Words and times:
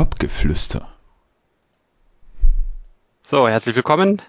Propgeflüster. 0.00 0.88
So, 3.20 3.46
herzlich 3.46 3.76
willkommen. 3.76 4.22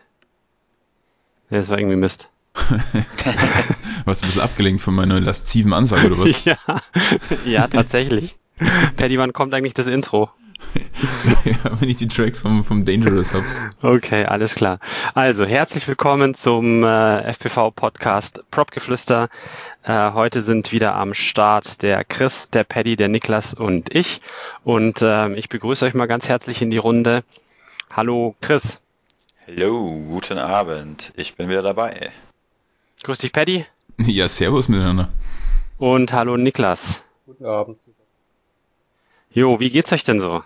Ja, 1.50 1.59
das 1.59 1.70
war 1.70 1.79
irgendwie 1.79 1.96
Mist. 1.96 2.28
Warst 2.54 4.21
du 4.21 4.25
ein 4.25 4.27
bisschen 4.27 4.42
abgelenkt 4.42 4.81
von 4.81 4.93
meiner 4.93 5.21
lasziven 5.21 5.71
Ansage 5.71 6.07
oder 6.07 6.19
was? 6.19 6.43
ja, 6.43 6.57
ja, 7.45 7.67
tatsächlich. 7.69 8.38
Paddy, 8.97 9.18
wann 9.18 9.31
kommt 9.31 9.54
eigentlich 9.54 9.73
das 9.73 9.88
Intro? 9.88 10.29
Ja, 11.45 11.79
wenn 11.79 11.89
ich 11.89 11.97
die 11.97 12.07
Tracks 12.07 12.41
vom, 12.41 12.63
vom 12.63 12.86
Dangerous 12.86 13.33
habe. 13.33 13.45
Okay, 13.81 14.25
alles 14.25 14.55
klar. 14.55 14.79
Also, 15.13 15.45
herzlich 15.45 15.87
willkommen 15.87 16.33
zum 16.33 16.83
äh, 16.83 17.33
FPV-Podcast 17.33 18.43
Propgeflüster. 18.51 19.29
Äh, 19.83 20.11
heute 20.11 20.41
sind 20.41 20.71
wieder 20.71 20.95
am 20.95 21.13
Start 21.13 21.82
der 21.82 22.04
Chris, 22.04 22.50
der 22.50 22.63
Paddy, 22.63 22.95
der 22.95 23.07
Niklas 23.07 23.54
und 23.54 23.93
ich. 23.93 24.21
Und 24.63 25.01
äh, 25.01 25.33
ich 25.33 25.50
begrüße 25.50 25.86
euch 25.86 25.93
mal 25.93 26.07
ganz 26.07 26.29
herzlich 26.29 26.61
in 26.61 26.69
die 26.69 26.78
Runde. 26.78 27.23
Hallo 27.91 28.36
Chris. 28.41 28.79
Hallo, 29.47 29.89
guten 30.07 30.37
Abend. 30.37 31.11
Ich 31.15 31.36
bin 31.36 31.50
wieder 31.50 31.61
dabei. 31.61 32.12
Grüß 33.04 33.18
dich, 33.18 33.34
Paddy. 33.34 33.66
Ja, 33.98 34.28
servus 34.28 34.68
miteinander. 34.68 35.09
Und 35.78 36.14
hallo 36.14 36.38
Niklas. 36.38 37.04
Guten 37.26 37.46
Abend 37.46 37.80
zusammen. 37.82 37.98
Jo, 39.34 39.59
wie 39.59 39.70
geht's 39.70 39.91
euch 39.91 40.04
denn 40.04 40.20
so? 40.20 40.44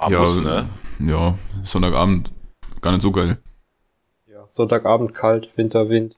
Ah, 0.00 0.10
ja, 0.10 0.20
muss, 0.20 0.40
ne? 0.40 0.66
ja, 1.00 1.36
Sonntagabend 1.64 2.32
gar 2.80 2.92
nicht 2.92 3.02
so 3.02 3.10
geil. 3.10 3.38
Ja, 4.30 4.46
Sonntagabend 4.48 5.12
kalt, 5.12 5.50
Winter, 5.56 5.88
Wind. 5.88 6.16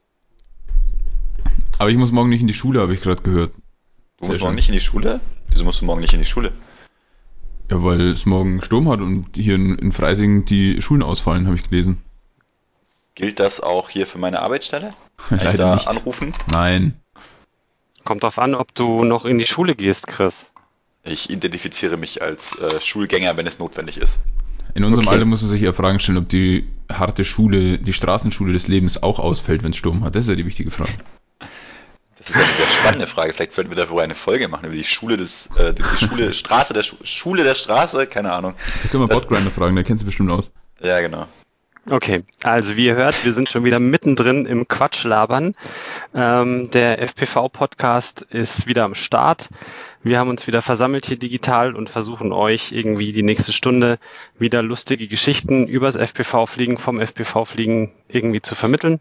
Aber 1.79 1.89
ich 1.89 1.97
muss 1.97 2.13
morgen 2.13 2.29
nicht 2.29 2.43
in 2.43 2.47
die 2.47 2.55
Schule, 2.55 2.81
habe 2.81 2.93
ich 2.93 3.01
gerade 3.01 3.23
gehört. 3.23 3.55
Du 4.19 4.27
Sehr 4.27 4.33
musst 4.33 4.43
morgen 4.43 4.55
nicht 4.55 4.69
in 4.69 4.75
die 4.75 4.81
Schule? 4.81 5.21
Wieso 5.49 5.65
musst 5.65 5.81
du 5.81 5.87
morgen 5.87 6.03
nicht 6.03 6.13
in 6.13 6.19
die 6.19 6.27
Schule? 6.27 6.53
Ja, 7.71 7.83
weil 7.83 8.01
es 8.03 8.27
morgen 8.27 8.61
Sturm 8.61 8.89
hat 8.91 9.01
und 9.01 9.35
hier 9.35 9.55
in, 9.55 9.77
in 9.79 9.93
Freising 9.93 10.45
die 10.45 10.83
Schulen 10.83 11.03
ausfallen, 11.03 11.47
habe 11.47 11.57
ich 11.57 11.71
gelesen. 11.71 12.03
Gilt 13.15 13.41
das 13.41 13.61
auch 13.61 13.89
hier 13.89 14.07
für 14.07 14.19
meine 14.19 14.43
Arbeitsstelle? 14.43 14.93
Kann 15.17 15.39
ich 15.39 15.45
Leider 15.45 15.57
da 15.57 15.75
nicht. 15.77 15.89
anrufen? 15.89 16.35
Nein. 16.51 17.01
Kommt 18.05 18.25
drauf 18.25 18.39
an, 18.39 18.55
ob 18.55 18.75
du 18.75 19.05
noch 19.05 19.25
in 19.25 19.39
die 19.39 19.47
Schule 19.47 19.75
gehst, 19.75 20.07
Chris. 20.07 20.50
Ich 21.05 21.31
identifiziere 21.31 21.97
mich 21.97 22.23
als 22.23 22.57
äh, 22.59 22.81
Schulgänger, 22.81 23.37
wenn 23.37 23.47
es 23.47 23.59
notwendig 23.59 23.97
ist. 23.97 24.21
In 24.75 24.85
unserem 24.85 25.07
Okay. 25.07 25.15
Alter 25.15 25.27
muss 25.27 25.41
man 25.43 25.51
sich 25.51 25.63
ja 25.63 25.73
Fragen 25.73 25.99
stellen, 25.99 26.19
ob 26.19 26.29
die 26.29 26.69
harte 26.91 27.25
Schule, 27.25 27.79
die 27.79 27.93
Straßenschule 27.93 28.53
des 28.53 28.69
Lebens 28.69 29.03
auch 29.03 29.19
ausfällt, 29.19 29.63
wenn 29.63 29.71
es 29.71 29.77
Sturm 29.77 30.05
hat. 30.05 30.15
Das 30.15 30.25
ist 30.25 30.31
ja 30.31 30.37
die 30.37 30.47
wichtige 30.47 30.71
Frage. 30.71 30.93
Das 32.19 32.29
ist 32.29 32.37
eine 32.37 32.45
sehr 32.45 32.69
spannende 32.69 33.07
Frage. 33.07 33.33
Vielleicht 33.33 33.53
sollten 33.53 33.71
wir 33.71 33.77
darüber 33.77 34.03
eine 34.03 34.15
Folge 34.15 34.49
machen, 34.49 34.67
über 34.67 34.75
die 34.75 34.85
Schule 34.85 35.17
des, 35.17 35.49
äh, 35.57 35.73
die 35.73 35.83
Schule, 35.97 36.33
Straße 36.35 36.75
der 36.75 36.83
Schu 36.83 36.97
Schule 37.03 37.45
der 37.45 37.55
Straße, 37.55 38.07
keine 38.07 38.33
Ahnung. 38.33 38.55
Da 38.83 38.89
können 38.91 39.03
wir 39.05 39.09
Botgrinder 39.09 39.51
fragen, 39.51 39.75
der 39.75 39.85
kennt 39.85 39.99
sich 39.99 40.07
bestimmt 40.07 40.31
aus. 40.31 40.53
Ja, 40.83 41.01
genau. 41.01 41.27
Okay, 41.91 42.23
also 42.45 42.77
wie 42.77 42.87
ihr 42.87 42.95
hört, 42.95 43.25
wir 43.25 43.33
sind 43.33 43.49
schon 43.49 43.65
wieder 43.65 43.81
mittendrin 43.81 44.47
im 44.47 44.69
Quatschlabern. 44.69 45.57
Ähm, 46.15 46.71
der 46.71 47.03
FPV-Podcast 47.03 48.23
ist 48.31 48.69
wieder 48.69 48.85
am 48.85 48.95
Start. 48.95 49.49
Wir 50.05 50.21
haben 50.21 50.31
uns 50.31 50.47
wieder 50.47 50.63
versammelt 50.63 51.07
hier 51.07 51.19
digital 51.19 51.75
und 51.75 51.91
versuchen 51.91 52.33
euch 52.33 52.71
irgendwie 52.71 53.13
die 53.13 53.25
nächste 53.25 53.53
Stunde 53.53 53.99
wieder 54.39 54.63
lustige 54.63 55.09
Geschichten 55.09 55.67
übers 55.67 55.97
FPV-Fliegen, 55.97 56.79
vom 56.79 57.01
FPV-Fliegen 57.01 57.91
irgendwie 58.07 58.41
zu 58.41 58.55
vermitteln. 58.55 59.01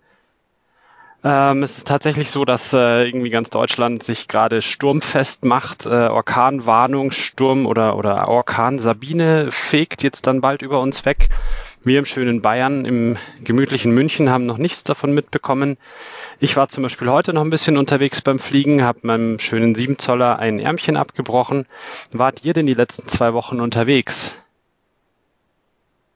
Ähm, 1.24 1.64
es 1.64 1.78
ist 1.78 1.88
tatsächlich 1.88 2.32
so, 2.32 2.44
dass 2.44 2.74
äh, 2.74 3.06
irgendwie 3.06 3.30
ganz 3.30 3.52
Deutschland 3.52 4.02
sich 4.04 4.28
gerade 4.28 4.64
sturmfest 4.64 5.44
macht. 5.44 5.86
Äh, 5.86 5.90
Orkanwarnung, 5.90 7.12
Sturm 7.12 7.68
oder, 7.68 7.98
oder 7.98 8.30
Orkan 8.30 8.80
Sabine 8.80 9.52
fegt 9.52 10.02
jetzt 10.02 10.28
dann 10.28 10.42
bald 10.42 10.64
über 10.64 10.80
uns 10.80 11.06
weg. 11.06 11.30
Wir 11.82 12.00
im 12.00 12.06
schönen 12.06 12.42
Bayern, 12.42 12.84
im 12.84 13.16
gemütlichen 13.42 13.94
München 13.94 14.30
haben 14.30 14.46
noch 14.46 14.58
nichts 14.58 14.84
davon 14.84 15.14
mitbekommen. 15.14 15.78
Ich 16.42 16.58
war 16.58 16.68
zum 16.68 16.84
Beispiel 16.84 17.10
heute 17.10 17.32
noch 17.32 17.42
ein 17.42 17.50
bisschen 17.50 17.78
unterwegs 17.78 18.22
beim 18.22 18.38
Fliegen, 18.38 18.84
habe 18.84 19.00
meinem 19.04 19.40
schönen 19.40 19.76
7 19.76 19.98
Zoller 19.98 20.40
ein 20.40 20.60
Ärmchen 20.60 20.98
abgebrochen. 20.98 21.68
Wart 22.12 22.44
ihr 22.44 22.52
denn 22.52 22.66
die 22.66 22.74
letzten 22.74 23.08
zwei 23.08 23.34
Wochen 23.34 23.62
unterwegs? 23.62 24.36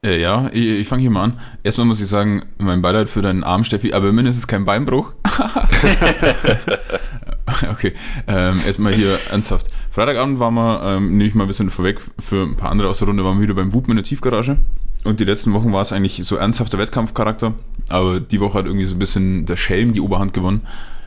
Äh, 0.04 0.20
ja, 0.20 0.50
ich, 0.52 0.68
ich 0.68 0.88
fange 0.88 1.02
hier 1.02 1.12
mal 1.12 1.24
an. 1.24 1.40
Erstmal 1.64 1.88
muss 1.88 2.02
ich 2.02 2.08
sagen, 2.08 2.44
mein 2.58 2.82
Beileid 2.82 3.10
für 3.10 3.22
deinen 3.22 3.46
Arm, 3.46 3.64
Steffi, 3.64 3.94
aber 3.94 4.12
mindestens 4.12 4.48
kein 4.48 4.66
Beinbruch. 4.66 5.14
okay, 7.72 7.94
ähm, 8.28 8.60
erstmal 8.66 8.94
hier 8.94 9.18
ernsthaft. 9.32 9.68
Freitagabend 9.92 10.40
waren 10.40 10.56
wir, 10.56 10.82
ähm, 10.84 11.18
nehme 11.18 11.30
ich 11.30 11.36
mal 11.36 11.46
ein 11.46 11.48
bisschen 11.48 11.70
vorweg, 11.70 12.02
für 12.20 12.44
ein 12.44 12.58
paar 12.58 12.70
andere 12.70 12.90
aus 12.90 12.98
der 12.98 13.08
Runde 13.08 13.24
waren 13.24 13.38
wir 13.38 13.44
wieder 13.44 13.54
beim 13.54 13.72
Wupen 13.72 13.92
in 13.92 13.96
der 13.96 14.04
Tiefgarage. 14.04 14.58
Und 15.04 15.20
die 15.20 15.26
letzten 15.26 15.54
Wochen 15.54 15.74
war 15.74 15.82
es 15.82 15.92
eigentlich 15.92 16.22
so 16.24 16.36
ernsthafter 16.36 16.78
Wettkampfcharakter. 16.78 17.56
Aber 17.90 18.20
die 18.20 18.40
Woche 18.40 18.58
hat 18.58 18.66
irgendwie 18.66 18.86
so 18.86 18.96
ein 18.96 19.00
bisschen 19.00 19.46
der 19.46 19.58
Schelm 19.58 19.94
die 19.94 20.02
Oberhand 20.02 20.34
gewonnen. 20.34 20.62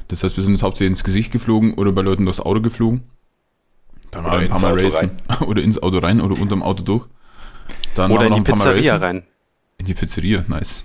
Das 0.08 0.22
heißt, 0.22 0.36
wir 0.36 0.44
sind 0.44 0.52
uns 0.52 0.62
hauptsächlich 0.62 0.92
ins 0.92 1.04
Gesicht 1.04 1.32
geflogen 1.32 1.74
oder 1.74 1.92
bei 1.92 2.02
Leuten 2.02 2.24
durchs 2.24 2.40
Auto 2.40 2.60
geflogen. 2.60 3.02
Dann 4.10 4.26
Oder 4.26 4.34
ein 4.34 4.46
ins 4.46 4.50
paar 4.50 4.60
Mal 4.60 4.84
Auto 4.84 4.96
racen. 4.96 5.10
Oder 5.46 5.62
ins 5.62 5.82
Auto 5.82 5.98
rein 5.98 6.20
oder 6.20 6.40
unterm 6.40 6.62
Auto 6.62 6.82
durch. 6.84 7.06
Dann 7.96 8.12
Oder 8.12 8.26
in 8.26 8.26
die 8.26 8.30
noch 8.30 8.36
ein 8.38 8.44
paar 8.44 8.58
Mal 8.58 8.74
Pizzeria 8.74 8.96
rein? 8.96 9.24
In 9.78 9.84
die 9.84 9.94
Pizzeria, 9.94 10.42
nice. 10.48 10.84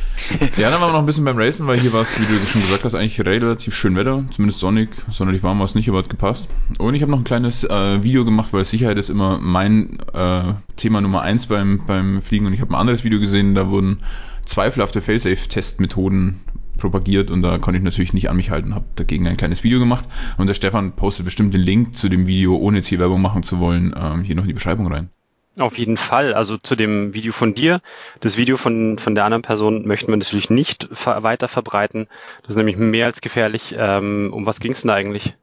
ja, 0.56 0.70
dann 0.70 0.80
waren 0.80 0.88
wir 0.88 0.92
noch 0.94 1.00
ein 1.00 1.06
bisschen 1.06 1.24
beim 1.24 1.36
Racen, 1.36 1.66
weil 1.66 1.78
hier 1.78 1.92
war 1.92 2.02
es, 2.02 2.18
wie 2.18 2.24
du 2.24 2.38
schon 2.40 2.62
gesagt 2.62 2.82
hast, 2.82 2.94
eigentlich 2.94 3.20
relativ 3.20 3.74
schön 3.74 3.94
Wetter, 3.94 4.24
zumindest 4.30 4.58
sonnig, 4.58 4.88
sonderlich 5.10 5.42
warm 5.42 5.58
war 5.58 5.66
es 5.66 5.74
nicht, 5.74 5.88
aber 5.88 5.98
hat 5.98 6.08
gepasst. 6.08 6.48
Und 6.78 6.94
ich 6.94 7.02
habe 7.02 7.12
noch 7.12 7.18
ein 7.18 7.24
kleines 7.24 7.62
äh, 7.62 8.02
Video 8.02 8.24
gemacht, 8.24 8.52
weil 8.52 8.64
Sicherheit 8.64 8.96
ist 8.96 9.10
immer 9.10 9.38
mein 9.38 9.98
äh, 10.14 10.54
Thema 10.76 11.02
Nummer 11.02 11.20
eins 11.20 11.46
beim, 11.46 11.82
beim 11.86 12.22
Fliegen 12.22 12.46
und 12.46 12.54
ich 12.54 12.60
habe 12.62 12.72
ein 12.72 12.80
anderes 12.80 13.04
Video 13.04 13.20
gesehen, 13.20 13.54
da 13.54 13.68
wurden 13.68 13.98
zweifelhafte 14.46 15.02
Failsafe-Testmethoden 15.02 16.40
propagiert 16.78 17.30
und 17.30 17.42
da 17.42 17.58
konnte 17.58 17.78
ich 17.78 17.84
natürlich 17.84 18.14
nicht 18.14 18.30
an 18.30 18.36
mich 18.36 18.50
halten, 18.50 18.74
habe 18.74 18.86
dagegen 18.96 19.28
ein 19.28 19.36
kleines 19.36 19.62
Video 19.62 19.78
gemacht 19.78 20.08
und 20.38 20.46
der 20.46 20.54
Stefan 20.54 20.96
postet 20.96 21.26
bestimmt 21.26 21.54
den 21.54 21.60
Link 21.60 21.96
zu 21.96 22.08
dem 22.08 22.26
Video, 22.26 22.56
ohne 22.56 22.78
jetzt 22.78 22.86
hier 22.86 22.98
Werbung 22.98 23.20
machen 23.20 23.42
zu 23.42 23.60
wollen, 23.60 23.94
ähm, 23.96 24.24
hier 24.24 24.34
noch 24.34 24.42
in 24.42 24.48
die 24.48 24.54
Beschreibung 24.54 24.90
rein. 24.90 25.10
Auf 25.58 25.78
jeden 25.78 25.96
Fall. 25.96 26.34
Also 26.34 26.56
zu 26.56 26.76
dem 26.76 27.12
Video 27.14 27.32
von 27.32 27.54
dir. 27.54 27.82
Das 28.20 28.36
Video 28.36 28.56
von, 28.56 28.98
von 28.98 29.14
der 29.14 29.24
anderen 29.24 29.42
Person 29.42 29.86
möchten 29.86 30.10
wir 30.10 30.16
natürlich 30.16 30.50
nicht 30.50 30.88
weiter 31.04 31.48
verbreiten. 31.48 32.08
Das 32.40 32.50
ist 32.50 32.56
nämlich 32.56 32.76
mehr 32.76 33.06
als 33.06 33.20
gefährlich. 33.20 33.74
Ähm, 33.76 34.30
um 34.32 34.46
was 34.46 34.60
ging 34.60 34.72
es 34.72 34.82
denn 34.82 34.88
da 34.88 34.94
eigentlich? 34.94 35.34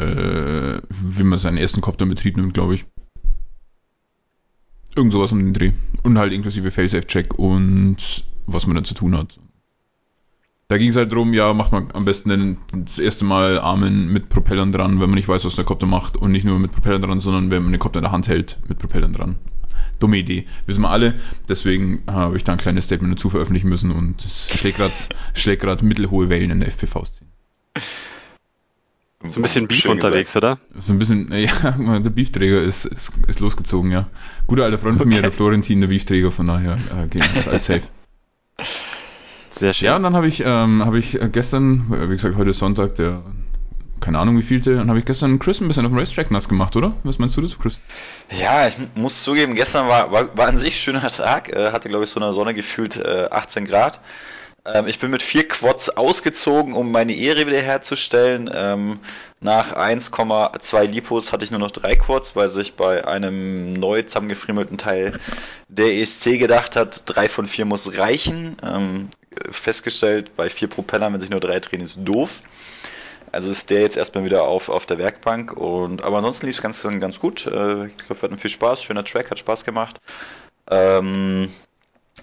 äh, 0.00 0.80
wie 0.88 1.22
man 1.22 1.38
seinen 1.38 1.58
ersten 1.58 1.80
Kopter 1.80 2.04
in 2.04 2.08
Betrieb 2.08 2.36
nimmt, 2.36 2.54
glaube 2.54 2.74
ich. 2.74 2.86
Irgend 4.96 5.12
sowas 5.12 5.32
um 5.32 5.38
den 5.38 5.54
Dreh. 5.54 5.72
Und 6.02 6.18
halt 6.18 6.32
inklusive 6.32 6.70
Failsafe-Check 6.70 7.38
und 7.38 8.24
was 8.46 8.66
man 8.66 8.74
dann 8.74 8.84
zu 8.84 8.94
tun 8.94 9.16
hat. 9.16 9.38
Da 10.70 10.78
ging 10.78 10.90
es 10.90 10.94
halt 10.94 11.12
drum, 11.12 11.34
ja, 11.34 11.52
macht 11.52 11.72
man 11.72 11.90
am 11.94 12.04
besten 12.04 12.28
den, 12.28 12.58
das 12.70 13.00
erste 13.00 13.24
Mal 13.24 13.58
Armen 13.58 14.12
mit 14.12 14.28
Propellern 14.28 14.70
dran, 14.70 15.00
wenn 15.00 15.10
man 15.10 15.16
nicht 15.16 15.26
weiß, 15.26 15.44
was 15.44 15.56
der 15.56 15.64
Kopter 15.64 15.86
macht. 15.86 16.16
Und 16.16 16.30
nicht 16.30 16.44
nur 16.44 16.60
mit 16.60 16.70
Propellern 16.70 17.02
dran, 17.02 17.18
sondern 17.18 17.50
wenn 17.50 17.64
man 17.64 17.72
den 17.72 17.80
Kopter 17.80 17.98
in 17.98 18.04
der 18.04 18.12
Hand 18.12 18.28
hält, 18.28 18.56
mit 18.68 18.78
Propellern 18.78 19.12
dran. 19.12 19.34
Dumme 19.98 20.18
Idee. 20.18 20.46
Wissen 20.66 20.82
wir 20.82 20.90
alle. 20.90 21.18
Deswegen 21.48 22.04
habe 22.08 22.36
ich 22.36 22.44
da 22.44 22.52
ein 22.52 22.58
kleines 22.58 22.84
Statement 22.84 23.14
dazu 23.14 23.30
veröffentlichen 23.30 23.68
müssen 23.68 23.90
und 23.90 24.24
es 24.24 24.48
schlägt 24.60 25.60
gerade 25.60 25.84
mittelhohe 25.84 26.28
Wellen 26.28 26.52
in 26.52 26.60
der 26.60 26.68
FPV-Szene. 26.68 27.28
So 29.24 29.40
ein 29.40 29.42
bisschen 29.42 29.66
Beef 29.66 29.78
Schön 29.78 29.90
unterwegs, 29.90 30.36
oder? 30.36 30.60
So 30.76 30.92
ein 30.92 31.00
bisschen, 31.00 31.32
äh, 31.32 31.46
ja, 31.46 31.98
der 31.98 32.10
Beefträger 32.10 32.62
ist, 32.62 32.84
ist, 32.84 33.12
ist 33.26 33.40
losgezogen, 33.40 33.90
ja. 33.90 34.06
Guter 34.46 34.66
alter 34.66 34.78
Freund 34.78 34.98
von 34.98 35.08
mir, 35.08 35.16
Okay. 35.16 35.22
der 35.22 35.32
Florentin, 35.32 35.80
der 35.80 35.88
Beefträger, 35.88 36.30
von 36.30 36.46
daher 36.46 36.78
äh, 36.96 37.08
geht 37.08 37.22
das 37.22 37.48
alles 37.48 37.66
safe. 37.66 37.82
Sehr 39.60 39.74
schön. 39.74 39.86
Ja, 39.88 39.96
und 39.96 40.04
dann 40.04 40.16
habe 40.16 40.26
ich, 40.26 40.42
ähm, 40.42 40.86
habe 40.86 40.98
ich 40.98 41.20
äh, 41.20 41.28
gestern, 41.30 41.92
äh, 41.92 42.08
wie 42.08 42.14
gesagt, 42.14 42.34
heute 42.38 42.48
ist 42.48 42.60
Sonntag, 42.60 42.94
der, 42.94 43.20
keine 44.00 44.18
Ahnung 44.18 44.38
wie 44.38 44.42
vielte, 44.42 44.76
dann 44.76 44.88
habe 44.88 44.98
ich 44.98 45.04
gestern 45.04 45.38
Chris 45.38 45.60
ein 45.60 45.68
bisschen 45.68 45.84
auf 45.84 45.92
dem 45.92 45.98
Racetrack 45.98 46.30
nass 46.30 46.48
gemacht, 46.48 46.76
oder? 46.76 46.94
Was 47.04 47.18
meinst 47.18 47.36
du 47.36 47.42
dazu, 47.42 47.58
Chris? 47.58 47.78
Ja, 48.40 48.66
ich 48.66 48.74
muss 48.94 49.22
zugeben, 49.22 49.54
gestern 49.54 49.86
war, 49.86 50.10
war, 50.12 50.34
war 50.34 50.46
an 50.46 50.56
sich 50.56 50.72
ein 50.76 50.78
schöner 50.78 51.06
Tag, 51.06 51.54
äh, 51.54 51.72
hatte 51.72 51.90
glaube 51.90 52.04
ich 52.04 52.10
so 52.10 52.18
eine 52.18 52.32
Sonne 52.32 52.54
gefühlt 52.54 52.96
äh, 52.96 53.26
18 53.30 53.66
Grad. 53.66 54.00
Ähm, 54.64 54.86
ich 54.86 54.98
bin 54.98 55.10
mit 55.10 55.22
vier 55.22 55.46
Quads 55.48 55.96
ausgezogen, 55.96 56.74
um 56.74 56.92
meine 56.92 57.14
Ehre 57.14 57.46
wiederherzustellen. 57.46 58.50
Ähm, 58.52 59.00
nach 59.40 59.74
1,2 59.74 60.84
Lipos 60.84 61.32
hatte 61.32 61.44
ich 61.44 61.50
nur 61.50 61.60
noch 61.60 61.70
drei 61.70 61.96
Quads, 61.96 62.36
weil 62.36 62.50
sich 62.50 62.74
bei 62.74 63.06
einem 63.06 63.74
neu 63.74 64.02
zusammengefriemelten 64.02 64.78
Teil 64.78 65.18
der 65.68 65.94
ESC 65.94 66.38
gedacht 66.38 66.76
hat, 66.76 67.04
drei 67.06 67.28
von 67.28 67.46
vier 67.46 67.64
muss 67.64 67.96
reichen. 67.96 68.56
Ähm, 68.62 69.08
festgestellt, 69.50 70.36
bei 70.36 70.50
vier 70.50 70.68
Propellern, 70.68 71.12
wenn 71.12 71.20
sich 71.20 71.30
nur 71.30 71.40
drei 71.40 71.60
drehen, 71.60 71.80
ist 71.80 72.00
doof. 72.02 72.42
Also 73.32 73.50
ist 73.50 73.70
der 73.70 73.80
jetzt 73.80 73.96
erstmal 73.96 74.24
wieder 74.24 74.42
auf, 74.42 74.68
auf 74.68 74.86
der 74.86 74.98
Werkbank 74.98 75.52
und 75.52 76.02
aber 76.02 76.18
ansonsten 76.18 76.46
lief 76.46 76.56
es 76.56 76.62
ganz, 76.62 76.82
ganz 76.82 77.20
gut. 77.20 77.46
Äh, 77.46 77.86
ich 77.86 77.96
glaube, 77.96 78.20
wir 78.20 78.22
hatten 78.22 78.38
viel 78.38 78.50
Spaß, 78.50 78.82
schöner 78.82 79.04
Track, 79.04 79.30
hat 79.30 79.38
Spaß 79.38 79.64
gemacht. 79.64 80.00
Ähm, 80.68 81.48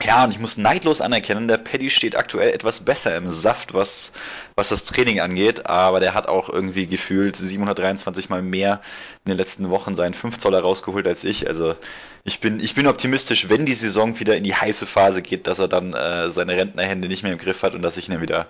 Ja, 0.05 0.23
und 0.23 0.31
ich 0.31 0.39
muss 0.39 0.57
neidlos 0.57 1.01
anerkennen, 1.01 1.47
der 1.47 1.57
Paddy 1.57 1.89
steht 1.89 2.15
aktuell 2.15 2.53
etwas 2.53 2.81
besser 2.81 3.15
im 3.17 3.29
Saft, 3.29 3.73
was, 3.73 4.11
was 4.55 4.69
das 4.69 4.83
Training 4.85 5.19
angeht, 5.21 5.65
aber 5.65 5.99
der 5.99 6.13
hat 6.13 6.27
auch 6.27 6.49
irgendwie 6.49 6.85
gefühlt 6.87 7.35
723 7.35 8.29
mal 8.29 8.41
mehr 8.43 8.81
in 9.25 9.31
den 9.31 9.37
letzten 9.37 9.69
Wochen 9.71 9.95
seinen 9.95 10.13
5 10.13 10.37
Zoller 10.37 10.61
rausgeholt 10.61 11.07
als 11.07 11.23
ich. 11.23 11.47
Also 11.47 11.75
ich 12.23 12.39
bin, 12.39 12.59
ich 12.59 12.75
bin 12.75 12.85
optimistisch, 12.87 13.49
wenn 13.49 13.65
die 13.65 13.73
Saison 13.73 14.19
wieder 14.19 14.37
in 14.37 14.43
die 14.43 14.53
heiße 14.55 14.85
Phase 14.85 15.21
geht, 15.23 15.47
dass 15.47 15.59
er 15.59 15.67
dann 15.67 15.93
äh, 15.93 16.29
seine 16.29 16.55
Rentnerhände 16.55 17.07
nicht 17.07 17.23
mehr 17.23 17.31
im 17.33 17.39
Griff 17.39 17.63
hat 17.63 17.73
und 17.73 17.81
dass 17.81 17.97
ich 17.97 18.07
ihn 18.07 18.21
wieder, 18.21 18.47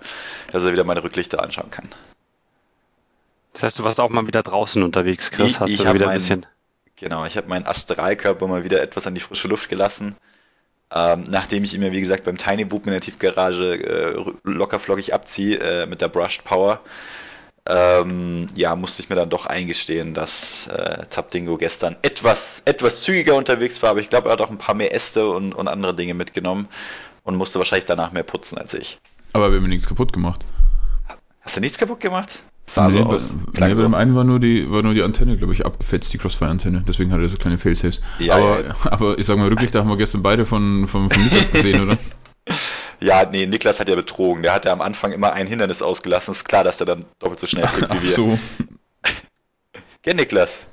dass 0.52 0.64
er 0.64 0.72
wieder 0.72 0.84
meine 0.84 1.02
Rücklichter 1.02 1.42
anschauen 1.42 1.70
kann. 1.70 1.88
Das 3.54 3.62
heißt, 3.62 3.78
du 3.78 3.84
warst 3.84 3.98
auch 4.00 4.10
mal 4.10 4.26
wieder 4.26 4.42
draußen 4.42 4.82
unterwegs, 4.82 5.30
Chris, 5.30 5.46
Ich- 5.52 5.60
hast 5.60 5.70
ich 5.70 5.78
du 5.78 5.92
wieder 5.94 6.08
ein 6.08 6.18
bisschen. 6.18 6.46
Genau, 6.96 7.24
ich 7.24 7.36
habe 7.36 7.48
meinen 7.48 7.66
Astralkörper 7.66 8.46
mal 8.48 8.64
wieder 8.64 8.82
etwas 8.82 9.06
an 9.06 9.14
die 9.14 9.20
frische 9.20 9.48
Luft 9.48 9.68
gelassen. 9.70 10.16
Ähm, 10.94 11.24
nachdem 11.28 11.64
ich 11.64 11.74
ihn 11.74 11.80
mir, 11.80 11.92
wie 11.92 12.00
gesagt, 12.00 12.24
beim 12.24 12.38
Tiny 12.38 12.70
Whoop 12.70 12.86
in 12.86 12.92
der 12.92 13.00
Tiefgarage 13.00 13.74
äh, 13.74 14.24
locker 14.44 14.78
flockig 14.78 15.12
abziehe 15.12 15.58
äh, 15.58 15.86
mit 15.86 16.00
der 16.00 16.08
Brushed 16.08 16.44
Power, 16.44 16.80
ähm, 17.68 18.46
ja, 18.54 18.74
musste 18.74 19.02
ich 19.02 19.10
mir 19.10 19.16
dann 19.16 19.28
doch 19.28 19.44
eingestehen, 19.44 20.14
dass 20.14 20.68
äh, 20.68 21.04
Tapdingo 21.10 21.58
gestern 21.58 21.96
etwas, 22.00 22.62
etwas 22.64 23.02
zügiger 23.02 23.34
unterwegs 23.34 23.82
war, 23.82 23.90
aber 23.90 24.00
ich 24.00 24.08
glaube, 24.08 24.30
er 24.30 24.32
hat 24.32 24.40
auch 24.40 24.50
ein 24.50 24.56
paar 24.56 24.74
mehr 24.74 24.94
Äste 24.94 25.28
und, 25.28 25.54
und 25.54 25.68
andere 25.68 25.94
Dinge 25.94 26.14
mitgenommen 26.14 26.68
und 27.24 27.36
musste 27.36 27.58
wahrscheinlich 27.58 27.84
danach 27.84 28.12
mehr 28.12 28.22
putzen 28.22 28.56
als 28.56 28.72
ich. 28.72 28.98
Aber 29.34 29.50
wir 29.52 29.60
haben 29.60 29.68
nichts 29.68 29.86
kaputt 29.86 30.14
gemacht. 30.14 30.46
Hast 31.42 31.56
du 31.56 31.60
nichts 31.60 31.76
kaputt 31.76 32.00
gemacht? 32.00 32.40
Sah 32.68 32.88
nee, 32.88 32.98
so 32.98 33.04
bei, 33.04 33.14
aus. 33.14 33.32
nee, 33.32 33.60
bei 33.60 33.74
so. 33.74 33.82
dem 33.82 33.94
einen 33.94 34.14
war 34.14 34.24
nur 34.24 34.40
die, 34.40 34.70
war 34.70 34.82
nur 34.82 34.92
die 34.92 35.02
Antenne, 35.02 35.38
glaube 35.38 35.54
ich, 35.54 35.64
abgefetzt, 35.64 36.12
die 36.12 36.18
Crossfire-Antenne. 36.18 36.84
Deswegen 36.86 37.12
hatte 37.12 37.22
er 37.22 37.28
so 37.30 37.38
kleine 37.38 37.56
Failsafes. 37.56 38.02
Ja, 38.18 38.34
aber, 38.34 38.64
ja. 38.66 38.74
aber 38.90 39.18
ich 39.18 39.24
sag 39.24 39.38
mal, 39.38 39.48
Rücklichter 39.48 39.80
haben 39.80 39.88
wir 39.88 39.96
gestern 39.96 40.22
beide 40.22 40.44
von, 40.44 40.86
von, 40.86 41.08
von 41.08 41.22
Niklas 41.22 41.50
gesehen, 41.50 41.82
oder? 41.82 41.98
Ja, 43.00 43.24
nee, 43.30 43.46
Niklas 43.46 43.78
hat 43.78 43.88
ja 43.88 43.94
betrogen. 43.94 44.42
Der 44.42 44.52
hat 44.52 44.64
ja 44.64 44.72
am 44.72 44.80
Anfang 44.80 45.12
immer 45.12 45.32
ein 45.32 45.46
Hindernis 45.46 45.82
ausgelassen. 45.82 46.32
Ist 46.32 46.48
klar, 46.48 46.64
dass 46.64 46.78
der 46.78 46.86
dann 46.88 47.04
doppelt 47.20 47.38
so 47.38 47.46
schnell 47.46 47.66
fliegt 47.68 47.92
wie 47.92 47.96
Ach 47.96 48.02
wir. 48.02 48.10
so. 48.10 48.38
Gell, 50.02 50.14
Niklas? 50.14 50.64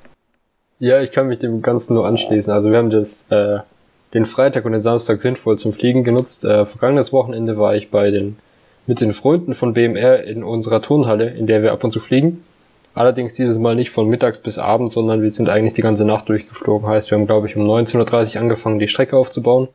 Ja, 0.80 1.00
ich 1.00 1.12
kann 1.12 1.28
mich 1.28 1.38
dem 1.38 1.62
Ganzen 1.62 1.94
nur 1.94 2.04
anschließen. 2.04 2.52
Also 2.52 2.70
wir 2.70 2.78
haben 2.78 2.90
das, 2.90 3.26
äh, 3.30 3.60
den 4.12 4.24
Freitag 4.24 4.64
und 4.64 4.72
den 4.72 4.82
Samstag 4.82 5.20
sinnvoll 5.20 5.56
zum 5.56 5.72
Fliegen 5.72 6.02
genutzt. 6.02 6.44
Äh, 6.44 6.66
vergangenes 6.66 7.12
Wochenende 7.12 7.58
war 7.58 7.76
ich 7.76 7.90
bei 7.92 8.10
den, 8.10 8.36
mit 8.86 9.00
den 9.00 9.12
Freunden 9.12 9.54
von 9.54 9.74
BMR 9.74 10.24
in 10.24 10.44
unserer 10.44 10.82
Turnhalle, 10.82 11.28
in 11.28 11.46
der 11.46 11.62
wir 11.62 11.72
ab 11.72 11.84
und 11.84 11.90
zu 11.90 12.00
fliegen. 12.00 12.44
Allerdings 12.94 13.34
dieses 13.34 13.58
Mal 13.58 13.74
nicht 13.74 13.90
von 13.90 14.08
mittags 14.08 14.38
bis 14.38 14.58
abends, 14.58 14.94
sondern 14.94 15.22
wir 15.22 15.30
sind 15.30 15.48
eigentlich 15.48 15.74
die 15.74 15.82
ganze 15.82 16.06
Nacht 16.06 16.28
durchgeflogen. 16.28 16.88
Heißt, 16.88 17.10
wir 17.10 17.18
haben, 17.18 17.26
glaube 17.26 17.46
ich, 17.46 17.56
um 17.56 17.64
19.30 17.64 18.36
Uhr 18.36 18.42
angefangen, 18.42 18.78
die 18.78 18.88
Strecke 18.88 19.16
aufzubauen. 19.16 19.68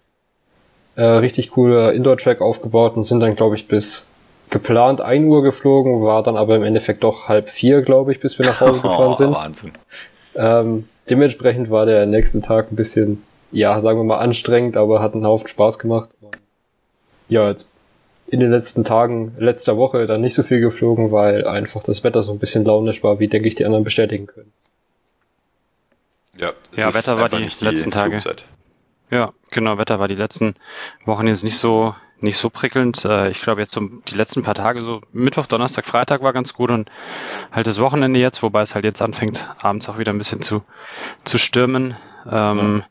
Äh, 0.96 1.04
richtig 1.04 1.52
cooler 1.52 1.94
Indoor-Track 1.94 2.42
aufgebaut 2.42 2.96
und 2.96 3.04
sind 3.04 3.20
dann, 3.20 3.36
glaube 3.36 3.56
ich, 3.56 3.68
bis 3.68 4.10
geplant 4.50 5.02
1 5.02 5.26
Uhr 5.26 5.44
geflogen, 5.44 6.02
war 6.02 6.24
dann 6.24 6.36
aber 6.36 6.56
im 6.56 6.64
Endeffekt 6.64 7.04
doch 7.04 7.28
halb 7.30 7.48
vier, 7.48 7.82
glaube 7.82 8.12
ich, 8.12 8.20
bis 8.20 8.38
wir 8.40 8.46
nach 8.46 8.60
Hause 8.60 8.82
gefahren 8.82 9.16
sind. 9.16 9.32
Oh, 9.32 9.40
Wahnsinn. 9.40 9.72
Ähm, 10.36 10.86
dementsprechend 11.10 11.70
war 11.70 11.86
der 11.86 12.06
nächste 12.06 12.42
Tag 12.42 12.72
ein 12.72 12.76
bisschen, 12.76 13.24
ja, 13.52 13.80
sagen 13.82 14.00
wir 14.00 14.04
mal 14.04 14.18
anstrengend, 14.18 14.78
aber 14.78 15.02
hat 15.02 15.14
einen 15.14 15.26
Haufen 15.26 15.48
Spaß 15.48 15.80
gemacht. 15.80 16.10
Ja, 17.30 17.50
jetzt 17.50 17.71
in 18.32 18.40
den 18.40 18.50
letzten 18.50 18.84
Tagen, 18.84 19.36
letzter 19.38 19.78
Woche 19.78 20.08
dann 20.08 20.22
nicht 20.22 20.34
so 20.34 20.42
viel 20.44 20.62
geflogen, 20.62 21.12
weil 21.12 21.46
einfach 21.46 21.84
das 21.84 22.04
Wetter 22.04 22.24
so 22.24 22.32
ein 22.32 22.40
bisschen 22.40 22.66
launisch 22.66 23.04
war, 23.04 23.20
wie 23.20 23.28
denke 23.28 23.48
ich 23.48 23.56
die 23.56 23.66
anderen 23.66 23.84
bestätigen 23.84 24.26
können. 24.26 24.52
Ja, 26.38 26.54
Ja, 26.76 26.88
ist 26.90 26.96
Wetter 26.96 27.20
war 27.20 27.30
die 27.30 27.40
nicht 27.40 27.62
letzten 27.62 27.92
Tage. 27.92 28.12
Flugzeit. 28.22 28.46
Ja, 29.10 29.34
genau, 29.50 29.78
Wetter 29.78 30.00
war 30.00 30.08
die 30.08 30.16
letzten 30.16 30.56
Wochen 31.06 31.28
jetzt 31.28 31.44
nicht 31.44 31.58
so 31.58 31.94
nicht 32.22 32.38
so 32.38 32.50
prickelnd. 32.50 33.04
Äh, 33.04 33.32
Ich 33.32 33.42
glaube 33.42 33.62
jetzt 33.62 33.74
so 33.74 33.82
die 33.82 34.16
letzten 34.16 34.44
paar 34.44 34.54
Tage, 34.54 34.82
so 34.82 35.02
Mittwoch, 35.12 35.48
Donnerstag, 35.48 35.86
Freitag 35.86 36.22
war 36.22 36.34
ganz 36.34 36.54
gut 36.54 36.70
und 36.72 36.90
halt 37.52 37.68
das 37.68 37.80
Wochenende 37.80 38.20
jetzt, 38.20 38.44
wobei 38.44 38.62
es 38.62 38.76
halt 38.76 38.86
jetzt 38.86 39.02
anfängt, 39.02 39.50
abends 39.62 39.90
auch 39.90 39.98
wieder 39.98 40.14
ein 40.14 40.18
bisschen 40.20 40.42
zu, 40.42 40.64
zu 41.26 41.38
stürmen. 41.38 41.98
Ähm, 42.32 42.78
Ja, 42.80 42.86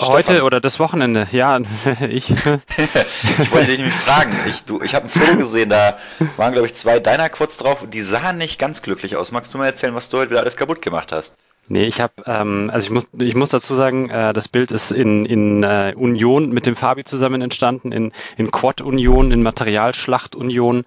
heute 0.00 0.22
Stefan, 0.22 0.42
oder 0.42 0.60
das 0.60 0.78
Wochenende, 0.78 1.28
ja, 1.32 1.58
ich, 2.08 2.30
ich 2.30 3.52
wollte 3.52 3.66
dich 3.66 3.78
nämlich 3.78 3.94
fragen. 3.94 4.32
Ich, 4.46 4.64
du, 4.64 4.80
ich 4.82 4.94
habe 4.94 5.06
ein 5.06 5.08
Foto 5.08 5.36
gesehen, 5.36 5.68
da 5.68 5.98
waren, 6.36 6.52
glaube 6.52 6.66
ich, 6.66 6.74
zwei 6.74 7.00
deiner 7.00 7.28
Quads 7.28 7.58
drauf 7.58 7.82
und 7.82 7.94
die 7.94 8.00
sahen 8.00 8.38
nicht 8.38 8.58
ganz 8.58 8.82
glücklich 8.82 9.16
aus. 9.16 9.32
Magst 9.32 9.52
du 9.54 9.58
mal 9.58 9.66
erzählen, 9.66 9.94
was 9.94 10.08
du 10.08 10.18
heute 10.18 10.30
wieder 10.30 10.40
alles 10.40 10.56
kaputt 10.56 10.82
gemacht 10.82 11.12
hast? 11.12 11.34
Nee, 11.68 11.84
ich 11.84 12.00
habe, 12.00 12.14
ähm, 12.26 12.68
also 12.72 12.86
ich 12.86 12.90
muss, 12.90 13.06
ich 13.16 13.36
muss 13.36 13.50
dazu 13.50 13.74
sagen, 13.74 14.10
äh, 14.10 14.32
das 14.32 14.48
Bild 14.48 14.72
ist 14.72 14.90
in, 14.90 15.24
in 15.24 15.62
äh, 15.62 15.94
Union 15.96 16.50
mit 16.50 16.66
dem 16.66 16.74
Fabi 16.74 17.04
zusammen 17.04 17.42
entstanden, 17.42 17.92
in, 17.92 18.12
in 18.36 18.50
Quad-Union, 18.50 19.30
in 19.30 19.42
Materialschlacht-Union. 19.42 20.84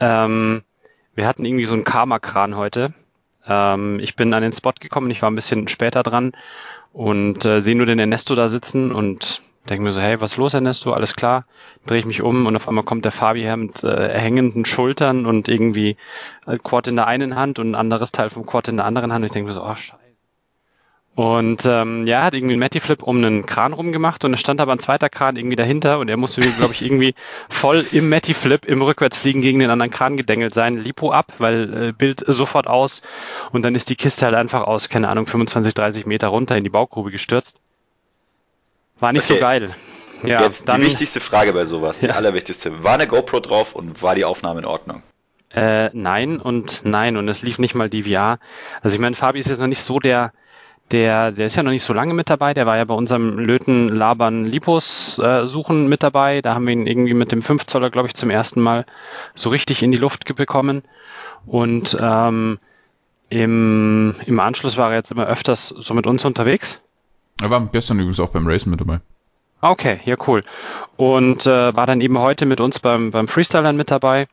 Ähm, 0.00 0.62
wir 1.14 1.26
hatten 1.26 1.44
irgendwie 1.44 1.66
so 1.66 1.74
einen 1.74 1.84
Karma-Kran 1.84 2.56
heute. 2.56 2.94
Ähm, 3.46 4.00
ich 4.00 4.16
bin 4.16 4.34
an 4.34 4.42
den 4.42 4.52
Spot 4.52 4.72
gekommen, 4.78 5.10
ich 5.10 5.22
war 5.22 5.30
ein 5.30 5.36
bisschen 5.36 5.68
später 5.68 6.02
dran 6.02 6.32
und 6.92 7.44
äh, 7.44 7.60
sehe 7.60 7.76
nur 7.76 7.86
den 7.86 7.98
Ernesto 7.98 8.34
da 8.34 8.48
sitzen 8.48 8.92
und 8.92 9.42
denke 9.68 9.84
mir 9.84 9.92
so, 9.92 10.00
hey, 10.00 10.20
was 10.20 10.36
los, 10.36 10.54
Ernesto? 10.54 10.92
Alles 10.92 11.14
klar. 11.14 11.44
Drehe 11.86 11.98
ich 11.98 12.06
mich 12.06 12.22
um 12.22 12.46
und 12.46 12.56
auf 12.56 12.68
einmal 12.68 12.84
kommt 12.84 13.04
der 13.04 13.12
Fabi 13.12 13.42
her 13.42 13.56
mit 13.56 13.84
äh, 13.84 14.18
hängenden 14.18 14.64
Schultern 14.64 15.26
und 15.26 15.48
irgendwie 15.48 15.96
äh, 16.46 16.58
Quad 16.58 16.86
in 16.88 16.96
der 16.96 17.06
einen 17.06 17.36
Hand 17.36 17.58
und 17.58 17.70
ein 17.70 17.74
anderes 17.74 18.12
Teil 18.12 18.30
vom 18.30 18.46
Quad 18.46 18.68
in 18.68 18.76
der 18.76 18.86
anderen 18.86 19.12
Hand. 19.12 19.22
Und 19.22 19.26
ich 19.26 19.32
denke 19.32 19.48
mir 19.48 19.54
so, 19.54 19.62
oh, 19.62 19.74
scheiße. 19.74 20.07
Und 21.18 21.66
ähm, 21.66 22.06
ja, 22.06 22.22
hat 22.22 22.34
irgendwie 22.34 22.52
einen 22.52 22.60
Matty-Flip 22.60 23.02
um 23.02 23.16
einen 23.16 23.44
Kran 23.44 23.72
rumgemacht 23.72 24.24
und 24.24 24.34
es 24.34 24.38
stand 24.38 24.60
aber 24.60 24.70
ein 24.70 24.78
zweiter 24.78 25.08
Kran 25.08 25.34
irgendwie 25.34 25.56
dahinter 25.56 25.98
und 25.98 26.08
er 26.08 26.16
musste, 26.16 26.42
glaube 26.42 26.74
ich, 26.74 26.80
irgendwie 26.80 27.16
voll 27.48 27.84
im 27.90 28.08
Matty-Flip 28.08 28.64
im 28.64 28.80
Rückwärtsfliegen 28.82 29.42
gegen 29.42 29.58
den 29.58 29.68
anderen 29.70 29.90
Kran 29.90 30.16
gedengelt 30.16 30.54
sein. 30.54 30.76
Lipo 30.76 31.10
ab, 31.10 31.32
weil 31.38 31.88
äh, 31.88 31.92
Bild 31.92 32.22
sofort 32.28 32.68
aus 32.68 33.02
und 33.50 33.62
dann 33.62 33.74
ist 33.74 33.90
die 33.90 33.96
Kiste 33.96 34.26
halt 34.26 34.36
einfach 34.36 34.62
aus, 34.62 34.90
keine 34.90 35.08
Ahnung, 35.08 35.26
25, 35.26 35.74
30 35.74 36.06
Meter 36.06 36.28
runter 36.28 36.56
in 36.56 36.62
die 36.62 36.70
Baugrube 36.70 37.10
gestürzt. 37.10 37.60
War 39.00 39.12
nicht 39.12 39.24
Okay. 39.24 39.34
so 39.34 39.40
geil. 39.40 39.74
Ja, 40.24 40.44
Jetzt 40.44 40.68
dann, 40.68 40.82
die 40.82 40.86
wichtigste 40.86 41.18
Frage 41.18 41.52
bei 41.52 41.64
sowas, 41.64 41.98
die 41.98 42.06
Ja. 42.06 42.12
allerwichtigste. 42.14 42.84
War 42.84 42.94
eine 42.94 43.08
GoPro 43.08 43.40
drauf 43.40 43.74
und 43.74 44.04
war 44.04 44.14
die 44.14 44.24
Aufnahme 44.24 44.60
in 44.60 44.66
Ordnung? 44.66 45.02
Äh, 45.50 45.90
nein 45.94 46.38
und 46.38 46.82
nein 46.84 47.16
und 47.16 47.26
es 47.26 47.42
lief 47.42 47.58
nicht 47.58 47.74
mal 47.74 47.90
DVR. 47.90 48.38
Also 48.82 48.94
ich 48.94 49.00
meine, 49.00 49.16
Fabi 49.16 49.40
ist 49.40 49.48
jetzt 49.48 49.58
noch 49.58 49.66
nicht 49.66 49.82
so 49.82 49.98
der, 49.98 50.32
der, 50.90 51.32
der 51.32 51.46
ist 51.46 51.56
ja 51.56 51.62
noch 51.62 51.70
nicht 51.70 51.84
so 51.84 51.92
lange 51.92 52.14
mit 52.14 52.30
dabei. 52.30 52.54
Der 52.54 52.66
war 52.66 52.76
ja 52.76 52.84
bei 52.84 52.94
unserem 52.94 53.38
Löten 53.38 53.88
Labern 53.88 54.44
Lipos 54.44 55.18
äh, 55.18 55.46
Suchen 55.46 55.88
mit 55.88 56.02
dabei. 56.02 56.40
Da 56.40 56.54
haben 56.54 56.66
wir 56.66 56.72
ihn 56.72 56.86
irgendwie 56.86 57.14
mit 57.14 57.32
dem 57.32 57.42
5 57.42 57.66
Zoller, 57.66 57.90
glaube 57.90 58.08
ich, 58.08 58.14
zum 58.14 58.30
ersten 58.30 58.60
Mal 58.60 58.86
so 59.34 59.50
richtig 59.50 59.82
in 59.82 59.92
die 59.92 59.98
Luft 59.98 60.34
bekommen. 60.34 60.82
Und 61.46 61.96
ähm, 62.00 62.58
im, 63.28 64.14
im 64.24 64.40
Anschluss 64.40 64.76
war 64.76 64.90
er 64.90 64.96
jetzt 64.96 65.10
immer 65.10 65.26
öfters 65.26 65.68
so 65.68 65.94
mit 65.94 66.06
uns 66.06 66.24
unterwegs. 66.24 66.80
Er 67.40 67.50
war 67.50 67.60
gestern 67.72 67.98
übrigens 67.98 68.20
auch 68.20 68.30
beim 68.30 68.46
Racen 68.46 68.70
mit 68.70 68.80
dabei. 68.80 69.00
Ah, 69.60 69.70
Okay, 69.70 70.00
ja 70.04 70.16
cool. 70.26 70.44
Und 70.96 71.46
äh, 71.46 71.76
war 71.76 71.86
dann 71.86 72.00
eben 72.00 72.18
heute 72.18 72.46
mit 72.46 72.60
uns 72.60 72.78
beim, 72.78 73.10
beim 73.10 73.28
Freestylern 73.28 73.76
mit 73.76 73.90
dabei 73.90 74.28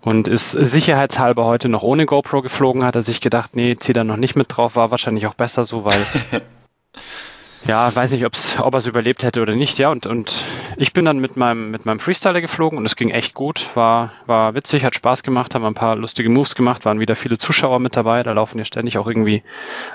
und 0.00 0.28
ist 0.28 0.50
sicherheitshalber 0.52 1.44
heute 1.44 1.68
noch 1.68 1.82
ohne 1.82 2.06
GoPro 2.06 2.42
geflogen, 2.42 2.84
hat 2.84 2.96
er 2.96 3.02
sich 3.02 3.20
gedacht, 3.20 3.56
nee, 3.56 3.76
zieh 3.76 3.92
da 3.92 4.04
noch 4.04 4.16
nicht 4.16 4.36
mit 4.36 4.46
drauf, 4.48 4.76
war 4.76 4.90
wahrscheinlich 4.90 5.26
auch 5.26 5.34
besser 5.34 5.64
so, 5.64 5.84
weil 5.84 6.00
ja, 7.66 7.92
weiß 7.94 8.12
nicht, 8.12 8.24
ob's, 8.24 8.56
ob 8.60 8.74
er 8.74 8.78
es 8.78 8.86
überlebt 8.86 9.22
hätte 9.24 9.42
oder 9.42 9.54
nicht, 9.56 9.78
ja, 9.78 9.88
und, 9.90 10.06
und 10.06 10.44
ich 10.76 10.92
bin 10.92 11.04
dann 11.04 11.18
mit 11.18 11.36
meinem, 11.36 11.70
mit 11.72 11.84
meinem 11.84 11.98
Freestyler 11.98 12.40
geflogen 12.40 12.78
und 12.78 12.86
es 12.86 12.94
ging 12.94 13.10
echt 13.10 13.34
gut, 13.34 13.68
war, 13.74 14.12
war 14.26 14.54
witzig, 14.54 14.84
hat 14.84 14.94
Spaß 14.94 15.22
gemacht, 15.24 15.54
haben 15.54 15.64
ein 15.64 15.74
paar 15.74 15.96
lustige 15.96 16.28
Moves 16.30 16.54
gemacht, 16.54 16.84
waren 16.84 17.00
wieder 17.00 17.16
viele 17.16 17.38
Zuschauer 17.38 17.80
mit 17.80 17.96
dabei, 17.96 18.22
da 18.22 18.32
laufen 18.32 18.58
ja 18.58 18.64
ständig 18.64 18.98
auch 18.98 19.06
irgendwie 19.08 19.42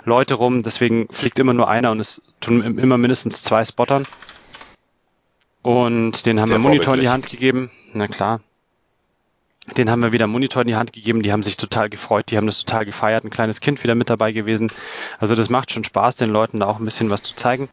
Leute 0.04 0.34
rum, 0.34 0.64
deswegen 0.64 1.08
fliegt 1.12 1.40
immer 1.40 1.54
nur 1.54 1.70
einer 1.70 1.92
und 1.92 2.00
es 2.02 2.22
tun 2.42 2.62
im- 2.62 2.78
immer 2.78 2.98
mindestens 2.98 3.42
zwei 3.42 3.64
Spottern. 3.64 4.04
Und 5.64 6.26
den 6.26 6.40
haben 6.42 6.48
Sehr 6.48 6.58
wir 6.58 6.64
Monitor 6.64 6.96
in 6.96 7.02
die. 7.02 7.10
Hand 7.10 7.30
gegeben, 7.30 7.70
na 7.94 8.08
klar. 8.08 8.42
Den 9.78 9.92
haben 9.92 10.02
wir 10.02 10.12
wieder 10.12 10.28
Monitor 10.28 10.64
in 10.64 10.68
die 10.68 10.76
Hand 10.76 10.92
gegeben, 10.92 11.22
die 11.22 11.32
haben 11.32 11.44
sich 11.44 11.56
total 11.56 11.90
gefreut, 11.90 12.32
die 12.32 12.38
haben 12.38 12.48
das 12.48 12.66
total 12.66 12.84
gefeiert, 12.84 13.24
ein 13.24 13.30
kleines 13.30 13.62
Kind 13.62 13.84
wieder 13.84 13.94
mit 13.94 14.10
dabei 14.10 14.32
gewesen. 14.32 14.72
Also 15.20 15.36
das 15.36 15.50
macht 15.50 15.72
schon 15.72 15.84
Spaß, 15.84 16.16
den 16.16 16.32
Leuten 16.32 16.60
da 16.60 16.68
auch 16.68 16.80
ein 16.80 16.86
bisschen 16.86 17.12
was 17.12 17.22
zu 17.22 17.36
zeigen. 17.36 17.70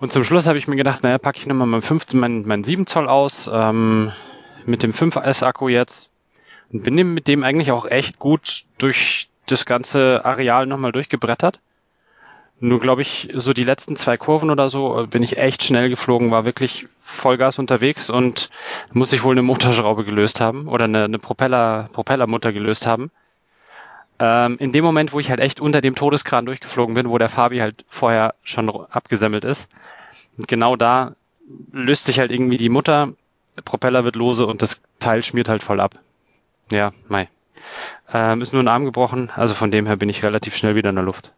Und 0.00 0.10
zum 0.10 0.24
Schluss 0.24 0.46
habe 0.46 0.56
ich 0.56 0.66
mir 0.66 0.76
gedacht, 0.76 1.02
naja, 1.02 1.18
packe 1.18 1.38
ich 1.38 1.46
nochmal 1.46 1.66
meinen 1.66 1.82
15, 1.82 2.18
meinen, 2.18 2.48
meinen 2.48 2.64
7 2.64 2.86
Zoll 2.86 3.08
aus, 3.08 3.50
ähm, 3.52 4.10
mit 4.64 4.82
dem 4.82 4.92
5S 4.92 5.44
Akku 5.44 5.68
jetzt. 5.68 6.08
Und 6.72 6.84
bin 6.84 6.94
mit 6.94 7.28
dem 7.28 7.44
eigentlich 7.44 7.72
auch 7.72 7.84
echt 7.84 8.18
gut 8.18 8.64
durch 8.78 9.28
das 9.46 9.66
ganze 9.66 10.24
Areal 10.24 10.64
nochmal 10.66 10.92
durchgebrettert. 10.92 11.60
Nur 12.60 12.80
glaube 12.80 13.02
ich, 13.02 13.30
so 13.34 13.52
die 13.52 13.64
letzten 13.64 13.96
zwei 13.96 14.16
Kurven 14.16 14.50
oder 14.50 14.68
so 14.68 15.02
äh, 15.02 15.06
bin 15.06 15.22
ich 15.22 15.36
echt 15.36 15.64
schnell 15.64 15.88
geflogen, 15.88 16.30
war 16.30 16.44
wirklich 16.44 16.88
Vollgas 17.10 17.58
unterwegs 17.58 18.10
und 18.10 18.50
muss 18.92 19.12
ich 19.12 19.22
wohl 19.22 19.34
eine 19.34 19.42
Motorschraube 19.42 20.04
gelöst 20.04 20.40
haben 20.40 20.68
oder 20.68 20.84
eine, 20.84 21.04
eine 21.04 21.18
Propeller, 21.18 21.88
Propellermutter 21.92 22.52
gelöst 22.52 22.86
haben. 22.86 23.10
Ähm, 24.18 24.56
in 24.58 24.72
dem 24.72 24.84
Moment, 24.84 25.12
wo 25.12 25.20
ich 25.20 25.30
halt 25.30 25.40
echt 25.40 25.60
unter 25.60 25.80
dem 25.80 25.94
Todeskran 25.94 26.46
durchgeflogen 26.46 26.94
bin, 26.94 27.08
wo 27.08 27.18
der 27.18 27.28
Fabi 27.28 27.58
halt 27.58 27.84
vorher 27.88 28.34
schon 28.42 28.68
abgesemmelt 28.68 29.44
ist. 29.44 29.70
Genau 30.46 30.76
da 30.76 31.14
löst 31.72 32.04
sich 32.04 32.18
halt 32.18 32.30
irgendwie 32.30 32.56
die 32.56 32.68
Mutter, 32.68 33.12
Propeller 33.64 34.04
wird 34.04 34.16
lose 34.16 34.46
und 34.46 34.62
das 34.62 34.80
Teil 34.98 35.22
schmiert 35.22 35.48
halt 35.48 35.62
voll 35.62 35.80
ab. 35.80 35.98
Ja, 36.70 36.92
mei. 37.08 37.28
Ähm, 38.12 38.40
ist 38.40 38.52
nur 38.52 38.62
ein 38.62 38.68
Arm 38.68 38.84
gebrochen, 38.84 39.30
also 39.34 39.54
von 39.54 39.70
dem 39.70 39.86
her 39.86 39.96
bin 39.96 40.08
ich 40.08 40.22
relativ 40.22 40.56
schnell 40.56 40.74
wieder 40.74 40.90
in 40.90 40.96
der 40.96 41.04
Luft. 41.04 41.32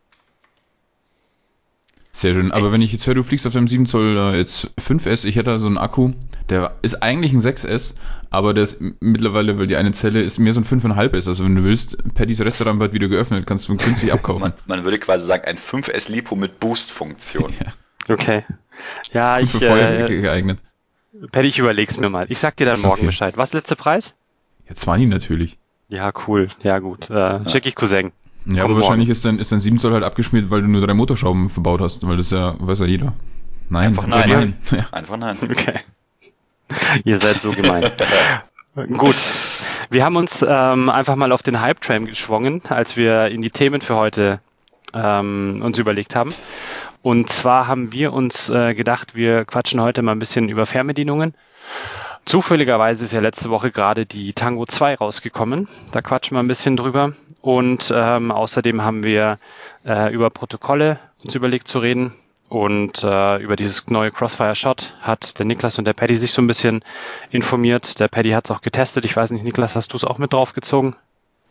Sehr 2.15 2.35
schön. 2.35 2.53
Aber 2.53 2.73
wenn 2.73 2.83
ich 2.83 2.93
jetzt 2.93 3.07
höre, 3.07 3.15
du 3.15 3.23
fliegst 3.23 3.47
auf 3.47 3.55
dem 3.55 3.67
7 3.67 3.87
Zoll 3.87 4.19
äh, 4.19 4.37
jetzt 4.37 4.71
5S, 4.79 5.25
ich 5.25 5.37
hätte 5.37 5.51
da 5.51 5.59
so 5.59 5.67
einen 5.67 5.79
Akku, 5.79 6.13
der 6.51 6.77
ist 6.83 7.03
eigentlich 7.03 7.33
ein 7.33 7.41
6S, 7.41 7.95
aber 8.29 8.53
der 8.53 8.65
ist 8.65 8.83
mittlerweile, 9.01 9.59
weil 9.59 9.67
die 9.67 9.77
eine 9.77 9.93
Zelle 9.93 10.21
ist 10.21 10.39
mehr 10.39 10.53
so 10.53 10.61
ein 10.61 10.67
5,5S. 10.67 11.27
Also 11.29 11.45
wenn 11.45 11.57
du 11.57 11.65
willst, 11.65 11.97
Paddys 12.15 12.41
Restaurant 12.41 12.81
wird 12.81 12.93
wieder 12.93 13.09
geöffnet, 13.09 13.47
kannst 13.47 13.67
du 13.69 13.77
günstig 13.77 14.13
abkaufen. 14.13 14.43
Man, 14.43 14.53
man, 14.67 14.85
würde 14.85 14.99
quasi 14.99 15.25
sagen, 15.25 15.45
ein 15.47 15.57
5S 15.57 16.13
Lipo 16.13 16.37
mit 16.37 16.61
Boost-Funktion. 16.61 17.55
Ja. 18.09 18.15
Okay. 18.15 18.45
Ja, 19.13 19.39
ich. 19.39 19.53
Für 19.53 19.65
äh, 19.65 20.21
geeignet. 20.21 20.59
Paddy, 21.31 21.47
ich 21.47 21.61
überleg's 21.61 21.99
mir 21.99 22.09
mal. 22.09 22.27
Ich 22.31 22.41
sag 22.41 22.57
dir 22.57 22.67
dann 22.67 22.81
morgen 22.81 22.95
okay. 22.95 23.07
Bescheid. 23.07 23.37
Was 23.37 23.53
letzte 23.53 23.77
Preis? 23.77 24.17
Ja, 24.69 24.75
20 24.75 25.09
natürlich. 25.09 25.57
Ja, 25.89 26.13
cool. 26.27 26.49
Ja, 26.65 26.81
gut. 26.81 27.11
Äh, 27.11 27.15
ja. 27.15 27.49
Schick 27.49 27.65
ich 27.67 27.77
Cousin. 27.77 28.11
Ja, 28.47 28.65
aber 28.65 28.77
wahrscheinlich 28.77 29.09
ist 29.09 29.25
dein, 29.25 29.39
ist 29.39 29.53
dein 29.53 29.61
7 29.61 29.79
Zoll 29.79 29.93
halt 29.93 30.05
abgeschmiert, 30.05 30.51
weil 30.51 30.63
du 30.63 30.69
nur 30.69 30.81
drei 30.81 30.95
Motorschrauben 30.95 31.49
verbaut 31.49 31.81
hast, 31.81 32.07
weil 32.07 32.17
das 32.17 32.31
ja, 32.31 32.55
weiß 32.59 32.81
ja 32.81 32.87
jeder. 32.87 33.13
Nein. 33.69 33.89
Einfach 33.89 34.07
nein. 34.07 34.29
nein. 34.29 34.55
Ja. 34.71 34.87
Einfach 34.91 35.17
nein. 35.17 35.37
Okay. 35.43 35.81
Ihr 37.05 37.19
seid 37.19 37.37
so 37.37 37.53
gemein. 37.53 37.85
Gut. 38.97 39.17
Wir 39.91 40.05
haben 40.05 40.17
uns 40.17 40.45
ähm, 40.49 40.89
einfach 40.89 41.17
mal 41.17 41.33
auf 41.33 41.43
den 41.43 41.61
Hype-Train 41.61 42.07
geschwungen, 42.07 42.63
als 42.69 42.97
wir 42.97 43.27
in 43.27 43.43
die 43.43 43.51
Themen 43.51 43.81
für 43.81 43.97
heute 43.97 44.41
ähm, 44.95 45.61
uns 45.63 45.79
überlegt 45.79 46.17
haben. 46.17 46.35
Und 47.03 47.31
zwar 47.31 47.67
haben 47.67 47.93
wir 47.93 48.13
uns 48.13 48.49
äh, 48.49 48.75
gedacht, 48.75 49.15
wir 49.15 49.45
quatschen 49.45 49.81
heute 49.81 50.03
mal 50.03 50.13
ein 50.13 50.19
bisschen 50.19 50.49
über 50.49 50.67
Fernbedienungen 50.67 51.35
Zufälligerweise 52.25 53.05
ist 53.05 53.13
ja 53.13 53.21
letzte 53.21 53.51
Woche 53.51 53.71
gerade 53.71 54.07
die 54.07 54.33
Tango 54.33 54.65
2 54.65 54.95
rausgekommen. 54.97 55.69
Da 55.93 56.03
quatschen 56.03 56.37
wir 56.37 56.43
ein 56.43 56.49
bisschen 56.49 56.77
drüber. 56.77 57.13
Und 57.41 57.93
ähm, 57.95 58.31
außerdem 58.31 58.83
haben 58.83 59.03
wir 59.03 59.39
äh, 59.85 60.13
über 60.13 60.31
Protokolle 60.31 61.01
uns 61.25 61.35
überlegt 61.35 61.67
zu 61.67 61.81
reden. 61.81 62.13
Und 62.49 63.03
äh, 63.03 63.39
über 63.39 63.57
dieses 63.57 63.89
neue 63.89 64.11
Crossfire 64.11 64.55
Shot 64.55 64.95
hat 65.01 65.39
der 65.39 65.47
Niklas 65.47 65.79
und 65.79 65.87
der 65.87 65.95
Paddy 65.95 66.17
sich 66.17 66.33
so 66.33 66.43
ein 66.43 66.47
bisschen 66.47 66.85
informiert. 67.31 67.99
Der 67.99 68.09
Paddy 68.09 68.31
hat 68.33 68.45
es 68.45 68.51
auch 68.51 68.61
getestet. 68.61 69.05
Ich 69.05 69.17
weiß 69.17 69.31
nicht, 69.31 69.43
Niklas, 69.43 69.75
hast 69.75 69.93
du 69.93 69.97
es 69.97 70.05
auch 70.05 70.19
mit 70.19 70.33
draufgezogen? 70.33 70.95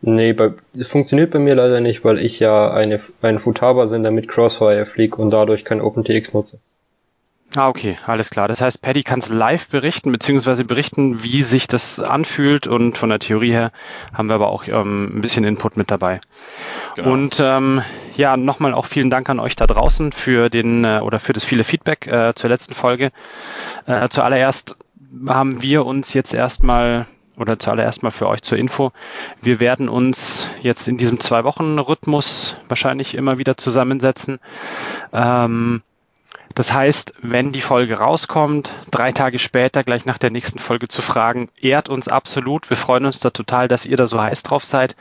Nee, 0.01 0.33
bei, 0.33 0.53
es 0.73 0.87
funktioniert 0.87 1.31
bei 1.31 1.39
mir 1.39 1.55
leider 1.55 1.79
nicht, 1.81 2.03
weil 2.03 2.19
ich 2.19 2.39
ja 2.39 2.71
eine, 2.71 2.99
einen 3.21 3.39
Futaba-Sender 3.39 4.11
mit 4.11 4.27
Crossfire 4.27 4.85
fliege 4.85 5.17
und 5.17 5.31
dadurch 5.31 5.65
kein 5.65 5.81
OpenTX 5.81 6.33
nutze. 6.33 6.59
Ah, 7.55 7.67
okay, 7.67 7.97
alles 8.05 8.29
klar. 8.29 8.47
Das 8.47 8.61
heißt, 8.61 8.81
Paddy 8.81 9.03
kann 9.03 9.19
es 9.19 9.29
live 9.29 9.67
berichten, 9.67 10.11
beziehungsweise 10.11 10.63
berichten, 10.63 11.21
wie 11.23 11.43
sich 11.43 11.67
das 11.67 11.99
anfühlt 11.99 12.65
und 12.65 12.97
von 12.97 13.09
der 13.09 13.19
Theorie 13.19 13.51
her 13.51 13.71
haben 14.13 14.29
wir 14.29 14.35
aber 14.35 14.49
auch 14.49 14.67
ähm, 14.67 15.17
ein 15.17 15.21
bisschen 15.21 15.43
Input 15.43 15.75
mit 15.75 15.91
dabei. 15.91 16.21
Genau. 16.95 17.11
Und 17.11 17.41
ähm, 17.41 17.81
ja, 18.15 18.37
nochmal 18.37 18.73
auch 18.73 18.85
vielen 18.85 19.09
Dank 19.09 19.29
an 19.29 19.39
euch 19.39 19.57
da 19.57 19.67
draußen 19.67 20.13
für 20.13 20.49
den 20.49 20.85
äh, 20.85 20.99
oder 21.03 21.19
für 21.19 21.33
das 21.33 21.43
viele 21.43 21.65
Feedback 21.65 22.07
äh, 22.07 22.33
zur 22.35 22.49
letzten 22.49 22.73
Folge. 22.73 23.11
Äh, 23.85 24.07
zuallererst 24.07 24.77
haben 25.27 25.61
wir 25.61 25.85
uns 25.85 26.13
jetzt 26.13 26.33
erstmal 26.33 27.05
oder 27.37 27.59
zuallererst 27.59 28.03
mal 28.03 28.11
für 28.11 28.29
euch 28.29 28.43
zur 28.43 28.57
Info. 28.57 28.91
Wir 29.41 29.59
werden 29.59 29.89
uns 29.89 30.47
jetzt 30.61 30.87
in 30.87 30.97
diesem 30.97 31.19
zwei 31.19 31.43
Wochen 31.43 31.79
Rhythmus 31.79 32.55
wahrscheinlich 32.69 33.15
immer 33.15 33.39
wieder 33.39 33.57
zusammensetzen. 33.57 34.39
Ähm, 35.11 35.81
das 36.61 36.73
heißt, 36.73 37.15
wenn 37.23 37.51
die 37.51 37.59
Folge 37.59 37.97
rauskommt, 37.97 38.69
drei 38.91 39.11
Tage 39.11 39.39
später, 39.39 39.83
gleich 39.83 40.05
nach 40.05 40.19
der 40.19 40.29
nächsten 40.29 40.59
Folge 40.59 40.87
zu 40.87 41.01
fragen, 41.01 41.49
ehrt 41.59 41.89
uns 41.89 42.07
absolut. 42.07 42.69
Wir 42.69 42.77
freuen 42.77 43.07
uns 43.07 43.19
da 43.19 43.31
total, 43.31 43.67
dass 43.67 43.87
ihr 43.87 43.97
da 43.97 44.05
so 44.05 44.21
heiß 44.21 44.43
drauf 44.43 44.63
seid. 44.63 44.95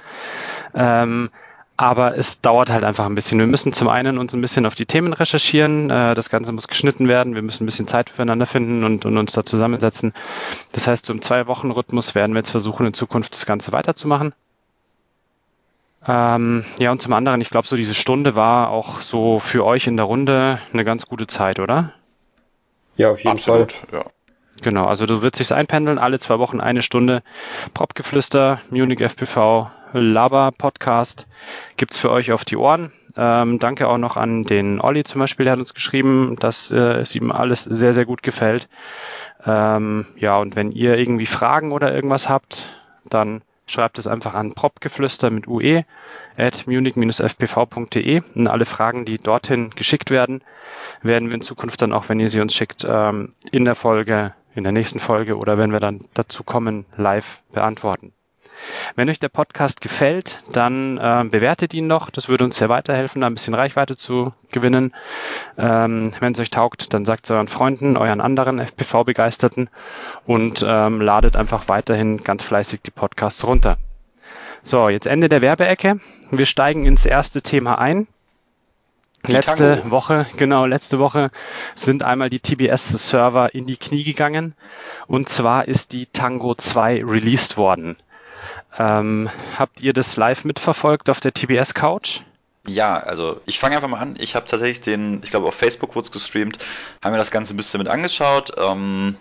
Ähm, 0.74 1.28
aber 1.76 2.16
es 2.16 2.40
dauert 2.40 2.70
halt 2.70 2.82
einfach 2.82 3.04
ein 3.04 3.14
bisschen. 3.14 3.38
Wir 3.40 3.46
müssen 3.46 3.74
zum 3.74 3.88
einen 3.88 4.16
uns 4.16 4.32
ein 4.32 4.40
bisschen 4.40 4.64
auf 4.64 4.74
die 4.74 4.86
Themen 4.86 5.12
recherchieren. 5.12 5.90
Äh, 5.90 6.14
das 6.14 6.30
Ganze 6.30 6.50
muss 6.52 6.66
geschnitten 6.66 7.08
werden. 7.08 7.34
Wir 7.34 7.42
müssen 7.42 7.64
ein 7.64 7.66
bisschen 7.66 7.86
Zeit 7.86 8.08
füreinander 8.08 8.46
finden 8.46 8.82
und, 8.82 9.04
und 9.04 9.18
uns 9.18 9.32
da 9.32 9.44
zusammensetzen. 9.44 10.14
Das 10.72 10.86
heißt, 10.86 11.04
so 11.04 11.12
Zwei-Wochen-Rhythmus 11.12 12.14
werden 12.14 12.32
wir 12.32 12.38
jetzt 12.38 12.52
versuchen, 12.52 12.86
in 12.86 12.94
Zukunft 12.94 13.34
das 13.34 13.44
Ganze 13.44 13.72
weiterzumachen. 13.72 14.32
Ähm, 16.06 16.64
ja, 16.78 16.90
und 16.90 17.00
zum 17.00 17.12
anderen, 17.12 17.40
ich 17.40 17.50
glaube, 17.50 17.66
so 17.66 17.76
diese 17.76 17.94
Stunde 17.94 18.34
war 18.34 18.70
auch 18.70 19.02
so 19.02 19.38
für 19.38 19.64
euch 19.64 19.86
in 19.86 19.96
der 19.96 20.06
Runde 20.06 20.58
eine 20.72 20.84
ganz 20.84 21.06
gute 21.06 21.26
Zeit, 21.26 21.60
oder? 21.60 21.92
Ja, 22.96 23.10
auf 23.10 23.18
jeden 23.18 23.32
Absolut, 23.32 23.72
Fall. 23.72 24.00
Ja. 24.00 24.06
Genau, 24.62 24.86
also 24.86 25.06
du 25.06 25.22
wirst 25.22 25.38
dich 25.38 25.54
einpendeln, 25.54 25.98
alle 25.98 26.18
zwei 26.18 26.38
Wochen 26.38 26.60
eine 26.60 26.82
Stunde 26.82 27.22
Propgeflüster, 27.72 28.60
Munich 28.70 29.00
FPV, 29.00 29.70
Laber 29.92 30.52
Podcast 30.56 31.26
gibt's 31.76 31.98
für 31.98 32.10
euch 32.10 32.32
auf 32.32 32.44
die 32.44 32.56
Ohren. 32.56 32.92
Ähm, 33.16 33.58
danke 33.58 33.88
auch 33.88 33.98
noch 33.98 34.16
an 34.16 34.44
den 34.44 34.80
Olli 34.80 35.04
zum 35.04 35.18
Beispiel, 35.18 35.44
der 35.44 35.52
hat 35.52 35.58
uns 35.58 35.74
geschrieben, 35.74 36.36
dass 36.38 36.70
äh, 36.70 36.76
es 36.76 37.14
ihm 37.14 37.32
alles 37.32 37.64
sehr, 37.64 37.92
sehr 37.92 38.04
gut 38.04 38.22
gefällt. 38.22 38.68
Ähm, 39.44 40.06
ja, 40.16 40.36
und 40.36 40.56
wenn 40.56 40.70
ihr 40.70 40.96
irgendwie 40.96 41.26
Fragen 41.26 41.72
oder 41.72 41.94
irgendwas 41.94 42.28
habt, 42.28 42.66
dann 43.08 43.42
schreibt 43.70 43.98
es 43.98 44.06
einfach 44.06 44.34
an 44.34 44.52
propgeflüster 44.52 45.30
mit 45.30 45.46
ue 45.46 45.84
at 46.36 46.66
munich-fpv.de 46.66 48.22
und 48.34 48.48
alle 48.48 48.64
Fragen, 48.64 49.04
die 49.04 49.18
dorthin 49.18 49.70
geschickt 49.70 50.10
werden, 50.10 50.42
werden 51.02 51.28
wir 51.28 51.34
in 51.34 51.40
Zukunft 51.40 51.80
dann 51.82 51.92
auch, 51.92 52.08
wenn 52.08 52.20
ihr 52.20 52.28
sie 52.28 52.40
uns 52.40 52.54
schickt, 52.54 52.86
ähm, 52.88 53.34
in 53.52 53.64
der 53.64 53.74
Folge, 53.74 54.34
in 54.54 54.64
der 54.64 54.72
nächsten 54.72 54.98
Folge 54.98 55.36
oder 55.36 55.58
wenn 55.58 55.72
wir 55.72 55.80
dann 55.80 56.00
dazu 56.14 56.42
kommen, 56.42 56.84
live 56.96 57.42
beantworten. 57.52 58.12
Wenn 58.96 59.08
euch 59.08 59.18
der 59.18 59.28
Podcast 59.28 59.80
gefällt, 59.80 60.40
dann 60.52 60.98
äh, 60.98 61.24
bewertet 61.28 61.74
ihn 61.74 61.86
noch. 61.86 62.10
Das 62.10 62.28
würde 62.28 62.44
uns 62.44 62.56
sehr 62.56 62.68
weiterhelfen, 62.68 63.20
da 63.20 63.26
ein 63.26 63.34
bisschen 63.34 63.54
Reichweite 63.54 63.96
zu 63.96 64.32
gewinnen. 64.50 64.94
Ähm, 65.58 66.12
Wenn 66.20 66.32
es 66.32 66.38
euch 66.38 66.50
taugt, 66.50 66.92
dann 66.94 67.04
sagt 67.04 67.24
es 67.24 67.30
euren 67.30 67.48
Freunden, 67.48 67.96
euren 67.96 68.20
anderen 68.20 68.58
FPV-Begeisterten 68.58 69.70
und 70.26 70.64
ähm, 70.66 71.00
ladet 71.00 71.36
einfach 71.36 71.68
weiterhin 71.68 72.18
ganz 72.18 72.42
fleißig 72.42 72.82
die 72.82 72.90
Podcasts 72.90 73.46
runter. 73.46 73.78
So, 74.62 74.88
jetzt 74.88 75.06
Ende 75.06 75.28
der 75.28 75.40
Werbeecke. 75.40 76.00
Wir 76.30 76.46
steigen 76.46 76.84
ins 76.84 77.06
erste 77.06 77.42
Thema 77.42 77.78
ein. 77.78 78.06
Die 79.26 79.32
letzte 79.32 79.76
Tango. 79.76 79.90
Woche, 79.90 80.26
genau, 80.38 80.64
letzte 80.64 80.98
Woche 80.98 81.30
sind 81.74 82.04
einmal 82.04 82.30
die 82.30 82.40
TBS-Server 82.40 83.54
in 83.54 83.66
die 83.66 83.76
Knie 83.76 84.02
gegangen. 84.02 84.54
Und 85.06 85.28
zwar 85.28 85.68
ist 85.68 85.92
die 85.92 86.06
Tango 86.06 86.54
2 86.54 87.04
released 87.04 87.58
worden. 87.58 87.96
Ähm, 88.78 89.30
habt 89.58 89.80
ihr 89.80 89.92
das 89.92 90.16
live 90.16 90.44
mitverfolgt 90.44 91.10
auf 91.10 91.20
der 91.20 91.34
TBS 91.34 91.74
Couch? 91.74 92.20
Ja, 92.66 92.98
also 92.98 93.40
ich 93.46 93.58
fange 93.58 93.76
einfach 93.76 93.88
mal 93.88 93.98
an. 93.98 94.16
Ich 94.18 94.36
habe 94.36 94.46
tatsächlich 94.46 94.80
den, 94.80 95.22
ich 95.24 95.30
glaube 95.30 95.48
auf 95.48 95.54
Facebook 95.54 95.94
wurde 95.96 96.06
es 96.06 96.12
gestreamt, 96.12 96.58
haben 97.02 97.12
wir 97.12 97.18
das 97.18 97.30
Ganze 97.30 97.54
ein 97.54 97.56
bisschen 97.56 97.78
mit 97.78 97.88
angeschaut. 97.88 98.52
Ähm, 98.58 99.16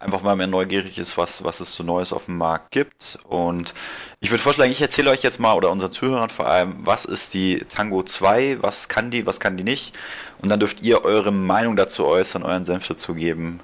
einfach 0.00 0.24
weil 0.24 0.36
man 0.36 0.50
neugierig 0.50 0.98
ist, 0.98 1.18
was, 1.18 1.44
was 1.44 1.60
es 1.60 1.74
so 1.74 1.82
Neues 1.82 2.12
auf 2.12 2.26
dem 2.26 2.38
Markt 2.38 2.70
gibt. 2.70 3.18
Und 3.28 3.74
ich 4.20 4.30
würde 4.30 4.42
vorschlagen, 4.42 4.70
ich 4.70 4.80
erzähle 4.80 5.10
euch 5.10 5.22
jetzt 5.22 5.40
mal 5.40 5.54
oder 5.54 5.70
unseren 5.70 5.92
Zuhörern 5.92 6.30
vor 6.30 6.46
allem, 6.46 6.86
was 6.86 7.04
ist 7.04 7.34
die 7.34 7.58
Tango 7.58 8.02
2, 8.02 8.62
was 8.62 8.88
kann 8.88 9.10
die, 9.10 9.26
was 9.26 9.40
kann 9.40 9.56
die 9.56 9.64
nicht. 9.64 9.96
Und 10.40 10.48
dann 10.48 10.60
dürft 10.60 10.82
ihr 10.82 11.04
eure 11.04 11.32
Meinung 11.32 11.76
dazu 11.76 12.06
äußern, 12.06 12.42
euren 12.42 12.64
Senf 12.64 12.86
dazu 12.86 13.14
geben, 13.14 13.60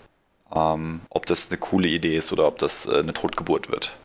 ähm, 0.55 1.01
ob 1.09 1.27
das 1.27 1.51
eine 1.51 1.59
coole 1.59 1.89
Idee 1.89 2.17
ist 2.17 2.33
oder 2.33 2.47
ob 2.47 2.59
das 2.59 2.87
äh, 2.87 2.99
eine 2.99 3.13
Totgeburt 3.13 3.71
wird. 3.71 3.97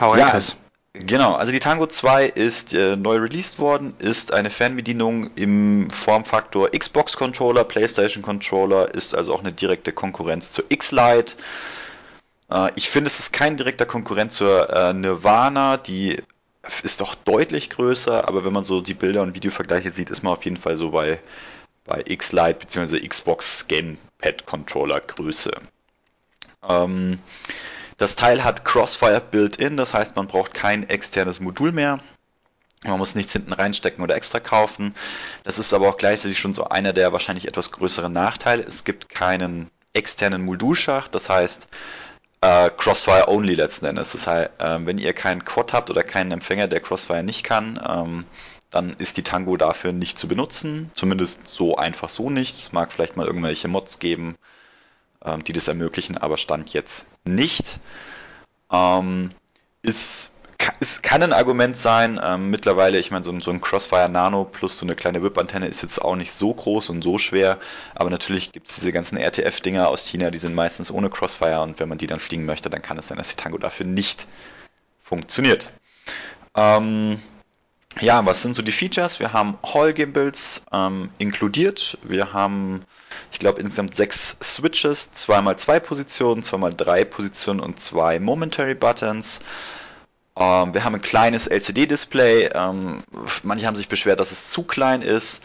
Hau 0.00 0.12
rein, 0.12 0.20
ja, 0.20 0.30
Chris. 0.30 0.56
Genau, 0.92 1.34
also 1.34 1.52
die 1.52 1.60
Tango 1.60 1.86
2 1.86 2.24
ist 2.24 2.72
äh, 2.72 2.96
neu 2.96 3.16
released 3.16 3.58
worden, 3.58 3.92
ist 3.98 4.32
eine 4.32 4.48
Fernbedienung 4.48 5.30
im 5.36 5.90
Formfaktor 5.90 6.70
Xbox 6.70 7.16
Controller, 7.16 7.64
PlayStation 7.64 8.22
Controller, 8.22 8.94
ist 8.94 9.14
also 9.14 9.34
auch 9.34 9.40
eine 9.40 9.52
direkte 9.52 9.92
Konkurrenz 9.92 10.52
zur 10.52 10.64
X-Lite. 10.70 11.34
Äh, 12.50 12.70
ich 12.76 12.88
finde, 12.88 13.08
es 13.08 13.18
ist 13.18 13.32
kein 13.34 13.58
direkter 13.58 13.84
Konkurrent 13.84 14.32
zur 14.32 14.70
äh, 14.70 14.94
Nirvana, 14.94 15.76
die 15.76 16.16
ist 16.82 17.00
doch 17.02 17.14
deutlich 17.14 17.68
größer, 17.70 18.26
aber 18.26 18.44
wenn 18.44 18.52
man 18.54 18.64
so 18.64 18.80
die 18.80 18.94
Bilder 18.94 19.22
und 19.22 19.34
Videovergleiche 19.34 19.90
sieht, 19.90 20.08
ist 20.08 20.22
man 20.22 20.32
auf 20.32 20.44
jeden 20.44 20.56
Fall 20.56 20.76
so 20.76 20.90
bei, 20.90 21.20
bei 21.84 22.02
X-Lite 22.06 22.58
bzw. 22.58 23.06
Xbox 23.06 23.68
Gamepad 23.68 24.46
Controller 24.46 25.00
Größe. 25.00 25.52
Ähm, 26.66 27.18
das 27.96 28.16
Teil 28.16 28.44
hat 28.44 28.64
Crossfire 28.64 29.20
built-in, 29.20 29.76
das 29.76 29.94
heißt, 29.94 30.16
man 30.16 30.26
braucht 30.26 30.54
kein 30.54 30.88
externes 30.88 31.40
Modul 31.40 31.72
mehr. 31.72 32.00
Man 32.84 32.98
muss 32.98 33.14
nichts 33.14 33.32
hinten 33.32 33.52
reinstecken 33.52 34.04
oder 34.04 34.16
extra 34.16 34.38
kaufen. 34.38 34.94
Das 35.44 35.58
ist 35.58 35.72
aber 35.72 35.88
auch 35.88 35.96
gleichzeitig 35.96 36.38
schon 36.38 36.54
so 36.54 36.68
einer 36.68 36.92
der 36.92 37.12
wahrscheinlich 37.12 37.48
etwas 37.48 37.72
größeren 37.72 38.12
Nachteile. 38.12 38.62
Es 38.62 38.84
gibt 38.84 39.08
keinen 39.08 39.70
externen 39.94 40.44
Modulschacht, 40.44 41.14
das 41.14 41.30
heißt 41.30 41.68
äh, 42.42 42.70
Crossfire 42.76 43.28
only 43.28 43.54
letzten 43.54 43.86
Endes. 43.86 44.12
Das 44.12 44.26
heißt, 44.26 44.50
äh, 44.58 44.86
wenn 44.86 44.98
ihr 44.98 45.14
keinen 45.14 45.44
Quad 45.44 45.72
habt 45.72 45.90
oder 45.90 46.02
keinen 46.02 46.32
Empfänger, 46.32 46.68
der 46.68 46.80
Crossfire 46.80 47.22
nicht 47.22 47.44
kann, 47.44 47.80
ähm, 47.86 48.26
dann 48.70 48.90
ist 48.98 49.16
die 49.16 49.22
Tango 49.22 49.56
dafür 49.56 49.92
nicht 49.92 50.18
zu 50.18 50.28
benutzen. 50.28 50.90
Zumindest 50.94 51.48
so 51.48 51.76
einfach 51.76 52.10
so 52.10 52.30
nicht. 52.30 52.58
Es 52.58 52.72
mag 52.72 52.92
vielleicht 52.92 53.16
mal 53.16 53.26
irgendwelche 53.26 53.68
Mods 53.68 53.98
geben, 53.98 54.36
ähm, 55.24 55.44
die 55.44 55.52
das 55.52 55.68
ermöglichen, 55.68 56.18
aber 56.18 56.36
Stand 56.36 56.72
jetzt 56.72 57.06
nicht. 57.24 57.80
Ähm, 58.70 59.30
ist 59.82 60.32
es 60.80 61.02
kann 61.02 61.22
ein 61.22 61.32
Argument 61.32 61.76
sein. 61.76 62.20
Ähm, 62.22 62.50
mittlerweile, 62.50 62.98
ich 62.98 63.10
meine, 63.10 63.24
so, 63.24 63.38
so, 63.40 63.50
ein 63.50 63.60
Crossfire 63.60 64.08
Nano 64.08 64.44
plus 64.44 64.78
so 64.78 64.86
eine 64.86 64.94
kleine 64.94 65.22
Whip-Antenne 65.22 65.66
ist 65.66 65.82
jetzt 65.82 66.00
auch 66.00 66.16
nicht 66.16 66.32
so 66.32 66.52
groß 66.52 66.90
und 66.90 67.02
so 67.02 67.18
schwer. 67.18 67.58
Aber 67.94 68.10
natürlich 68.10 68.52
gibt 68.52 68.68
es 68.68 68.76
diese 68.76 68.92
ganzen 68.92 69.18
RTF-Dinger 69.18 69.88
aus 69.88 70.06
China, 70.06 70.30
die 70.30 70.38
sind 70.38 70.54
meistens 70.54 70.90
ohne 70.90 71.10
Crossfire 71.10 71.62
und 71.62 71.78
wenn 71.80 71.88
man 71.88 71.98
die 71.98 72.06
dann 72.06 72.20
fliegen 72.20 72.44
möchte, 72.44 72.70
dann 72.70 72.82
kann 72.82 72.98
es 72.98 73.08
sein, 73.08 73.18
dass 73.18 73.28
die 73.28 73.36
Tango 73.36 73.58
dafür 73.58 73.86
nicht 73.86 74.26
funktioniert. 75.02 75.70
Ähm, 76.54 77.20
ja, 78.00 78.24
was 78.26 78.42
sind 78.42 78.54
so 78.54 78.62
die 78.62 78.72
Features? 78.72 79.20
Wir 79.20 79.32
haben 79.32 79.58
Hall 79.62 79.92
Gimbals 79.92 80.64
ähm, 80.72 81.08
inkludiert. 81.18 81.98
Wir 82.02 82.32
haben, 82.32 82.82
ich 83.32 83.38
glaube, 83.38 83.60
insgesamt 83.60 83.94
sechs 83.94 84.36
Switches, 84.42 85.12
zweimal 85.12 85.58
zwei 85.58 85.80
Positionen, 85.80 86.42
zweimal 86.42 86.74
drei 86.74 87.04
Positionen 87.04 87.60
und 87.60 87.80
zwei 87.80 88.18
Momentary 88.18 88.74
Buttons. 88.74 89.40
Ähm, 90.36 90.74
wir 90.74 90.84
haben 90.84 90.94
ein 90.94 91.02
kleines 91.02 91.46
LCD-Display. 91.46 92.50
Ähm, 92.54 93.02
manche 93.42 93.66
haben 93.66 93.76
sich 93.76 93.88
beschwert, 93.88 94.20
dass 94.20 94.32
es 94.32 94.50
zu 94.50 94.62
klein 94.62 95.02
ist. 95.02 95.42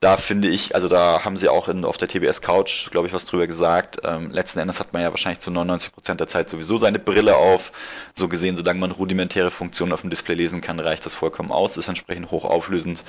Da 0.00 0.16
finde 0.16 0.48
ich, 0.48 0.76
also 0.76 0.86
da 0.88 1.24
haben 1.24 1.36
sie 1.36 1.48
auch 1.48 1.68
in, 1.68 1.84
auf 1.84 1.96
der 1.96 2.06
TBS 2.06 2.40
Couch, 2.40 2.90
glaube 2.90 3.08
ich, 3.08 3.12
was 3.12 3.24
drüber 3.24 3.48
gesagt. 3.48 3.98
Ähm, 4.04 4.30
letzten 4.30 4.60
Endes 4.60 4.78
hat 4.78 4.92
man 4.92 5.02
ja 5.02 5.10
wahrscheinlich 5.10 5.40
zu 5.40 5.50
99% 5.50 6.14
der 6.14 6.28
Zeit 6.28 6.48
sowieso 6.48 6.78
seine 6.78 7.00
Brille 7.00 7.36
auf. 7.36 7.72
So 8.14 8.28
gesehen, 8.28 8.56
solange 8.56 8.78
man 8.78 8.92
rudimentäre 8.92 9.50
Funktionen 9.50 9.92
auf 9.92 10.02
dem 10.02 10.10
Display 10.10 10.34
lesen 10.34 10.60
kann, 10.60 10.78
reicht 10.78 11.04
das 11.04 11.16
vollkommen 11.16 11.50
aus. 11.50 11.76
Ist 11.76 11.88
entsprechend 11.88 12.30
hochauflösend. 12.30 13.02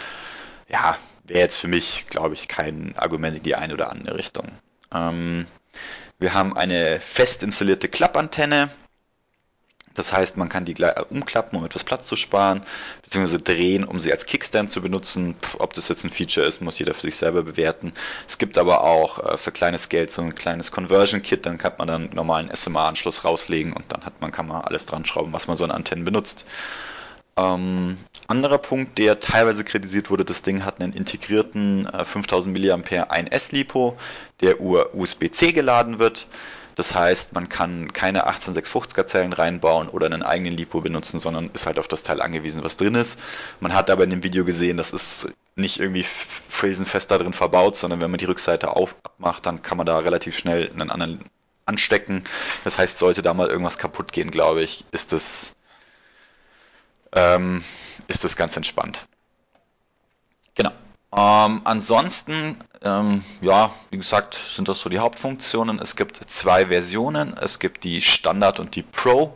Ja, 0.67 0.97
wäre 1.25 1.41
jetzt 1.41 1.57
für 1.57 1.67
mich, 1.67 2.05
glaube 2.09 2.33
ich, 2.33 2.47
kein 2.47 2.95
Argument 2.97 3.37
in 3.37 3.43
die 3.43 3.55
eine 3.55 3.75
oder 3.75 3.91
andere 3.91 4.17
Richtung. 4.17 4.47
Ähm, 4.91 5.45
wir 6.17 6.33
haben 6.33 6.57
eine 6.57 6.99
fest 6.99 7.43
installierte 7.43 7.87
Klappantenne. 7.87 8.69
Das 9.93 10.13
heißt, 10.13 10.37
man 10.37 10.49
kann 10.49 10.65
die 10.65 10.81
äh, 10.81 11.03
umklappen, 11.09 11.57
um 11.57 11.65
etwas 11.65 11.83
Platz 11.83 12.05
zu 12.05 12.15
sparen, 12.15 12.61
beziehungsweise 13.03 13.39
drehen, 13.39 13.83
um 13.83 13.99
sie 13.99 14.11
als 14.11 14.25
Kickstand 14.25 14.71
zu 14.71 14.81
benutzen. 14.81 15.35
Ob 15.57 15.73
das 15.73 15.89
jetzt 15.89 16.03
ein 16.03 16.09
Feature 16.09 16.45
ist, 16.45 16.61
muss 16.61 16.79
jeder 16.79 16.93
für 16.93 17.01
sich 17.01 17.15
selber 17.15 17.43
bewerten. 17.43 17.93
Es 18.27 18.37
gibt 18.37 18.57
aber 18.57 18.83
auch 18.83 19.19
äh, 19.33 19.37
für 19.37 19.51
kleines 19.51 19.89
Geld 19.89 20.11
so 20.11 20.21
ein 20.21 20.35
kleines 20.35 20.71
Conversion-Kit, 20.71 21.45
dann 21.45 21.57
kann 21.57 21.73
man 21.77 21.87
dann 21.87 22.03
einen 22.03 22.15
normalen 22.15 22.49
SMA-Anschluss 22.55 23.25
rauslegen 23.25 23.73
und 23.73 23.85
dann 23.89 24.05
hat 24.05 24.21
man, 24.21 24.31
kann 24.31 24.47
man 24.47 24.61
alles 24.61 24.85
dran 24.85 25.05
schrauben, 25.05 25.33
was 25.33 25.47
man 25.47 25.57
so 25.57 25.63
an 25.63 25.71
Antennen 25.71 26.05
benutzt. 26.05 26.45
Ähm, 27.39 27.97
anderer 28.27 28.57
Punkt, 28.57 28.97
der 28.97 29.19
teilweise 29.19 29.63
kritisiert 29.63 30.09
wurde, 30.09 30.25
das 30.25 30.41
Ding 30.41 30.65
hat 30.65 30.81
einen 30.81 30.93
integrierten 30.93 31.87
äh, 31.87 32.03
5000 32.03 32.53
mAh 32.53 32.75
1S-LiPo, 32.75 33.97
der 34.41 34.61
USB-C 34.61 35.53
geladen 35.53 35.99
wird. 35.99 36.27
Das 36.79 36.95
heißt, 36.95 37.33
man 37.33 37.49
kann 37.49 37.91
keine 37.91 38.25
18650er 38.25 39.05
Zellen 39.05 39.33
reinbauen 39.33 39.89
oder 39.89 40.05
einen 40.05 40.23
eigenen 40.23 40.53
LiPo 40.55 40.79
benutzen, 40.79 41.19
sondern 41.19 41.49
ist 41.53 41.65
halt 41.65 41.77
auf 41.77 41.89
das 41.89 42.03
Teil 42.03 42.21
angewiesen, 42.21 42.63
was 42.63 42.77
drin 42.77 42.95
ist. 42.95 43.19
Man 43.59 43.73
hat 43.73 43.89
aber 43.89 44.05
in 44.05 44.11
dem 44.11 44.23
Video 44.23 44.45
gesehen, 44.45 44.77
das 44.77 44.93
ist 44.93 45.27
nicht 45.57 45.81
irgendwie 45.81 46.03
felsenfest 46.03 47.11
da 47.11 47.17
drin 47.17 47.33
verbaut, 47.33 47.75
sondern 47.75 47.99
wenn 47.99 48.09
man 48.09 48.17
die 48.17 48.27
Rückseite 48.27 48.69
abmacht, 48.77 49.45
dann 49.45 49.61
kann 49.61 49.75
man 49.75 49.87
da 49.87 49.99
relativ 49.99 50.37
schnell 50.37 50.69
einen 50.69 50.89
anderen 50.89 51.19
anstecken. 51.65 52.23
Das 52.63 52.77
heißt, 52.77 52.97
sollte 52.97 53.21
da 53.21 53.33
mal 53.33 53.49
irgendwas 53.49 53.77
kaputt 53.77 54.13
gehen, 54.13 54.31
glaube 54.31 54.61
ich, 54.61 54.85
ist 54.93 55.11
das, 55.11 55.57
ähm, 57.11 57.61
ist 58.07 58.23
das 58.23 58.37
ganz 58.37 58.55
entspannt. 58.55 59.05
Genau. 60.55 60.71
Ähm, 61.13 61.59
ansonsten, 61.65 62.57
ähm, 62.81 63.23
ja, 63.41 63.71
wie 63.91 63.97
gesagt, 63.97 64.35
sind 64.35 64.69
das 64.69 64.79
so 64.79 64.89
die 64.89 64.99
Hauptfunktionen. 64.99 65.79
Es 65.79 65.95
gibt 65.95 66.15
zwei 66.15 66.67
Versionen. 66.67 67.35
Es 67.37 67.59
gibt 67.59 67.83
die 67.83 68.01
Standard 68.01 68.59
und 68.59 68.75
die 68.75 68.83
Pro. 68.83 69.33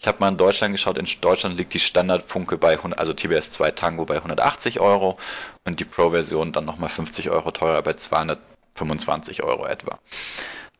Ich 0.00 0.08
habe 0.08 0.18
mal 0.20 0.28
in 0.28 0.36
Deutschland 0.36 0.74
geschaut. 0.74 0.98
In 0.98 1.06
Deutschland 1.20 1.56
liegt 1.56 1.72
die 1.72 1.80
Standardfunke 1.80 2.58
bei, 2.58 2.78
also 2.96 3.12
TBS 3.12 3.52
2 3.52 3.70
Tango 3.72 4.06
bei 4.06 4.16
180 4.16 4.80
Euro 4.80 5.16
und 5.64 5.78
die 5.78 5.84
Pro-Version 5.84 6.52
dann 6.52 6.64
nochmal 6.64 6.88
50 6.90 7.30
Euro 7.30 7.52
teurer 7.52 7.82
bei 7.82 7.92
225 7.92 9.44
Euro 9.44 9.66
etwa. 9.66 9.98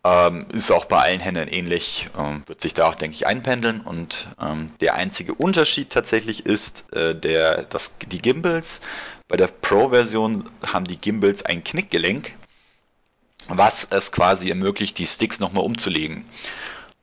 Ähm, 0.03 0.47
ist 0.53 0.73
auch 0.73 0.87
bei 0.87 0.99
allen 0.99 1.21
Händlern 1.21 1.49
ähnlich, 1.49 2.09
ähm, 2.19 2.43
wird 2.47 2.63
sich 2.63 2.73
da 2.73 2.89
auch, 2.89 2.95
denke 2.95 3.15
ich, 3.15 3.27
einpendeln. 3.27 3.83
Und 3.83 4.29
ähm, 4.41 4.73
der 4.81 4.95
einzige 4.95 5.35
Unterschied 5.35 5.91
tatsächlich 5.91 6.47
ist 6.47 6.93
äh, 6.95 7.15
der, 7.15 7.65
das, 7.65 7.95
die 7.99 8.19
Gimbals. 8.19 8.81
Bei 9.31 9.37
der 9.37 9.47
Pro-Version 9.47 10.43
haben 10.67 10.87
die 10.87 10.99
Gimbals 10.99 11.45
ein 11.45 11.63
Knickgelenk, 11.63 12.35
was 13.47 13.87
es 13.89 14.11
quasi 14.11 14.51
ermöglicht, 14.51 14.99
die 14.99 15.07
Sticks 15.07 15.39
nochmal 15.39 15.65
umzulegen. 15.65 16.25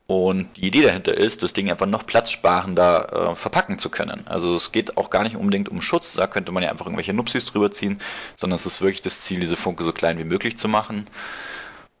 Und 0.06 0.54
die 0.58 0.66
Idee 0.66 0.82
dahinter 0.82 1.16
ist, 1.16 1.42
das 1.42 1.54
Ding 1.54 1.70
einfach 1.70 1.86
noch 1.86 2.04
platzsparender 2.04 3.30
äh, 3.32 3.34
verpacken 3.34 3.78
zu 3.78 3.88
können. 3.88 4.26
Also 4.26 4.54
es 4.54 4.72
geht 4.72 4.98
auch 4.98 5.08
gar 5.08 5.22
nicht 5.22 5.36
unbedingt 5.36 5.70
um 5.70 5.80
Schutz, 5.80 6.12
da 6.14 6.26
könnte 6.26 6.52
man 6.52 6.62
ja 6.62 6.68
einfach 6.70 6.84
irgendwelche 6.84 7.14
Nupsis 7.14 7.46
drüber 7.46 7.70
ziehen, 7.70 7.96
sondern 8.36 8.56
es 8.56 8.66
ist 8.66 8.82
wirklich 8.82 9.00
das 9.00 9.22
Ziel, 9.22 9.40
diese 9.40 9.56
Funke 9.56 9.82
so 9.82 9.92
klein 9.94 10.18
wie 10.18 10.24
möglich 10.24 10.58
zu 10.58 10.68
machen. 10.68 11.06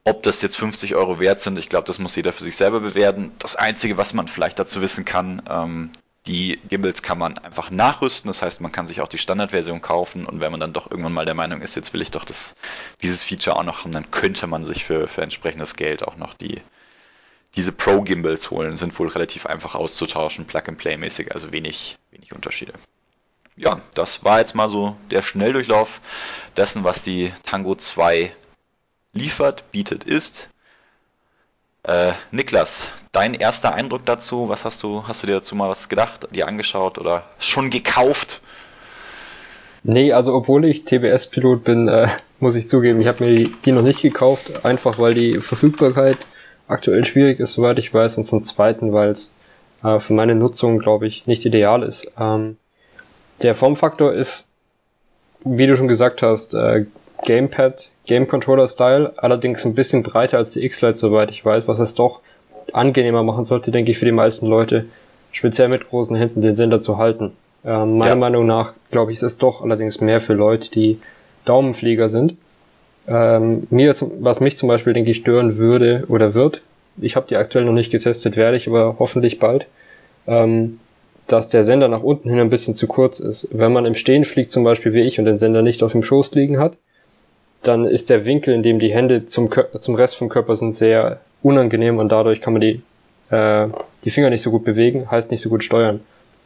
Ob 0.04 0.22
das 0.22 0.42
jetzt 0.42 0.58
50 0.58 0.94
Euro 0.94 1.20
wert 1.20 1.40
sind, 1.40 1.58
ich 1.58 1.70
glaube, 1.70 1.86
das 1.86 1.98
muss 1.98 2.16
jeder 2.16 2.34
für 2.34 2.44
sich 2.44 2.56
selber 2.56 2.80
bewerten. 2.80 3.32
Das 3.38 3.56
Einzige, 3.56 3.96
was 3.96 4.12
man 4.12 4.28
vielleicht 4.28 4.58
dazu 4.58 4.82
wissen 4.82 5.06
kann, 5.06 5.42
ähm, 5.48 5.90
die 6.28 6.60
Gimbals 6.68 7.02
kann 7.02 7.18
man 7.18 7.38
einfach 7.38 7.70
nachrüsten, 7.70 8.28
das 8.28 8.42
heißt, 8.42 8.60
man 8.60 8.70
kann 8.70 8.86
sich 8.86 9.00
auch 9.00 9.08
die 9.08 9.18
Standardversion 9.18 9.80
kaufen 9.80 10.26
und 10.26 10.40
wenn 10.40 10.50
man 10.50 10.60
dann 10.60 10.74
doch 10.74 10.90
irgendwann 10.90 11.14
mal 11.14 11.24
der 11.24 11.34
Meinung 11.34 11.62
ist, 11.62 11.74
jetzt 11.74 11.94
will 11.94 12.02
ich 12.02 12.10
doch 12.10 12.24
das, 12.24 12.54
dieses 13.00 13.24
Feature 13.24 13.56
auch 13.56 13.64
noch 13.64 13.82
haben, 13.82 13.92
dann 13.92 14.10
könnte 14.10 14.46
man 14.46 14.62
sich 14.62 14.84
für, 14.84 15.08
für 15.08 15.22
entsprechendes 15.22 15.74
Geld 15.74 16.06
auch 16.06 16.16
noch 16.16 16.34
die, 16.34 16.60
diese 17.56 17.72
Pro-Gimbals 17.72 18.50
holen. 18.50 18.76
Sind 18.76 18.96
wohl 18.98 19.08
relativ 19.08 19.46
einfach 19.46 19.74
auszutauschen, 19.74 20.46
Plug-and-Play-mäßig, 20.46 21.32
also 21.32 21.52
wenig, 21.52 21.98
wenig 22.10 22.34
Unterschiede. 22.34 22.74
Ja, 23.56 23.80
das 23.94 24.22
war 24.22 24.38
jetzt 24.38 24.54
mal 24.54 24.68
so 24.68 24.96
der 25.10 25.22
Schnelldurchlauf 25.22 26.02
dessen, 26.56 26.84
was 26.84 27.02
die 27.02 27.32
Tango 27.42 27.74
2 27.74 28.34
liefert, 29.14 29.72
bietet, 29.72 30.04
ist. 30.04 30.50
Äh, 31.84 32.12
Niklas, 32.30 32.90
dein 33.12 33.34
erster 33.34 33.74
Eindruck 33.74 34.04
dazu, 34.04 34.48
was 34.48 34.64
hast 34.64 34.82
du, 34.82 35.06
hast 35.06 35.22
du 35.22 35.26
dir 35.26 35.34
dazu 35.34 35.56
mal 35.56 35.68
was 35.68 35.88
gedacht, 35.88 36.28
dir 36.34 36.48
angeschaut 36.48 36.98
oder 36.98 37.24
schon 37.38 37.70
gekauft? 37.70 38.40
Nee, 39.84 40.12
also 40.12 40.34
obwohl 40.34 40.64
ich 40.64 40.84
TBS-Pilot 40.84 41.64
bin, 41.64 41.88
äh, 41.88 42.08
muss 42.40 42.54
ich 42.54 42.68
zugeben, 42.68 43.00
ich 43.00 43.06
habe 43.06 43.24
mir 43.24 43.34
die, 43.34 43.52
die, 43.64 43.72
noch 43.72 43.82
nicht 43.82 44.02
gekauft, 44.02 44.64
einfach 44.64 44.98
weil 44.98 45.14
die 45.14 45.40
Verfügbarkeit 45.40 46.18
aktuell 46.66 47.04
schwierig 47.04 47.40
ist, 47.40 47.54
soweit 47.54 47.78
ich 47.78 47.92
weiß, 47.92 48.18
und 48.18 48.24
zum 48.24 48.42
Zweiten, 48.42 48.92
weil 48.92 49.10
es 49.10 49.32
äh, 49.82 49.98
für 49.98 50.12
meine 50.12 50.34
Nutzung, 50.34 50.78
glaube 50.78 51.06
ich, 51.06 51.26
nicht 51.26 51.44
ideal 51.44 51.82
ist. 51.82 52.12
Ähm, 52.18 52.56
der 53.42 53.54
Formfaktor 53.54 54.12
ist, 54.12 54.48
wie 55.44 55.66
du 55.66 55.76
schon 55.76 55.88
gesagt 55.88 56.22
hast, 56.22 56.54
äh, 56.54 56.86
Gamepad, 57.24 57.90
Game 58.06 58.28
Controller 58.28 58.68
Style, 58.68 59.14
allerdings 59.16 59.64
ein 59.64 59.74
bisschen 59.74 60.02
breiter 60.02 60.38
als 60.38 60.52
die 60.52 60.64
X-Lite, 60.64 60.98
soweit 60.98 61.30
ich 61.30 61.44
weiß, 61.44 61.66
was 61.66 61.78
es 61.78 61.94
doch 61.94 62.20
angenehmer 62.74 63.22
machen 63.22 63.44
sollte, 63.44 63.70
denke 63.70 63.90
ich, 63.90 63.98
für 63.98 64.04
die 64.04 64.12
meisten 64.12 64.46
Leute, 64.46 64.86
speziell 65.32 65.68
mit 65.68 65.88
großen 65.88 66.16
Händen 66.16 66.42
den 66.42 66.56
Sender 66.56 66.80
zu 66.80 66.98
halten. 66.98 67.32
Ähm, 67.64 67.96
meiner 67.96 68.10
ja. 68.10 68.16
Meinung 68.16 68.46
nach, 68.46 68.72
glaube 68.90 69.12
ich, 69.12 69.18
ist 69.18 69.22
es 69.24 69.38
doch 69.38 69.62
allerdings 69.62 70.00
mehr 70.00 70.20
für 70.20 70.34
Leute, 70.34 70.70
die 70.70 70.98
Daumenflieger 71.44 72.08
sind. 72.08 72.36
Ähm, 73.06 73.66
mir, 73.70 73.94
was 74.20 74.40
mich 74.40 74.56
zum 74.56 74.68
Beispiel, 74.68 74.92
denke 74.92 75.10
ich, 75.10 75.18
stören 75.18 75.56
würde 75.56 76.04
oder 76.08 76.34
wird, 76.34 76.62
ich 77.00 77.16
habe 77.16 77.26
die 77.28 77.36
aktuell 77.36 77.64
noch 77.64 77.72
nicht 77.72 77.90
getestet, 77.90 78.36
werde 78.36 78.56
ich 78.56 78.68
aber 78.68 78.96
hoffentlich 78.98 79.38
bald, 79.38 79.66
ähm, 80.26 80.78
dass 81.26 81.48
der 81.48 81.64
Sender 81.64 81.88
nach 81.88 82.02
unten 82.02 82.28
hin 82.28 82.38
ein 82.38 82.50
bisschen 82.50 82.74
zu 82.74 82.86
kurz 82.86 83.20
ist. 83.20 83.48
Wenn 83.50 83.72
man 83.72 83.86
im 83.86 83.94
Stehen 83.94 84.24
fliegt, 84.24 84.50
zum 84.50 84.64
Beispiel 84.64 84.94
wie 84.94 85.02
ich, 85.02 85.18
und 85.18 85.24
den 85.24 85.38
Sender 85.38 85.62
nicht 85.62 85.82
auf 85.82 85.92
dem 85.92 86.02
Schoß 86.02 86.34
liegen 86.34 86.58
hat, 86.58 86.76
dann 87.62 87.84
ist 87.84 88.10
der 88.10 88.24
Winkel, 88.24 88.54
in 88.54 88.62
dem 88.62 88.78
die 88.78 88.92
Hände 88.92 89.26
zum, 89.26 89.50
zum 89.80 89.94
Rest 89.94 90.16
vom 90.16 90.28
Körper 90.28 90.54
sind, 90.54 90.72
sehr 90.72 91.20
unangenehm 91.42 91.98
und 91.98 92.10
dadurch 92.10 92.40
kann 92.40 92.52
man 92.52 92.60
die, 92.60 92.82
äh, 93.30 93.68
die 94.04 94.10
Finger 94.10 94.30
nicht 94.30 94.42
so 94.42 94.50
gut 94.50 94.64
bewegen, 94.64 95.10
heißt 95.10 95.30
nicht 95.30 95.40
so 95.40 95.48
gut 95.48 95.64
steuern. 95.64 96.00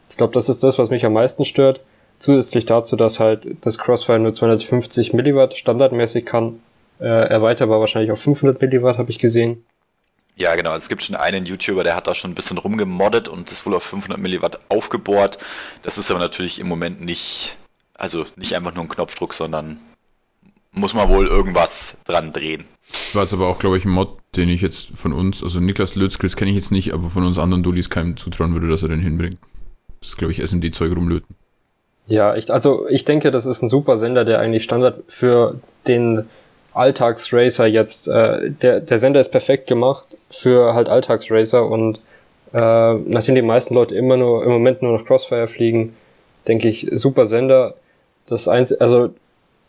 Ich 0.09 0.17
glaube, 0.17 0.33
das 0.33 0.49
ist 0.49 0.63
das, 0.63 0.77
was 0.77 0.89
mich 0.89 1.05
am 1.05 1.13
meisten 1.13 1.45
stört. 1.45 1.81
Zusätzlich 2.19 2.65
dazu, 2.65 2.95
dass 2.95 3.19
halt 3.19 3.65
das 3.65 3.77
Crossfire 3.77 4.19
nur 4.19 4.33
250 4.33 5.13
Milliwatt 5.13 5.57
standardmäßig 5.57 6.25
kann, 6.25 6.59
äh, 6.99 7.05
erweiterbar 7.05 7.79
wahrscheinlich 7.79 8.11
auf 8.11 8.21
500 8.21 8.61
Milliwatt, 8.61 8.97
habe 8.97 9.09
ich 9.09 9.19
gesehen. 9.19 9.65
Ja, 10.35 10.55
genau. 10.55 10.75
Es 10.75 10.89
gibt 10.89 11.03
schon 11.03 11.15
einen 11.15 11.45
YouTuber, 11.45 11.83
der 11.83 11.95
hat 11.95 12.07
da 12.07 12.15
schon 12.15 12.31
ein 12.31 12.35
bisschen 12.35 12.57
rumgemoddet 12.57 13.27
und 13.27 13.51
ist 13.51 13.65
wohl 13.65 13.75
auf 13.75 13.83
500 13.83 14.19
Milliwatt 14.19 14.59
aufgebohrt. 14.69 15.37
Das 15.83 15.97
ist 15.97 16.09
aber 16.09 16.19
natürlich 16.19 16.59
im 16.59 16.67
Moment 16.67 17.01
nicht, 17.01 17.57
also 17.93 18.25
nicht 18.35 18.55
einfach 18.55 18.73
nur 18.73 18.83
ein 18.83 18.89
Knopfdruck, 18.89 19.33
sondern 19.33 19.79
muss 20.73 20.93
man 20.93 21.09
wohl 21.09 21.27
irgendwas 21.27 21.97
dran 22.05 22.31
drehen. 22.31 22.65
War 23.13 23.23
es 23.23 23.33
aber 23.33 23.47
auch, 23.47 23.59
glaube 23.59 23.77
ich, 23.77 23.85
ein 23.85 23.91
Mod, 23.91 24.17
den 24.35 24.49
ich 24.49 24.61
jetzt 24.61 24.89
von 24.95 25.13
uns, 25.13 25.43
also 25.43 25.59
Niklas 25.59 25.95
Lötzkels 25.95 26.35
kenne 26.35 26.51
ich 26.51 26.57
jetzt 26.57 26.71
nicht, 26.71 26.93
aber 26.93 27.09
von 27.09 27.25
uns 27.25 27.39
anderen 27.39 27.63
Dullis 27.63 27.89
keinem 27.89 28.17
zutrauen 28.17 28.53
würde, 28.53 28.67
dass 28.67 28.83
er 28.83 28.89
den 28.89 28.99
hinbringt. 28.99 29.37
Das 29.99 30.09
ist, 30.09 30.17
glaube 30.17 30.33
ich, 30.33 30.41
SMD-Zeug 30.41 30.95
rumlöten. 30.95 31.35
Ja, 32.07 32.35
ich, 32.35 32.51
also 32.51 32.87
ich 32.89 33.05
denke, 33.05 33.31
das 33.31 33.45
ist 33.45 33.61
ein 33.61 33.69
super 33.69 33.97
Sender, 33.97 34.25
der 34.25 34.39
eigentlich 34.39 34.63
Standard 34.63 35.03
für 35.07 35.61
den 35.87 36.25
Alltagsracer 36.73 37.67
jetzt, 37.67 38.07
äh, 38.07 38.51
der, 38.51 38.81
der 38.81 38.97
Sender 38.97 39.19
ist 39.19 39.29
perfekt 39.29 39.67
gemacht 39.67 40.05
für 40.29 40.73
halt 40.73 40.89
Alltagsracer 40.89 41.65
und 41.65 41.99
äh, 42.51 42.93
nachdem 42.93 43.35
die 43.35 43.41
meisten 43.41 43.73
Leute 43.75 43.95
immer 43.95 44.17
nur 44.17 44.43
im 44.43 44.51
Moment 44.51 44.81
nur 44.81 44.91
noch 44.91 45.05
Crossfire 45.05 45.47
fliegen, 45.47 45.95
denke 46.47 46.67
ich, 46.67 46.87
super 46.91 47.25
Sender. 47.25 47.75
Das 48.25 48.47
einzige, 48.47 48.81
also 48.81 49.13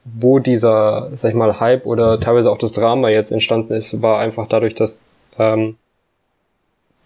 wo 0.05 0.39
dieser, 0.39 1.11
sag 1.15 1.31
ich 1.31 1.35
mal, 1.35 1.61
Hype 1.61 1.87
oder 1.87 2.21
teilweise 2.21 2.51
auch 2.51 2.59
das 2.59 2.73
Drama 2.73 3.09
jetzt 3.09 3.33
entstanden 3.33 3.73
ist, 3.73 4.03
war 4.03 4.19
einfach 4.19 4.47
dadurch, 4.47 4.75
dass 4.75 5.03
ähm, 5.39 5.77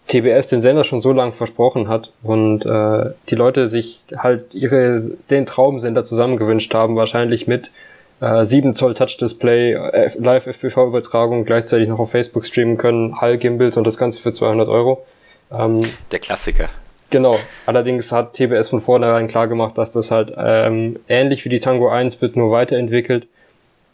TBS 0.07 0.49
den 0.49 0.61
Sender 0.61 0.83
schon 0.83 1.01
so 1.01 1.13
lange 1.13 1.31
versprochen 1.31 1.87
hat 1.87 2.11
und 2.23 2.65
äh, 2.65 3.11
die 3.29 3.35
Leute 3.35 3.67
sich 3.67 4.03
halt 4.17 4.53
ihre 4.53 4.99
den 5.29 5.45
Traumsender 5.45 6.03
zusammengewünscht 6.03 6.73
haben, 6.73 6.95
wahrscheinlich 6.95 7.47
mit 7.47 7.71
äh, 8.19 8.43
7 8.43 8.73
Zoll 8.73 8.95
Touch 8.95 9.17
Display, 9.17 9.73
äh, 9.73 10.11
Live 10.17 10.47
FPV 10.47 10.87
Übertragung, 10.87 11.45
gleichzeitig 11.45 11.87
noch 11.87 11.99
auf 11.99 12.11
Facebook 12.11 12.45
streamen 12.45 12.77
können, 12.77 13.21
Hall 13.21 13.37
Gimbals 13.37 13.77
und 13.77 13.85
das 13.85 13.97
Ganze 13.97 14.19
für 14.19 14.33
200 14.33 14.67
Euro. 14.67 15.05
Ähm, 15.51 15.81
Der 16.11 16.19
Klassiker. 16.19 16.69
Genau. 17.09 17.35
Allerdings 17.65 18.11
hat 18.11 18.33
TBS 18.33 18.69
von 18.69 18.81
vornherein 18.81 19.27
klar 19.27 19.47
gemacht, 19.47 19.77
dass 19.77 19.91
das 19.91 20.11
halt 20.11 20.33
ähm, 20.37 20.99
ähnlich 21.07 21.43
wie 21.43 21.49
die 21.49 21.59
Tango 21.59 21.89
1 21.89 22.21
wird, 22.21 22.35
nur 22.35 22.51
weiterentwickelt. 22.51 23.27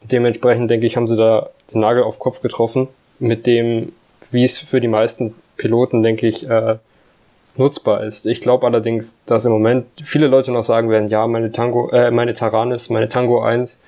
Dementsprechend 0.04 0.69
denke 0.69 0.86
ich, 0.86 0.97
haben 0.97 1.08
sie 1.08 1.15
da 1.15 1.49
den 1.73 1.82
Nagel 1.82 2.04
auf 2.04 2.19
Kopf 2.19 2.41
getroffen, 2.41 2.88
mit 3.19 3.47
dem, 3.47 3.93
wie 4.32 4.43
es 4.43 4.58
für 4.58 4.82
die 4.82 4.88
meisten 4.88 5.34
Piloten, 5.58 6.04
denke 6.04 6.28
ich, 6.28 6.47
äh, 6.47 6.75
nutzbar 7.56 8.04
ist. 8.04 8.25
Ich 8.25 8.41
glaube 8.41 8.67
allerdings, 8.67 9.19
dass 9.25 9.45
im 9.45 9.51
Moment 9.54 9.86
viele 10.04 10.28
Leute 10.28 10.51
noch 10.51 10.63
sagen 10.63 10.89
werden, 10.89 11.08
ja, 11.08 11.25
meine 11.25 11.51
Tango, 11.51 11.89
äh, 11.91 12.12
meine 12.12 12.34
Taranis, 12.34 12.89
meine 12.89 13.08
Tango 13.08 13.41
1 13.41 13.80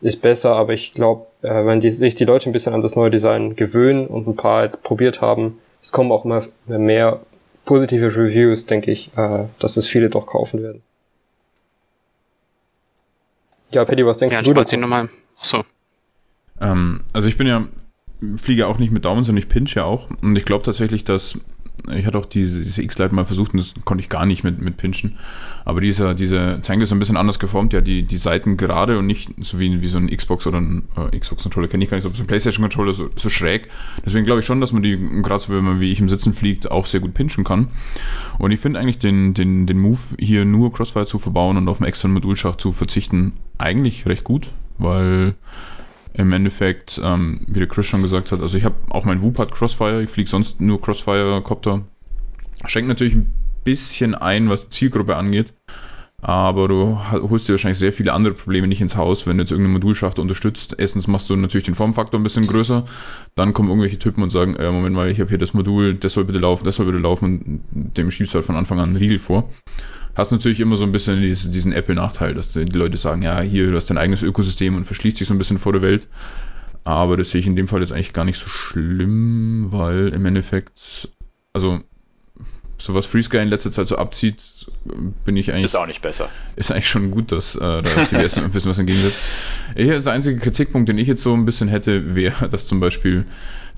ist 0.00 0.20
besser, 0.20 0.56
aber 0.56 0.72
ich 0.72 0.92
glaube, 0.92 1.26
äh, 1.42 1.64
wenn 1.64 1.80
die, 1.80 1.92
sich 1.92 2.16
die 2.16 2.24
Leute 2.24 2.50
ein 2.50 2.52
bisschen 2.52 2.74
an 2.74 2.82
das 2.82 2.96
neue 2.96 3.10
Design 3.10 3.54
gewöhnen 3.54 4.08
und 4.08 4.26
ein 4.26 4.36
paar 4.36 4.64
jetzt 4.64 4.82
probiert 4.82 5.20
haben, 5.20 5.60
es 5.80 5.92
kommen 5.92 6.10
auch 6.10 6.24
immer 6.24 6.42
mehr 6.66 7.20
positive 7.64 8.14
Reviews, 8.16 8.66
denke 8.66 8.90
ich, 8.90 9.10
äh, 9.16 9.46
dass 9.58 9.76
es 9.76 9.86
viele 9.86 10.10
doch 10.10 10.26
kaufen 10.26 10.62
werden. 10.62 10.82
Ja, 13.70 13.84
Paddy, 13.84 14.06
was 14.06 14.18
denkst 14.18 14.36
ja, 14.36 14.42
du 14.42 14.54
dazu? 14.54 14.76
Nochmal. 14.76 15.08
Achso. 15.38 15.64
Ähm, 16.60 17.00
also 17.12 17.28
ich 17.28 17.36
bin 17.36 17.46
ja, 17.46 17.66
fliege 18.36 18.66
auch 18.66 18.78
nicht 18.78 18.92
mit 18.92 19.04
Daumen, 19.04 19.24
sondern 19.24 19.42
ich 19.42 19.48
pinch 19.48 19.74
ja 19.74 19.84
auch. 19.84 20.08
Und 20.22 20.36
ich 20.36 20.44
glaube 20.44 20.64
tatsächlich, 20.64 21.04
dass 21.04 21.38
ich 21.92 22.06
hatte 22.06 22.18
auch 22.18 22.24
diese, 22.24 22.82
X-Lite 22.82 23.14
mal 23.14 23.26
versucht 23.26 23.52
und 23.52 23.58
das 23.58 23.74
konnte 23.84 24.02
ich 24.02 24.08
gar 24.08 24.24
nicht 24.24 24.42
mit, 24.42 24.60
mit 24.60 24.76
Pinchen. 24.76 25.16
Aber 25.64 25.80
dieser, 25.80 26.14
diese 26.14 26.60
Zange 26.62 26.84
ist 26.84 26.92
ein 26.92 26.98
bisschen 26.98 27.16
anders 27.16 27.38
geformt, 27.38 27.72
ja, 27.72 27.80
die, 27.80 28.04
die 28.04 28.16
Seiten 28.16 28.56
gerade 28.56 28.98
und 28.98 29.06
nicht 29.06 29.30
so 29.40 29.58
wie, 29.58 29.82
wie 29.82 29.86
so 29.88 29.98
ein 29.98 30.08
Xbox 30.08 30.46
oder 30.46 30.60
ein 30.60 30.84
äh, 30.96 31.18
Xbox-Controller, 31.18 31.68
kenne 31.68 31.84
ich 31.84 31.90
gar 31.90 31.96
nicht, 31.98 32.04
so 32.04 32.22
ein 32.22 32.26
PlayStation-Controller 32.26 32.94
so, 32.94 33.10
so 33.16 33.28
schräg. 33.28 33.68
Deswegen 34.04 34.24
glaube 34.24 34.40
ich 34.40 34.46
schon, 34.46 34.60
dass 34.60 34.72
man 34.72 34.82
die, 34.82 34.96
gerade 35.22 35.42
so, 35.42 35.52
wenn 35.52 35.64
man 35.64 35.80
wie 35.80 35.92
ich 35.92 36.00
im 36.00 36.08
Sitzen 36.08 36.32
fliegt, 36.32 36.70
auch 36.70 36.86
sehr 36.86 37.00
gut 37.00 37.12
pinchen 37.12 37.44
kann. 37.44 37.68
Und 38.38 38.50
ich 38.50 38.60
finde 38.60 38.80
eigentlich 38.80 38.98
den, 38.98 39.34
den, 39.34 39.66
den 39.66 39.78
Move, 39.78 40.00
hier 40.18 40.44
nur 40.44 40.72
Crossfire 40.72 41.06
zu 41.06 41.18
verbauen 41.18 41.56
und 41.56 41.68
auf 41.68 41.80
einen 41.80 41.88
externen 41.88 42.14
Modulschacht 42.14 42.60
zu 42.60 42.72
verzichten, 42.72 43.32
eigentlich 43.58 44.06
recht 44.06 44.24
gut, 44.24 44.50
weil 44.78 45.34
im 46.14 46.32
Endeffekt, 46.32 47.00
ähm, 47.02 47.40
wie 47.48 47.58
der 47.58 47.68
Chris 47.68 47.86
schon 47.86 48.02
gesagt 48.02 48.32
hat, 48.32 48.40
also 48.40 48.56
ich 48.56 48.64
habe 48.64 48.76
auch 48.90 49.04
mein 49.04 49.20
Wupad 49.20 49.52
Crossfire, 49.52 50.02
ich 50.02 50.10
fliege 50.10 50.30
sonst 50.30 50.60
nur 50.60 50.80
Crossfire-Copter. 50.80 51.82
Schenkt 52.66 52.88
natürlich 52.88 53.14
ein 53.14 53.34
bisschen 53.64 54.14
ein, 54.14 54.48
was 54.48 54.68
die 54.68 54.70
Zielgruppe 54.70 55.16
angeht, 55.16 55.54
aber 56.22 56.68
du 56.68 56.98
holst 57.10 57.48
dir 57.48 57.54
wahrscheinlich 57.54 57.78
sehr 57.78 57.92
viele 57.92 58.12
andere 58.12 58.34
Probleme 58.34 58.68
nicht 58.68 58.80
ins 58.80 58.96
Haus, 58.96 59.26
wenn 59.26 59.36
du 59.36 59.42
jetzt 59.42 59.50
irgendeine 59.50 59.74
Modulschacht 59.74 60.20
unterstützt. 60.20 60.76
Erstens 60.78 61.08
machst 61.08 61.28
du 61.28 61.36
natürlich 61.36 61.66
den 61.66 61.74
Formfaktor 61.74 62.20
ein 62.20 62.22
bisschen 62.22 62.46
größer, 62.46 62.84
dann 63.34 63.52
kommen 63.52 63.68
irgendwelche 63.68 63.98
Typen 63.98 64.22
und 64.22 64.30
sagen, 64.30 64.54
äh, 64.54 64.70
Moment 64.70 64.94
mal, 64.94 65.10
ich 65.10 65.18
habe 65.18 65.30
hier 65.30 65.38
das 65.38 65.52
Modul, 65.52 65.94
das 65.94 66.12
soll 66.12 66.24
bitte 66.24 66.38
laufen, 66.38 66.64
das 66.64 66.76
soll 66.76 66.86
bitte 66.86 66.98
laufen 66.98 67.62
und 67.74 67.96
dem 67.96 68.12
schiebst 68.12 68.34
du 68.34 68.36
halt 68.36 68.46
von 68.46 68.56
Anfang 68.56 68.78
an 68.78 68.86
einen 68.86 68.96
Riegel 68.96 69.18
vor 69.18 69.50
hast 70.14 70.30
natürlich 70.30 70.60
immer 70.60 70.76
so 70.76 70.84
ein 70.84 70.92
bisschen 70.92 71.20
diesen 71.20 71.72
Apple-Nachteil, 71.72 72.34
dass 72.34 72.48
die 72.48 72.64
Leute 72.64 72.98
sagen, 72.98 73.22
ja, 73.22 73.40
hier, 73.40 73.70
du 73.70 73.76
hast 73.76 73.90
dein 73.90 73.98
eigenes 73.98 74.22
Ökosystem 74.22 74.76
und 74.76 74.84
verschließt 74.84 75.18
dich 75.20 75.28
so 75.28 75.34
ein 75.34 75.38
bisschen 75.38 75.58
vor 75.58 75.72
der 75.72 75.82
Welt. 75.82 76.06
Aber 76.84 77.16
das 77.16 77.30
sehe 77.30 77.40
ich 77.40 77.46
in 77.46 77.56
dem 77.56 77.66
Fall 77.66 77.80
jetzt 77.80 77.92
eigentlich 77.92 78.12
gar 78.12 78.24
nicht 78.24 78.38
so 78.38 78.48
schlimm, 78.48 79.68
weil 79.70 80.08
im 80.08 80.26
Endeffekt, 80.26 81.08
also 81.52 81.80
so 82.76 82.94
was 82.94 83.06
FreeSky 83.06 83.38
in 83.38 83.48
letzter 83.48 83.72
Zeit 83.72 83.88
so 83.88 83.96
abzieht, 83.96 84.42
bin 85.24 85.36
ich 85.36 85.50
eigentlich. 85.50 85.64
Ist 85.64 85.76
auch 85.76 85.86
nicht 85.86 86.02
besser. 86.02 86.28
Ist 86.56 86.70
eigentlich 86.70 86.88
schon 86.88 87.10
gut, 87.10 87.32
dass 87.32 87.56
äh, 87.56 87.60
da 87.60 87.82
CBS 87.82 88.36
ein 88.38 88.50
bisschen 88.50 88.70
was 88.70 88.78
entgegensetzt. 88.78 89.18
Ich, 89.74 89.86
der 89.86 90.12
einzige 90.12 90.38
Kritikpunkt, 90.38 90.88
den 90.88 90.98
ich 90.98 91.08
jetzt 91.08 91.22
so 91.22 91.32
ein 91.32 91.46
bisschen 91.46 91.68
hätte, 91.68 92.14
wäre, 92.14 92.48
dass 92.48 92.66
zum 92.66 92.80
Beispiel 92.80 93.24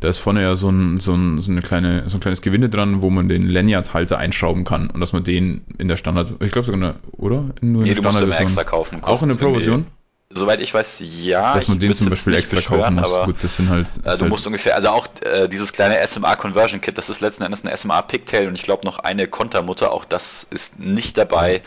da 0.01 0.09
ist 0.09 0.19
vorne 0.19 0.43
ja 0.43 0.57
so 0.57 0.69
ein, 0.69 1.01
so 1.01 1.15
ein, 1.15 1.41
so 1.41 1.51
eine 1.51 1.63
kleine, 1.63 2.09
so 2.09 2.19
ein 2.19 2.21
kleines 2.21 2.43
Gewinde 2.43 2.69
dran, 2.69 3.03
wo 3.03 3.11
man 3.11 3.29
den 3.29 3.49
Lanyard-Halter 3.49 4.19
einschrauben 4.19 4.65
kann 4.65 4.91
und 4.91 5.01
dass 5.01 5.13
man 5.13 5.25
den 5.25 5.65
in 5.79 5.89
der 5.89 5.97
Standard, 5.97 6.43
ich 6.43 6.53
glaube 6.53 6.67
sogar, 6.67 6.81
eine, 6.81 6.95
oder? 7.13 7.45
Nur 7.61 7.83
nee, 7.83 7.95
du 7.95 8.03
musst 8.03 8.21
immer 8.21 8.39
extra 8.39 8.65
kaufen. 8.65 9.03
Auch 9.03 9.23
in 9.23 9.29
der 9.29 9.37
Pro-Version? 9.37 9.87
Soweit 10.29 10.61
ich 10.61 10.75
weiß, 10.75 11.03
ja. 11.23 11.55
Dass 11.55 11.69
man 11.69 11.79
den 11.79 11.95
zum 11.95 12.11
Beispiel 12.11 12.35
extra 12.35 12.61
kaufen 12.61 12.97
muss. 12.97 13.05
Aber 13.05 13.27
Gut, 13.27 13.37
das 13.43 13.57
sind 13.57 13.69
halt. 13.71 13.87
Äh, 13.99 14.03
du 14.03 14.09
halt 14.09 14.29
musst 14.29 14.45
ungefähr, 14.47 14.75
also 14.75 14.89
auch 14.89 15.07
äh, 15.23 15.49
dieses 15.49 15.73
kleine 15.73 16.05
SMA 16.05 16.35
Conversion 16.35 16.81
Kit, 16.81 16.99
das 16.99 17.09
ist 17.09 17.21
letzten 17.21 17.45
Endes 17.45 17.65
eine 17.65 17.77
SMA 17.77 18.03
Pigtail 18.03 18.49
und 18.49 18.57
ich 18.57 18.65
glaube 18.65 18.85
noch 18.85 18.99
eine 18.99 19.29
Kontermutter, 19.29 19.93
auch 19.93 20.05
das 20.05 20.45
ist 20.51 20.81
nicht 20.81 21.17
dabei. 21.17 21.63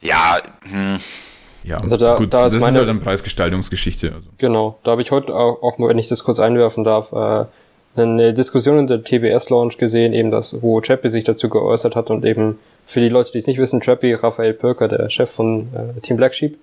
Ja, 0.00 0.40
hm, 0.64 0.98
ja, 1.64 1.76
also 1.78 1.96
da, 1.96 2.14
gut, 2.14 2.32
da 2.32 2.46
ist 2.46 2.54
das 2.54 2.60
meine, 2.60 2.78
ist 2.78 2.80
halt 2.80 2.90
eine 2.90 3.00
Preisgestaltungsgeschichte. 3.00 4.12
Also. 4.14 4.28
Genau, 4.38 4.78
da 4.82 4.92
habe 4.92 5.02
ich 5.02 5.10
heute 5.10 5.34
auch, 5.34 5.62
auch 5.62 5.78
mal, 5.78 5.88
wenn 5.88 5.98
ich 5.98 6.08
das 6.08 6.24
kurz 6.24 6.40
einwerfen 6.40 6.84
darf, 6.84 7.12
äh, 7.12 7.44
eine 7.94 8.32
Diskussion 8.32 8.78
in 8.78 8.86
der 8.86 9.04
TBS-Launch 9.04 9.78
gesehen, 9.78 10.12
eben 10.12 10.30
das, 10.30 10.62
wo 10.62 10.80
Chappie 10.80 11.08
sich 11.08 11.24
dazu 11.24 11.48
geäußert 11.48 11.94
hat 11.94 12.10
und 12.10 12.24
eben 12.24 12.58
für 12.86 13.00
die 13.00 13.08
Leute, 13.08 13.32
die 13.32 13.38
es 13.38 13.46
nicht 13.46 13.58
wissen, 13.58 13.80
Chappie, 13.80 14.14
Raphael 14.14 14.54
Pöker, 14.54 14.88
der 14.88 15.08
Chef 15.10 15.30
von 15.30 15.68
äh, 15.74 16.00
Team 16.00 16.16
Black 16.16 16.34
Sheep, 16.34 16.58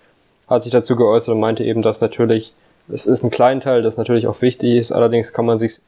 hat 0.47 0.63
sich 0.63 0.71
dazu 0.71 0.95
geäußert 0.95 1.33
und 1.33 1.39
meinte 1.39 1.63
eben, 1.63 1.81
dass 1.81 2.01
natürlich, 2.01 2.53
es 2.91 3.05
ist 3.05 3.23
ein 3.23 3.29
Kleinteil, 3.29 3.83
das 3.83 3.97
natürlich 3.97 4.27
auch 4.27 4.41
wichtig 4.41 4.75
ist, 4.75 4.91
allerdings 4.91 5.31
kann 5.31 5.45
man 5.45 5.59
sich 5.59 5.79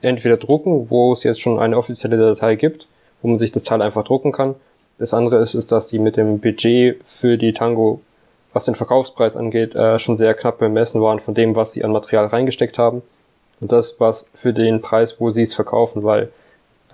entweder 0.00 0.36
drucken, 0.36 0.90
wo 0.90 1.12
es 1.12 1.24
jetzt 1.24 1.40
schon 1.40 1.58
eine 1.58 1.76
offizielle 1.76 2.16
Datei 2.16 2.54
gibt, 2.54 2.86
wo 3.20 3.28
man 3.28 3.38
sich 3.38 3.50
das 3.50 3.64
Teil 3.64 3.82
einfach 3.82 4.04
drucken 4.04 4.30
kann. 4.30 4.54
Das 4.98 5.12
andere 5.12 5.40
ist, 5.40 5.54
ist, 5.54 5.72
dass 5.72 5.86
die 5.86 5.98
mit 5.98 6.16
dem 6.16 6.38
Budget 6.38 7.00
für 7.04 7.36
die 7.36 7.52
Tango 7.52 8.00
was 8.52 8.64
den 8.64 8.74
Verkaufspreis 8.74 9.36
angeht, 9.36 9.74
äh, 9.74 9.98
schon 9.98 10.16
sehr 10.16 10.34
knapp 10.34 10.58
bemessen 10.58 11.02
waren 11.02 11.20
von 11.20 11.34
dem, 11.34 11.54
was 11.54 11.72
sie 11.72 11.84
an 11.84 11.92
Material 11.92 12.26
reingesteckt 12.26 12.78
haben. 12.78 13.02
Und 13.60 13.72
das 13.72 13.98
was 13.98 14.28
für 14.34 14.52
den 14.52 14.80
Preis, 14.80 15.16
wo 15.18 15.30
sie 15.30 15.42
es 15.42 15.54
verkaufen, 15.54 16.04
weil 16.04 16.30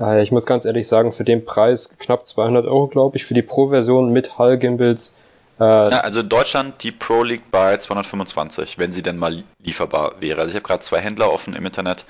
äh, 0.01 0.23
ich 0.23 0.33
muss 0.33 0.47
ganz 0.47 0.65
ehrlich 0.65 0.87
sagen, 0.89 1.13
für 1.13 1.25
den 1.25 1.45
Preis 1.45 1.97
knapp 1.99 2.27
200 2.27 2.67
Euro, 2.67 2.87
glaube 2.89 3.17
ich, 3.17 3.25
für 3.25 3.35
die 3.35 3.43
Pro-Version 3.43 4.13
mit 4.13 4.39
Hull-Gimbals. 4.39 5.17
Äh, 5.61 5.65
ja, 5.65 6.01
also 6.01 6.21
in 6.21 6.29
Deutschland, 6.29 6.83
die 6.83 6.91
Pro 6.91 7.23
liegt 7.23 7.51
bei 7.51 7.77
225, 7.77 8.79
wenn 8.79 8.93
sie 8.93 9.03
denn 9.03 9.19
mal 9.19 9.45
lieferbar 9.63 10.15
wäre. 10.21 10.41
Also 10.41 10.51
ich 10.51 10.57
habe 10.57 10.67
gerade 10.67 10.81
zwei 10.81 10.99
Händler 10.99 11.33
offen 11.33 11.55
im 11.55 11.65
Internet, 11.65 12.07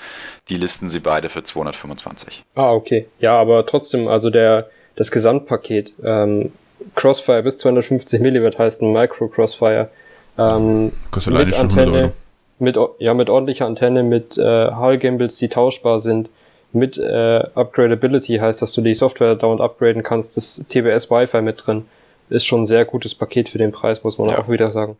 die 0.49 0.57
listen 0.57 0.89
sie 0.89 1.01
beide 1.01 1.29
für 1.29 1.43
225. 1.43 2.45
Ah, 2.55 2.73
okay. 2.73 3.07
Ja, 3.19 3.37
aber 3.39 3.67
trotzdem, 3.67 4.09
also 4.09 4.31
der 4.31 4.69
das 4.97 5.11
Gesamtpaket 5.11 5.95
ähm, 6.05 6.53
Crossfire 6.95 7.43
bis 7.43 7.59
250 7.59 8.21
mm 8.21 8.59
heißt 8.59 8.83
ein 8.83 8.93
Micro 8.93 9.29
Crossfire. 9.29 9.91
Ähm, 10.37 10.93
mit 11.27 11.55
Antenne, 11.55 12.13
mit, 12.59 12.77
ja, 12.99 13.15
mit 13.15 13.31
ordentlicher 13.31 13.67
Antenne, 13.67 14.03
mit 14.03 14.37
äh, 14.37 14.71
Hull 14.73 14.99
Gimbals, 14.99 15.37
die 15.37 15.49
tauschbar 15.49 16.01
sind, 16.01 16.29
mit 16.73 16.99
äh, 16.99 17.45
Upgradability 17.55 18.39
heißt, 18.39 18.61
dass 18.61 18.73
du 18.73 18.81
die 18.81 18.95
Software 18.95 19.37
dauernd 19.37 19.61
upgraden 19.61 20.03
kannst, 20.03 20.37
das 20.37 20.65
TBS 20.69 21.11
Wi-Fi 21.11 21.41
mit 21.41 21.65
drin. 21.65 21.87
Ist 22.31 22.47
schon 22.47 22.63
ein 22.63 22.67
sehr 22.67 22.85
gutes 22.85 23.15
Paket 23.15 23.49
für 23.49 23.59
den 23.59 23.71
Preis, 23.71 24.03
muss 24.03 24.19
man 24.19 24.31
ja. 24.31 24.39
auch 24.39 24.49
wieder 24.49 24.71
sagen. 24.71 24.97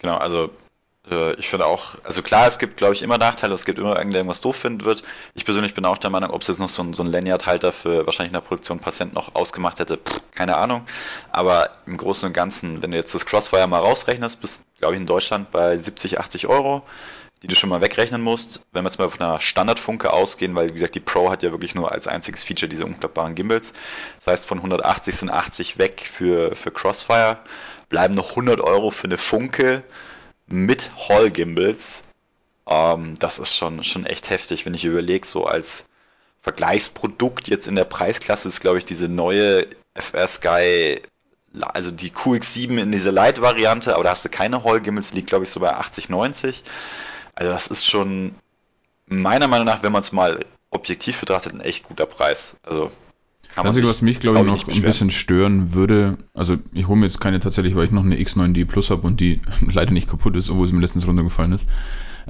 Genau, 0.00 0.16
also 0.16 0.50
ich 1.38 1.48
finde 1.48 1.66
auch, 1.66 1.94
also 2.04 2.22
klar, 2.22 2.46
es 2.46 2.58
gibt, 2.58 2.76
glaube 2.76 2.94
ich, 2.94 3.02
immer 3.02 3.18
Nachteile, 3.18 3.54
es 3.54 3.64
gibt 3.64 3.78
immer 3.78 3.96
irgendwer 3.96 4.20
irgendwas 4.20 4.40
doof 4.40 4.56
finden 4.56 4.84
wird. 4.84 5.02
Ich 5.34 5.44
persönlich 5.44 5.74
bin 5.74 5.84
auch 5.84 5.98
der 5.98 6.10
Meinung, 6.10 6.30
ob 6.30 6.42
es 6.42 6.48
jetzt 6.48 6.58
noch 6.58 6.68
so 6.68 6.82
ein, 6.82 6.94
so 6.94 7.02
ein 7.02 7.10
Lanyard-Halter 7.10 7.72
für 7.72 8.06
wahrscheinlich 8.06 8.30
in 8.30 8.40
der 8.40 8.40
Produktion 8.40 8.80
Patient 8.80 9.14
noch 9.14 9.34
ausgemacht 9.34 9.78
hätte, 9.78 9.96
pff, 9.96 10.20
keine 10.34 10.56
Ahnung. 10.56 10.86
Aber 11.30 11.70
im 11.86 11.96
Großen 11.96 12.26
und 12.26 12.32
Ganzen, 12.32 12.82
wenn 12.82 12.90
du 12.90 12.96
jetzt 12.96 13.14
das 13.14 13.26
Crossfire 13.26 13.66
mal 13.66 13.80
rausrechnest, 13.80 14.40
bist, 14.40 14.64
glaube 14.78 14.94
ich, 14.94 15.00
in 15.00 15.06
Deutschland 15.06 15.50
bei 15.50 15.76
70, 15.76 16.20
80 16.20 16.46
Euro, 16.46 16.84
die 17.42 17.46
du 17.46 17.54
schon 17.54 17.70
mal 17.70 17.80
wegrechnen 17.80 18.20
musst. 18.20 18.62
Wenn 18.72 18.84
wir 18.84 18.88
jetzt 18.88 18.98
mal 18.98 19.08
von 19.08 19.24
einer 19.24 19.40
Standardfunke 19.40 20.12
ausgehen, 20.12 20.54
weil, 20.54 20.68
wie 20.68 20.74
gesagt, 20.74 20.94
die 20.94 21.00
Pro 21.00 21.30
hat 21.30 21.42
ja 21.42 21.50
wirklich 21.50 21.74
nur 21.74 21.92
als 21.92 22.06
einziges 22.06 22.44
Feature 22.44 22.68
diese 22.68 22.84
umklappbaren 22.84 23.34
Gimbals. 23.34 23.72
Das 24.16 24.26
heißt, 24.26 24.46
von 24.46 24.58
180 24.58 25.16
sind 25.16 25.30
80 25.30 25.78
weg 25.78 26.00
für, 26.00 26.56
für 26.56 26.70
Crossfire, 26.70 27.38
bleiben 27.88 28.14
noch 28.14 28.30
100 28.30 28.60
Euro 28.60 28.90
für 28.90 29.06
eine 29.06 29.18
Funke 29.18 29.84
mit 30.48 30.90
Hall 31.08 31.30
Gimbals. 31.30 32.04
Ähm, 32.66 33.14
das 33.18 33.38
ist 33.38 33.54
schon, 33.54 33.84
schon 33.84 34.06
echt 34.06 34.30
heftig, 34.30 34.66
wenn 34.66 34.74
ich 34.74 34.84
überlege, 34.84 35.26
so 35.26 35.46
als 35.46 35.86
Vergleichsprodukt 36.40 37.48
jetzt 37.48 37.66
in 37.66 37.76
der 37.76 37.84
Preisklasse 37.84 38.48
ist, 38.48 38.60
glaube 38.60 38.78
ich, 38.78 38.84
diese 38.84 39.08
neue 39.08 39.66
FR 39.94 40.28
Sky, 40.28 41.02
also 41.60 41.90
die 41.90 42.10
QX7 42.10 42.78
in 42.78 42.92
dieser 42.92 43.12
Light-Variante, 43.12 43.94
aber 43.94 44.04
da 44.04 44.10
hast 44.10 44.24
du 44.24 44.28
keine 44.28 44.64
Hall 44.64 44.80
Gimbals, 44.80 45.14
liegt, 45.14 45.28
glaube 45.28 45.44
ich, 45.44 45.50
so 45.50 45.60
bei 45.60 45.72
80, 45.72 46.08
90. 46.08 46.62
Also 47.34 47.52
das 47.52 47.66
ist 47.68 47.86
schon 47.86 48.34
meiner 49.06 49.48
Meinung 49.48 49.66
nach, 49.66 49.82
wenn 49.82 49.92
man 49.92 50.02
es 50.02 50.12
mal 50.12 50.40
objektiv 50.70 51.18
betrachtet, 51.20 51.54
ein 51.54 51.60
echt 51.60 51.84
guter 51.84 52.06
Preis. 52.06 52.56
Also 52.62 52.90
kann 53.58 53.66
das 53.66 53.76
Einzige, 53.76 53.88
was 53.88 54.02
mich, 54.02 54.20
glaube 54.20 54.42
glaub 54.42 54.56
ich, 54.56 54.66
noch 54.66 54.74
ein 54.74 54.82
bisschen 54.82 55.10
stören 55.10 55.74
würde, 55.74 56.18
also 56.34 56.56
ich 56.72 56.88
hole 56.88 56.98
mir 56.98 57.06
jetzt 57.06 57.20
keine 57.20 57.40
tatsächlich, 57.40 57.74
weil 57.74 57.84
ich 57.84 57.90
noch 57.90 58.04
eine 58.04 58.16
X9D 58.16 58.64
Plus 58.66 58.90
habe 58.90 59.06
und 59.06 59.20
die 59.20 59.40
leider 59.60 59.92
nicht 59.92 60.08
kaputt 60.08 60.36
ist, 60.36 60.50
obwohl 60.50 60.66
sie 60.66 60.74
mir 60.74 60.80
letztens 60.80 61.06
runtergefallen 61.06 61.52
ist, 61.52 61.68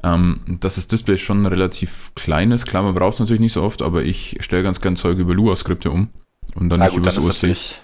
ähm, 0.03 0.41
dass 0.61 0.77
das 0.77 0.87
Display 0.87 1.19
schon 1.19 1.47
relativ 1.47 2.13
klein 2.15 2.51
ist. 2.51 2.67
Klar, 2.67 2.83
man 2.83 2.95
braucht 2.95 3.15
es 3.15 3.21
natürlich 3.21 3.41
nicht 3.41 3.53
so 3.53 3.63
oft, 3.63 3.83
aber 3.83 4.05
ich 4.05 4.37
stelle 4.41 4.63
ganz 4.63 4.81
gern 4.81 4.97
Zeug 4.97 5.19
über 5.19 5.35
Lua-Skripte 5.35 5.91
um 5.91 6.09
und 6.55 6.71
dann 6.71 6.81
Na 6.81 6.87
nicht 6.87 6.97
über 6.97 7.11
das. 7.11 7.83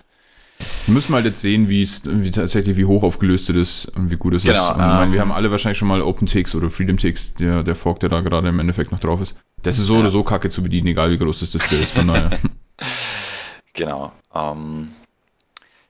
Müssen 0.87 1.11
wir 1.11 1.17
halt 1.17 1.27
jetzt 1.27 1.41
sehen, 1.41 1.69
wie 1.69 1.83
es 1.83 2.03
wie 2.05 2.31
tatsächlich 2.31 2.77
wie 2.77 2.85
hoch 2.85 3.03
aufgelöst 3.03 3.51
es 3.51 3.57
ist 3.57 3.97
und 3.97 4.11
wie 4.11 4.17
gut 4.17 4.35
es 4.35 4.45
genau, 4.45 4.71
ist. 4.71 4.77
Und, 4.77 4.83
ähm, 4.83 4.87
meine, 4.87 5.13
wir 5.13 5.21
haben 5.21 5.33
alle 5.33 5.51
wahrscheinlich 5.51 5.79
schon 5.79 5.89
mal 5.89 6.01
OpenTX 6.01 6.55
oder 6.55 6.71
FreedomTX, 6.71 7.35
der, 7.35 7.65
der 7.65 7.75
Fork, 7.75 8.01
der 8.01 8.09
da 8.09 8.21
gerade 8.21 8.49
im 8.49 8.61
Endeffekt 8.61 8.93
noch 8.93 9.01
drauf 9.01 9.21
ist. 9.21 9.37
Das 9.63 9.79
ist 9.79 9.87
so 9.87 9.95
ja. 9.95 10.01
oder 10.01 10.11
so 10.11 10.23
kacke 10.23 10.51
zu 10.51 10.63
bedienen, 10.63 10.87
egal 10.89 11.11
wie 11.11 11.19
groß 11.19 11.41
das 11.41 11.51
Display 11.51 11.81
ist. 11.81 11.99
Von 11.99 12.07
daher. 12.07 12.31
genau. 13.75 14.13
Ähm, 14.35 14.95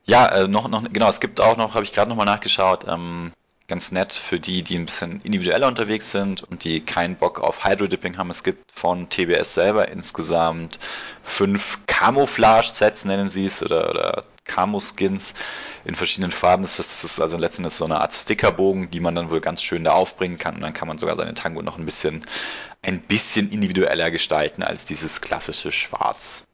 ja, 0.07 0.27
äh, 0.29 0.49
noch, 0.49 0.69
noch, 0.69 0.85
genau, 0.93 1.09
es 1.09 1.21
gibt 1.21 1.41
auch 1.41 1.57
noch, 1.57 1.75
habe 1.75 1.85
ich 1.85 1.93
gerade 1.93 2.11
nochmal 2.11 2.27
nachgeschaut, 2.27 2.87
ähm, 2.89 3.33
ganz 3.69 3.93
nett 3.93 4.13
für 4.13 4.39
die, 4.39 4.63
die 4.63 4.77
ein 4.77 4.85
bisschen 4.85 5.21
individueller 5.23 5.67
unterwegs 5.67 6.11
sind 6.11 6.43
und 6.43 6.65
die 6.65 6.83
keinen 6.83 7.17
Bock 7.17 7.41
auf 7.41 7.65
Hydro-Dipping 7.65 8.19
haben. 8.19 8.29
Es 8.29 8.43
gibt 8.43 8.71
von 8.73 9.09
TBS 9.09 9.55
selber 9.55 9.89
insgesamt 9.89 10.79
fünf 11.23 11.81
Camouflage-Sets, 11.87 13.07
nennen 13.07 13.29
sie 13.29 13.47
es, 13.47 13.63
oder, 13.63 13.89
oder 13.89 14.25
Camo-Skins 14.45 15.33
in 15.87 15.95
verschiedenen 15.95 16.33
Farben. 16.33 16.63
Das 16.63 16.79
ist, 16.79 16.91
das 16.91 17.13
ist 17.13 17.21
also 17.21 17.39
letztendlich 17.39 17.73
so 17.73 17.87
eine 17.87 18.03
Art 18.03 18.13
Stickerbogen, 18.13 18.91
die 18.91 19.01
man 19.01 19.15
dann 19.15 19.31
wohl 19.31 19.41
ganz 19.41 19.63
schön 19.63 19.85
da 19.85 19.93
aufbringen 19.93 20.37
kann. 20.37 20.57
Und 20.57 20.61
dann 20.61 20.75
kann 20.75 20.89
man 20.89 20.99
sogar 20.99 21.17
seine 21.17 21.33
Tango 21.33 21.63
noch 21.63 21.79
ein 21.79 21.87
bisschen, 21.87 22.27
ein 22.83 23.01
bisschen 23.01 23.51
individueller 23.51 24.11
gestalten 24.11 24.63
als 24.63 24.85
dieses 24.85 25.23
klassische 25.23 25.73
Schwarz 25.73 26.47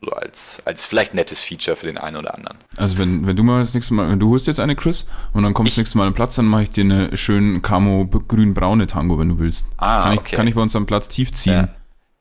so 0.00 0.12
als, 0.12 0.62
als 0.64 0.86
vielleicht 0.86 1.14
nettes 1.14 1.42
Feature 1.42 1.76
für 1.76 1.86
den 1.86 1.98
einen 1.98 2.16
oder 2.16 2.34
anderen. 2.34 2.58
Also 2.76 2.98
wenn, 2.98 3.26
wenn 3.26 3.36
du 3.36 3.42
mal 3.42 3.60
das 3.60 3.74
nächste 3.74 3.94
Mal, 3.94 4.10
wenn 4.10 4.20
du 4.20 4.30
holst 4.30 4.46
jetzt 4.46 4.60
eine, 4.60 4.76
Chris, 4.76 5.06
und 5.32 5.42
dann 5.42 5.52
kommst 5.52 5.72
du 5.72 5.74
das 5.74 5.78
nächste 5.78 5.98
Mal 5.98 6.06
am 6.06 6.14
Platz, 6.14 6.36
dann 6.36 6.46
mache 6.46 6.64
ich 6.64 6.70
dir 6.70 6.84
eine 6.84 7.16
schön 7.16 7.60
Camo 7.62 8.06
grün-braune 8.06 8.86
Tango, 8.86 9.18
wenn 9.18 9.28
du 9.28 9.38
willst. 9.38 9.66
Ah, 9.76 10.04
kann 10.04 10.12
ich, 10.14 10.20
okay. 10.20 10.36
Kann 10.36 10.46
ich 10.46 10.54
bei 10.54 10.62
uns 10.62 10.74
am 10.76 10.86
Platz 10.86 11.08
tief 11.08 11.32
ziehen. 11.32 11.52
Ja. 11.52 11.68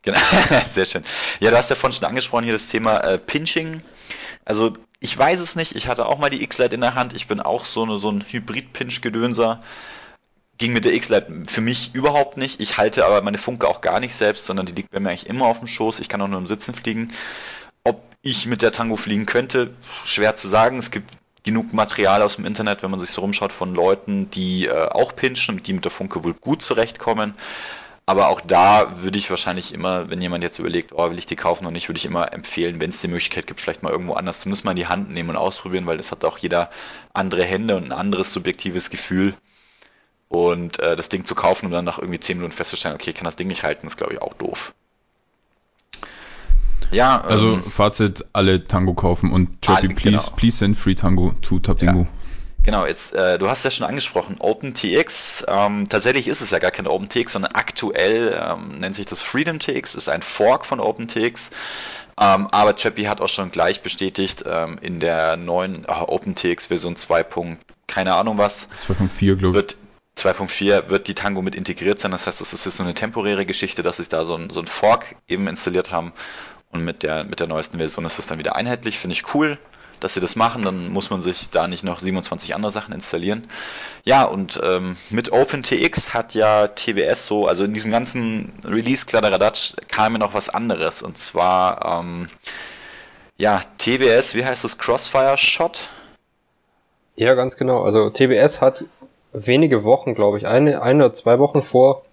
Genau, 0.01 0.19
sehr 0.65 0.85
schön. 0.85 1.03
Ja, 1.39 1.51
du 1.51 1.57
hast 1.57 1.69
ja 1.69 1.75
vorhin 1.75 1.97
schon 1.97 2.07
angesprochen 2.07 2.43
hier 2.43 2.53
das 2.53 2.67
Thema 2.67 2.99
äh, 2.99 3.17
Pinching. 3.17 3.81
Also 4.45 4.73
ich 4.99 5.17
weiß 5.17 5.39
es 5.39 5.55
nicht, 5.55 5.75
ich 5.75 5.87
hatte 5.87 6.05
auch 6.05 6.19
mal 6.19 6.29
die 6.29 6.43
X-Lite 6.43 6.75
in 6.75 6.81
der 6.81 6.95
Hand, 6.95 7.13
ich 7.13 7.27
bin 7.27 7.39
auch 7.39 7.65
so, 7.65 7.83
eine, 7.83 7.97
so 7.97 8.09
ein 8.09 8.23
Hybrid-Pinch-Gedönser. 8.27 9.61
Ging 10.57 10.73
mit 10.73 10.83
der 10.83 10.93
X-Lite 10.93 11.43
für 11.47 11.61
mich 11.61 11.91
überhaupt 11.93 12.35
nicht. 12.35 12.59
Ich 12.59 12.77
halte 12.77 13.05
aber 13.05 13.21
meine 13.21 13.37
Funke 13.37 13.67
auch 13.67 13.79
gar 13.79 14.01
nicht 14.01 14.13
selbst, 14.13 14.45
sondern 14.45 14.65
die 14.65 14.73
liegt 14.73 14.91
bei 14.91 14.99
mir 14.99 15.09
eigentlich 15.09 15.27
immer 15.27 15.45
auf 15.45 15.59
dem 15.59 15.69
Schoß. 15.69 16.01
Ich 16.01 16.09
kann 16.09 16.21
auch 16.21 16.27
nur 16.27 16.39
im 16.39 16.47
Sitzen 16.47 16.73
fliegen. 16.73 17.13
Ob 17.89 18.03
ich 18.21 18.45
mit 18.45 18.61
der 18.61 18.71
Tango 18.71 18.97
fliegen 18.97 19.25
könnte, 19.25 19.71
schwer 20.05 20.35
zu 20.35 20.47
sagen. 20.47 20.77
Es 20.77 20.91
gibt 20.91 21.11
genug 21.43 21.73
Material 21.73 22.21
aus 22.21 22.35
dem 22.35 22.45
Internet, 22.45 22.83
wenn 22.83 22.91
man 22.91 22.99
sich 22.99 23.09
so 23.09 23.21
rumschaut, 23.21 23.51
von 23.51 23.73
Leuten, 23.73 24.29
die 24.29 24.67
äh, 24.67 24.89
auch 24.89 25.15
pinchen 25.15 25.55
und 25.55 25.65
die 25.65 25.73
mit 25.73 25.85
der 25.85 25.91
Funke 25.91 26.23
wohl 26.23 26.35
gut 26.35 26.61
zurechtkommen. 26.61 27.33
Aber 28.05 28.29
auch 28.29 28.41
da 28.41 29.01
würde 29.01 29.17
ich 29.17 29.31
wahrscheinlich 29.31 29.73
immer, 29.73 30.11
wenn 30.11 30.21
jemand 30.21 30.43
jetzt 30.43 30.59
überlegt, 30.59 30.93
oh, 30.93 31.09
will 31.09 31.17
ich 31.17 31.25
die 31.25 31.35
kaufen 31.35 31.65
oder 31.65 31.73
nicht, 31.73 31.89
würde 31.89 31.97
ich 31.97 32.05
immer 32.05 32.31
empfehlen, 32.31 32.79
wenn 32.79 32.91
es 32.91 33.01
die 33.01 33.07
Möglichkeit 33.07 33.47
gibt, 33.47 33.61
vielleicht 33.61 33.81
mal 33.81 33.91
irgendwo 33.91 34.13
anders 34.13 34.41
zumindest 34.41 34.65
mal 34.65 34.71
in 34.71 34.77
die 34.77 34.87
Hand 34.87 35.09
nehmen 35.09 35.29
und 35.29 35.35
ausprobieren, 35.35 35.87
weil 35.87 35.97
das 35.97 36.11
hat 36.11 36.25
auch 36.25 36.37
jeder 36.37 36.69
andere 37.13 37.43
Hände 37.43 37.75
und 37.75 37.85
ein 37.85 37.91
anderes 37.91 38.31
subjektives 38.33 38.89
Gefühl. 38.89 39.33
Und 40.27 40.79
äh, 40.79 40.95
das 40.95 41.09
Ding 41.09 41.25
zu 41.25 41.33
kaufen 41.33 41.67
und 41.67 41.71
dann 41.71 41.85
nach 41.85 41.97
irgendwie 41.97 42.19
10 42.19 42.37
Minuten 42.37 42.53
festzustellen, 42.53 42.93
okay, 42.93 43.09
ich 43.11 43.15
kann 43.15 43.25
das 43.25 43.35
Ding 43.35 43.47
nicht 43.47 43.63
halten, 43.63 43.87
ist 43.87 43.97
glaube 43.97 44.13
ich 44.13 44.21
auch 44.21 44.33
doof. 44.33 44.73
Ja, 46.91 47.21
also 47.21 47.53
ähm, 47.53 47.63
Fazit, 47.63 48.25
alle 48.33 48.67
Tango 48.67 48.93
kaufen 48.93 49.31
und 49.31 49.61
Choppy, 49.65 49.89
please, 49.89 50.17
genau. 50.17 50.23
please 50.35 50.57
send 50.57 50.77
free 50.77 50.95
Tango 50.95 51.33
to 51.41 51.59
Tapingo. 51.59 52.01
Ja. 52.01 52.07
Genau, 52.63 52.85
jetzt, 52.85 53.13
äh, 53.15 53.39
du 53.39 53.49
hast 53.49 53.63
ja 53.63 53.71
schon 53.71 53.87
angesprochen, 53.87 54.35
OpenTX. 54.39 55.45
Ähm, 55.47 55.87
tatsächlich 55.87 56.27
ist 56.27 56.41
es 56.41 56.51
ja 56.51 56.59
gar 56.59 56.71
kein 56.71 56.87
OpenTX, 56.87 57.33
sondern 57.33 57.53
aktuell 57.53 58.37
ähm, 58.39 58.79
nennt 58.79 58.95
sich 58.95 59.05
das 59.05 59.21
FreedomTX, 59.21 59.95
ist 59.95 60.09
ein 60.09 60.21
Fork 60.21 60.65
von 60.65 60.79
OpenTX. 60.79 61.51
Ähm, 62.19 62.47
aber 62.51 62.75
Chappie 62.75 63.07
hat 63.07 63.21
auch 63.21 63.29
schon 63.29 63.49
gleich 63.49 63.81
bestätigt, 63.81 64.43
ähm, 64.45 64.77
in 64.81 64.99
der 64.99 65.37
neuen 65.37 65.85
äh, 65.85 65.91
OpenTX 65.91 66.67
Version 66.67 66.97
2. 66.97 67.25
keine 67.87 68.15
Ahnung 68.15 68.37
was. 68.37 68.67
2.4, 68.87 69.35
glaube 69.35 69.59
ich. 69.59 69.75
2.4 70.17 70.89
wird 70.89 71.07
die 71.07 71.13
Tango 71.13 71.41
mit 71.41 71.55
integriert 71.55 71.97
sein. 71.99 72.11
Das 72.11 72.27
heißt, 72.27 72.41
es 72.41 72.51
ist 72.51 72.65
jetzt 72.65 72.77
nur 72.79 72.87
eine 72.87 72.93
temporäre 72.93 73.45
Geschichte, 73.45 73.83
dass 73.83 73.97
sie 73.97 74.09
da 74.09 74.25
so 74.25 74.35
ein, 74.35 74.49
so 74.49 74.59
ein 74.59 74.67
Fork 74.67 75.15
eben 75.29 75.47
installiert 75.47 75.93
haben 75.93 76.11
und 76.71 76.85
mit 76.85 77.03
der, 77.03 77.23
mit 77.23 77.39
der 77.39 77.47
neuesten 77.47 77.77
Version 77.77 78.05
ist 78.05 78.19
das 78.19 78.27
dann 78.27 78.39
wieder 78.39 78.55
einheitlich. 78.55 78.99
Finde 78.99 79.15
ich 79.15 79.33
cool, 79.33 79.57
dass 79.99 80.13
sie 80.13 80.21
das 80.21 80.35
machen. 80.35 80.63
Dann 80.63 80.89
muss 80.89 81.09
man 81.09 81.21
sich 81.21 81.49
da 81.49 81.67
nicht 81.67 81.83
noch 81.83 81.99
27 81.99 82.53
andere 82.55 82.71
Sachen 82.71 82.93
installieren. 82.93 83.47
Ja, 84.05 84.23
und 84.25 84.59
ähm, 84.63 84.95
mit 85.09 85.31
OpenTX 85.31 86.13
hat 86.13 86.35
ja 86.35 86.67
TBS 86.67 87.25
so, 87.25 87.47
also 87.47 87.63
in 87.63 87.73
diesem 87.73 87.91
ganzen 87.91 88.53
Release-Kladderadatsch 88.65 89.73
kam 89.87 90.13
mir 90.13 90.19
noch 90.19 90.33
was 90.33 90.49
anderes. 90.49 91.01
Und 91.01 91.17
zwar, 91.17 92.01
ähm, 92.01 92.29
ja, 93.37 93.61
TBS, 93.77 94.35
wie 94.35 94.45
heißt 94.45 94.63
das? 94.63 94.77
Crossfire 94.77 95.37
Shot? 95.37 95.89
Ja, 97.15 97.33
ganz 97.33 97.57
genau. 97.57 97.81
Also 97.81 98.09
TBS 98.09 98.61
hat 98.61 98.85
wenige 99.33 99.83
Wochen, 99.83 100.13
glaube 100.15 100.37
ich, 100.37 100.47
eine, 100.47 100.81
eine 100.81 101.05
oder 101.05 101.13
zwei 101.13 101.39
Wochen 101.39 101.61
vor 101.61 102.03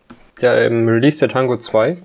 der 0.40 0.66
im 0.66 0.88
Release 0.88 1.19
der 1.19 1.29
Tango 1.29 1.57
2 1.57 1.97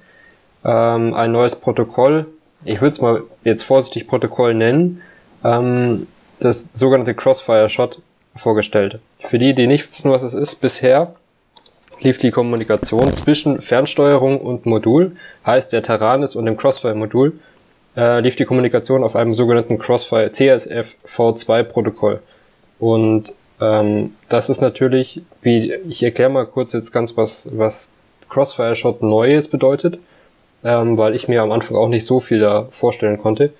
ähm, 0.63 1.13
ein 1.13 1.31
neues 1.31 1.55
Protokoll 1.55 2.27
ich 2.63 2.81
würde 2.81 2.93
es 2.93 3.01
mal 3.01 3.23
jetzt 3.43 3.63
vorsichtig 3.63 4.07
Protokoll 4.07 4.53
nennen, 4.53 5.01
ähm, 5.43 6.07
das 6.39 6.69
sogenannte 6.73 7.13
Crossfire 7.13 7.69
Shot 7.69 7.99
vorgestellt. 8.35 8.99
Für 9.19 9.37
die, 9.37 9.53
die 9.53 9.67
nicht 9.67 9.89
wissen, 9.89 10.11
was 10.11 10.23
es 10.23 10.33
ist, 10.33 10.55
bisher 10.55 11.15
lief 11.99 12.17
die 12.17 12.31
Kommunikation 12.31 13.13
zwischen 13.13 13.61
Fernsteuerung 13.61 14.39
und 14.41 14.65
Modul, 14.65 15.15
heißt 15.45 15.71
der 15.71 15.83
Taranis 15.83 16.35
und 16.35 16.45
dem 16.45 16.57
Crossfire-Modul, 16.57 17.39
äh, 17.95 18.21
lief 18.21 18.35
die 18.35 18.45
Kommunikation 18.45 19.03
auf 19.03 19.15
einem 19.15 19.35
sogenannten 19.35 19.77
Crossfire 19.77 20.31
CSF 20.31 20.95
V2 21.05 21.63
Protokoll. 21.63 22.21
Und 22.79 23.33
ähm, 23.59 24.15
das 24.29 24.49
ist 24.49 24.61
natürlich, 24.61 25.21
wie 25.41 25.73
ich 25.73 26.01
erkläre 26.01 26.31
mal 26.31 26.47
kurz 26.47 26.73
jetzt 26.73 26.91
ganz 26.91 27.15
was, 27.17 27.49
was 27.55 27.91
Crossfire 28.29 28.75
Shot 28.75 29.03
Neues 29.03 29.47
bedeutet 29.47 29.99
ähm, 30.63 30.97
weil 30.97 31.15
ich 31.15 31.27
mir 31.27 31.41
am 31.41 31.51
Anfang 31.51 31.77
auch 31.77 31.87
nicht 31.87 32.05
so 32.05 32.19
viel 32.19 32.39
da 32.39 32.67
vorstellen 32.69 33.17
konnte. 33.17 33.53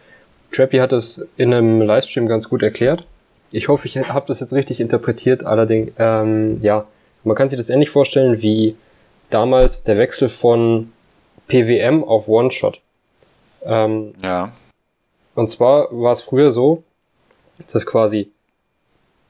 Trappy 0.51 0.77
hat 0.77 0.91
es 0.91 1.25
in 1.37 1.53
einem 1.53 1.81
Livestream 1.81 2.27
ganz 2.27 2.49
gut 2.49 2.61
erklärt. 2.61 3.05
Ich 3.51 3.67
hoffe, 3.67 3.87
ich 3.87 3.97
habe 3.97 4.27
das 4.27 4.39
jetzt 4.39 4.53
richtig 4.53 4.79
interpretiert. 4.79 5.45
Allerdings, 5.45 5.91
ähm, 5.97 6.59
ja, 6.61 6.85
man 7.23 7.35
kann 7.35 7.49
sich 7.49 7.57
das 7.57 7.69
ähnlich 7.69 7.89
vorstellen 7.89 8.41
wie 8.41 8.75
damals 9.29 9.83
der 9.83 9.97
Wechsel 9.97 10.29
von 10.29 10.91
PWM 11.47 12.03
auf 12.03 12.27
One-Shot. 12.27 12.79
Ähm, 13.63 14.13
ja. 14.23 14.51
Und 15.35 15.49
zwar 15.49 15.87
war 15.91 16.11
es 16.11 16.21
früher 16.21 16.51
so, 16.51 16.83
dass 17.71 17.85
quasi 17.85 18.31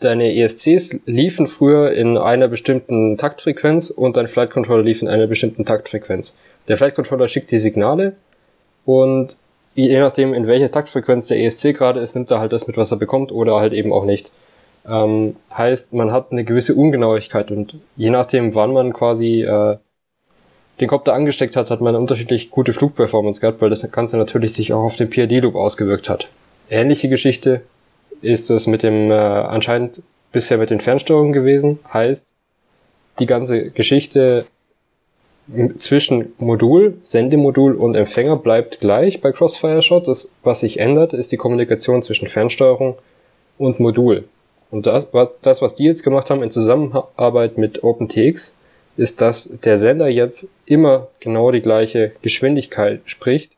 deine 0.03 0.35
ESCs 0.35 1.01
liefen 1.05 1.47
früher 1.47 1.91
in 1.91 2.17
einer 2.17 2.47
bestimmten 2.47 3.17
Taktfrequenz 3.17 3.89
und 3.89 4.17
dein 4.17 4.27
Flight 4.27 4.51
Controller 4.51 4.83
lief 4.83 5.01
in 5.01 5.07
einer 5.07 5.27
bestimmten 5.27 5.65
Taktfrequenz. 5.65 6.35
Der 6.67 6.77
Flight 6.77 6.95
Controller 6.95 7.27
schickt 7.27 7.51
die 7.51 7.57
Signale 7.57 8.13
und 8.85 9.37
je 9.75 9.99
nachdem, 9.99 10.33
in 10.33 10.47
welcher 10.47 10.71
Taktfrequenz 10.71 11.27
der 11.27 11.39
ESC 11.39 11.73
gerade 11.73 11.99
ist, 11.99 12.15
nimmt 12.15 12.31
er 12.31 12.39
halt 12.39 12.51
das 12.51 12.67
mit, 12.67 12.77
was 12.77 12.91
er 12.91 12.97
bekommt 12.97 13.31
oder 13.31 13.59
halt 13.59 13.73
eben 13.73 13.93
auch 13.93 14.05
nicht. 14.05 14.31
Ähm, 14.87 15.35
heißt, 15.55 15.93
man 15.93 16.11
hat 16.11 16.31
eine 16.31 16.43
gewisse 16.43 16.75
Ungenauigkeit 16.75 17.51
und 17.51 17.77
je 17.95 18.09
nachdem, 18.09 18.55
wann 18.55 18.73
man 18.73 18.93
quasi 18.93 19.43
äh, 19.43 19.77
den 20.79 20.87
Kopter 20.87 21.13
angesteckt 21.13 21.55
hat, 21.55 21.69
hat 21.69 21.81
man 21.81 21.95
unterschiedlich 21.95 22.49
gute 22.49 22.73
Flugperformance 22.73 23.39
gehabt, 23.39 23.61
weil 23.61 23.69
das 23.69 23.89
Ganze 23.91 24.17
natürlich 24.17 24.53
sich 24.53 24.73
auch 24.73 24.83
auf 24.83 24.95
den 24.95 25.09
PID-Loop 25.09 25.55
ausgewirkt 25.55 26.09
hat. 26.09 26.27
Ähnliche 26.69 27.09
Geschichte 27.09 27.61
ist 28.21 28.49
es 28.49 28.67
mit 28.67 28.83
dem 28.83 29.11
äh, 29.11 29.15
anscheinend 29.15 30.01
bisher 30.31 30.57
mit 30.57 30.69
den 30.69 30.79
Fernsteuerungen 30.79 31.33
gewesen. 31.33 31.79
Heißt, 31.91 32.33
die 33.19 33.25
ganze 33.25 33.71
Geschichte 33.71 34.45
zwischen 35.77 36.33
Modul, 36.37 36.97
Sendemodul 37.03 37.75
und 37.75 37.95
Empfänger 37.95 38.37
bleibt 38.37 38.79
gleich 38.79 39.21
bei 39.21 39.31
Crossfire 39.31 39.81
Shot. 39.81 40.07
Das, 40.07 40.31
was 40.43 40.61
sich 40.61 40.79
ändert, 40.79 41.13
ist 41.13 41.31
die 41.31 41.37
Kommunikation 41.37 42.01
zwischen 42.01 42.27
Fernsteuerung 42.27 42.97
und 43.57 43.79
Modul. 43.79 44.25
Und 44.69 44.85
das, 44.85 45.07
was, 45.11 45.31
das, 45.41 45.61
was 45.61 45.73
die 45.73 45.83
jetzt 45.83 46.03
gemacht 46.03 46.29
haben 46.29 46.43
in 46.43 46.51
Zusammenarbeit 46.51 47.57
mit 47.57 47.83
OpenTX, 47.83 48.53
ist, 48.97 49.21
dass 49.21 49.57
der 49.63 49.77
Sender 49.77 50.07
jetzt 50.07 50.49
immer 50.65 51.07
genau 51.19 51.51
die 51.51 51.61
gleiche 51.61 52.11
Geschwindigkeit 52.21 53.01
spricht 53.05 53.51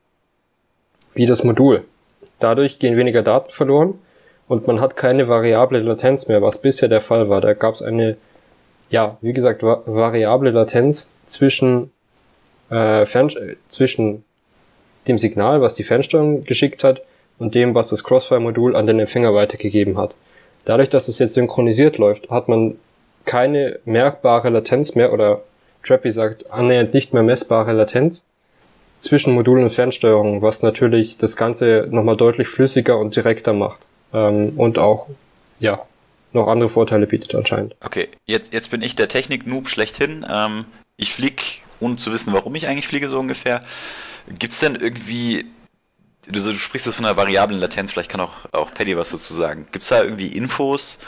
wie 1.14 1.26
das 1.26 1.44
Modul. 1.44 1.84
Dadurch 2.40 2.80
gehen 2.80 2.98
weniger 2.98 3.22
Daten 3.22 3.52
verloren 3.52 4.00
und 4.48 4.68
man 4.68 4.82
hat 4.82 4.96
keine 4.96 5.28
variable 5.28 5.80
Latenz 5.80 6.28
mehr, 6.28 6.42
was 6.42 6.60
bisher 6.60 6.90
der 6.90 7.02
Fall 7.02 7.30
war. 7.30 7.42
Da 7.42 7.54
gab 7.54 7.76
es 7.76 7.82
eine 7.82 8.18
ja, 8.94 9.18
wie 9.22 9.34
gesagt, 9.34 9.64
va 9.64 9.82
variable 9.88 10.52
Latenz 10.52 11.12
zwischen, 11.26 11.92
äh, 12.70 13.06
Fern 13.06 13.32
zwischen 13.68 14.24
dem 15.08 15.18
Signal, 15.18 15.62
was 15.62 15.74
die 15.74 15.84
Fernsteuerung 15.84 16.44
geschickt 16.44 16.84
hat, 16.84 17.02
und 17.40 17.56
dem, 17.56 17.74
was 17.74 17.90
das 17.90 18.04
Crossfire-Modul 18.04 18.76
an 18.76 18.86
den 18.86 19.00
Empfänger 19.00 19.34
weitergegeben 19.34 19.98
hat. 19.98 20.14
Dadurch, 20.66 20.90
dass 20.90 21.08
es 21.08 21.18
jetzt 21.18 21.34
synchronisiert 21.34 21.98
läuft, 21.98 22.30
hat 22.30 22.48
man 22.48 22.76
keine 23.26 23.80
merkbare 23.84 24.50
Latenz 24.50 24.94
mehr 24.94 25.12
oder 25.12 25.42
Trappy 25.82 26.12
sagt 26.12 26.52
annähernd 26.52 26.94
nicht 26.94 27.14
mehr 27.14 27.24
messbare 27.24 27.74
Latenz 27.74 28.24
zwischen 29.00 29.34
Modul 29.34 29.60
und 29.60 29.72
Fernsteuerung, 29.72 30.44
was 30.44 30.62
natürlich 30.62 31.18
das 31.18 31.36
Ganze 31.36 31.88
nochmal 31.90 32.16
deutlich 32.16 32.48
flüssiger 32.48 33.00
und 33.00 33.16
direkter 33.16 33.54
macht 33.54 33.88
ähm, 34.14 34.54
und 34.58 34.78
auch 34.78 35.08
ja 35.60 35.86
noch 36.34 36.48
andere 36.48 36.70
Vorteile 36.70 37.08
bietet 37.08 37.36
anscheinend. 37.36 37.76
Okay, 37.84 38.10
jetzt, 38.26 38.54
jetzt 38.54 38.72
bin 38.72 38.82
ich 38.82 38.96
der 38.96 39.08
Technik-Noob 39.08 39.70
schlechthin. 39.70 40.26
Ähm, 40.30 40.66
ich 40.98 41.14
fliege, 41.14 41.42
ohne 41.80 41.96
zu 41.96 42.12
wissen, 42.12 42.34
warum 42.34 42.56
ich 42.56 42.68
eigentlich 42.68 42.88
fliege, 42.88 43.10
so 43.10 43.20
ungefähr. 43.20 43.62
Gibt 44.40 44.54
es 44.54 44.60
denn 44.60 44.76
irgendwie, 44.76 45.46
du, 46.28 46.40
du 46.40 46.54
sprichst 46.54 46.88
jetzt 46.88 46.96
von 46.96 47.06
einer 47.06 47.18
variablen 47.18 47.60
Latenz, 47.60 47.92
vielleicht 47.92 48.10
kann 48.10 48.22
auch, 48.22 48.46
auch 48.52 48.74
Paddy 48.74 48.98
was 48.98 49.12
dazu 49.12 49.34
sagen. 49.34 49.68
Gibt 49.72 49.84
es 49.84 49.90
da 49.90 50.04
irgendwie 50.04 50.28
Infos? 50.28 51.00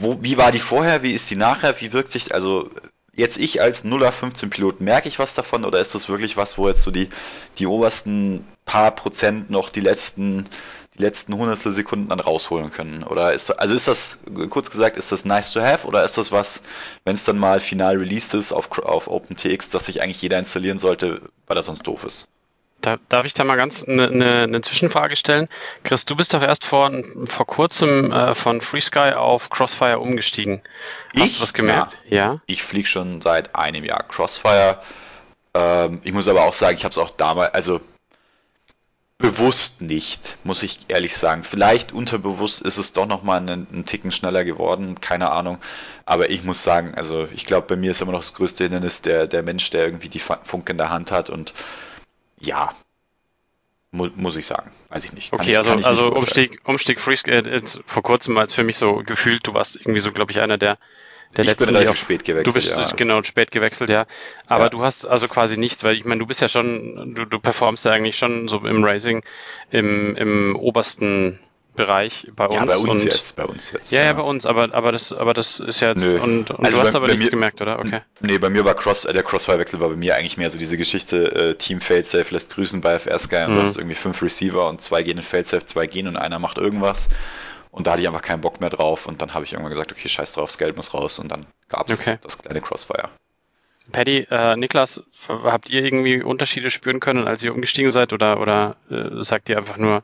Wo, 0.00 0.18
wie 0.22 0.38
war 0.38 0.52
die 0.52 0.60
vorher, 0.60 1.02
wie 1.02 1.12
ist 1.12 1.30
die 1.30 1.36
nachher, 1.36 1.80
wie 1.80 1.92
wirkt 1.92 2.12
sich, 2.12 2.32
also 2.32 2.68
jetzt 3.16 3.38
ich 3.38 3.60
als 3.60 3.84
0815 3.84 4.50
Pilot, 4.50 4.80
merke 4.80 5.08
ich 5.08 5.18
was 5.18 5.34
davon 5.34 5.64
oder 5.64 5.80
ist 5.80 5.94
das 5.94 6.08
wirklich 6.08 6.36
was, 6.36 6.58
wo 6.58 6.68
jetzt 6.68 6.82
so 6.82 6.90
die, 6.90 7.08
die 7.58 7.66
obersten 7.66 8.46
paar 8.64 8.90
Prozent 8.90 9.50
noch 9.50 9.70
die 9.70 9.80
letzten, 9.80 10.44
die 10.96 11.02
letzten 11.02 11.34
hundertstel 11.34 11.72
Sekunden 11.72 12.10
dann 12.10 12.20
rausholen 12.20 12.70
können? 12.70 13.02
Oder 13.02 13.32
ist, 13.32 13.58
also 13.58 13.74
ist 13.74 13.88
das, 13.88 14.20
kurz 14.50 14.70
gesagt, 14.70 14.96
ist 14.98 15.12
das 15.12 15.24
nice 15.24 15.52
to 15.52 15.60
have 15.60 15.86
oder 15.86 16.04
ist 16.04 16.18
das 16.18 16.30
was, 16.30 16.62
wenn 17.04 17.14
es 17.14 17.24
dann 17.24 17.38
mal 17.38 17.60
final 17.60 17.96
released 17.96 18.34
ist 18.34 18.52
auf, 18.52 18.78
auf 18.78 19.08
OpenTX, 19.08 19.70
dass 19.70 19.86
sich 19.86 20.02
eigentlich 20.02 20.22
jeder 20.22 20.38
installieren 20.38 20.78
sollte, 20.78 21.22
weil 21.46 21.56
er 21.56 21.62
sonst 21.62 21.86
doof 21.86 22.04
ist? 22.04 22.28
Da, 22.86 22.98
darf 23.08 23.26
ich 23.26 23.34
da 23.34 23.42
mal 23.42 23.56
ganz 23.56 23.82
eine 23.82 24.12
ne, 24.12 24.46
ne 24.46 24.60
Zwischenfrage 24.60 25.16
stellen? 25.16 25.48
Chris, 25.82 26.04
du 26.04 26.14
bist 26.14 26.34
doch 26.34 26.40
erst 26.40 26.64
vor, 26.64 26.92
vor 27.24 27.44
kurzem 27.44 28.12
äh, 28.12 28.32
von 28.32 28.60
FreeSky 28.60 29.12
auf 29.12 29.50
Crossfire 29.50 29.98
umgestiegen. 29.98 30.62
Hast 31.16 31.24
ich? 31.24 31.36
du 31.38 31.42
was 31.42 31.52
gemerkt? 31.52 31.98
Ja. 32.08 32.16
ja? 32.16 32.40
Ich 32.46 32.62
fliege 32.62 32.86
schon 32.86 33.20
seit 33.20 33.56
einem 33.56 33.84
Jahr 33.84 34.04
Crossfire. 34.04 34.80
Ähm, 35.54 36.00
ich 36.04 36.12
muss 36.12 36.28
aber 36.28 36.44
auch 36.44 36.52
sagen, 36.52 36.76
ich 36.76 36.84
habe 36.84 36.92
es 36.92 36.98
auch 36.98 37.10
damals, 37.10 37.54
also 37.54 37.80
bewusst 39.18 39.80
nicht, 39.80 40.38
muss 40.44 40.62
ich 40.62 40.78
ehrlich 40.86 41.16
sagen. 41.16 41.42
Vielleicht 41.42 41.90
unterbewusst 41.90 42.62
ist 42.62 42.78
es 42.78 42.92
doch 42.92 43.06
nochmal 43.06 43.38
einen, 43.38 43.66
einen 43.68 43.84
Ticken 43.84 44.12
schneller 44.12 44.44
geworden, 44.44 45.00
keine 45.00 45.32
Ahnung. 45.32 45.58
Aber 46.04 46.30
ich 46.30 46.44
muss 46.44 46.62
sagen, 46.62 46.94
also 46.94 47.26
ich 47.34 47.46
glaube, 47.46 47.66
bei 47.66 47.74
mir 47.74 47.90
ist 47.90 48.00
immer 48.00 48.12
noch 48.12 48.20
das 48.20 48.34
größte 48.34 48.62
Hindernis 48.62 49.02
der, 49.02 49.26
der 49.26 49.42
Mensch, 49.42 49.70
der 49.70 49.86
irgendwie 49.86 50.08
die 50.08 50.20
Funke 50.20 50.70
in 50.70 50.78
der 50.78 50.90
Hand 50.90 51.10
hat 51.10 51.30
und 51.30 51.52
ja, 52.40 52.72
mu 53.90 54.08
muss 54.16 54.36
ich 54.36 54.46
sagen. 54.46 54.70
Weiß 54.88 55.04
ich 55.04 55.12
nicht. 55.12 55.30
Kann 55.30 55.40
okay, 55.40 55.52
ich, 55.52 55.56
also, 55.56 55.72
also 55.72 56.08
Umstieg, 56.14 56.60
Umstieg 56.64 57.00
Freescale 57.00 57.48
ist 57.48 57.82
vor 57.86 58.02
kurzem 58.02 58.36
als 58.38 58.54
für 58.54 58.62
mich 58.62 58.76
so 58.76 59.02
gefühlt, 59.04 59.46
du 59.46 59.54
warst 59.54 59.76
irgendwie 59.76 60.00
so, 60.00 60.12
glaube 60.12 60.32
ich, 60.32 60.40
einer 60.40 60.58
der, 60.58 60.78
der 61.36 61.42
ich 61.42 61.46
letzten. 61.46 61.64
Ich 61.64 61.68
bin 61.68 61.76
relativ 61.76 61.98
spät 61.98 62.24
gewechselt. 62.24 62.46
Du 62.46 62.52
bist 62.52 62.68
ja. 62.68 62.86
genau 62.96 63.22
spät 63.22 63.50
gewechselt, 63.50 63.90
ja. 63.90 64.06
Aber 64.46 64.64
ja. 64.64 64.70
du 64.70 64.82
hast 64.82 65.06
also 65.06 65.28
quasi 65.28 65.56
nichts, 65.56 65.82
weil 65.84 65.96
ich 65.96 66.04
meine, 66.04 66.18
du 66.18 66.26
bist 66.26 66.40
ja 66.40 66.48
schon, 66.48 67.14
du, 67.14 67.24
du 67.24 67.38
performst 67.38 67.84
ja 67.84 67.92
eigentlich 67.92 68.18
schon 68.18 68.48
so 68.48 68.58
im 68.58 68.84
Racing 68.84 69.22
im, 69.70 70.14
im 70.16 70.56
obersten 70.56 71.38
Bereich 71.76 72.26
bei 72.34 72.46
uns. 72.46 72.56
Ja, 72.56 72.64
bei 72.64 72.76
uns 72.76 73.04
jetzt, 73.04 73.36
bei 73.36 73.44
uns 73.44 73.70
jetzt. 73.70 73.92
Ja, 73.92 74.00
ja, 74.00 74.06
ja, 74.06 74.12
bei 74.14 74.22
uns, 74.22 74.46
aber, 74.46 74.74
aber 74.74 74.92
das, 74.92 75.12
aber 75.12 75.34
das 75.34 75.60
ist 75.60 75.80
ja 75.80 75.90
jetzt, 75.90 76.00
Nö. 76.00 76.18
und, 76.20 76.50
und 76.50 76.64
also 76.64 76.80
du 76.80 76.86
hast 76.86 76.94
aber 76.94 77.06
nichts 77.06 77.26
mir, 77.26 77.30
gemerkt, 77.30 77.60
oder? 77.60 77.78
Okay. 77.78 78.00
Nee, 78.20 78.38
bei 78.38 78.50
mir 78.50 78.64
war 78.64 78.74
Cross, 78.74 79.04
äh, 79.04 79.12
der 79.12 79.22
Crossfire-Wechsel 79.22 79.80
war 79.80 79.90
bei 79.90 79.96
mir 79.96 80.16
eigentlich 80.16 80.36
mehr 80.36 80.50
so 80.50 80.58
diese 80.58 80.76
Geschichte, 80.76 81.50
äh, 81.50 81.54
Team 81.54 81.80
Failsafe 81.80 82.34
lässt 82.34 82.54
grüßen 82.54 82.80
bei 82.80 82.98
FR 82.98 83.18
Sky 83.18 83.44
und 83.44 83.52
mhm. 83.52 83.54
du 83.56 83.62
hast 83.62 83.76
irgendwie 83.76 83.94
fünf 83.94 84.22
Receiver 84.22 84.68
und 84.68 84.80
zwei 84.80 85.02
gehen 85.02 85.18
in 85.18 85.22
Failsafe, 85.22 85.66
zwei 85.66 85.86
gehen 85.86 86.08
und 86.08 86.16
einer 86.16 86.38
macht 86.38 86.58
irgendwas. 86.58 87.08
Und 87.70 87.86
da 87.86 87.92
hatte 87.92 88.00
ich 88.00 88.08
einfach 88.08 88.22
keinen 88.22 88.40
Bock 88.40 88.60
mehr 88.60 88.70
drauf 88.70 89.06
und 89.06 89.20
dann 89.20 89.34
habe 89.34 89.44
ich 89.44 89.52
irgendwann 89.52 89.72
gesagt, 89.72 89.92
okay, 89.92 90.08
scheiß 90.08 90.32
drauf, 90.32 90.48
das 90.48 90.58
Geld 90.58 90.76
muss 90.76 90.94
raus 90.94 91.18
und 91.18 91.30
dann 91.30 91.46
gab's 91.68 92.00
okay. 92.00 92.18
das 92.22 92.38
kleine 92.38 92.60
Crossfire. 92.62 93.10
Paddy, 93.92 94.26
äh, 94.30 94.56
Niklas, 94.56 95.02
habt 95.28 95.70
ihr 95.70 95.84
irgendwie 95.84 96.22
Unterschiede 96.22 96.70
spüren 96.70 97.00
können, 97.00 97.28
als 97.28 97.42
ihr 97.42 97.54
umgestiegen 97.54 97.92
seid 97.92 98.12
oder, 98.12 98.40
oder 98.40 98.76
äh, 98.90 99.22
sagt 99.22 99.48
ihr 99.48 99.56
einfach 99.56 99.76
nur, 99.76 100.02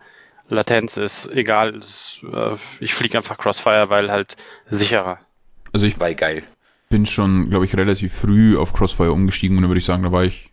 Latenz 0.48 0.96
ist 0.96 1.30
egal. 1.30 1.76
Ist, 1.76 2.20
äh, 2.32 2.56
ich 2.80 2.94
fliege 2.94 3.18
einfach 3.18 3.38
Crossfire, 3.38 3.90
weil 3.90 4.10
halt 4.10 4.36
sicherer. 4.70 5.18
Also 5.72 5.86
ich 5.86 5.98
war 5.98 6.12
geil. 6.14 6.42
bin 6.90 7.06
schon, 7.06 7.48
glaube 7.48 7.64
ich, 7.64 7.76
relativ 7.76 8.12
früh 8.12 8.58
auf 8.58 8.72
Crossfire 8.72 9.12
umgestiegen 9.12 9.56
und 9.56 9.62
da 9.62 9.68
würde 9.68 9.78
ich 9.78 9.86
sagen, 9.86 10.02
da 10.02 10.12
war 10.12 10.24
ich 10.24 10.50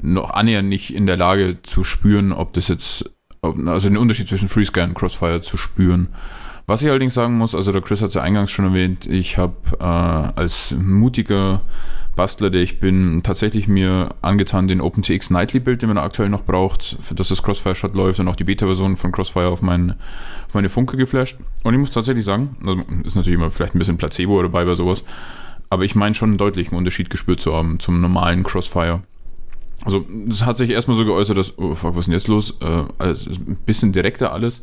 noch 0.00 0.30
annähernd 0.30 0.68
nicht 0.68 0.94
in 0.94 1.06
der 1.06 1.16
Lage 1.16 1.58
zu 1.62 1.84
spüren, 1.84 2.32
ob 2.32 2.54
das 2.54 2.68
jetzt, 2.68 3.10
ob, 3.42 3.58
also 3.66 3.88
den 3.88 3.98
Unterschied 3.98 4.28
zwischen 4.28 4.48
FreeSky 4.48 4.80
und 4.80 4.94
Crossfire 4.94 5.42
zu 5.42 5.58
spüren. 5.58 6.08
Was 6.66 6.82
ich 6.82 6.88
allerdings 6.88 7.14
sagen 7.14 7.36
muss, 7.36 7.54
also 7.54 7.72
der 7.72 7.82
Chris 7.82 8.00
hat 8.00 8.08
es 8.08 8.14
ja 8.14 8.22
eingangs 8.22 8.50
schon 8.50 8.66
erwähnt, 8.66 9.04
ich 9.04 9.38
habe 9.38 9.56
äh, 9.80 9.84
als 10.40 10.70
mutiger 10.72 11.62
Bastler, 12.16 12.50
der 12.50 12.62
ich 12.62 12.80
bin, 12.80 13.22
tatsächlich 13.22 13.68
mir 13.68 14.10
angetan 14.22 14.68
den 14.68 14.80
OpenTX 14.80 15.30
Nightly 15.30 15.60
Build, 15.60 15.82
den 15.82 15.88
man 15.88 15.98
aktuell 15.98 16.28
noch 16.28 16.44
braucht, 16.44 16.96
für 17.02 17.14
dass 17.14 17.28
das 17.28 17.42
Crossfire 17.42 17.74
Shot 17.74 17.94
läuft 17.94 18.20
und 18.20 18.28
auch 18.28 18.36
die 18.36 18.44
Beta-Version 18.44 18.96
von 18.96 19.12
Crossfire 19.12 19.48
auf, 19.48 19.62
mein, 19.62 19.92
auf 20.46 20.54
meine 20.54 20.68
Funke 20.68 20.96
geflasht. 20.96 21.38
Und 21.62 21.74
ich 21.74 21.80
muss 21.80 21.92
tatsächlich 21.92 22.24
sagen, 22.24 22.56
also 22.60 22.82
ist 23.04 23.16
natürlich 23.16 23.38
immer 23.38 23.50
vielleicht 23.50 23.74
ein 23.74 23.78
bisschen 23.78 23.96
Placebo 23.96 24.42
dabei 24.42 24.64
bei 24.64 24.74
sowas, 24.74 25.04
aber 25.70 25.84
ich 25.84 25.94
meine 25.94 26.14
schon 26.14 26.30
einen 26.30 26.38
deutlichen 26.38 26.76
Unterschied 26.76 27.10
gespürt 27.10 27.40
zu 27.40 27.54
haben 27.54 27.78
zum 27.80 28.00
normalen 28.00 28.42
Crossfire. 28.42 29.02
Also 29.84 30.04
es 30.28 30.44
hat 30.44 30.56
sich 30.56 30.70
erstmal 30.70 30.96
so 30.96 31.04
geäußert, 31.04 31.38
dass, 31.38 31.56
oh 31.58 31.74
fuck, 31.74 31.94
was 31.94 32.00
ist 32.00 32.06
denn 32.06 32.14
jetzt 32.14 32.28
los? 32.28 32.56
Äh, 32.60 32.84
also, 32.98 33.30
ein 33.30 33.56
bisschen 33.64 33.92
direkter 33.92 34.32
alles. 34.32 34.62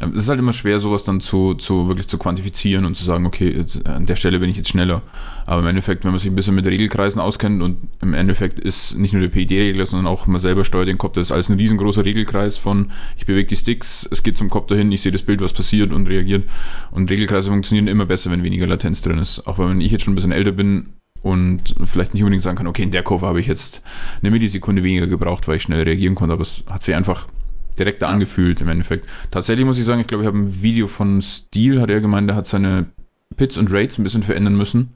Es 0.00 0.22
ist 0.22 0.28
halt 0.28 0.38
immer 0.38 0.52
schwer, 0.52 0.78
sowas 0.78 1.02
dann 1.02 1.20
zu, 1.20 1.54
zu 1.54 1.88
wirklich 1.88 2.06
zu 2.06 2.18
quantifizieren 2.18 2.84
und 2.84 2.96
zu 2.96 3.04
sagen, 3.04 3.26
okay, 3.26 3.50
jetzt, 3.50 3.84
an 3.86 4.06
der 4.06 4.14
Stelle 4.14 4.38
bin 4.38 4.48
ich 4.48 4.56
jetzt 4.56 4.68
schneller. 4.68 5.02
Aber 5.44 5.60
im 5.60 5.66
Endeffekt, 5.66 6.04
wenn 6.04 6.12
man 6.12 6.20
sich 6.20 6.30
ein 6.30 6.36
bisschen 6.36 6.54
mit 6.54 6.66
Regelkreisen 6.66 7.20
auskennt 7.20 7.62
und 7.62 7.78
im 8.00 8.14
Endeffekt 8.14 8.60
ist 8.60 8.96
nicht 8.96 9.12
nur 9.12 9.22
der 9.22 9.28
PID-Regler, 9.28 9.86
sondern 9.86 10.06
auch 10.06 10.26
man 10.26 10.40
selber 10.40 10.64
steuert 10.64 10.88
den 10.88 10.98
Kopf, 10.98 11.14
das 11.14 11.28
ist 11.28 11.32
alles 11.32 11.48
ein 11.48 11.58
riesengroßer 11.58 12.04
Regelkreis 12.04 12.58
von 12.58 12.92
ich 13.16 13.26
bewege 13.26 13.48
die 13.48 13.56
Sticks, 13.56 14.08
es 14.10 14.22
geht 14.22 14.36
zum 14.36 14.50
Kopf 14.50 14.68
dahin, 14.68 14.92
ich 14.92 15.00
sehe 15.00 15.12
das 15.12 15.22
Bild, 15.22 15.40
was 15.40 15.52
passiert 15.52 15.92
und 15.92 16.08
reagiert. 16.08 16.48
Und 16.92 17.10
Regelkreise 17.10 17.50
funktionieren 17.50 17.88
immer 17.88 18.06
besser, 18.06 18.30
wenn 18.30 18.44
weniger 18.44 18.66
Latenz 18.66 19.02
drin 19.02 19.18
ist. 19.18 19.46
Auch 19.46 19.58
wenn 19.58 19.80
ich 19.80 19.90
jetzt 19.90 20.04
schon 20.04 20.12
ein 20.12 20.16
bisschen 20.16 20.32
älter 20.32 20.52
bin, 20.52 20.90
und 21.20 21.74
vielleicht 21.84 22.14
nicht 22.14 22.22
unbedingt 22.22 22.44
sagen 22.44 22.56
kann, 22.56 22.68
okay, 22.68 22.84
in 22.84 22.92
der 22.92 23.02
Kurve 23.02 23.26
habe 23.26 23.40
ich 23.40 23.48
jetzt 23.48 23.82
eine 24.22 24.30
Millisekunde 24.30 24.84
weniger 24.84 25.08
gebraucht, 25.08 25.48
weil 25.48 25.56
ich 25.56 25.62
schnell 25.62 25.82
reagieren 25.82 26.14
konnte, 26.14 26.32
aber 26.32 26.42
es 26.42 26.62
hat 26.70 26.84
sich 26.84 26.94
einfach 26.94 27.26
direkter 27.78 28.06
ja. 28.06 28.12
angefühlt 28.12 28.60
im 28.60 28.68
Endeffekt. 28.68 29.08
Tatsächlich 29.30 29.66
muss 29.66 29.78
ich 29.78 29.84
sagen, 29.84 30.00
ich 30.00 30.06
glaube, 30.06 30.24
ich 30.24 30.28
habe 30.28 30.38
ein 30.38 30.62
Video 30.62 30.86
von 30.86 31.22
Steel, 31.22 31.80
hat 31.80 31.90
er 31.90 32.00
gemeint, 32.00 32.28
der 32.28 32.36
hat 32.36 32.46
seine 32.46 32.86
Pits 33.36 33.56
und 33.58 33.72
Rates 33.72 33.98
ein 33.98 34.04
bisschen 34.04 34.22
verändern 34.22 34.56
müssen. 34.56 34.94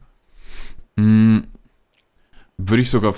Hm, 0.97 1.45
würde 2.59 2.83
ich 2.83 2.91
sogar, 2.91 3.15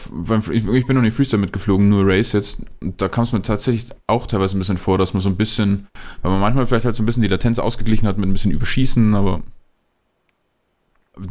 ich 0.53 0.87
bin 0.87 0.97
noch 0.97 1.03
nicht 1.03 1.17
Freestyle 1.17 1.41
mitgeflogen, 1.41 1.89
nur 1.89 2.07
Race 2.07 2.33
jetzt, 2.33 2.63
da 2.81 3.09
kam 3.09 3.25
es 3.25 3.33
mir 3.33 3.43
tatsächlich 3.43 3.87
auch 4.07 4.27
teilweise 4.27 4.57
ein 4.57 4.61
bisschen 4.61 4.79
vor, 4.79 4.97
dass 4.97 5.13
man 5.13 5.21
so 5.21 5.29
ein 5.29 5.37
bisschen, 5.37 5.89
weil 6.23 6.31
man 6.31 6.41
manchmal 6.41 6.67
vielleicht 6.67 6.87
halt 6.87 6.97
so 6.97 7.03
ein 7.03 7.07
bisschen 7.07 7.23
die 7.23 7.29
Latenz 7.29 7.59
ausgeglichen 7.59 8.07
hat 8.07 8.17
mit 8.17 8.29
ein 8.29 8.33
bisschen 8.33 8.53
Überschießen, 8.53 9.15
aber 9.15 9.43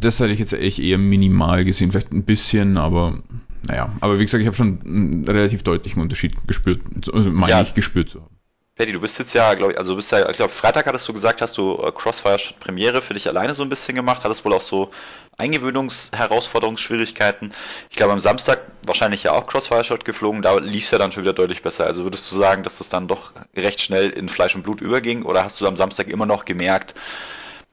das 0.00 0.20
hätte 0.20 0.32
ich 0.32 0.38
jetzt 0.38 0.52
echt 0.52 0.78
eher 0.78 0.98
minimal 0.98 1.64
gesehen, 1.64 1.90
vielleicht 1.90 2.12
ein 2.12 2.24
bisschen, 2.24 2.76
aber 2.76 3.22
naja. 3.66 3.92
Aber 4.00 4.18
wie 4.18 4.24
gesagt, 4.24 4.40
ich 4.40 4.46
habe 4.46 4.56
schon 4.56 4.80
einen 4.84 5.24
relativ 5.24 5.62
deutlichen 5.62 6.02
Unterschied 6.02 6.34
gespürt, 6.46 6.80
also 7.12 7.30
meine 7.30 7.50
ja. 7.50 7.62
ich 7.62 7.74
gespürt 7.74 8.10
zu 8.10 8.20
haben. 8.20 8.30
Paddy, 8.76 8.90
du 8.90 9.00
bist 9.00 9.20
jetzt 9.20 9.32
ja, 9.34 9.54
glaube 9.54 9.72
ich, 9.72 9.78
also 9.78 9.92
du 9.92 9.96
bist 9.96 10.10
ja, 10.10 10.28
ich 10.28 10.36
glaube, 10.36 10.52
Freitag 10.52 10.86
hattest 10.86 11.08
du 11.08 11.12
gesagt, 11.12 11.40
hast 11.40 11.56
du 11.56 11.76
äh, 11.76 11.92
Crossfire 11.92 12.40
Premiere 12.58 13.02
für 13.02 13.14
dich 13.14 13.28
alleine 13.28 13.54
so 13.54 13.62
ein 13.62 13.68
bisschen 13.68 13.94
gemacht, 13.94 14.24
hattest 14.24 14.44
wohl 14.44 14.52
auch 14.52 14.60
so 14.60 14.90
Eingewöhnungsherausforderungsschwierigkeiten. 15.36 17.54
Ich 17.88 17.96
glaube, 17.96 18.12
am 18.12 18.18
Samstag 18.18 18.64
wahrscheinlich 18.84 19.22
ja 19.22 19.30
auch 19.32 19.46
Crossfire 19.46 19.84
Shot 19.84 20.04
geflogen, 20.04 20.42
da 20.42 20.58
lief 20.58 20.86
es 20.86 20.90
ja 20.90 20.98
dann 20.98 21.12
schon 21.12 21.22
wieder 21.22 21.34
deutlich 21.34 21.62
besser. 21.62 21.86
Also 21.86 22.02
würdest 22.02 22.32
du 22.32 22.36
sagen, 22.36 22.64
dass 22.64 22.78
das 22.78 22.88
dann 22.88 23.06
doch 23.06 23.32
recht 23.54 23.80
schnell 23.80 24.10
in 24.10 24.28
Fleisch 24.28 24.56
und 24.56 24.64
Blut 24.64 24.80
überging 24.80 25.22
oder 25.22 25.44
hast 25.44 25.60
du 25.60 25.68
am 25.68 25.76
Samstag 25.76 26.08
immer 26.08 26.26
noch 26.26 26.44
gemerkt, 26.44 26.96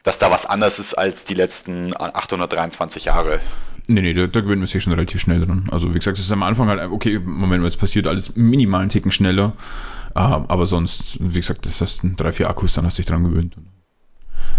dass 0.04 0.20
da 0.20 0.32
was 0.32 0.46
anders 0.46 0.80
ist 0.80 0.94
als 0.94 1.26
die 1.26 1.34
letzten 1.34 1.96
823 1.96 3.06
Jahre. 3.06 3.40
Nee, 3.88 4.02
nee, 4.02 4.14
da, 4.14 4.28
da 4.28 4.42
gewöhnt 4.42 4.60
man 4.60 4.68
sich 4.68 4.84
schon 4.84 4.94
relativ 4.94 5.22
schnell 5.22 5.42
dran. 5.42 5.68
Also 5.72 5.90
wie 5.90 6.00
gesagt, 6.00 6.18
es 6.18 6.26
ist 6.26 6.32
am 6.32 6.44
Anfang 6.44 6.68
halt, 6.68 6.92
okay, 6.92 7.20
Moment, 7.20 7.64
jetzt 7.64 7.80
passiert 7.80 8.08
alles 8.08 8.36
minimal 8.36 8.82
einen 8.82 8.90
Ticken 8.90 9.12
schneller. 9.12 9.54
Uh, 10.14 10.44
aber 10.48 10.66
sonst, 10.66 11.18
wie 11.22 11.40
gesagt, 11.40 11.66
das 11.66 11.80
hast 11.80 12.02
drei, 12.18 12.34
vier 12.34 12.50
Akkus, 12.50 12.74
dann 12.74 12.86
hast 12.86 12.98
du 12.98 13.02
dich 13.02 13.08
dran 13.08 13.24
gewöhnt. 13.24 13.56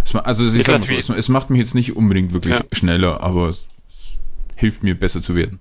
Es, 0.05 0.15
also 0.15 0.45
es, 0.45 0.65
so, 0.65 0.73
es, 0.73 1.09
es, 1.11 1.29
macht 1.29 1.51
mich 1.51 1.59
jetzt 1.59 1.75
nicht 1.75 1.95
unbedingt 1.95 2.33
wirklich 2.33 2.55
ja. 2.55 2.65
schneller, 2.73 3.21
aber 3.21 3.51
es, 3.51 3.67
es 3.89 4.13
hilft 4.57 4.83
mir 4.83 4.99
besser 4.99 5.23
zu 5.23 5.35
werden. 5.35 5.61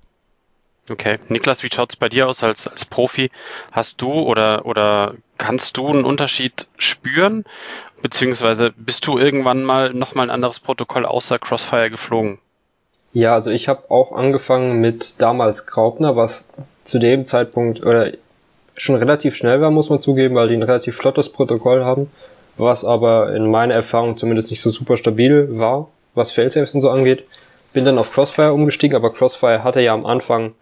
Okay. 0.89 1.19
Niklas, 1.29 1.63
wie 1.63 1.69
schaut 1.71 1.91
es 1.91 1.95
bei 1.95 2.09
dir 2.09 2.27
aus 2.27 2.43
als, 2.43 2.67
als 2.67 2.85
Profi? 2.85 3.29
Hast 3.71 4.01
du 4.01 4.11
oder, 4.11 4.65
oder 4.65 5.15
kannst 5.37 5.77
du 5.77 5.87
einen 5.87 6.05
Unterschied 6.05 6.67
spüren? 6.77 7.45
Beziehungsweise 8.01 8.71
bist 8.75 9.05
du 9.05 9.17
irgendwann 9.17 9.63
mal 9.63 9.93
nochmal 9.93 10.27
ein 10.27 10.31
anderes 10.31 10.59
Protokoll 10.59 11.05
außer 11.05 11.39
Crossfire 11.39 11.89
geflogen? 11.89 12.39
Ja, 13.13 13.33
also 13.33 13.51
ich 13.51 13.67
habe 13.67 13.91
auch 13.91 14.11
angefangen 14.13 14.79
mit 14.79 15.21
damals 15.21 15.65
Graupner, 15.65 16.15
was 16.15 16.47
zu 16.83 16.97
dem 16.97 17.25
Zeitpunkt 17.25 17.83
oder 17.83 18.11
schon 18.75 18.95
relativ 18.95 19.35
schnell 19.35 19.61
war, 19.61 19.69
muss 19.69 19.89
man 19.89 19.99
zugeben, 19.99 20.35
weil 20.35 20.47
die 20.47 20.55
ein 20.55 20.63
relativ 20.63 20.95
flottes 20.95 21.29
Protokoll 21.29 21.83
haben, 21.83 22.09
was 22.57 22.85
aber 22.85 23.35
in 23.35 23.51
meiner 23.51 23.73
Erfahrung 23.73 24.17
zumindest 24.17 24.49
nicht 24.49 24.61
so 24.61 24.69
super 24.69 24.97
stabil 24.97 25.47
war, 25.51 25.89
was 26.15 26.31
Failsafes 26.31 26.73
und 26.73 26.81
so 26.81 26.89
angeht. 26.89 27.25
Bin 27.73 27.85
dann 27.85 27.97
auf 27.97 28.11
Crossfire 28.11 28.53
umgestiegen, 28.53 28.95
aber 28.95 29.13
Crossfire 29.13 29.63
hatte 29.63 29.81
ja 29.81 29.93
am 29.93 30.05
Anfang 30.05 30.53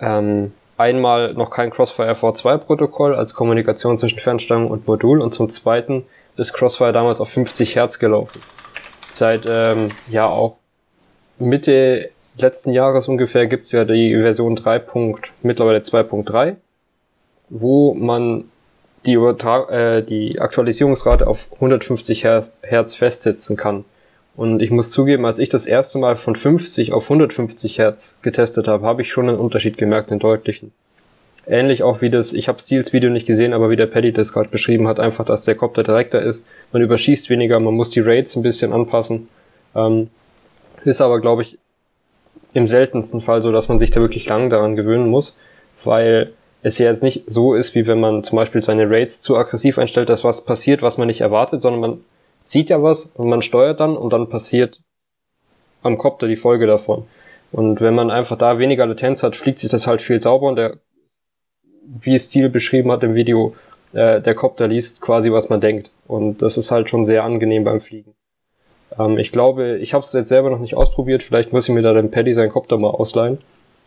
ähm, 0.00 0.52
einmal 0.76 1.34
noch 1.34 1.50
kein 1.50 1.70
Crossfire 1.70 2.12
V2 2.12 2.58
Protokoll 2.58 3.14
als 3.14 3.34
Kommunikation 3.34 3.98
zwischen 3.98 4.18
Fernsteuerung 4.18 4.70
und 4.70 4.86
Modul 4.86 5.20
und 5.20 5.32
zum 5.32 5.50
zweiten 5.50 6.04
ist 6.36 6.52
Crossfire 6.54 6.92
damals 6.92 7.20
auf 7.20 7.28
50 7.28 7.76
Hertz 7.76 7.98
gelaufen. 7.98 8.40
Seit 9.10 9.46
ähm, 9.46 9.88
ja 10.08 10.26
auch 10.26 10.56
Mitte 11.38 12.10
letzten 12.36 12.72
Jahres 12.72 13.08
ungefähr 13.08 13.46
gibt's 13.46 13.72
ja 13.72 13.84
die 13.84 14.14
Version 14.14 14.56
3. 14.56 14.82
mittlerweile 15.42 15.80
2.3, 15.80 16.56
wo 17.48 17.94
man 17.94 18.44
die, 19.06 19.14
äh, 19.14 20.02
die 20.02 20.40
Aktualisierungsrate 20.40 21.26
auf 21.26 21.52
150 21.54 22.24
Hertz 22.24 22.94
festsetzen 22.94 23.56
kann. 23.56 23.84
Und 24.36 24.62
ich 24.62 24.70
muss 24.70 24.90
zugeben, 24.90 25.26
als 25.26 25.38
ich 25.38 25.48
das 25.48 25.66
erste 25.66 25.98
Mal 25.98 26.16
von 26.16 26.36
50 26.36 26.92
auf 26.92 27.04
150 27.04 27.78
Hertz 27.78 28.18
getestet 28.22 28.68
habe, 28.68 28.86
habe 28.86 29.02
ich 29.02 29.10
schon 29.10 29.28
einen 29.28 29.38
Unterschied 29.38 29.76
gemerkt, 29.76 30.10
einen 30.10 30.20
deutlichen. 30.20 30.72
Ähnlich 31.46 31.82
auch 31.82 32.00
wie 32.00 32.10
das, 32.10 32.32
ich 32.32 32.48
habe 32.48 32.60
Steels 32.60 32.92
Video 32.92 33.10
nicht 33.10 33.26
gesehen, 33.26 33.52
aber 33.52 33.70
wie 33.70 33.76
der 33.76 33.86
Paddy 33.86 34.12
das 34.12 34.32
gerade 34.32 34.48
beschrieben 34.48 34.86
hat, 34.86 35.00
einfach, 35.00 35.24
dass 35.24 35.44
der 35.44 35.56
Kopter 35.56 35.82
direkter 35.82 36.22
ist, 36.22 36.44
man 36.72 36.82
überschießt 36.82 37.28
weniger, 37.28 37.58
man 37.58 37.74
muss 37.74 37.90
die 37.90 38.00
Rates 38.00 38.36
ein 38.36 38.42
bisschen 38.42 38.72
anpassen. 38.72 39.28
Ähm, 39.74 40.10
ist 40.84 41.00
aber, 41.00 41.20
glaube 41.20 41.42
ich, 41.42 41.58
im 42.52 42.66
seltensten 42.66 43.20
Fall 43.20 43.42
so, 43.42 43.52
dass 43.52 43.68
man 43.68 43.78
sich 43.78 43.90
da 43.90 44.00
wirklich 44.00 44.26
lang 44.26 44.50
daran 44.50 44.76
gewöhnen 44.76 45.08
muss, 45.08 45.36
weil 45.84 46.32
es 46.62 46.78
ja 46.78 46.86
jetzt 46.86 47.02
nicht 47.02 47.24
so 47.26 47.54
ist, 47.54 47.74
wie 47.74 47.86
wenn 47.86 48.00
man 48.00 48.22
zum 48.22 48.36
Beispiel 48.36 48.62
seine 48.62 48.90
Rates 48.90 49.20
zu 49.20 49.36
aggressiv 49.36 49.78
einstellt, 49.78 50.08
dass 50.08 50.24
was 50.24 50.44
passiert, 50.44 50.82
was 50.82 50.98
man 50.98 51.06
nicht 51.06 51.20
erwartet, 51.20 51.60
sondern 51.60 51.80
man 51.80 52.00
sieht 52.50 52.68
ja 52.68 52.82
was 52.82 53.06
und 53.06 53.28
man 53.28 53.42
steuert 53.42 53.80
dann 53.80 53.96
und 53.96 54.12
dann 54.12 54.28
passiert 54.28 54.80
am 55.82 55.98
Kopter 55.98 56.26
die 56.26 56.36
Folge 56.36 56.66
davon. 56.66 57.06
Und 57.52 57.80
wenn 57.80 57.94
man 57.94 58.10
einfach 58.10 58.36
da 58.36 58.58
weniger 58.58 58.86
Latenz 58.86 59.22
hat, 59.22 59.36
fliegt 59.36 59.58
sich 59.58 59.70
das 59.70 59.86
halt 59.86 60.02
viel 60.02 60.20
sauber 60.20 60.48
und 60.48 60.56
der, 60.56 60.76
wie 61.82 62.14
es 62.14 62.24
Stil 62.24 62.48
beschrieben 62.48 62.92
hat 62.92 63.02
im 63.02 63.14
Video, 63.14 63.54
äh, 63.92 64.20
der 64.20 64.34
Kopter 64.34 64.68
liest 64.68 65.00
quasi, 65.00 65.32
was 65.32 65.48
man 65.48 65.60
denkt. 65.60 65.90
Und 66.06 66.42
das 66.42 66.58
ist 66.58 66.70
halt 66.70 66.90
schon 66.90 67.04
sehr 67.04 67.24
angenehm 67.24 67.64
beim 67.64 67.80
Fliegen. 67.80 68.14
Ähm, 68.98 69.18
ich 69.18 69.32
glaube, 69.32 69.78
ich 69.78 69.94
habe 69.94 70.04
es 70.04 70.12
jetzt 70.12 70.28
selber 70.28 70.50
noch 70.50 70.60
nicht 70.60 70.76
ausprobiert. 70.76 71.22
Vielleicht 71.22 71.52
muss 71.52 71.68
ich 71.68 71.74
mir 71.74 71.82
da 71.82 71.92
den 71.92 72.10
Paddy 72.10 72.34
seinen 72.34 72.50
Kopter 72.50 72.78
mal 72.78 72.90
ausleihen. 72.90 73.38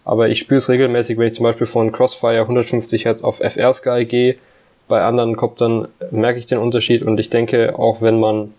Aber 0.06 0.28
ich 0.28 0.40
spüre 0.40 0.58
es 0.58 0.70
regelmäßig, 0.70 1.18
wenn 1.18 1.28
ich 1.28 1.34
zum 1.34 1.44
Beispiel 1.44 1.68
von 1.68 1.94
Crossfire 1.94 2.42
150 2.42 3.06
Hertz 3.06 3.24
auf 3.24 3.40
FR 3.40 3.74
Sky 3.74 4.06
gehe. 4.06 4.36
Bei 4.88 5.04
anderen 5.04 5.36
Koptern 5.36 5.88
merke 6.12 6.40
ich 6.40 6.46
den 6.46 6.58
Unterschied 6.58 7.04
und 7.04 7.20
ich 7.20 7.30
denke, 7.30 7.78
auch 7.80 8.02
wenn 8.02 8.20
man, 8.20 8.54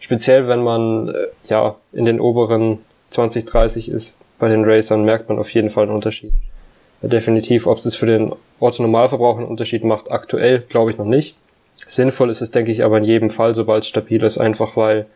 speziell 0.00 0.48
wenn 0.48 0.62
man 0.62 1.08
äh, 1.08 1.26
ja 1.48 1.76
in 1.92 2.04
den 2.04 2.20
oberen 2.20 2.78
20, 3.10 3.44
30 3.44 3.88
ist, 3.88 4.18
bei 4.38 4.48
den 4.48 4.64
Racern 4.64 5.04
merkt 5.04 5.28
man 5.28 5.38
auf 5.38 5.52
jeden 5.54 5.70
Fall 5.70 5.84
einen 5.84 5.94
Unterschied. 5.94 6.32
Ja, 7.00 7.08
definitiv, 7.08 7.66
ob 7.66 7.78
es 7.78 7.94
für 7.94 8.06
den 8.06 8.34
Orthonormalverbraucher 8.60 9.40
einen 9.40 9.48
Unterschied 9.48 9.84
macht, 9.84 10.10
aktuell 10.10 10.60
glaube 10.60 10.90
ich 10.90 10.98
noch 10.98 11.06
nicht. 11.06 11.36
Sinnvoll 11.88 12.30
ist 12.30 12.42
es, 12.42 12.50
denke 12.50 12.70
ich, 12.70 12.84
aber 12.84 12.98
in 12.98 13.04
jedem 13.04 13.30
Fall, 13.30 13.54
sobald 13.54 13.82
es 13.82 13.88
stabil 13.88 14.22
ist, 14.22 14.38
einfach 14.38 14.76
weil 14.76 15.06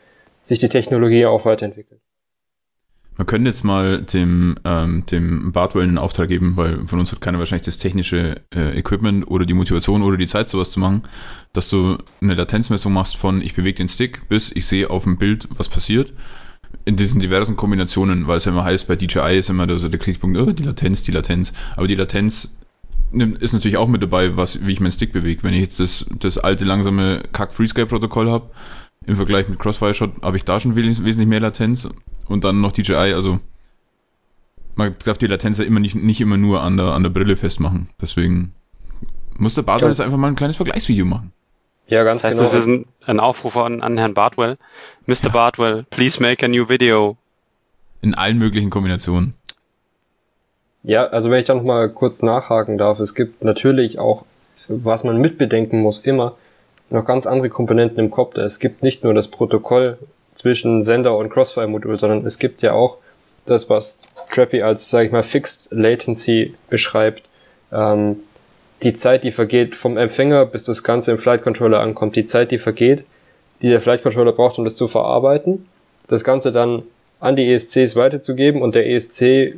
sich 0.42 0.58
die 0.58 0.68
Technologie 0.68 1.26
auch 1.26 1.44
weiterentwickelt. 1.44 2.00
Man 3.16 3.26
könnte 3.26 3.48
jetzt 3.48 3.64
mal 3.64 4.02
dem, 4.02 4.56
ähm, 4.64 5.06
dem 5.06 5.52
Bartwell 5.52 5.84
einen 5.84 5.96
Auftrag 5.96 6.28
geben, 6.28 6.56
weil 6.56 6.86
von 6.86 7.00
uns 7.00 7.12
hat 7.12 7.22
keiner 7.22 7.38
wahrscheinlich 7.38 7.64
das 7.64 7.78
technische 7.78 8.34
äh, 8.54 8.78
Equipment 8.78 9.26
oder 9.28 9.46
die 9.46 9.54
Motivation 9.54 10.02
oder 10.02 10.18
die 10.18 10.26
Zeit, 10.26 10.50
sowas 10.50 10.70
zu 10.70 10.80
machen, 10.80 11.04
dass 11.54 11.70
du 11.70 11.96
eine 12.20 12.34
Latenzmessung 12.34 12.92
machst 12.92 13.16
von 13.16 13.40
ich 13.40 13.54
bewege 13.54 13.78
den 13.78 13.88
Stick 13.88 14.28
bis 14.28 14.52
ich 14.54 14.66
sehe 14.66 14.90
auf 14.90 15.04
dem 15.04 15.16
Bild, 15.16 15.48
was 15.56 15.70
passiert. 15.70 16.12
In 16.84 16.96
diesen 16.96 17.20
diversen 17.20 17.56
Kombinationen, 17.56 18.26
weil 18.26 18.36
es 18.36 18.44
ja 18.44 18.52
immer 18.52 18.64
heißt, 18.64 18.86
bei 18.86 18.96
DJI 18.96 19.38
ist 19.38 19.48
immer 19.48 19.78
so 19.78 19.88
der 19.88 19.98
Kritikpunkt, 19.98 20.36
oh, 20.38 20.52
die 20.52 20.64
Latenz, 20.64 21.02
die 21.02 21.12
Latenz. 21.12 21.54
Aber 21.76 21.88
die 21.88 21.94
Latenz 21.94 22.50
ist 23.12 23.52
natürlich 23.52 23.78
auch 23.78 23.88
mit 23.88 24.02
dabei, 24.02 24.36
was, 24.36 24.66
wie 24.66 24.72
ich 24.72 24.80
meinen 24.80 24.92
Stick 24.92 25.12
bewege. 25.12 25.42
Wenn 25.42 25.54
ich 25.54 25.60
jetzt 25.60 25.80
das, 25.80 26.04
das 26.18 26.36
alte, 26.36 26.64
langsame 26.64 27.22
Kack-Freescape-Protokoll 27.32 28.30
habe, 28.30 28.50
im 29.06 29.16
Vergleich 29.16 29.48
mit 29.48 29.58
Crossfire 29.58 29.94
Shot 29.94 30.22
habe 30.22 30.36
ich 30.36 30.44
da 30.44 30.60
schon 30.60 30.76
wesentlich 30.76 31.26
mehr 31.26 31.40
Latenz 31.40 31.88
und 32.28 32.44
dann 32.44 32.60
noch 32.60 32.72
DJI, 32.72 33.14
also 33.14 33.40
man 34.74 34.94
darf 35.04 35.18
die 35.18 35.26
Latenz 35.26 35.58
ja 35.58 35.64
immer 35.64 35.80
nicht, 35.80 35.94
nicht 35.94 36.20
immer 36.20 36.36
nur 36.36 36.62
an 36.62 36.76
der, 36.76 36.86
an 36.86 37.02
der 37.02 37.10
Brille 37.10 37.36
festmachen. 37.36 37.88
Deswegen 38.00 38.54
muss 39.38 39.54
der 39.54 39.62
Bartwell 39.62 39.88
jetzt 39.88 40.00
einfach 40.00 40.18
mal 40.18 40.28
ein 40.28 40.36
kleines 40.36 40.56
Vergleichsvideo 40.56 41.06
machen. 41.06 41.32
Ja, 41.88 42.04
ganz 42.04 42.22
das 42.22 42.30
heißt, 42.30 42.38
genau. 42.38 42.50
Das 42.50 42.58
ist 42.58 42.66
ein, 42.66 42.86
ein 43.06 43.20
Aufruf 43.20 43.56
an, 43.56 43.82
an 43.82 43.96
Herrn 43.96 44.14
Bartwell. 44.14 44.58
Mr. 45.06 45.24
Ja. 45.24 45.28
Bartwell, 45.30 45.84
please 45.90 46.20
make 46.20 46.44
a 46.44 46.48
new 46.48 46.68
video. 46.68 47.16
In 48.02 48.14
allen 48.14 48.38
möglichen 48.38 48.70
Kombinationen. 48.70 49.34
Ja, 50.82 51.06
also 51.06 51.30
wenn 51.30 51.38
ich 51.38 51.46
da 51.46 51.54
nochmal 51.54 51.88
kurz 51.88 52.22
nachhaken 52.22 52.78
darf, 52.78 53.00
es 53.00 53.14
gibt 53.14 53.42
natürlich 53.42 53.98
auch, 53.98 54.24
was 54.68 55.04
man 55.04 55.20
mitbedenken 55.20 55.80
muss, 55.80 55.98
immer, 55.98 56.36
noch 56.90 57.04
ganz 57.04 57.26
andere 57.26 57.48
Komponenten 57.48 57.98
im 57.98 58.10
Kopf. 58.10 58.36
Es 58.36 58.60
gibt 58.60 58.82
nicht 58.82 59.02
nur 59.02 59.14
das 59.14 59.28
Protokoll 59.28 59.98
zwischen 60.36 60.82
Sender 60.82 61.16
und 61.16 61.30
Crossfire-Modul, 61.30 61.98
sondern 61.98 62.24
es 62.24 62.38
gibt 62.38 62.62
ja 62.62 62.72
auch 62.72 62.98
das, 63.46 63.68
was 63.68 64.02
Trappy 64.30 64.62
als, 64.62 64.90
sage 64.90 65.06
ich 65.06 65.12
mal, 65.12 65.22
Fixed 65.22 65.68
Latency 65.70 66.54
beschreibt. 66.70 67.22
Ähm, 67.72 68.16
die 68.82 68.92
Zeit, 68.92 69.24
die 69.24 69.30
vergeht 69.30 69.74
vom 69.74 69.96
Empfänger, 69.96 70.44
bis 70.44 70.64
das 70.64 70.84
Ganze 70.84 71.12
im 71.12 71.18
Flight 71.18 71.42
Controller 71.42 71.80
ankommt, 71.80 72.14
die 72.16 72.26
Zeit, 72.26 72.50
die 72.50 72.58
vergeht, 72.58 73.04
die 73.62 73.68
der 73.68 73.80
Flight 73.80 74.02
Controller 74.02 74.32
braucht, 74.32 74.58
um 74.58 74.64
das 74.64 74.76
zu 74.76 74.86
verarbeiten, 74.86 75.66
das 76.08 76.24
Ganze 76.24 76.52
dann 76.52 76.82
an 77.18 77.36
die 77.36 77.50
ESCs 77.50 77.96
weiterzugeben 77.96 78.60
und 78.60 78.74
der 78.74 78.86
ESC, 78.90 79.54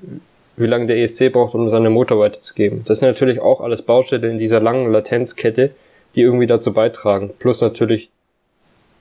wie 0.57 0.67
lange 0.67 0.87
der 0.87 0.99
ESC 0.99 1.33
braucht, 1.33 1.55
um 1.55 1.69
seine 1.69 1.91
Motor 1.91 2.21
weiterzugeben. 2.21 2.85
Das 2.85 3.01
sind 3.01 3.09
natürlich 3.09 3.41
auch 3.41 3.61
alles 3.61 3.83
Baustelle 3.83 4.31
in 4.31 4.39
dieser 4.39 4.61
langen 4.61 4.93
Latenzkette, 4.93 5.71
die 6.15 6.21
irgendwie 6.21 6.47
dazu 6.47 6.73
beitragen. 6.73 7.31
Plus 7.39 7.61
natürlich 7.61 8.11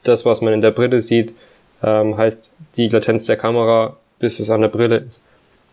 das, 0.04 0.26
was 0.26 0.42
man 0.42 0.54
in 0.54 0.62
der 0.62 0.72
Brille 0.72 1.02
sieht, 1.02 1.36
ähm, 1.84 2.18
heißt 2.18 2.54
die 2.76 2.90
Latenz 2.90 3.26
der 3.26 3.38
Kamera, 3.38 3.98
bis 4.20 4.40
es 4.40 4.50
an 4.50 4.62
der 4.62 4.70
Brille 4.70 4.98
ist. 4.98 5.24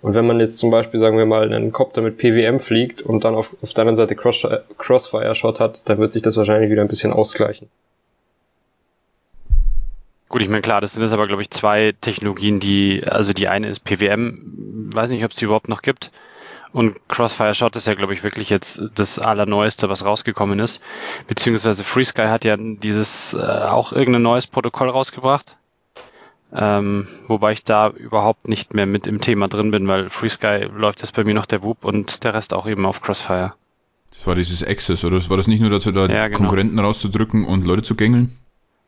Und 0.03 0.15
wenn 0.15 0.27
man 0.27 0.39
jetzt 0.39 0.59
zum 0.59 0.71
Beispiel, 0.71 1.01
sagen 1.01 1.17
wir 1.17 1.25
mal, 1.25 1.51
einen 1.51 1.73
Copter 1.73 2.03
mit 2.03 2.19
PWM 2.19 2.61
fliegt 2.61 3.01
und 3.01 3.25
dann 3.25 3.35
auf, 3.35 3.57
auf 3.63 3.73
der 3.73 3.83
anderen 3.83 3.97
Seite 3.97 4.15
Cross, 4.15 4.47
Crossfire-Shot 4.77 5.61
hat, 5.61 5.81
dann 5.87 5.97
wird 5.97 6.13
sich 6.13 6.21
das 6.21 6.37
wahrscheinlich 6.37 6.71
wieder 6.71 6.83
ein 6.83 6.89
bisschen 6.89 7.11
ausgleichen. 7.11 7.71
Gut, 10.29 10.43
ich 10.43 10.49
meine, 10.49 10.61
klar, 10.61 10.83
das 10.83 10.93
sind 10.93 11.03
jetzt 11.03 11.13
aber, 11.13 11.27
glaube 11.27 11.41
ich, 11.41 11.51
zwei 11.51 11.95
Technologien, 12.01 12.61
die, 12.61 13.03
also 13.07 13.33
die 13.33 13.49
eine 13.49 13.69
ist 13.69 13.81
PWM, 13.85 14.91
weiß 14.93 15.09
nicht, 15.09 15.25
ob 15.25 15.31
es 15.31 15.39
die 15.39 15.47
überhaupt 15.47 15.69
noch 15.69 15.81
gibt. 15.81 16.11
Und 16.75 17.09
Crossfire 17.09 17.55
Shot 17.55 17.77
ist 17.77 17.87
ja, 17.87 17.95
glaube 17.95 18.15
ich, 18.15 18.25
wirklich 18.25 18.51
jetzt 18.51 18.83
das 18.97 19.21
Allerneueste, 19.21 19.89
was 19.89 20.05
rausgekommen 20.05 20.59
ist. 20.59 20.83
Beziehungsweise 21.29 21.85
FreeSky 21.85 22.23
hat 22.23 22.45
ja 22.45 22.57
dieses 22.59 23.33
äh, 23.33 23.39
auch 23.39 23.93
irgendein 23.93 24.23
neues 24.23 24.49
Protokoll 24.49 24.91
rausgebracht. 24.91 25.57
Ähm, 26.55 27.09
wobei 27.27 27.53
ich 27.53 27.65
da 27.65 27.89
überhaupt 27.89 28.49
nicht 28.49 28.75
mehr 28.75 28.87
mit 28.87 29.07
im 29.07 29.21
Thema 29.21 29.49
drin 29.49 29.71
bin, 29.73 29.89
weil 29.89 30.09
FreeSky 30.09 30.69
läuft 30.77 31.01
jetzt 31.01 31.15
bei 31.15 31.25
mir 31.25 31.35
noch 31.35 31.47
der 31.47 31.63
Whoop 31.63 31.85
und 31.85 32.23
der 32.23 32.35
Rest 32.35 32.55
auch 32.55 32.67
eben 32.67 32.87
auf 32.87 33.03
Crossfire. 33.03 33.55
Das 34.11 34.27
war 34.27 34.37
dieses 34.37 34.63
Access, 34.63 35.05
oder? 35.05 35.29
War 35.29 35.37
das 35.37 35.49
nicht 35.49 35.61
nur 35.61 35.71
dazu 35.71 35.91
da, 35.91 36.07
ja, 36.07 36.29
genau. 36.29 36.39
Konkurrenten 36.39 36.79
rauszudrücken 36.79 37.45
und 37.45 37.65
Leute 37.65 37.83
zu 37.83 37.97
gängeln? 37.97 38.37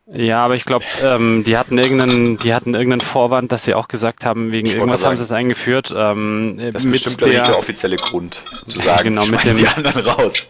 Ja, 0.09 0.45
aber 0.45 0.55
ich 0.55 0.63
glaube, 0.63 0.85
ähm, 1.03 1.43
die 1.45 1.57
hatten 1.57 1.77
irgendeinen, 1.77 2.37
die 2.39 2.53
hatten 2.53 2.73
irgendeinen 2.73 3.01
Vorwand, 3.01 3.51
dass 3.51 3.65
sie 3.65 3.73
auch 3.73 3.89
gesagt 3.89 4.23
haben, 4.23 4.53
wegen 4.53 4.69
irgendwas 4.69 5.03
haben 5.03 5.17
sie 5.17 5.23
es 5.23 5.33
eingeführt. 5.33 5.93
Ähm, 5.93 6.57
das 6.71 6.85
ist 6.85 6.91
bestimmt 6.91 7.21
der, 7.21 7.43
der 7.43 7.59
offizielle 7.59 7.97
Grund 7.97 8.45
zu 8.65 8.79
sagen, 8.79 9.15
genau, 9.15 9.25
mit 9.25 9.43
dem, 9.43 9.57
die 9.57 9.67
anderen 9.67 10.05
raus. 10.05 10.47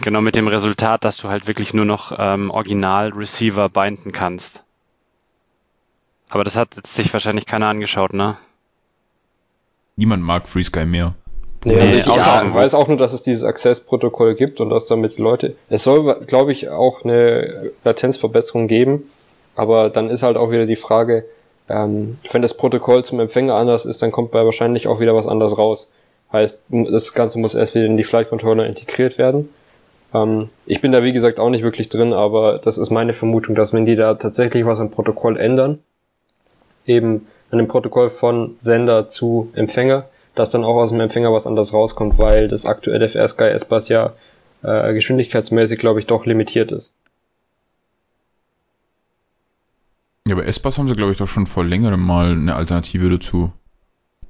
Genau, 0.00 0.22
mit 0.22 0.34
dem 0.34 0.48
Resultat, 0.48 1.04
dass 1.04 1.18
du 1.18 1.28
halt 1.28 1.46
wirklich 1.46 1.74
nur 1.74 1.84
noch 1.84 2.10
ähm, 2.18 2.50
Original-Receiver 2.50 3.68
binden 3.68 4.12
kannst. 4.12 4.64
Aber 6.36 6.44
das 6.44 6.54
hat 6.54 6.76
jetzt 6.76 6.94
sich 6.94 7.10
wahrscheinlich 7.14 7.46
keiner 7.46 7.68
angeschaut, 7.68 8.12
ne? 8.12 8.36
Niemand 9.96 10.22
mag 10.22 10.46
FreeSky 10.46 10.84
mehr. 10.84 11.14
Nee, 11.64 11.78
also 11.78 11.96
ich, 11.96 12.06
ja, 12.06 12.52
weiß 12.52 12.74
auch 12.74 12.88
nur, 12.88 12.98
dass 12.98 13.14
es 13.14 13.22
dieses 13.22 13.42
Access-Protokoll 13.42 14.34
gibt 14.34 14.60
und 14.60 14.68
dass 14.68 14.84
damit 14.84 15.16
Leute. 15.16 15.56
Es 15.70 15.82
soll, 15.82 16.26
glaube 16.26 16.52
ich, 16.52 16.68
auch 16.68 17.04
eine 17.04 17.72
Latenzverbesserung 17.84 18.68
geben, 18.68 19.10
aber 19.54 19.88
dann 19.88 20.10
ist 20.10 20.22
halt 20.22 20.36
auch 20.36 20.50
wieder 20.50 20.66
die 20.66 20.76
Frage, 20.76 21.24
ähm, 21.70 22.18
wenn 22.30 22.42
das 22.42 22.52
Protokoll 22.52 23.02
zum 23.02 23.18
Empfänger 23.18 23.54
anders 23.54 23.86
ist, 23.86 24.02
dann 24.02 24.12
kommt 24.12 24.30
bei 24.30 24.44
wahrscheinlich 24.44 24.88
auch 24.88 25.00
wieder 25.00 25.14
was 25.14 25.26
anders 25.26 25.56
raus. 25.56 25.90
Heißt, 26.34 26.64
das 26.68 27.14
Ganze 27.14 27.38
muss 27.38 27.54
erst 27.54 27.74
wieder 27.74 27.86
in 27.86 27.96
die 27.96 28.04
Flight 28.04 28.28
Controller 28.28 28.66
integriert 28.66 29.16
werden. 29.16 29.48
Ähm, 30.12 30.48
ich 30.66 30.82
bin 30.82 30.92
da 30.92 31.02
wie 31.02 31.12
gesagt 31.12 31.40
auch 31.40 31.48
nicht 31.48 31.64
wirklich 31.64 31.88
drin, 31.88 32.12
aber 32.12 32.58
das 32.58 32.76
ist 32.76 32.90
meine 32.90 33.14
Vermutung, 33.14 33.54
dass 33.54 33.72
wenn 33.72 33.86
die 33.86 33.96
da 33.96 34.16
tatsächlich 34.16 34.66
was 34.66 34.80
am 34.80 34.90
Protokoll 34.90 35.38
ändern, 35.38 35.78
eben 36.86 37.26
an 37.50 37.58
dem 37.58 37.68
Protokoll 37.68 38.10
von 38.10 38.56
Sender 38.58 39.08
zu 39.08 39.50
Empfänger, 39.54 40.08
dass 40.34 40.50
dann 40.50 40.64
auch 40.64 40.76
aus 40.76 40.90
dem 40.90 41.00
Empfänger 41.00 41.32
was 41.32 41.46
anderes 41.46 41.72
rauskommt, 41.72 42.18
weil 42.18 42.48
das 42.48 42.66
aktuelle 42.66 43.08
FR 43.08 43.28
Sky 43.28 43.44
S-Bus 43.44 43.88
ja 43.88 44.14
äh, 44.62 44.92
geschwindigkeitsmäßig, 44.94 45.78
glaube 45.78 46.00
ich, 46.00 46.06
doch 46.06 46.26
limitiert 46.26 46.72
ist. 46.72 46.92
Ja, 50.26 50.34
aber 50.34 50.46
S-Bus 50.46 50.76
haben 50.76 50.88
sie, 50.88 50.94
glaube 50.94 51.12
ich, 51.12 51.18
doch 51.18 51.28
schon 51.28 51.46
vor 51.46 51.64
längerem 51.64 52.04
mal 52.04 52.32
eine 52.32 52.56
Alternative 52.56 53.08
dazu, 53.08 53.52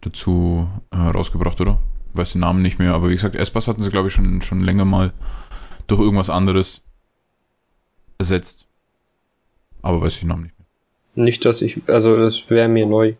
dazu 0.03 0.69
äh, 0.91 0.97
rausgebracht, 0.97 1.61
oder? 1.61 1.79
Ich 2.13 2.19
weiß 2.19 2.33
den 2.33 2.43
Namen 2.43 2.63
nicht 2.63 2.79
mehr, 2.79 2.93
aber 2.93 3.09
wie 3.09 3.15
gesagt, 3.15 3.35
S-Bus 3.35 3.67
hatten 3.67 3.83
sie, 3.83 3.91
glaube 3.91 4.09
ich, 4.09 4.15
schon, 4.15 4.43
schon 4.43 4.61
länger 4.61 4.85
mal 4.85 5.13
durch 5.87 6.01
irgendwas 6.01 6.31
anderes 6.31 6.83
ersetzt. 8.19 8.67
Aber 9.83 10.01
weiß 10.03 10.15
ich 10.15 10.21
den 10.21 10.29
Namen 10.29 10.43
nicht. 10.45 10.56
Nicht, 11.17 11.45
dass 11.45 11.63
ich, 11.63 11.81
also 11.89 12.17
das 12.17 12.49
wäre 12.51 12.69
mir 12.69 12.87
neu. 12.87 13.15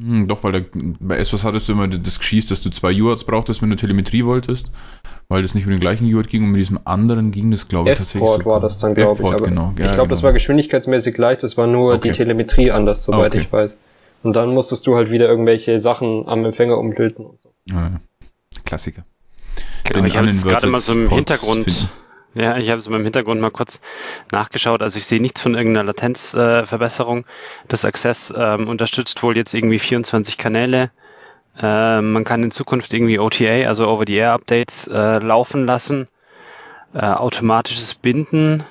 Hm, 0.00 0.28
doch, 0.28 0.42
weil 0.44 0.52
der, 0.52 0.64
bei 0.72 1.16
S-Bus 1.18 1.44
hattest 1.44 1.68
du 1.68 1.72
immer 1.72 1.88
das 1.88 2.18
Geschieß, 2.18 2.46
dass 2.46 2.62
du 2.62 2.70
zwei 2.70 2.98
UARTs 3.00 3.24
brauchtest, 3.24 3.60
wenn 3.60 3.70
du 3.70 3.76
Telemetrie 3.76 4.24
wolltest 4.24 4.70
weil 5.28 5.42
das 5.42 5.54
nicht 5.54 5.66
mit 5.66 5.76
dem 5.76 5.80
gleichen 5.80 6.12
UART 6.12 6.28
ging 6.28 6.44
und 6.44 6.50
mit 6.50 6.60
diesem 6.60 6.80
anderen 6.84 7.30
ging 7.30 7.50
das, 7.50 7.68
glaube 7.68 7.90
ich, 7.90 7.98
tatsächlich. 7.98 8.22
F-Port 8.22 8.46
war 8.46 8.60
das 8.60 8.78
dann, 8.78 8.94
glaube 8.94 9.22
ich. 9.22 9.28
Aber 9.28 9.44
genau. 9.44 9.74
Ja, 9.78 9.86
ich 9.86 9.92
glaube, 9.92 9.94
genau. 9.94 10.06
das 10.06 10.22
war 10.22 10.32
geschwindigkeitsmäßig 10.32 11.16
leicht, 11.18 11.42
das 11.42 11.56
war 11.56 11.66
nur 11.66 11.94
okay. 11.94 12.08
die 12.08 12.16
Telemetrie 12.16 12.70
anders, 12.70 13.04
soweit 13.04 13.32
okay. 13.32 13.42
ich 13.42 13.52
weiß. 13.52 13.76
Und 14.22 14.34
dann 14.34 14.52
musstest 14.52 14.86
du 14.86 14.96
halt 14.96 15.10
wieder 15.10 15.28
irgendwelche 15.28 15.80
Sachen 15.80 16.26
am 16.26 16.44
Empfänger 16.44 16.78
umlöten 16.78 17.26
und 17.26 17.40
so. 17.40 17.50
Ja, 17.66 18.00
Klassiker. 18.64 19.04
Genau, 19.84 20.06
ich 20.06 20.16
habe 20.16 20.28
gerade 20.28 20.66
mal 20.66 20.80
so 20.80 20.92
im 20.92 21.10
Hintergrund, 21.10 21.70
finden. 21.70 21.88
Ja, 22.34 22.56
ich 22.56 22.70
habe 22.70 22.80
so 22.80 22.90
im 22.92 23.04
Hintergrund 23.04 23.40
mal 23.40 23.50
kurz 23.50 23.80
nachgeschaut. 24.32 24.82
Also 24.82 24.98
ich 24.98 25.06
sehe 25.06 25.20
nichts 25.20 25.40
von 25.40 25.54
irgendeiner 25.54 25.84
Latenzverbesserung. 25.84 27.20
Äh, 27.20 27.24
das 27.68 27.84
Access 27.84 28.32
ähm, 28.36 28.68
unterstützt 28.68 29.22
wohl 29.22 29.36
jetzt 29.36 29.54
irgendwie 29.54 29.78
24 29.78 30.38
Kanäle 30.38 30.90
äh, 31.60 32.00
man 32.00 32.24
kann 32.24 32.42
in 32.44 32.50
Zukunft 32.50 32.94
irgendwie 32.94 33.18
OTA, 33.18 33.66
also 33.66 33.88
Over-the-Air-Updates, 33.88 34.86
äh, 34.86 35.18
laufen 35.18 35.66
lassen. 35.66 36.08
Äh, 36.94 37.00
automatisches 37.00 37.94
Binden, 37.94 38.64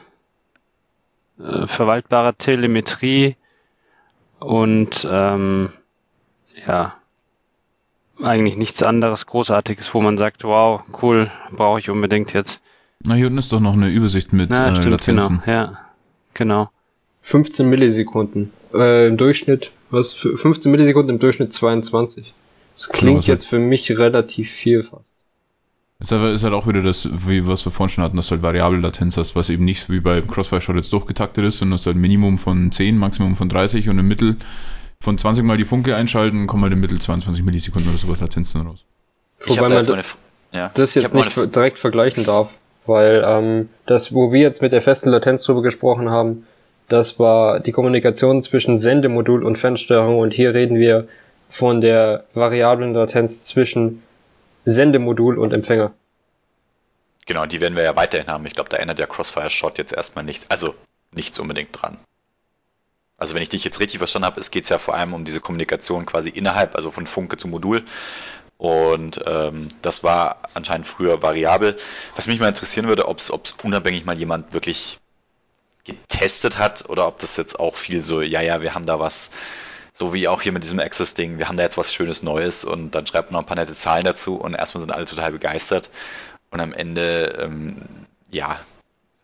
äh, 1.39 1.67
verwaltbare 1.67 2.33
Telemetrie 2.33 3.35
und 4.39 5.07
ähm, 5.09 5.71
ja, 6.65 6.95
eigentlich 8.19 8.57
nichts 8.57 8.81
anderes 8.81 9.27
Großartiges, 9.27 9.93
wo 9.93 10.01
man 10.01 10.17
sagt, 10.17 10.43
wow, 10.43 10.81
cool, 11.03 11.29
brauche 11.51 11.77
ich 11.77 11.91
unbedingt 11.91 12.33
jetzt. 12.33 12.63
Na, 13.05 13.15
hier 13.15 13.27
unten 13.27 13.37
ist 13.37 13.51
doch 13.53 13.59
noch 13.59 13.73
eine 13.73 13.89
Übersicht 13.89 14.33
mit 14.33 14.49
Na, 14.49 14.69
äh, 14.69 14.75
stimmt, 14.75 14.91
Latenzen. 14.91 15.41
Genau, 15.45 15.57
ja, 15.57 15.79
genau. 16.33 16.69
15 17.21 17.69
Millisekunden. 17.69 18.51
Äh, 18.73 19.07
Im 19.07 19.17
Durchschnitt, 19.17 19.71
was? 19.89 20.13
15 20.13 20.71
Millisekunden 20.71 21.15
im 21.15 21.19
Durchschnitt 21.19 21.53
22. 21.53 22.33
Das 22.75 22.89
klingt 22.89 23.21
genau, 23.21 23.33
jetzt 23.33 23.45
für 23.45 23.59
mich 23.59 23.97
relativ 23.97 24.51
viel 24.51 24.83
fast. 24.83 25.13
Ist 25.99 26.11
halt, 26.11 26.35
ist 26.35 26.43
halt 26.43 26.53
auch 26.53 26.67
wieder 26.67 26.83
das, 26.83 27.09
wie 27.27 27.47
was 27.47 27.65
wir 27.65 27.71
vorhin 27.71 27.89
schon 27.89 28.03
hatten, 28.03 28.17
dass 28.17 28.27
du 28.27 28.31
halt 28.31 28.43
variable 28.43 28.79
Latenz 28.79 29.17
hast, 29.17 29.35
was 29.35 29.49
eben 29.49 29.65
nicht 29.65 29.89
wie 29.89 29.99
bei 29.99 30.21
Crossfire 30.21 30.61
Shot 30.61 30.75
jetzt 30.75 30.93
durchgetaktet 30.93 31.43
ist, 31.43 31.57
sondern 31.57 31.77
dass 31.77 31.83
du 31.83 31.87
halt 31.87 31.97
Minimum 31.97 32.37
von 32.37 32.71
10, 32.71 32.97
Maximum 32.97 33.35
von 33.35 33.49
30 33.49 33.89
und 33.89 33.97
im 33.97 34.07
Mittel 34.07 34.37
von 35.01 35.17
20 35.17 35.43
mal 35.43 35.57
die 35.57 35.65
Funke 35.65 35.95
einschalten, 35.95 36.45
kommen 36.45 36.63
halt 36.63 36.73
im 36.73 36.79
Mittel 36.79 37.01
22 37.01 37.43
Millisekunden 37.43 37.89
oder 37.89 37.99
sowas 37.99 38.19
Latenz 38.19 38.53
dann 38.53 38.67
raus. 38.67 38.79
Wobei 39.45 39.69
man 39.69 39.85
da 39.85 40.01
ja. 40.53 40.71
das 40.73 40.93
jetzt 40.93 41.15
nicht 41.15 41.55
direkt 41.55 41.79
vergleichen 41.79 42.25
darf, 42.25 42.57
weil 42.87 43.23
ähm, 43.25 43.69
das, 43.85 44.13
wo 44.13 44.31
wir 44.31 44.41
jetzt 44.41 44.61
mit 44.61 44.73
der 44.73 44.81
festen 44.81 45.09
Latenz 45.09 45.43
drüber 45.43 45.61
gesprochen 45.61 46.09
haben, 46.09 46.47
das 46.87 47.19
war 47.19 47.59
die 47.59 47.71
Kommunikation 47.71 48.41
zwischen 48.41 48.77
Sendemodul 48.77 49.43
und 49.43 49.57
Fernsteuerung 49.57 50.19
und 50.19 50.33
hier 50.33 50.53
reden 50.53 50.77
wir 50.77 51.07
von 51.49 51.81
der 51.81 52.25
variablen 52.33 52.93
Latenz 52.93 53.43
zwischen 53.43 54.03
Sendemodul 54.65 55.37
und 55.37 55.53
Empfänger. 55.53 55.93
Genau, 57.25 57.45
die 57.45 57.59
werden 57.59 57.75
wir 57.75 57.83
ja 57.83 57.95
weiterhin 57.95 58.27
haben. 58.27 58.45
Ich 58.45 58.55
glaube, 58.55 58.69
da 58.69 58.77
ändert 58.77 58.99
der 58.99 59.07
Crossfire 59.07 59.49
Shot 59.49 59.77
jetzt 59.77 59.93
erstmal 59.93 60.23
nicht, 60.23 60.45
also 60.49 60.75
nichts 61.11 61.37
unbedingt 61.39 61.69
dran. 61.73 61.97
Also 63.17 63.33
wenn 63.33 63.41
ich 63.41 63.49
dich 63.49 63.63
jetzt 63.63 63.79
richtig 63.79 63.97
verstanden 63.97 64.27
habe, 64.27 64.39
es 64.39 64.51
geht 64.51 64.69
ja 64.69 64.77
vor 64.77 64.93
allem 64.93 65.13
um 65.13 65.25
diese 65.25 65.39
Kommunikation 65.39 66.05
quasi 66.05 66.29
innerhalb, 66.29 66.75
also 66.75 66.91
von 66.91 67.07
Funke 67.07 67.35
zu 67.35 67.47
Modul. 67.47 67.83
Und 68.57 69.21
ähm, 69.25 69.67
das 69.81 70.03
war 70.03 70.37
anscheinend 70.53 70.87
früher 70.87 71.21
variabel. 71.21 71.77
Was 72.15 72.27
mich 72.27 72.39
mal 72.39 72.49
interessieren 72.49 72.87
würde, 72.87 73.07
ob 73.07 73.19
es 73.19 73.29
unabhängig 73.29 74.05
mal 74.05 74.17
jemand 74.17 74.53
wirklich 74.53 74.99
getestet 75.83 76.57
hat 76.57 76.89
oder 76.89 77.07
ob 77.07 77.19
das 77.19 77.37
jetzt 77.37 77.59
auch 77.59 77.75
viel 77.75 78.01
so, 78.01 78.21
ja, 78.21 78.41
ja, 78.41 78.61
wir 78.61 78.73
haben 78.73 78.85
da 78.85 78.99
was 78.99 79.29
so 79.93 80.13
wie 80.13 80.27
auch 80.27 80.41
hier 80.41 80.51
mit 80.51 80.63
diesem 80.63 80.79
Access-Ding. 80.79 81.39
Wir 81.39 81.47
haben 81.47 81.57
da 81.57 81.63
jetzt 81.63 81.77
was 81.77 81.91
Schönes 81.91 82.21
Neues 82.21 82.63
und 82.63 82.91
dann 82.91 83.07
schreibt 83.07 83.31
man 83.31 83.39
noch 83.39 83.45
ein 83.45 83.47
paar 83.47 83.57
nette 83.57 83.73
Zahlen 83.73 84.03
dazu 84.03 84.35
und 84.35 84.53
erstmal 84.53 84.81
sind 84.81 84.91
alle 84.91 85.05
total 85.05 85.31
begeistert. 85.31 85.89
Und 86.51 86.59
am 86.59 86.71
Ende, 86.71 87.35
ähm, 87.39 87.77
ja, 88.29 88.59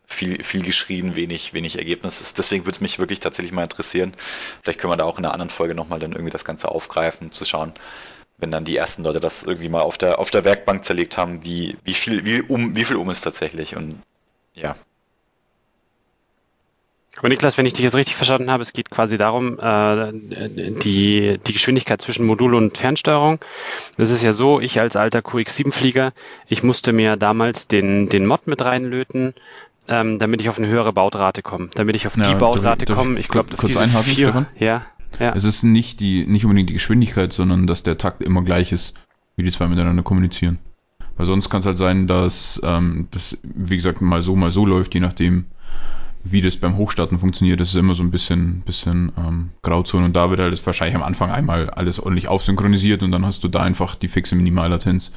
viel, 0.06 0.44
viel 0.44 0.64
geschrien, 0.64 1.16
wenig, 1.16 1.54
wenig 1.54 1.78
Ergebnis. 1.78 2.34
Deswegen 2.34 2.66
würde 2.66 2.76
es 2.76 2.82
mich 2.82 2.98
wirklich 2.98 3.20
tatsächlich 3.20 3.52
mal 3.52 3.64
interessieren. 3.64 4.14
Vielleicht 4.64 4.80
können 4.80 4.92
wir 4.92 4.98
da 4.98 5.04
auch 5.04 5.20
in 5.20 5.26
einer 5.26 5.34
anderen 5.34 5.50
Folge 5.50 5.76
nochmal 5.76 6.00
dann 6.00 6.14
irgendwie 6.14 6.32
das 6.32 6.46
Ganze 6.46 6.70
aufgreifen, 6.70 7.32
zu 7.32 7.46
schauen, 7.46 7.74
wenn 8.44 8.52
dann 8.52 8.66
die 8.66 8.78
ersten 8.78 9.04
Leute 9.04 9.20
das 9.20 9.44
irgendwie 9.44 9.70
mal 9.70 9.82
auf 9.82 9.98
der, 9.98 10.20
auf 10.20 10.30
der 10.30 10.44
Werkbank 10.44 10.84
zerlegt 10.84 11.18
haben, 11.18 11.44
wie, 11.44 11.78
wie 11.84 11.94
viel, 11.94 12.26
wie 12.26 12.42
um, 12.42 12.76
wie 12.76 12.84
viel 12.84 12.98
um 12.98 13.10
ist 13.10 13.22
tatsächlich 13.22 13.76
und 13.76 14.00
ja, 14.54 14.76
aber 17.18 17.30
Niklas, 17.30 17.58
wenn 17.58 17.66
ich 17.68 17.74
dich 17.74 17.84
jetzt 17.84 17.96
richtig 17.96 18.16
verstanden 18.16 18.50
habe, 18.50 18.64
es 18.64 18.74
geht 18.74 18.90
quasi 18.90 19.18
darum, 19.18 19.60
äh, 19.60 20.12
die, 20.12 21.40
die 21.46 21.54
Geschwindigkeit 21.54 22.02
zwischen 22.02 22.26
Modul 22.26 22.56
und 22.56 22.76
Fernsteuerung. 22.76 23.40
Das 23.98 24.10
ist 24.10 24.24
ja 24.24 24.34
so, 24.34 24.60
ich 24.60 24.80
als 24.80 24.96
alter 24.96 25.20
QX7-Flieger, 25.20 26.12
ich 26.48 26.64
musste 26.64 26.92
mir 26.92 27.16
damals 27.16 27.68
den, 27.68 28.10
den 28.10 28.26
Mod 28.26 28.48
mit 28.48 28.66
reinlöten, 28.66 29.36
ähm, 29.88 30.18
damit 30.18 30.42
ich 30.42 30.50
auf 30.50 30.58
eine 30.58 30.68
höhere 30.68 30.92
Bautrate 30.92 31.44
komme. 31.44 31.70
Damit 31.76 31.96
ich 31.96 32.08
auf 32.08 32.18
ja, 32.18 32.24
die 32.24 32.36
Bautrate 32.36 32.86
komme. 32.92 33.20
Ich 33.20 33.28
glaube, 33.28 33.56
kurz 33.58 33.78
einhaken, 33.78 34.12
vier, 34.12 34.28
Stefan? 34.30 34.48
Ja, 34.58 34.86
ja. 35.20 35.34
Es 35.36 35.44
ist 35.44 35.64
nicht 35.64 36.00
die, 36.00 36.26
nicht 36.28 36.46
unbedingt 36.46 36.70
die 36.70 36.74
Geschwindigkeit, 36.74 37.34
sondern 37.34 37.68
dass 37.68 37.84
der 37.84 37.98
Takt 37.98 38.22
immer 38.22 38.44
gleich 38.44 38.72
ist, 38.72 38.96
wie 39.36 39.44
die 39.44 39.52
zwei 39.52 39.68
miteinander 39.68 40.04
kommunizieren. 40.04 40.60
Weil 41.16 41.26
sonst 41.26 41.50
kann 41.50 41.60
es 41.60 41.66
halt 41.66 41.78
sein, 41.78 42.08
dass 42.08 42.60
ähm, 42.64 43.08
das, 43.12 43.38
wie 43.44 43.76
gesagt, 43.76 44.02
mal 44.02 44.22
so, 44.22 44.36
mal 44.36 44.52
so 44.52 44.66
läuft, 44.66 44.94
je 44.96 45.00
nachdem, 45.00 45.46
wie 46.24 46.42
das 46.42 46.58
beim 46.58 46.78
Hochstarten 46.78 47.20
funktioniert, 47.20 47.60
das 47.60 47.70
ist 47.70 47.76
immer 47.76 47.96
so 47.96 48.04
ein 48.04 48.12
bisschen, 48.12 48.62
bisschen 48.62 49.12
ähm, 49.18 49.50
Grauzone 49.62 50.06
und 50.06 50.16
da 50.16 50.30
wird 50.30 50.40
halt 50.40 50.66
wahrscheinlich 50.66 50.96
am 50.96 51.04
Anfang 51.04 51.30
einmal 51.30 51.70
alles 51.70 52.00
ordentlich 52.00 52.30
aufsynchronisiert 52.30 53.04
und 53.04 53.12
dann 53.12 53.26
hast 53.26 53.44
du 53.44 53.48
da 53.48 53.62
einfach 53.62 53.96
die 53.96 54.08
fixe 54.08 54.36
Minimallatenz, 54.36 55.12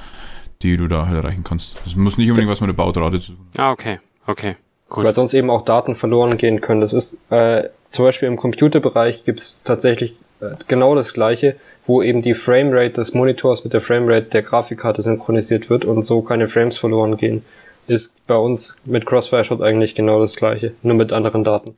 die 0.62 0.76
du 0.76 0.88
da 0.88 1.06
halt 1.06 1.16
erreichen 1.16 1.44
kannst. 1.44 1.80
Das 1.84 1.96
muss 1.96 2.18
nicht 2.18 2.28
unbedingt 2.28 2.50
was 2.50 2.60
mit 2.60 2.68
der 2.68 2.74
Bautrate 2.74 3.20
zu 3.20 3.32
tun. 3.32 3.46
Ah, 3.56 3.70
okay, 3.70 4.00
okay. 4.26 4.56
Gut. 4.88 5.04
Weil 5.04 5.14
sonst 5.14 5.34
eben 5.34 5.50
auch 5.50 5.62
Daten 5.62 5.94
verloren 5.94 6.36
gehen 6.36 6.60
können. 6.60 6.80
Das 6.80 6.92
ist 6.92 7.20
äh, 7.30 7.68
zum 7.90 8.04
Beispiel 8.04 8.28
im 8.28 8.36
Computerbereich 8.36 9.24
gibt 9.24 9.40
es 9.40 9.60
tatsächlich 9.64 10.16
äh, 10.40 10.56
genau 10.68 10.94
das 10.94 11.12
gleiche, 11.12 11.56
wo 11.86 12.02
eben 12.02 12.22
die 12.22 12.34
Framerate 12.34 12.94
des 12.94 13.14
Monitors 13.14 13.64
mit 13.64 13.72
der 13.72 13.80
Framerate 13.80 14.26
der 14.26 14.42
Grafikkarte 14.42 15.02
synchronisiert 15.02 15.70
wird 15.70 15.84
und 15.84 16.02
so 16.02 16.22
keine 16.22 16.48
Frames 16.48 16.78
verloren 16.78 17.16
gehen 17.16 17.44
ist 17.86 18.26
bei 18.26 18.36
uns 18.36 18.76
mit 18.84 19.06
Crossfire 19.06 19.44
Shot 19.44 19.62
eigentlich 19.62 19.94
genau 19.94 20.20
das 20.20 20.36
gleiche, 20.36 20.74
nur 20.82 20.96
mit 20.96 21.12
anderen 21.12 21.44
Daten. 21.44 21.76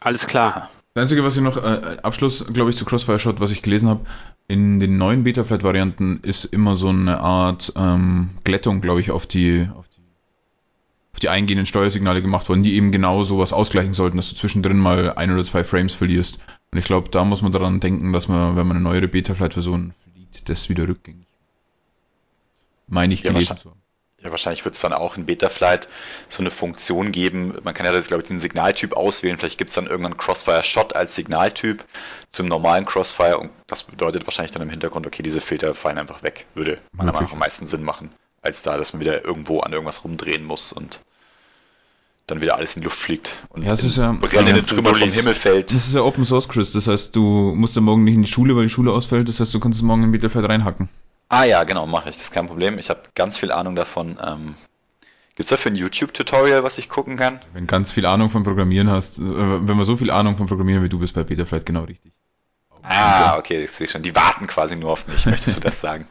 Alles 0.00 0.26
klar. 0.26 0.70
Das 0.94 1.02
Einzige, 1.02 1.24
was 1.24 1.36
ich 1.36 1.42
noch, 1.42 1.56
äh, 1.56 1.96
Abschluss, 2.02 2.46
glaube 2.52 2.70
ich, 2.70 2.76
zu 2.76 2.84
Crossfire 2.84 3.18
Shot, 3.18 3.40
was 3.40 3.50
ich 3.50 3.62
gelesen 3.62 3.88
habe, 3.88 4.06
in 4.46 4.78
den 4.78 4.96
neuen 4.98 5.24
Betaflight-Varianten 5.24 6.20
ist 6.22 6.44
immer 6.44 6.76
so 6.76 6.88
eine 6.88 7.20
Art 7.20 7.72
ähm, 7.76 8.30
Glättung, 8.44 8.80
glaube 8.80 9.00
ich, 9.00 9.10
auf 9.10 9.26
die, 9.26 9.68
auf 9.74 9.88
die, 9.88 9.93
auf 11.14 11.20
die 11.20 11.30
eingehenden 11.30 11.66
Steuersignale 11.66 12.20
gemacht 12.20 12.48
worden, 12.48 12.62
die 12.62 12.74
eben 12.74 12.92
genau 12.92 13.22
sowas 13.22 13.52
ausgleichen 13.52 13.94
sollten, 13.94 14.18
dass 14.18 14.28
du 14.28 14.36
zwischendrin 14.36 14.78
mal 14.78 15.14
ein 15.14 15.32
oder 15.32 15.44
zwei 15.44 15.64
Frames 15.64 15.94
verlierst. 15.94 16.38
Und 16.70 16.78
ich 16.78 16.84
glaube, 16.84 17.08
da 17.08 17.24
muss 17.24 17.40
man 17.40 17.52
daran 17.52 17.80
denken, 17.80 18.12
dass 18.12 18.28
man, 18.28 18.56
wenn 18.56 18.66
man 18.66 18.76
eine 18.76 18.84
neuere 18.84 19.08
Betaflight-Version 19.08 19.94
fliegt, 20.12 20.48
das 20.48 20.68
wieder 20.68 20.86
rückgängig 20.86 21.24
meine 22.86 23.14
ich 23.14 23.22
ja, 23.22 23.32
gelesen 23.32 23.56
zu 23.56 23.70
haben. 23.70 23.80
Ja, 24.22 24.30
wahrscheinlich 24.30 24.64
wird 24.64 24.74
es 24.74 24.80
dann 24.80 24.94
auch 24.94 25.18
in 25.18 25.26
Betaflight 25.26 25.86
so 26.28 26.42
eine 26.42 26.50
Funktion 26.50 27.12
geben. 27.12 27.58
Man 27.62 27.74
kann 27.74 27.84
ja 27.84 27.92
das, 27.92 28.06
glaube 28.06 28.22
ich, 28.22 28.28
den 28.28 28.40
Signaltyp 28.40 28.94
auswählen. 28.94 29.36
Vielleicht 29.36 29.58
gibt 29.58 29.68
es 29.68 29.74
dann 29.74 29.86
irgendeinen 29.86 30.16
Crossfire-Shot 30.16 30.96
als 30.96 31.14
Signaltyp 31.14 31.84
zum 32.30 32.46
normalen 32.46 32.86
Crossfire 32.86 33.38
und 33.38 33.50
das 33.66 33.82
bedeutet 33.82 34.26
wahrscheinlich 34.26 34.52
dann 34.52 34.62
im 34.62 34.70
Hintergrund, 34.70 35.06
okay, 35.06 35.22
diese 35.22 35.42
Filter 35.42 35.74
fallen 35.74 35.98
einfach 35.98 36.22
weg. 36.22 36.46
Würde 36.54 36.78
meiner 36.92 37.12
Meinung 37.12 37.28
nach 37.28 37.34
am 37.34 37.38
meisten 37.38 37.66
Sinn 37.66 37.82
machen, 37.82 38.12
als 38.44 38.62
da, 38.62 38.76
dass 38.76 38.92
man 38.92 39.00
wieder 39.00 39.24
irgendwo 39.24 39.60
an 39.60 39.72
irgendwas 39.72 40.04
rumdrehen 40.04 40.44
muss 40.44 40.72
und 40.72 41.00
dann 42.26 42.40
wieder 42.40 42.56
alles 42.56 42.74
in 42.74 42.80
die 42.80 42.84
Luft 42.84 42.98
fliegt 42.98 43.34
und 43.50 43.62
ja, 43.62 43.68
das 43.68 43.84
ist 43.84 43.98
ja, 43.98 44.12
brennende 44.12 44.64
Trümmer 44.64 44.94
vom 44.94 45.10
Himmel 45.10 45.34
fällt. 45.34 45.74
Das 45.74 45.86
ist 45.86 45.94
ja 45.94 46.02
Open 46.02 46.24
Source, 46.24 46.48
Chris. 46.48 46.72
Das 46.72 46.88
heißt, 46.88 47.14
du 47.14 47.52
musst 47.54 47.76
ja 47.76 47.82
morgen 47.82 48.04
nicht 48.04 48.14
in 48.14 48.22
die 48.22 48.30
Schule, 48.30 48.56
weil 48.56 48.64
die 48.64 48.70
Schule 48.70 48.92
ausfällt. 48.92 49.28
Das 49.28 49.40
heißt, 49.40 49.52
du 49.52 49.60
kannst 49.60 49.78
es 49.78 49.82
morgen 49.82 50.04
in 50.04 50.12
Betaflight 50.12 50.48
reinhacken. 50.48 50.88
Ah 51.28 51.44
ja, 51.44 51.64
genau, 51.64 51.86
mache 51.86 52.08
ich. 52.08 52.16
Das 52.16 52.24
ist 52.24 52.30
kein 52.30 52.46
Problem. 52.46 52.78
Ich 52.78 52.88
habe 52.88 53.02
ganz 53.14 53.36
viel 53.36 53.52
Ahnung 53.52 53.74
davon. 53.74 54.16
Ähm, 54.24 54.54
Gibt's 55.36 55.50
dafür 55.50 55.72
ein 55.72 55.76
YouTube-Tutorial, 55.76 56.62
was 56.62 56.78
ich 56.78 56.88
gucken 56.88 57.16
kann? 57.16 57.40
Wenn 57.52 57.66
ganz 57.66 57.90
viel 57.90 58.06
Ahnung 58.06 58.30
von 58.30 58.44
Programmieren 58.44 58.88
hast, 58.88 59.18
äh, 59.18 59.22
wenn 59.22 59.76
man 59.76 59.84
so 59.84 59.96
viel 59.96 60.10
Ahnung 60.10 60.36
von 60.36 60.46
Programmieren 60.46 60.84
wie 60.84 60.88
du 60.88 61.00
bist 61.00 61.14
bei 61.14 61.24
Betaflight, 61.24 61.66
genau 61.66 61.84
richtig. 61.84 62.12
Ah, 62.82 63.36
okay, 63.38 63.64
ich 63.64 63.72
sehe 63.72 63.88
schon. 63.88 64.02
Die 64.02 64.14
warten 64.14 64.46
quasi 64.46 64.76
nur 64.76 64.92
auf 64.92 65.08
mich, 65.08 65.26
möchtest 65.26 65.56
du 65.56 65.60
das 65.60 65.80
sagen? 65.80 66.06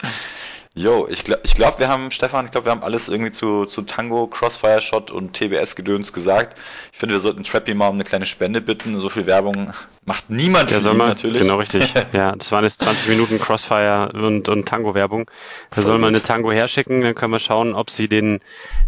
Jo, 0.76 1.08
ich 1.10 1.24
glaube, 1.24 1.42
ich 1.44 1.54
glaub, 1.54 1.80
wir 1.80 1.88
haben, 1.88 2.12
Stefan, 2.12 2.44
ich 2.44 2.52
glaube, 2.52 2.66
wir 2.66 2.70
haben 2.70 2.84
alles 2.84 3.08
irgendwie 3.08 3.32
zu, 3.32 3.64
zu 3.64 3.82
Tango, 3.82 4.28
Crossfire 4.28 4.80
Shot 4.80 5.10
und 5.10 5.32
TBS-Gedöns 5.32 6.12
gesagt. 6.12 6.56
Ich 6.92 6.98
finde, 6.98 7.16
wir 7.16 7.20
sollten 7.20 7.42
Trappy 7.42 7.74
mal 7.74 7.88
um 7.88 7.96
eine 7.96 8.04
kleine 8.04 8.24
Spende 8.24 8.60
bitten. 8.60 8.96
So 9.00 9.08
viel 9.08 9.26
Werbung 9.26 9.72
macht 10.04 10.30
niemand 10.30 10.70
Ja, 10.70 10.76
für 10.76 10.82
soll 10.82 10.94
ihn 10.94 10.98
man, 10.98 11.08
natürlich. 11.08 11.42
genau 11.42 11.56
richtig. 11.56 11.92
Ja, 12.12 12.36
das 12.36 12.52
waren 12.52 12.62
jetzt 12.62 12.82
20 12.82 13.08
Minuten 13.08 13.40
Crossfire 13.40 14.12
und, 14.12 14.48
und 14.48 14.68
Tango-Werbung. 14.68 15.28
Da 15.72 15.82
soll 15.82 15.98
man 15.98 16.14
eine 16.14 16.22
Tango 16.22 16.52
herschicken, 16.52 17.00
dann 17.00 17.16
können 17.16 17.32
wir 17.32 17.40
schauen, 17.40 17.74
ob 17.74 17.90
sie 17.90 18.06
den, 18.06 18.38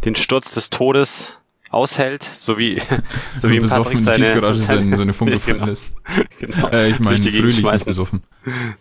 den 0.04 0.14
Sturz 0.14 0.52
des 0.54 0.70
Todes 0.70 1.30
aushält, 1.70 2.28
so 2.38 2.58
wie, 2.58 2.80
so 3.36 3.50
wie 3.50 3.58
Patrick 3.58 3.98
in 3.98 4.04
der 4.04 4.14
seine, 4.14 4.26
Tiefgarage 4.26 4.58
seine, 4.58 4.96
seine 4.96 5.12
Funke 5.12 5.40
fallen 5.40 5.58
genau, 5.58 5.66
lässt. 5.68 5.86
genau. 6.38 6.68
Äh, 6.68 6.90
ich 6.90 7.00
meine, 7.00 7.18
fröhlich 7.20 7.62
besoffen. 7.84 8.22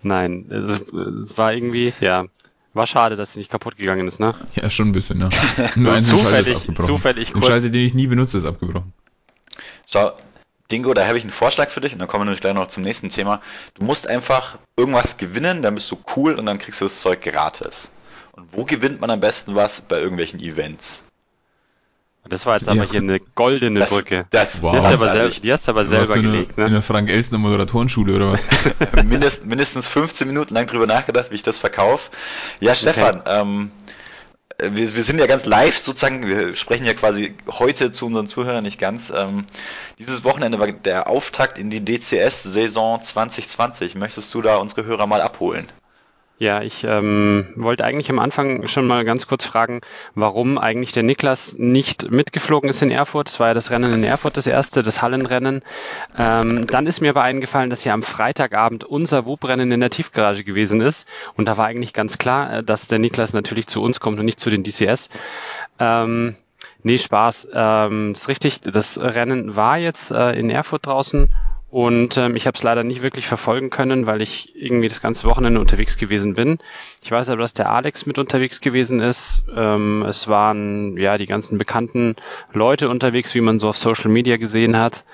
Nein, 0.04 0.46
es 0.52 0.94
war 1.38 1.54
irgendwie, 1.54 1.94
ja, 2.00 2.26
war 2.74 2.88
schade, 2.88 3.16
dass 3.16 3.34
sie 3.34 3.40
nicht 3.40 3.52
kaputt 3.52 3.78
gegangen 3.78 4.08
ist, 4.08 4.20
ne? 4.20 4.34
Ja, 4.56 4.70
schon 4.70 4.90
ein 4.90 4.92
bisschen, 4.92 5.20
ja. 5.20 5.30
Nur 5.76 5.94
ein 5.94 6.04
zufällig, 6.04 6.58
abgebrochen. 6.58 6.86
zufällig 6.86 7.30
Ein 7.30 7.34
kurz. 7.34 7.48
Schalter, 7.48 7.70
den 7.70 7.86
ich 7.86 7.94
nie 7.94 8.08
benutze, 8.08 8.38
ist 8.38 8.46
abgebrochen. 8.46 8.94
Schau, 9.86 10.14
Dingo, 10.72 10.94
da 10.94 11.06
habe 11.06 11.18
ich 11.18 11.24
einen 11.24 11.32
Vorschlag 11.32 11.70
für 11.70 11.82
dich 11.82 11.94
und 11.94 12.00
dann 12.00 12.08
kommen 12.08 12.22
wir 12.22 12.26
nämlich 12.26 12.40
gleich 12.40 12.54
noch 12.54 12.68
zum 12.68 12.84
nächsten 12.84 13.10
Thema. 13.10 13.42
Du 13.74 13.84
musst 13.84 14.08
einfach 14.08 14.58
irgendwas 14.78 15.18
gewinnen, 15.18 15.62
dann 15.62 15.76
bist 15.76 15.92
du 15.92 15.98
cool 16.16 16.36
und 16.36 16.46
dann 16.46 16.60
kriegst 16.60 16.80
du 16.80 16.86
das 16.86 17.02
Zeug 17.02 17.22
gratis. 17.22 17.92
Und 18.32 18.54
wo 18.54 18.64
gewinnt 18.64 19.02
man 19.02 19.10
am 19.10 19.20
besten 19.20 19.56
was? 19.56 19.82
Bei 19.82 20.00
irgendwelchen 20.00 20.40
Events. 20.40 21.06
Das 22.30 22.46
war 22.46 22.56
jetzt 22.56 22.68
Ja. 22.68 22.74
aber 22.74 22.84
hier 22.86 23.02
eine 23.02 23.20
goldene 23.20 23.80
Das, 23.82 23.90
Brücke. 23.90 24.26
das, 24.30 24.62
Wow. 24.62 24.72
Die 24.74 24.78
hast, 24.78 24.92
du 25.02 25.04
aber 25.04 25.12
also 25.12 25.30
sel 25.30 25.42
die 25.42 25.52
hast 25.52 25.68
du 25.68 25.72
aber 25.72 25.84
du 25.84 25.90
selber 25.90 26.16
in 26.16 26.24
der- 26.24 26.32
gelegt, 26.32 26.58
In 26.58 26.64
ne? 26.66 26.70
der 26.72 26.82
Frank-Elstner 26.82 27.38
Moderatorenschule 27.40 28.16
oder 28.16 28.32
was? 28.32 28.48
mindest, 29.04 29.46
mindestens 29.46 29.88
15 29.88 30.28
Minuten 30.28 30.54
lang 30.54 30.68
drüber 30.68 30.86
nachgedacht, 30.88 31.32
wie 31.32 31.36
ich 31.36 31.44
das 31.44 31.58
verkaufe. 31.58 32.10
Ja, 32.60 32.76
Stefan, 32.76 33.22
ähm, 33.26 33.72
wir, 34.60 34.96
wir 34.96 35.04
sind 35.04 35.20
ja 35.20 35.26
ganz 35.26 35.46
live 35.46 35.76
sozusagen, 35.76 36.28
wir 36.28 36.56
sprechen 36.56 36.86
ja 36.86 36.94
quasi 36.94 37.34
heute 37.50 37.92
zu 37.92 38.06
unseren 38.06 38.28
Zuhörern 38.28 38.64
nicht 38.64 38.80
ganz. 38.80 39.12
Ähm, 39.16 39.46
dieses 39.98 40.24
Wochenende 40.24 40.60
war 40.60 40.72
der 40.72 41.08
Auftakt 41.08 41.58
in 41.58 41.72
die 41.72 41.84
DCS-Saison 41.84 43.02
2020. 43.02 43.96
Möchtest 43.96 44.32
du 44.36 44.44
da 44.44 44.58
unsere 44.58 44.86
Hörer 44.86 45.08
mal 45.08 45.22
abholen? 45.22 45.68
Ja, 46.42 46.64
ich 46.64 46.84
ähm, 46.86 47.46
wollte 47.56 47.86
eigentlich 47.86 48.10
am 48.10 48.18
Anfang 48.18 48.68
schon 48.68 48.88
mal 48.88 49.06
ganz 49.06 49.28
kurz 49.28 49.46
fragen, 49.46 49.82
warum 50.16 50.58
eigentlich 50.58 50.92
der 50.92 51.04
Niklas 51.04 51.56
nicht 51.60 52.10
mitgeflogen 52.10 52.68
ist 52.68 52.82
in 52.82 52.90
Erfurt. 52.90 53.30
Es 53.30 53.40
war 53.40 53.50
ja 53.50 53.54
das 53.54 53.70
Rennen 53.70 53.94
in 53.94 54.04
Erfurt 54.04 54.38
das 54.38 54.48
erste, 54.48 54.82
das 54.82 55.04
Hallenrennen. 55.04 55.62
Ähm, 56.18 56.66
dann 56.66 56.88
ist 56.88 57.00
mir 57.00 57.12
aber 57.12 57.22
eingefallen, 57.22 57.70
dass 57.70 57.84
ja 57.84 57.94
am 57.94 58.02
Freitagabend 58.02 58.84
unser 58.84 59.28
WUP-Rennen 59.28 59.72
in 59.72 59.82
der 59.82 59.92
Tiefgarage 59.92 60.44
gewesen 60.44 60.82
ist. 60.82 61.08
Und 61.38 61.46
da 61.46 61.58
war 61.58 61.68
eigentlich 61.68 61.94
ganz 61.94 62.18
klar, 62.18 62.52
äh, 62.52 62.64
dass 62.64 62.88
der 62.88 62.98
Niklas 62.98 63.34
natürlich 63.34 63.68
zu 63.68 63.84
uns 63.84 64.00
kommt 64.00 64.18
und 64.18 64.26
nicht 64.26 64.40
zu 64.40 64.50
den 64.50 64.64
DCS. 64.64 65.12
Ähm, 65.78 66.36
nee, 66.82 66.98
Spaß. 66.98 67.50
Ähm, 67.54 68.14
ist 68.14 68.30
richtig, 68.30 68.62
das 68.62 69.00
Rennen 69.00 69.56
war 69.56 69.78
jetzt 69.78 70.10
äh, 70.10 70.32
in 70.32 70.50
Erfurt 70.50 70.88
draußen 70.88 71.30
und 71.72 72.18
ähm, 72.18 72.36
ich 72.36 72.48
habe 72.48 72.56
es 72.58 72.64
leider 72.64 72.84
nicht 72.84 73.02
wirklich 73.02 73.28
verfolgen 73.28 73.70
können, 73.70 74.06
weil 74.06 74.22
ich 74.22 74.54
irgendwie 74.58 74.90
das 74.90 75.02
ganze 75.02 75.26
Wochenende 75.26 75.62
unterwegs 75.62 75.98
gewesen 75.98 76.34
bin. 76.34 76.60
Ich 77.02 77.10
weiß 77.10 77.30
aber, 77.30 77.42
dass 77.42 77.54
der 77.54 77.72
Alex 77.72 78.06
mit 78.06 78.20
unterwegs 78.20 78.60
gewesen 78.60 79.00
ist. 79.00 79.46
Ähm, 79.56 80.04
es 80.04 80.28
waren 80.28 80.98
ja 80.98 81.18
die 81.18 81.28
ganzen 81.28 81.58
bekannten 81.58 82.18
Leute 82.52 82.90
unterwegs, 82.90 83.34
wie 83.36 83.42
man 83.42 83.58
so 83.58 83.70
auf 83.70 83.78
Social 83.78 84.12
Media 84.12 84.36
gesehen 84.36 84.76
hat. 84.76 85.06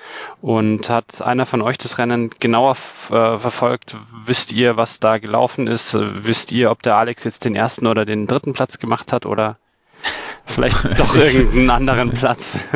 Und 0.42 0.90
hat 0.90 1.22
einer 1.22 1.46
von 1.46 1.62
euch 1.62 1.78
das 1.78 1.96
Rennen 1.96 2.28
genauer 2.40 2.72
äh, 2.72 3.38
verfolgt? 3.38 3.94
Wisst 4.26 4.52
ihr, 4.52 4.76
was 4.76 4.98
da 4.98 5.18
gelaufen 5.18 5.68
ist? 5.68 5.94
Wisst 5.94 6.50
ihr, 6.50 6.72
ob 6.72 6.82
der 6.82 6.96
Alex 6.96 7.22
jetzt 7.22 7.44
den 7.44 7.54
ersten 7.54 7.86
oder 7.86 8.04
den 8.04 8.26
dritten 8.26 8.52
Platz 8.52 8.80
gemacht 8.80 9.12
hat 9.12 9.26
oder 9.26 9.58
vielleicht 10.48 10.84
doch 10.98 11.14
irgendeinen 11.14 11.70
anderen 11.70 12.10
Platz? 12.10 12.58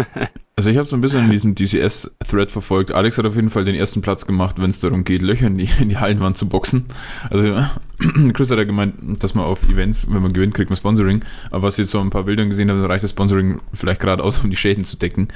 Also 0.55 0.69
ich 0.69 0.77
habe 0.77 0.87
so 0.87 0.97
ein 0.97 1.01
bisschen 1.01 1.31
diesen 1.31 1.55
DCS-Thread 1.55 2.51
verfolgt. 2.51 2.93
Alex 2.93 3.17
hat 3.17 3.25
auf 3.25 3.37
jeden 3.37 3.49
Fall 3.49 3.65
den 3.65 3.75
ersten 3.75 4.03
Platz 4.03 4.27
gemacht, 4.27 4.57
wenn 4.59 4.69
es 4.69 4.81
darum 4.81 5.03
geht, 5.03 5.23
Löcher 5.23 5.47
in 5.47 5.57
die, 5.57 5.69
in 5.81 5.89
die 5.89 5.97
Hallenwand 5.97 6.37
zu 6.37 6.47
boxen. 6.47 6.85
Also 7.31 7.65
Chris 8.35 8.51
hat 8.51 8.59
ja 8.59 8.65
gemeint, 8.65 8.95
dass 9.23 9.35
man 9.35 9.47
auf 9.47 9.63
Events, 9.71 10.13
wenn 10.13 10.21
man 10.21 10.35
gewinnt, 10.35 10.53
kriegt 10.53 10.69
man 10.69 10.77
Sponsoring. 10.77 11.25
Aber 11.51 11.63
was 11.63 11.79
ich 11.79 11.85
jetzt 11.85 11.93
so 11.93 12.01
ein 12.01 12.11
paar 12.11 12.25
Bildern 12.25 12.51
gesehen 12.51 12.71
habe, 12.71 12.87
reicht 12.87 13.03
das 13.03 13.13
Sponsoring 13.13 13.61
vielleicht 13.73 14.03
gerade 14.03 14.23
aus, 14.23 14.45
um 14.45 14.51
die 14.51 14.57
Schäden 14.57 14.85
zu 14.85 14.99
decken. 14.99 15.29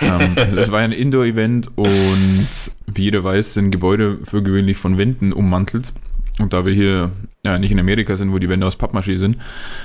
ähm, 0.00 0.32
also 0.36 0.56
es 0.56 0.72
war 0.72 0.80
ja 0.80 0.86
ein 0.86 0.92
Indoor-Event 0.92 1.76
und 1.76 2.48
wie 2.86 3.02
jeder 3.02 3.22
weiß, 3.22 3.52
sind 3.52 3.72
Gebäude 3.72 4.20
für 4.24 4.42
gewöhnlich 4.42 4.78
von 4.78 4.96
Wänden 4.96 5.34
ummantelt. 5.34 5.92
Und 6.42 6.52
da 6.52 6.66
wir 6.66 6.72
hier 6.72 7.10
ja, 7.44 7.58
nicht 7.58 7.70
in 7.72 7.78
Amerika 7.80 8.16
sind, 8.16 8.32
wo 8.32 8.38
die 8.38 8.48
Wände 8.48 8.66
aus 8.66 8.78
Pappmaché 8.78 9.16
sind, 9.16 9.38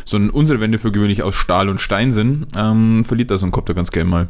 sondern 0.06 0.30
unsere 0.32 0.60
Wände 0.60 0.80
für 0.80 0.92
gewöhnlich 0.92 1.24
aus 1.24 1.36
Stahl 1.36 1.70
und 1.70 1.80
Stein 1.80 2.12
sind, 2.12 2.48
ähm, 2.58 3.06
verliert 3.06 3.32
da 3.32 3.38
so 3.38 3.46
ein 3.46 3.52
Kopter 3.52 3.74
ganz 3.74 3.92
gerne 3.92 4.10
mal. 4.10 4.28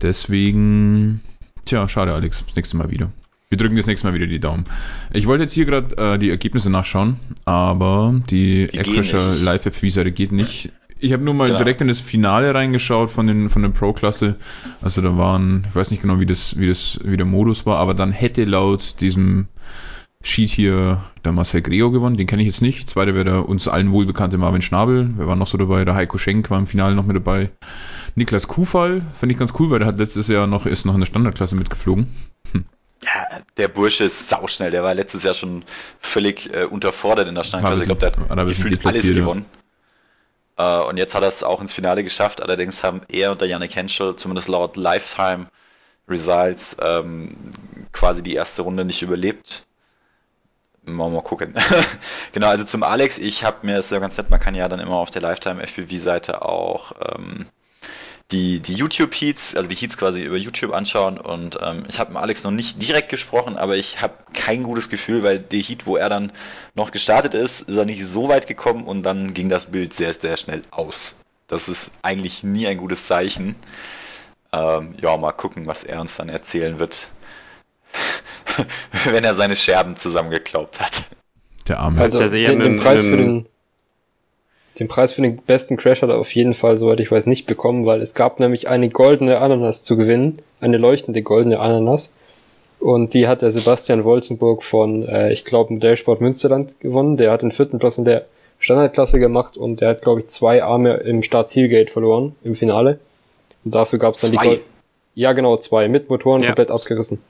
Deswegen, 0.00 1.20
tja, 1.64 1.88
schade, 1.88 2.12
Alex. 2.12 2.44
Das 2.46 2.56
nächste 2.56 2.76
Mal 2.76 2.90
wieder. 2.90 3.10
Wir 3.48 3.58
drücken 3.58 3.76
das 3.76 3.86
nächste 3.86 4.06
Mal 4.06 4.14
wieder 4.14 4.26
die 4.26 4.40
Daumen. 4.40 4.64
Ich 5.12 5.26
wollte 5.26 5.44
jetzt 5.44 5.52
hier 5.52 5.66
gerade 5.66 5.96
äh, 5.96 6.18
die 6.18 6.30
Ergebnisse 6.30 6.70
nachschauen, 6.70 7.16
aber 7.44 8.14
die, 8.30 8.66
gehen 8.66 9.00
nicht. 9.00 9.42
Live-App-Visa 9.42 10.02
geht 10.04 10.32
nicht. 10.32 10.70
Ich 11.00 11.12
habe 11.12 11.22
nur 11.22 11.34
mal 11.34 11.48
Genau. 11.48 11.58
direkt 11.58 11.80
in 11.80 11.88
das 11.88 12.00
Finale 12.00 12.54
reingeschaut 12.54 13.10
von 13.10 13.26
den 13.26 13.50
von 13.50 13.60
der 13.62 13.68
Pro-Klasse. 13.70 14.36
Also 14.80 15.02
da 15.02 15.18
waren, 15.18 15.66
ich 15.68 15.74
weiß 15.74 15.90
nicht 15.90 16.00
genau, 16.00 16.20
wie 16.20 16.26
das, 16.26 16.58
wie 16.58 16.68
das, 16.68 17.00
wie 17.04 17.16
der 17.16 17.26
Modus 17.26 17.66
war, 17.66 17.78
aber 17.78 17.92
dann 17.92 18.12
hätte 18.12 18.44
laut 18.44 19.00
diesem 19.00 19.48
Sheet 20.26 20.50
hier 20.50 21.02
der 21.24 21.32
Marcel 21.32 21.62
Greo 21.62 21.90
gewonnen, 21.90 22.16
den 22.16 22.26
kenne 22.26 22.42
ich 22.42 22.48
jetzt 22.48 22.62
nicht. 22.62 22.88
Zweiter 22.88 23.14
wäre 23.14 23.24
der 23.24 23.48
uns 23.48 23.68
allen 23.68 23.92
wohlbekannte 23.92 24.38
Marvin 24.38 24.62
Schnabel. 24.62 25.10
Wer 25.16 25.26
war 25.26 25.36
noch 25.36 25.46
so 25.46 25.58
dabei? 25.58 25.84
Der 25.84 25.94
Heiko 25.94 26.18
Schenk 26.18 26.50
war 26.50 26.58
im 26.58 26.66
Finale 26.66 26.94
noch 26.94 27.06
mit 27.06 27.16
dabei. 27.16 27.50
Niklas 28.14 28.48
Kufall, 28.48 29.02
finde 29.18 29.32
ich 29.32 29.38
ganz 29.38 29.52
cool, 29.58 29.70
weil 29.70 29.78
der 29.78 29.88
hat 29.88 29.98
letztes 29.98 30.28
Jahr 30.28 30.46
noch, 30.46 30.66
ist 30.66 30.84
noch 30.84 30.94
in 30.94 31.00
der 31.00 31.06
Standardklasse 31.06 31.56
mitgeflogen. 31.56 32.06
Ja, 33.04 33.40
der 33.56 33.68
Bursche 33.68 34.04
ist 34.04 34.28
sauschnell. 34.28 34.70
Der 34.70 34.84
war 34.84 34.94
letztes 34.94 35.24
Jahr 35.24 35.34
schon 35.34 35.64
völlig 36.00 36.54
äh, 36.54 36.64
unterfordert 36.64 37.28
in 37.28 37.34
der 37.34 37.42
Standklasse. 37.42 37.80
Ich 37.80 37.86
glaube, 37.86 38.00
der 38.00 38.12
hat 38.12 38.46
bisschen 38.46 38.70
gefühlt 38.70 38.86
alles 38.86 39.12
gewonnen. 39.12 39.44
Äh, 40.56 40.80
und 40.82 40.98
jetzt 40.98 41.14
hat 41.14 41.22
er 41.22 41.28
es 41.28 41.42
auch 41.42 41.60
ins 41.60 41.72
Finale 41.72 42.04
geschafft. 42.04 42.42
Allerdings 42.42 42.84
haben 42.84 43.00
er 43.08 43.32
und 43.32 43.40
der 43.40 43.48
Yannick 43.48 43.74
Henschel, 43.74 44.14
zumindest 44.16 44.48
laut 44.48 44.76
Lifetime 44.76 45.46
Results, 46.08 46.76
ähm, 46.80 47.36
quasi 47.92 48.22
die 48.22 48.34
erste 48.34 48.62
Runde 48.62 48.84
nicht 48.84 49.02
überlebt. 49.02 49.66
Mal, 50.84 51.10
mal 51.10 51.22
gucken. 51.22 51.54
genau, 52.32 52.48
also 52.48 52.64
zum 52.64 52.82
Alex, 52.82 53.18
ich 53.18 53.44
habe 53.44 53.64
mir, 53.64 53.76
das 53.76 53.86
ist 53.86 53.92
ja 53.92 54.00
ganz 54.00 54.16
nett, 54.16 54.30
man 54.30 54.40
kann 54.40 54.54
ja 54.54 54.68
dann 54.68 54.80
immer 54.80 54.96
auf 54.96 55.10
der 55.10 55.22
Lifetime 55.22 55.62
FPV-Seite 55.62 56.42
auch 56.42 56.92
ähm, 57.14 57.46
die, 58.32 58.60
die 58.60 58.74
YouTube-Heats, 58.74 59.54
also 59.54 59.68
die 59.68 59.76
Heats 59.76 59.96
quasi 59.96 60.22
über 60.22 60.36
YouTube 60.36 60.72
anschauen 60.72 61.18
und 61.18 61.58
ähm, 61.62 61.84
ich 61.88 62.00
habe 62.00 62.12
mit 62.12 62.20
Alex 62.20 62.42
noch 62.42 62.50
nicht 62.50 62.82
direkt 62.82 63.10
gesprochen, 63.10 63.56
aber 63.56 63.76
ich 63.76 64.00
habe 64.00 64.14
kein 64.32 64.64
gutes 64.64 64.88
Gefühl, 64.88 65.22
weil 65.22 65.38
der 65.38 65.60
Heat, 65.60 65.86
wo 65.86 65.96
er 65.96 66.08
dann 66.08 66.32
noch 66.74 66.90
gestartet 66.90 67.34
ist, 67.34 67.62
ist 67.62 67.76
er 67.76 67.84
nicht 67.84 68.04
so 68.04 68.28
weit 68.28 68.48
gekommen 68.48 68.84
und 68.84 69.04
dann 69.04 69.34
ging 69.34 69.48
das 69.48 69.66
Bild 69.66 69.94
sehr, 69.94 70.12
sehr 70.12 70.36
schnell 70.36 70.62
aus. 70.70 71.16
Das 71.46 71.68
ist 71.68 71.92
eigentlich 72.02 72.42
nie 72.42 72.66
ein 72.66 72.78
gutes 72.78 73.06
Zeichen. 73.06 73.54
Ähm, 74.52 74.96
ja, 75.00 75.16
mal 75.16 75.32
gucken, 75.32 75.66
was 75.66 75.84
er 75.84 76.00
uns 76.00 76.16
dann 76.16 76.28
erzählen 76.28 76.78
wird, 76.78 77.08
wenn 79.10 79.24
er 79.24 79.34
seine 79.34 79.56
Scherben 79.56 79.96
zusammengeklaubt 79.96 80.80
hat. 80.80 81.04
Der 81.68 81.80
Arme. 81.80 82.00
Also 82.00 82.20
eher 82.22 82.28
den, 82.28 82.60
den, 82.60 82.76
Preis 82.76 83.00
für 83.00 83.16
den, 83.16 83.46
den 84.78 84.88
Preis 84.88 85.12
für 85.12 85.22
den 85.22 85.36
besten 85.36 85.76
Crash 85.76 86.02
hat 86.02 86.10
er 86.10 86.18
auf 86.18 86.34
jeden 86.34 86.54
Fall, 86.54 86.76
soweit 86.76 87.00
ich 87.00 87.10
weiß, 87.10 87.26
nicht 87.26 87.46
bekommen, 87.46 87.86
weil 87.86 88.00
es 88.00 88.14
gab 88.14 88.40
nämlich 88.40 88.68
eine 88.68 88.88
goldene 88.88 89.38
Ananas 89.38 89.84
zu 89.84 89.96
gewinnen, 89.96 90.40
eine 90.60 90.78
leuchtende 90.78 91.22
goldene 91.22 91.60
Ananas. 91.60 92.12
Und 92.80 93.14
die 93.14 93.28
hat 93.28 93.42
der 93.42 93.52
Sebastian 93.52 94.02
Wolzenburg 94.02 94.64
von, 94.64 95.06
äh, 95.06 95.32
ich 95.32 95.44
glaube, 95.44 95.72
Modellsport 95.72 96.20
Münsterland 96.20 96.80
gewonnen. 96.80 97.16
Der 97.16 97.30
hat 97.30 97.42
den 97.42 97.52
vierten 97.52 97.78
Platz 97.78 97.96
in 97.96 98.04
der 98.04 98.26
Standardklasse 98.58 99.20
gemacht 99.20 99.56
und 99.56 99.80
der 99.80 99.90
hat, 99.90 100.02
glaube 100.02 100.20
ich, 100.20 100.28
zwei 100.28 100.64
Arme 100.64 100.94
im 100.94 101.22
Start-Zielgate 101.22 101.92
verloren 101.92 102.34
im 102.42 102.56
Finale. 102.56 102.98
Und 103.64 103.74
dafür 103.74 104.00
gab 104.00 104.14
es 104.14 104.22
dann 104.22 104.32
die 104.32 104.36
Zwei? 104.38 104.46
Gold 104.46 104.60
Ja, 105.14 105.32
genau, 105.32 105.56
zwei. 105.58 105.86
Mit 105.88 106.10
Motoren 106.10 106.40
Ja. 106.40 106.48
komplett 106.48 106.72
abgerissen. 106.72 107.20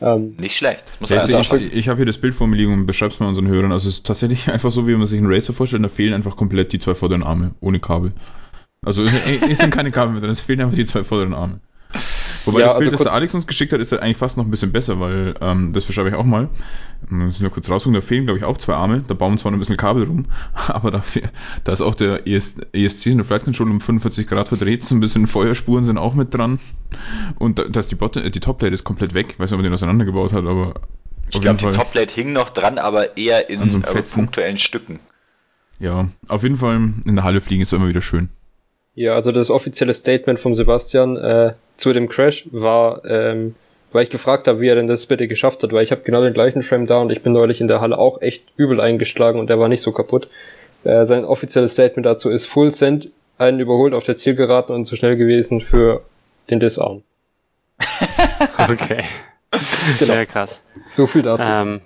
Ähm, 0.00 0.34
Nicht 0.38 0.56
schlecht. 0.56 0.84
Das 0.86 1.00
muss 1.00 1.10
er 1.10 1.24
ich 1.24 1.34
also 1.34 1.56
ich, 1.56 1.74
ich 1.74 1.88
habe 1.88 1.96
hier 1.98 2.06
das 2.06 2.18
Bild 2.18 2.34
vor 2.34 2.46
mir 2.46 2.56
liegen 2.56 2.72
und 2.72 2.86
beschreib's 2.86 3.18
mal 3.18 3.28
unseren 3.28 3.48
Hörern. 3.48 3.72
Also 3.72 3.88
es 3.88 3.96
ist 3.96 4.06
tatsächlich 4.06 4.48
einfach 4.52 4.70
so, 4.70 4.86
wie 4.86 4.94
man 4.94 5.06
sich 5.06 5.18
einen 5.18 5.32
Racer 5.32 5.52
vorstellt, 5.52 5.84
da 5.84 5.88
fehlen 5.88 6.12
einfach 6.12 6.36
komplett 6.36 6.72
die 6.72 6.78
zwei 6.78 6.94
vorderen 6.94 7.22
Arme, 7.22 7.52
ohne 7.60 7.80
Kabel. 7.80 8.12
Also 8.84 9.02
es, 9.02 9.12
es 9.26 9.58
sind 9.58 9.70
keine 9.72 9.90
Kabel 9.90 10.12
mehr 10.12 10.20
drin, 10.20 10.30
es 10.30 10.40
fehlen 10.40 10.60
einfach 10.60 10.76
die 10.76 10.84
zwei 10.84 11.02
vorderen 11.02 11.34
Arme. 11.34 11.60
Wobei 12.46 12.60
ja, 12.60 12.66
das 12.66 12.78
Bild, 12.78 12.92
also 12.92 13.04
das 13.04 13.10
der 13.10 13.14
Alex 13.14 13.34
uns 13.34 13.46
geschickt 13.46 13.72
hat, 13.72 13.80
ist 13.80 13.90
ja 13.90 13.98
eigentlich 13.98 14.16
fast 14.16 14.36
noch 14.36 14.44
ein 14.44 14.50
bisschen 14.50 14.70
besser, 14.70 15.00
weil 15.00 15.34
ähm, 15.40 15.72
das 15.72 15.84
beschreibe 15.84 16.08
ich 16.08 16.14
auch 16.14 16.24
mal. 16.24 16.48
Muss 17.08 17.36
ich 17.36 17.40
nur 17.40 17.50
kurz 17.50 17.68
raussuchen, 17.68 17.92
da 17.92 18.00
fehlen, 18.00 18.24
glaube 18.24 18.38
ich, 18.38 18.44
auch 18.44 18.56
zwei 18.56 18.74
Arme. 18.74 19.04
Da 19.06 19.14
bauen 19.14 19.36
zwar 19.36 19.50
noch 19.50 19.56
ein 19.56 19.58
bisschen 19.58 19.76
Kabel 19.76 20.04
rum, 20.04 20.26
aber 20.68 20.92
da, 20.92 21.04
da 21.64 21.72
ist 21.72 21.80
auch 21.80 21.96
der 21.96 22.26
ES, 22.26 22.56
ESC 22.72 23.06
in 23.06 23.18
der 23.18 23.26
Flight 23.26 23.44
Control 23.44 23.68
um 23.68 23.80
45 23.80 24.28
Grad 24.28 24.48
verdreht, 24.48 24.84
so 24.84 24.94
ein 24.94 25.00
bisschen 25.00 25.26
Feuerspuren 25.26 25.84
sind 25.84 25.98
auch 25.98 26.14
mit 26.14 26.32
dran. 26.32 26.60
Und 27.38 27.58
da, 27.58 27.64
da 27.64 27.80
ist 27.80 27.90
die, 27.90 27.96
Bot 27.96 28.14
die 28.14 28.40
Topplate 28.40 28.72
ist 28.72 28.84
komplett 28.84 29.14
weg. 29.14 29.26
Ich 29.30 29.38
weiß 29.40 29.50
nicht, 29.50 29.54
ob 29.54 29.58
man 29.58 29.64
den 29.64 29.74
auseinandergebaut 29.74 30.32
hat, 30.32 30.44
aber. 30.46 30.74
Ich 31.30 31.40
glaube, 31.40 31.58
die 31.58 31.70
Topplate 31.76 32.14
hing 32.14 32.32
noch 32.32 32.50
dran, 32.50 32.78
aber 32.78 33.16
eher 33.16 33.50
in 33.50 33.68
so 33.68 33.78
äh, 33.78 34.02
punktuellen 34.02 34.58
Stücken. 34.58 35.00
Ja, 35.80 36.08
auf 36.28 36.44
jeden 36.44 36.58
Fall 36.58 36.76
in 37.04 37.16
der 37.16 37.24
Halle 37.24 37.40
fliegen 37.40 37.62
ist 37.62 37.72
immer 37.72 37.88
wieder 37.88 38.00
schön. 38.00 38.28
Ja, 38.94 39.14
also 39.14 39.32
das 39.32 39.50
offizielle 39.50 39.92
Statement 39.92 40.38
von 40.38 40.54
Sebastian 40.54 41.16
äh, 41.16 41.54
zu 41.76 41.92
dem 41.92 42.08
Crash 42.08 42.48
war, 42.50 43.04
ähm, 43.04 43.54
weil 43.92 44.02
ich 44.02 44.10
gefragt 44.10 44.46
habe, 44.46 44.60
wie 44.60 44.68
er 44.68 44.74
denn 44.74 44.88
das 44.88 45.06
bitte 45.06 45.28
geschafft 45.28 45.62
hat, 45.62 45.72
weil 45.72 45.82
ich 45.82 45.90
habe 45.90 46.02
genau 46.02 46.22
den 46.22 46.34
gleichen 46.34 46.62
Frame 46.62 46.86
da 46.86 46.98
und 46.98 47.10
ich 47.10 47.22
bin 47.22 47.32
neulich 47.32 47.60
in 47.60 47.68
der 47.68 47.80
Halle 47.80 47.98
auch 47.98 48.20
echt 48.20 48.44
übel 48.56 48.80
eingeschlagen 48.80 49.38
und 49.40 49.48
der 49.48 49.58
war 49.58 49.68
nicht 49.68 49.82
so 49.82 49.92
kaputt. 49.92 50.28
Äh, 50.84 51.04
sein 51.04 51.24
offizielles 51.24 51.72
Statement 51.72 52.06
dazu 52.06 52.30
ist 52.30 52.46
Full 52.46 52.70
Send, 52.70 53.10
einen 53.38 53.60
überholt 53.60 53.94
auf 53.94 54.04
der 54.04 54.16
Zielgeraden 54.16 54.74
und 54.74 54.84
zu 54.84 54.96
schnell 54.96 55.16
gewesen 55.16 55.60
für 55.60 56.02
den 56.50 56.60
Disarm. 56.60 57.02
okay. 58.58 59.04
genau. 59.98 60.14
Sehr 60.14 60.26
krass. 60.26 60.62
So 60.92 61.06
viel 61.06 61.22
dazu. 61.22 61.48
Ähm, 61.48 61.80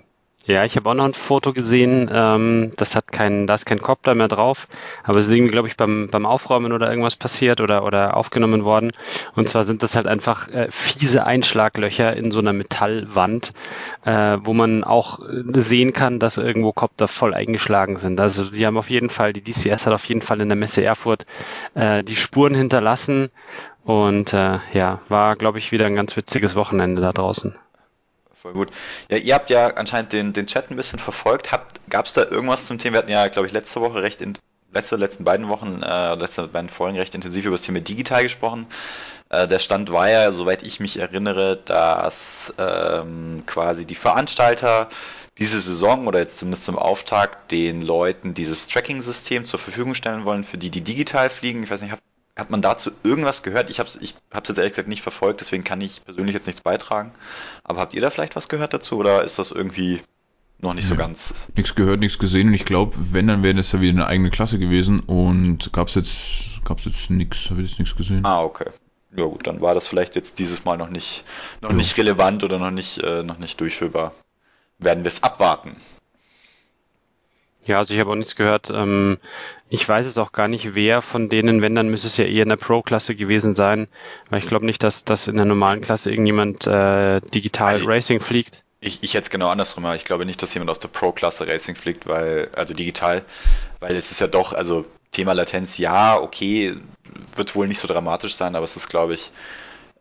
ja, 0.51 0.65
ich 0.65 0.75
habe 0.75 0.89
auch 0.89 0.93
noch 0.93 1.05
ein 1.05 1.13
Foto 1.13 1.53
gesehen, 1.53 2.09
ähm, 2.13 2.71
das 2.77 2.95
hat 2.95 3.11
kein, 3.11 3.47
da 3.47 3.55
ist 3.55 3.65
kein 3.65 3.79
Copter 3.79 4.15
mehr 4.15 4.27
drauf, 4.27 4.67
aber 5.03 5.19
es 5.19 5.25
ist 5.25 5.31
irgendwie, 5.31 5.51
glaube 5.51 5.67
ich, 5.67 5.77
beim, 5.77 6.09
beim 6.11 6.25
Aufräumen 6.25 6.73
oder 6.73 6.89
irgendwas 6.89 7.15
passiert 7.15 7.61
oder, 7.61 7.83
oder 7.83 8.17
aufgenommen 8.17 8.63
worden. 8.63 8.91
Und 9.35 9.47
zwar 9.47 9.63
sind 9.63 9.83
das 9.83 9.95
halt 9.95 10.07
einfach 10.07 10.47
äh, 10.49 10.67
fiese 10.69 11.25
Einschlaglöcher 11.25 12.15
in 12.15 12.31
so 12.31 12.39
einer 12.39 12.53
Metallwand, 12.53 13.53
äh, 14.05 14.37
wo 14.41 14.53
man 14.53 14.83
auch 14.83 15.19
sehen 15.55 15.93
kann, 15.93 16.19
dass 16.19 16.37
irgendwo 16.37 16.73
Copter 16.73 17.07
voll 17.07 17.33
eingeschlagen 17.33 17.97
sind. 17.97 18.19
Also 18.19 18.49
die 18.49 18.65
haben 18.65 18.77
auf 18.77 18.89
jeden 18.89 19.09
Fall, 19.09 19.33
die 19.33 19.41
DCS 19.41 19.85
hat 19.85 19.93
auf 19.93 20.05
jeden 20.05 20.21
Fall 20.21 20.41
in 20.41 20.49
der 20.49 20.57
Messe 20.57 20.83
Erfurt 20.83 21.25
äh, 21.73 22.03
die 22.03 22.15
Spuren 22.15 22.55
hinterlassen 22.55 23.29
und 23.85 24.33
äh, 24.33 24.59
ja, 24.73 24.99
war, 25.09 25.35
glaube 25.35 25.57
ich, 25.57 25.71
wieder 25.71 25.85
ein 25.85 25.95
ganz 25.95 26.15
witziges 26.17 26.55
Wochenende 26.55 27.01
da 27.01 27.11
draußen 27.11 27.55
voll 28.41 28.53
gut. 28.53 28.71
Ja, 29.09 29.17
ihr 29.17 29.33
habt 29.35 29.49
ja 29.49 29.67
anscheinend 29.67 30.13
den, 30.13 30.33
den 30.33 30.47
Chat 30.47 30.71
ein 30.71 30.75
bisschen 30.75 30.99
verfolgt. 30.99 31.49
Gab 31.89 32.05
es 32.05 32.13
da 32.13 32.23
irgendwas 32.23 32.65
zum 32.65 32.79
Thema? 32.79 32.93
Wir 32.93 32.99
hatten 32.99 33.11
ja, 33.11 33.27
glaube 33.27 33.47
ich, 33.47 33.53
letzte 33.53 33.81
Woche 33.81 34.01
recht 34.01 34.21
in 34.21 34.37
letzte, 34.73 34.95
letzten 34.95 35.23
beiden 35.23 35.49
Wochen, 35.49 35.81
äh, 35.83 36.15
letzte 36.15 36.47
beiden 36.47 36.69
Folgen 36.69 36.97
recht 36.97 37.13
intensiv 37.13 37.45
über 37.45 37.57
das 37.57 37.65
Thema 37.65 37.81
digital 37.81 38.23
gesprochen. 38.23 38.67
Äh, 39.29 39.47
der 39.47 39.59
Stand 39.59 39.91
war 39.91 40.09
ja, 40.09 40.31
soweit 40.31 40.63
ich 40.63 40.79
mich 40.79 40.97
erinnere, 40.97 41.57
dass 41.57 42.53
ähm, 42.57 43.43
quasi 43.45 43.85
die 43.85 43.95
Veranstalter 43.95 44.89
diese 45.37 45.59
Saison 45.59 46.07
oder 46.07 46.19
jetzt 46.19 46.37
zumindest 46.37 46.65
zum 46.65 46.77
Auftakt 46.77 47.51
den 47.51 47.81
Leuten 47.81 48.33
dieses 48.33 48.67
Tracking-System 48.67 49.45
zur 49.45 49.59
Verfügung 49.59 49.95
stellen 49.95 50.25
wollen, 50.25 50.43
für 50.43 50.57
die, 50.57 50.69
die 50.69 50.81
digital 50.81 51.29
fliegen. 51.29 51.63
Ich 51.63 51.69
weiß 51.69 51.81
nicht, 51.81 51.91
habt 51.91 52.03
hat 52.41 52.49
man 52.49 52.61
dazu 52.61 52.91
irgendwas 53.03 53.43
gehört? 53.43 53.69
Ich 53.69 53.79
habe 53.79 53.87
es 53.87 53.95
ich 53.95 54.15
hab's 54.31 54.49
jetzt 54.49 54.57
ehrlich 54.57 54.73
gesagt 54.73 54.89
nicht 54.89 55.01
verfolgt, 55.01 55.39
deswegen 55.39 55.63
kann 55.63 55.79
ich 55.79 56.03
persönlich 56.03 56.33
jetzt 56.33 56.47
nichts 56.47 56.61
beitragen. 56.61 57.13
Aber 57.63 57.79
habt 57.79 57.93
ihr 57.93 58.01
da 58.01 58.09
vielleicht 58.09 58.35
was 58.35 58.49
gehört 58.49 58.73
dazu 58.73 58.97
oder 58.97 59.23
ist 59.23 59.39
das 59.39 59.51
irgendwie 59.51 60.01
noch 60.59 60.73
nicht 60.73 60.87
so 60.87 60.95
ganz? 60.95 61.47
Nichts 61.55 61.75
gehört, 61.75 61.99
nichts 61.99 62.19
gesehen 62.19 62.49
und 62.49 62.53
ich 62.53 62.65
glaube, 62.65 62.95
wenn, 62.97 63.27
dann 63.27 63.43
wäre 63.43 63.55
das 63.55 63.71
ja 63.71 63.79
wieder 63.79 63.93
eine 63.93 64.07
eigene 64.07 64.29
Klasse 64.29 64.59
gewesen 64.59 64.99
und 64.99 65.71
gab 65.71 65.87
es 65.87 65.95
jetzt, 65.95 66.65
gab's 66.65 66.85
jetzt 66.85 67.09
nichts, 67.09 67.49
habe 67.49 67.61
ich 67.61 67.69
jetzt 67.69 67.79
nichts 67.79 67.95
gesehen. 67.95 68.25
Ah, 68.25 68.43
okay. 68.43 68.69
Ja 69.15 69.25
gut, 69.25 69.45
dann 69.45 69.61
war 69.61 69.73
das 69.73 69.87
vielleicht 69.87 70.15
jetzt 70.15 70.39
dieses 70.39 70.65
Mal 70.65 70.77
noch 70.77 70.89
nicht, 70.89 71.23
noch 71.61 71.71
ja. 71.71 71.75
nicht 71.75 71.97
relevant 71.97 72.43
oder 72.43 72.59
noch 72.59 72.71
nicht, 72.71 72.99
äh, 72.99 73.23
noch 73.23 73.39
nicht 73.39 73.59
durchführbar. 73.59 74.13
Werden 74.79 75.03
wir 75.03 75.09
es 75.09 75.21
abwarten. 75.21 75.75
Ja, 77.65 77.77
also 77.77 77.93
ich 77.93 77.99
habe 77.99 78.11
auch 78.11 78.15
nichts 78.15 78.35
gehört. 78.35 78.69
Ähm, 78.69 79.17
ich 79.69 79.87
weiß 79.87 80.07
es 80.07 80.17
auch 80.17 80.31
gar 80.31 80.47
nicht, 80.47 80.75
wer 80.75 81.01
von 81.01 81.29
denen, 81.29 81.61
wenn, 81.61 81.75
dann 81.75 81.89
müsste 81.89 82.07
es 82.07 82.17
ja 82.17 82.25
eher 82.25 82.43
in 82.43 82.49
der 82.49 82.57
Pro-Klasse 82.57 83.15
gewesen 83.15 83.55
sein, 83.55 83.87
weil 84.29 84.39
ich 84.39 84.47
glaube 84.47 84.65
nicht, 84.65 84.83
dass, 84.83 85.05
dass 85.05 85.27
in 85.27 85.37
der 85.37 85.45
normalen 85.45 85.81
Klasse 85.81 86.09
irgendjemand 86.09 86.67
äh, 86.67 87.21
digital 87.21 87.75
also 87.75 87.85
Racing 87.85 88.19
fliegt. 88.19 88.63
Ich, 88.79 89.03
ich 89.03 89.13
hätte 89.13 89.23
es 89.23 89.29
genau 89.29 89.49
andersrum, 89.49 89.85
ich 89.95 90.05
glaube 90.05 90.25
nicht, 90.25 90.41
dass 90.41 90.53
jemand 90.55 90.71
aus 90.71 90.79
der 90.79 90.87
Pro-Klasse 90.87 91.47
Racing 91.47 91.75
fliegt, 91.75 92.07
weil, 92.07 92.49
also 92.55 92.73
digital, 92.73 93.23
weil 93.79 93.95
es 93.95 94.11
ist 94.11 94.19
ja 94.19 94.27
doch, 94.27 94.53
also 94.53 94.85
Thema 95.11 95.33
Latenz, 95.33 95.77
ja, 95.77 96.19
okay, 96.19 96.75
wird 97.35 97.55
wohl 97.55 97.67
nicht 97.67 97.79
so 97.79 97.87
dramatisch 97.87 98.35
sein, 98.35 98.55
aber 98.55 98.63
es 98.63 98.75
ist, 98.75 98.89
glaube 98.89 99.13
ich, 99.13 99.31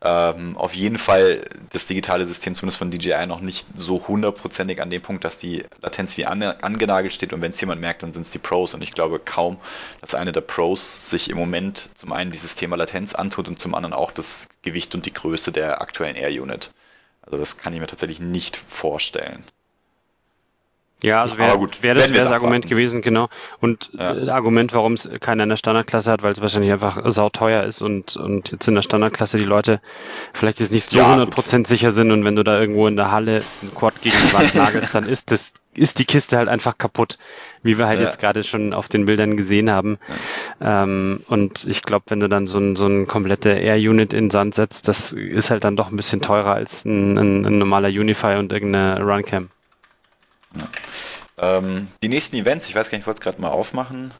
ähm, 0.02 0.56
auf 0.56 0.74
jeden 0.74 0.96
Fall 0.96 1.44
das 1.72 1.86
digitale 1.86 2.24
System, 2.24 2.54
zumindest 2.54 2.78
von 2.78 2.90
DJI, 2.90 3.26
noch 3.26 3.40
nicht 3.40 3.66
so 3.74 4.06
hundertprozentig 4.08 4.80
an 4.80 4.88
dem 4.88 5.02
Punkt, 5.02 5.24
dass 5.24 5.36
die 5.36 5.64
Latenz 5.82 6.16
wie 6.16 6.26
an, 6.26 6.42
angenagelt 6.42 7.12
steht 7.12 7.32
und 7.32 7.42
wenn 7.42 7.50
es 7.50 7.60
jemand 7.60 7.80
merkt, 7.80 8.02
dann 8.02 8.12
sind 8.12 8.22
es 8.22 8.30
die 8.30 8.38
Pros 8.38 8.72
und 8.72 8.82
ich 8.82 8.92
glaube 8.92 9.18
kaum, 9.18 9.58
dass 10.00 10.14
eine 10.14 10.32
der 10.32 10.40
Pros 10.40 11.10
sich 11.10 11.28
im 11.28 11.36
Moment 11.36 11.90
zum 11.98 12.12
einen 12.12 12.30
dieses 12.30 12.54
Thema 12.54 12.76
Latenz 12.76 13.14
antut 13.14 13.48
und 13.48 13.58
zum 13.58 13.74
anderen 13.74 13.92
auch 13.92 14.10
das 14.10 14.48
Gewicht 14.62 14.94
und 14.94 15.04
die 15.04 15.12
Größe 15.12 15.52
der 15.52 15.82
aktuellen 15.82 16.16
Air 16.16 16.42
Unit. 16.42 16.72
Also 17.22 17.36
das 17.36 17.58
kann 17.58 17.74
ich 17.74 17.80
mir 17.80 17.86
tatsächlich 17.86 18.20
nicht 18.20 18.56
vorstellen. 18.56 19.44
Ja, 21.02 21.22
also 21.22 21.38
wäre 21.38 21.58
wär 21.58 21.94
das, 21.94 22.12
wär 22.12 22.24
das 22.24 22.32
Argument 22.32 22.66
gewesen, 22.66 23.00
genau. 23.00 23.28
Und 23.60 23.90
ja. 23.94 24.14
äh, 24.14 24.28
Argument, 24.28 24.74
warum 24.74 24.92
es 24.92 25.08
keiner 25.20 25.44
in 25.44 25.48
der 25.48 25.56
Standardklasse 25.56 26.10
hat, 26.10 26.22
weil 26.22 26.32
es 26.32 26.42
wahrscheinlich 26.42 26.72
einfach 26.72 27.10
sauteuer 27.10 27.62
ist 27.64 27.80
und, 27.80 28.16
und 28.16 28.52
jetzt 28.52 28.68
in 28.68 28.74
der 28.74 28.82
Standardklasse 28.82 29.38
die 29.38 29.44
Leute 29.44 29.80
vielleicht 30.34 30.60
jetzt 30.60 30.72
nicht 30.72 30.90
so 30.90 30.98
ja, 30.98 31.14
100% 31.14 31.56
gut. 31.56 31.66
sicher 31.66 31.92
sind 31.92 32.10
und 32.12 32.24
wenn 32.24 32.36
du 32.36 32.44
da 32.44 32.60
irgendwo 32.60 32.86
in 32.86 32.96
der 32.96 33.10
Halle 33.10 33.42
einen 33.62 33.74
Quad 33.74 34.02
gegen 34.02 34.16
die 34.26 34.32
Wand 34.34 34.54
nagelst, 34.54 34.94
dann 34.94 35.06
ist 35.06 35.30
das, 35.30 35.54
ist 35.74 35.98
die 35.98 36.04
Kiste 36.04 36.36
halt 36.36 36.48
einfach 36.48 36.76
kaputt, 36.76 37.16
wie 37.62 37.78
wir 37.78 37.86
halt 37.86 38.00
ja. 38.00 38.06
jetzt 38.06 38.18
gerade 38.18 38.44
schon 38.44 38.74
auf 38.74 38.88
den 38.88 39.06
Bildern 39.06 39.38
gesehen 39.38 39.70
haben. 39.70 39.98
Ähm, 40.60 41.22
und 41.28 41.66
ich 41.66 41.82
glaube, 41.82 42.04
wenn 42.08 42.20
du 42.20 42.28
dann 42.28 42.46
so 42.46 42.58
ein, 42.58 42.76
so 42.76 42.86
ein 42.86 43.06
komplette 43.06 43.50
Air-Unit 43.50 44.12
in 44.12 44.30
Sand 44.30 44.54
setzt, 44.54 44.86
das 44.86 45.12
ist 45.12 45.50
halt 45.50 45.64
dann 45.64 45.76
doch 45.76 45.90
ein 45.90 45.96
bisschen 45.96 46.20
teurer 46.20 46.54
als 46.54 46.84
ein, 46.84 47.16
ein, 47.16 47.46
ein 47.46 47.58
normaler 47.58 47.88
Unify 47.88 48.36
und 48.36 48.52
irgendeine 48.52 49.02
Runcam. 49.02 49.48
Ja. 50.56 51.58
Ähm, 51.58 51.88
die 52.02 52.08
nächsten 52.08 52.36
Events, 52.36 52.68
ich 52.68 52.74
weiß 52.74 52.90
gar 52.90 52.96
nicht, 52.96 53.02
ich 53.02 53.06
wollte 53.06 53.20
es 53.20 53.24
gerade 53.24 53.40
mal 53.40 53.50
aufmachen. 53.50 54.12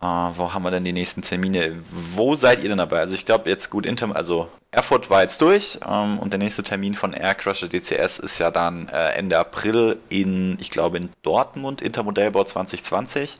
Äh, 0.00 0.04
wo 0.04 0.52
haben 0.52 0.62
wir 0.62 0.70
denn 0.70 0.84
die 0.84 0.92
nächsten 0.92 1.22
Termine? 1.22 1.76
Wo 2.14 2.34
seid 2.34 2.62
ihr 2.62 2.68
denn 2.68 2.78
dabei? 2.78 2.98
Also 2.98 3.14
ich 3.14 3.24
glaube 3.24 3.50
jetzt 3.50 3.70
gut, 3.70 3.84
Inter 3.84 4.14
also 4.14 4.48
Erfurt 4.70 5.10
war 5.10 5.22
jetzt 5.22 5.40
durch 5.40 5.80
ähm, 5.88 6.18
und 6.18 6.32
der 6.32 6.38
nächste 6.38 6.62
Termin 6.62 6.94
von 6.94 7.12
Aircrusher 7.12 7.68
DCS 7.68 8.20
ist 8.20 8.38
ja 8.38 8.50
dann 8.50 8.88
äh, 8.88 9.16
Ende 9.16 9.38
April 9.38 9.98
in, 10.08 10.56
ich 10.60 10.70
glaube 10.70 10.98
in 10.98 11.10
Dortmund, 11.22 11.82
Intermodellbau 11.82 12.44
2020. 12.44 13.38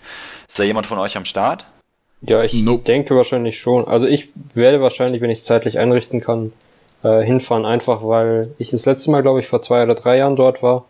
Ist 0.48 0.58
da 0.58 0.64
jemand 0.64 0.86
von 0.86 0.98
euch 0.98 1.16
am 1.16 1.24
Start? 1.24 1.64
Ja, 2.22 2.42
ich 2.42 2.62
nope. 2.62 2.82
denke 2.82 3.14
wahrscheinlich 3.14 3.60
schon. 3.60 3.86
Also 3.86 4.06
ich 4.06 4.30
werde 4.54 4.80
wahrscheinlich, 4.80 5.20
wenn 5.20 5.30
ich 5.30 5.38
es 5.38 5.44
zeitlich 5.44 5.78
einrichten 5.78 6.20
kann, 6.20 6.52
äh, 7.04 7.22
hinfahren, 7.22 7.64
einfach 7.64 8.00
weil 8.02 8.52
ich 8.58 8.70
das 8.70 8.84
letzte 8.84 9.12
Mal, 9.12 9.22
glaube 9.22 9.38
ich, 9.38 9.46
vor 9.46 9.62
zwei 9.62 9.84
oder 9.84 9.94
drei 9.94 10.16
Jahren 10.16 10.34
dort 10.34 10.60
war 10.62 10.86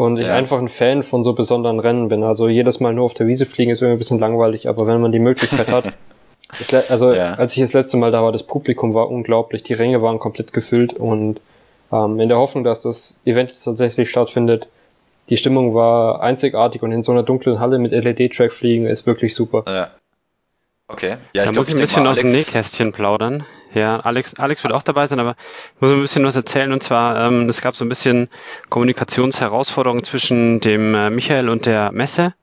und 0.00 0.16
ich 0.16 0.24
ja. 0.24 0.34
einfach 0.34 0.58
ein 0.58 0.68
Fan 0.68 1.02
von 1.02 1.22
so 1.22 1.34
besonderen 1.34 1.78
Rennen 1.78 2.08
bin. 2.08 2.24
Also 2.24 2.48
jedes 2.48 2.80
Mal 2.80 2.94
nur 2.94 3.04
auf 3.04 3.12
der 3.12 3.26
Wiese 3.26 3.44
fliegen 3.44 3.70
ist 3.70 3.82
irgendwie 3.82 3.96
ein 3.96 3.98
bisschen 3.98 4.18
langweilig, 4.18 4.66
aber 4.66 4.86
wenn 4.86 4.98
man 4.98 5.12
die 5.12 5.18
Möglichkeit 5.18 5.70
hat, 5.70 5.92
also 6.88 7.12
ja. 7.12 7.34
als 7.34 7.54
ich 7.54 7.60
das 7.60 7.74
letzte 7.74 7.98
Mal 7.98 8.10
da 8.10 8.22
war, 8.22 8.32
das 8.32 8.42
Publikum 8.42 8.94
war 8.94 9.10
unglaublich, 9.10 9.62
die 9.62 9.74
Ränge 9.74 10.00
waren 10.00 10.18
komplett 10.18 10.54
gefüllt 10.54 10.94
und 10.94 11.42
ähm, 11.92 12.18
in 12.18 12.30
der 12.30 12.38
Hoffnung, 12.38 12.64
dass 12.64 12.80
das 12.80 13.20
Event 13.26 13.50
jetzt 13.50 13.62
tatsächlich 13.62 14.08
stattfindet, 14.08 14.68
die 15.28 15.36
Stimmung 15.36 15.74
war 15.74 16.22
einzigartig 16.22 16.82
und 16.82 16.92
in 16.92 17.02
so 17.02 17.12
einer 17.12 17.22
dunklen 17.22 17.60
Halle 17.60 17.78
mit 17.78 17.92
LED-Track 17.92 18.54
fliegen 18.54 18.86
ist 18.86 19.06
wirklich 19.06 19.34
super. 19.34 19.64
Ja. 19.68 19.90
Okay. 20.88 21.16
Ja, 21.34 21.44
da 21.44 21.50
ich 21.50 21.56
muss 21.58 21.68
ich 21.68 21.74
ein 21.74 21.80
bisschen 21.80 22.04
mal, 22.04 22.10
aus 22.12 22.20
dem 22.20 22.32
Nähkästchen 22.32 22.92
plaudern. 22.92 23.44
Ja, 23.72 24.00
Alex, 24.00 24.34
Alex 24.34 24.62
wird 24.64 24.72
auch 24.72 24.82
dabei 24.82 25.06
sein, 25.06 25.20
aber 25.20 25.36
ich 25.76 25.80
muss 25.80 25.90
ein 25.90 26.02
bisschen 26.02 26.26
was 26.26 26.36
erzählen. 26.36 26.72
Und 26.72 26.82
zwar, 26.82 27.26
ähm, 27.26 27.48
es 27.48 27.60
gab 27.60 27.76
so 27.76 27.84
ein 27.84 27.88
bisschen 27.88 28.28
Kommunikationsherausforderungen 28.68 30.02
zwischen 30.02 30.60
dem 30.60 30.94
äh, 30.94 31.10
Michael 31.10 31.48
und 31.48 31.66
der 31.66 31.92
Messe. 31.92 32.34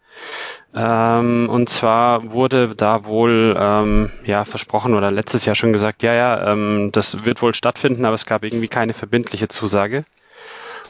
Ähm, 0.73 1.49
und 1.49 1.69
zwar 1.69 2.32
wurde 2.32 2.75
da 2.75 3.05
wohl 3.05 3.57
ähm, 3.59 4.09
ja 4.25 4.45
versprochen 4.45 4.93
oder 4.93 5.11
letztes 5.11 5.45
Jahr 5.45 5.55
schon 5.55 5.73
gesagt, 5.73 6.03
ja, 6.03 6.13
ja, 6.13 6.51
ähm, 6.51 6.89
das 6.91 7.25
wird 7.25 7.41
wohl 7.41 7.53
stattfinden, 7.55 8.05
aber 8.05 8.15
es 8.15 8.25
gab 8.25 8.43
irgendwie 8.43 8.67
keine 8.67 8.93
verbindliche 8.93 9.47
Zusage. 9.47 10.03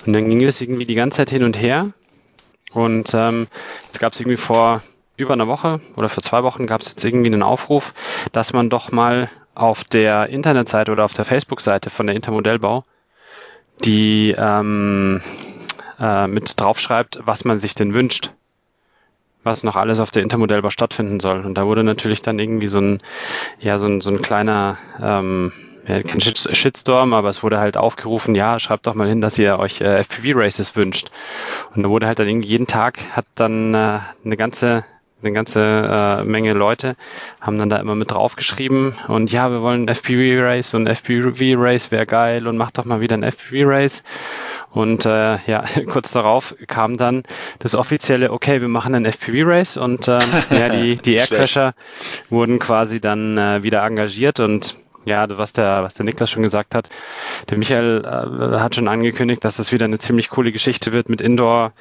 Und 0.06 0.14
dann 0.14 0.30
ging 0.30 0.44
es 0.44 0.62
irgendwie 0.62 0.86
die 0.86 0.96
ganze 0.96 1.18
Zeit 1.18 1.30
hin 1.30 1.44
und 1.44 1.60
her. 1.60 1.92
Und 2.72 3.12
ähm, 3.14 3.48
jetzt 3.86 4.00
gab 4.00 4.14
es 4.14 4.20
irgendwie 4.20 4.38
vor 4.38 4.82
über 5.18 5.34
einer 5.34 5.48
Woche 5.48 5.82
oder 5.96 6.10
für 6.10 6.22
zwei 6.22 6.44
Wochen 6.44 6.68
gab 6.68 6.82
es 6.82 6.90
jetzt 6.90 7.04
irgendwie 7.04 7.28
einen 7.28 7.44
Aufruf, 7.44 7.94
dass 8.32 8.54
man 8.54 8.70
doch 8.70 8.92
mal 8.92 9.30
auf 9.56 9.84
der 9.84 10.30
Internetseite 10.30 10.92
oder 10.92 11.04
auf 11.04 11.14
der 11.14 11.26
Facebook-Seite 11.26 11.90
von 11.90 12.08
der 12.08 12.16
Intermodellbau 12.16 12.86
die 13.84 14.34
ähm, 14.38 15.22
äh, 16.00 16.28
mit 16.28 16.60
draufschreibt, 16.60 17.22
was 17.26 17.46
man 17.46 17.60
sich 17.60 17.76
denn 17.76 17.94
wünscht, 17.94 18.32
was 19.44 19.64
noch 19.64 19.76
alles 19.76 20.00
auf 20.00 20.12
der 20.12 20.24
Intermodellbau 20.24 20.70
stattfinden 20.70 21.20
soll. 21.20 21.46
Und 21.46 21.56
da 21.56 21.66
wurde 21.66 21.84
natürlich 21.84 22.22
dann 22.22 22.40
irgendwie 22.40 22.68
so 22.68 22.80
ein, 22.80 23.02
ja, 23.60 23.80
so 23.80 23.86
ein, 23.86 24.02
so 24.02 24.10
ein 24.10 24.22
kleiner, 24.22 24.78
ähm, 25.02 25.52
ja, 25.88 26.02
kein 26.02 26.20
Shitstorm, 26.20 27.14
aber 27.14 27.30
es 27.30 27.44
wurde 27.44 27.60
halt 27.60 27.78
aufgerufen, 27.78 28.36
ja, 28.36 28.60
schreibt 28.60 28.88
doch 28.88 28.94
mal 28.94 29.08
hin, 29.08 29.22
dass 29.22 29.38
ihr 29.38 29.58
euch 29.58 29.80
äh, 29.80 30.04
FPV-Races 30.04 30.76
wünscht. 30.76 31.12
Und 31.76 31.84
da 31.84 31.90
wurde 31.90 32.08
halt 32.08 32.20
dann 32.20 32.28
irgendwie 32.28 32.50
jeden 32.50 32.68
Tag 32.68 33.00
hat 33.12 33.26
dann 33.36 33.74
äh, 33.74 34.00
eine 34.26 34.38
ganze 34.38 34.84
eine 35.22 35.34
ganze 35.34 35.62
äh, 35.62 36.24
Menge 36.24 36.54
Leute 36.54 36.96
haben 37.42 37.58
dann 37.58 37.70
da 37.70 37.78
immer 37.78 37.96
mit 37.96 38.12
draufgeschrieben 38.12 38.96
und 39.08 39.32
ja, 39.32 39.50
wir 39.52 39.62
wollen 39.62 39.88
FPV-Race 39.88 40.74
und 40.76 40.88
FPV-Race 40.88 41.92
wäre 41.92 42.06
geil 42.06 42.48
und 42.48 42.58
macht 42.58 42.78
doch 42.78 42.86
mal 42.86 43.02
wieder 43.02 43.18
ein 43.18 43.24
FPV-Race. 43.24 44.04
Und 44.72 45.06
äh, 45.06 45.38
ja, 45.48 45.64
kurz 45.88 46.12
darauf 46.12 46.56
kam 46.68 46.98
dann 46.98 47.24
das 47.60 47.74
offizielle, 47.74 48.32
okay, 48.32 48.62
wir 48.62 48.68
machen 48.68 48.94
einen 48.94 49.06
FPV-Race 49.06 49.78
und 49.78 50.08
äh, 50.08 50.20
ja, 50.52 50.70
die, 50.70 50.98
die 50.98 51.16
Aircrasher 51.16 51.74
wurden 52.30 52.60
quasi 52.60 53.00
dann 53.00 53.38
äh, 53.38 53.64
wieder 53.64 53.84
engagiert 53.84 54.40
und 54.40 54.76
ja, 55.08 55.26
was 55.38 55.54
der, 55.54 55.84
was 55.84 55.94
der 55.96 56.06
Niklas 56.06 56.30
schon 56.30 56.44
gesagt 56.44 56.76
hat, 56.76 56.90
der 57.50 57.58
Michael 57.58 58.04
äh, 58.04 58.60
hat 58.60 58.76
schon 58.76 58.88
angekündigt, 58.88 59.44
dass 59.44 59.58
das 59.58 59.72
wieder 59.72 59.86
eine 59.86 60.00
ziemlich 60.00 60.30
coole 60.30 60.52
Geschichte 60.52 60.92
wird 60.92 61.08
mit 61.08 61.22
Indoor, 61.22 61.72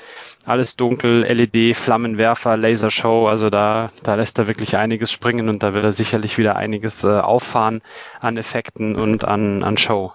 alles 0.45 0.77
dunkel, 0.77 1.25
LED, 1.25 1.77
Flammenwerfer, 1.77 2.57
Lasershow. 2.57 3.29
Also 3.29 3.51
da, 3.51 3.91
da 4.05 4.15
lässt 4.15 4.39
er 4.39 4.47
wirklich 4.47 4.77
einiges 4.77 5.11
springen 5.11 5.49
und 5.49 5.63
da 5.63 5.75
wird 5.75 5.85
er 5.85 5.93
sicherlich 5.93 6.39
wieder 6.39 6.57
einiges 6.57 7.03
äh, 7.03 7.09
auffahren 7.19 7.83
an 8.21 8.37
Effekten 8.37 8.95
und 8.95 9.25
an, 9.25 9.65
an 9.65 9.77
Show. 9.77 10.13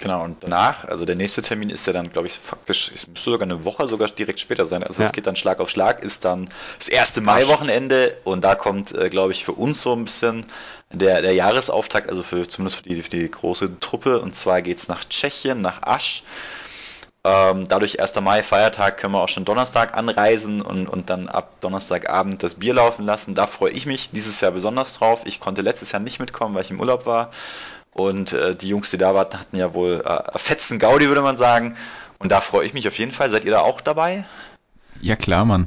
Genau, 0.00 0.22
und 0.22 0.44
danach, 0.44 0.84
also 0.84 1.04
der 1.04 1.16
nächste 1.16 1.42
Termin 1.42 1.70
ist 1.70 1.84
ja 1.88 1.92
dann, 1.92 2.12
glaube 2.12 2.28
ich, 2.28 2.34
faktisch, 2.34 2.92
es 2.94 3.08
müsste 3.08 3.32
sogar 3.32 3.48
eine 3.48 3.64
Woche 3.64 3.88
sogar 3.88 4.08
direkt 4.08 4.38
später 4.38 4.64
sein. 4.64 4.84
Also 4.84 5.02
es 5.02 5.10
geht 5.10 5.26
dann 5.26 5.34
Schlag 5.34 5.58
auf 5.58 5.70
Schlag, 5.70 6.04
ist 6.04 6.24
dann 6.24 6.48
das 6.78 6.86
erste 6.86 7.20
Mai-Wochenende 7.20 8.16
und 8.22 8.44
da 8.44 8.54
kommt, 8.54 8.92
äh, 8.92 9.08
glaube 9.08 9.32
ich, 9.32 9.44
für 9.44 9.52
uns 9.52 9.82
so 9.82 9.92
ein 9.92 10.04
bisschen 10.04 10.46
der, 10.92 11.22
der 11.22 11.34
Jahresauftakt, 11.34 12.10
also 12.10 12.22
für 12.22 12.46
zumindest 12.48 12.78
für 12.78 12.88
die, 12.88 13.02
für 13.02 13.10
die 13.10 13.30
große 13.30 13.80
Truppe. 13.80 14.20
Und 14.20 14.34
zwar 14.34 14.62
geht's 14.62 14.88
nach 14.88 15.04
Tschechien, 15.04 15.60
nach 15.60 15.82
Asch. 15.82 16.22
Ähm, 17.24 17.66
dadurch 17.68 18.00
1. 18.00 18.20
Mai, 18.20 18.42
Feiertag, 18.42 18.96
können 18.96 19.12
wir 19.12 19.22
auch 19.22 19.28
schon 19.28 19.44
Donnerstag 19.44 19.96
anreisen 19.96 20.62
und, 20.62 20.86
und 20.86 21.10
dann 21.10 21.28
ab 21.28 21.60
Donnerstagabend 21.60 22.42
das 22.42 22.54
Bier 22.54 22.74
laufen 22.74 23.04
lassen. 23.04 23.34
Da 23.34 23.46
freue 23.46 23.72
ich 23.72 23.86
mich 23.86 24.10
dieses 24.10 24.40
Jahr 24.40 24.52
besonders 24.52 24.94
drauf. 24.94 25.22
Ich 25.26 25.40
konnte 25.40 25.62
letztes 25.62 25.92
Jahr 25.92 26.00
nicht 26.00 26.20
mitkommen, 26.20 26.54
weil 26.54 26.62
ich 26.62 26.70
im 26.70 26.80
Urlaub 26.80 27.06
war. 27.06 27.30
Und 27.92 28.32
äh, 28.32 28.54
die 28.54 28.68
Jungs, 28.68 28.90
die 28.90 28.98
da 28.98 29.14
waren, 29.14 29.38
hatten 29.38 29.56
ja 29.56 29.74
wohl 29.74 30.02
äh, 30.04 30.38
fetzen 30.38 30.78
Gaudi, 30.78 31.08
würde 31.08 31.20
man 31.20 31.36
sagen. 31.36 31.76
Und 32.18 32.32
da 32.32 32.40
freue 32.40 32.64
ich 32.64 32.72
mich 32.72 32.86
auf 32.88 32.98
jeden 32.98 33.12
Fall. 33.12 33.28
Seid 33.30 33.44
ihr 33.44 33.50
da 33.50 33.60
auch 33.60 33.80
dabei? 33.80 34.24
Ja, 35.00 35.16
klar, 35.16 35.44
Mann. 35.44 35.66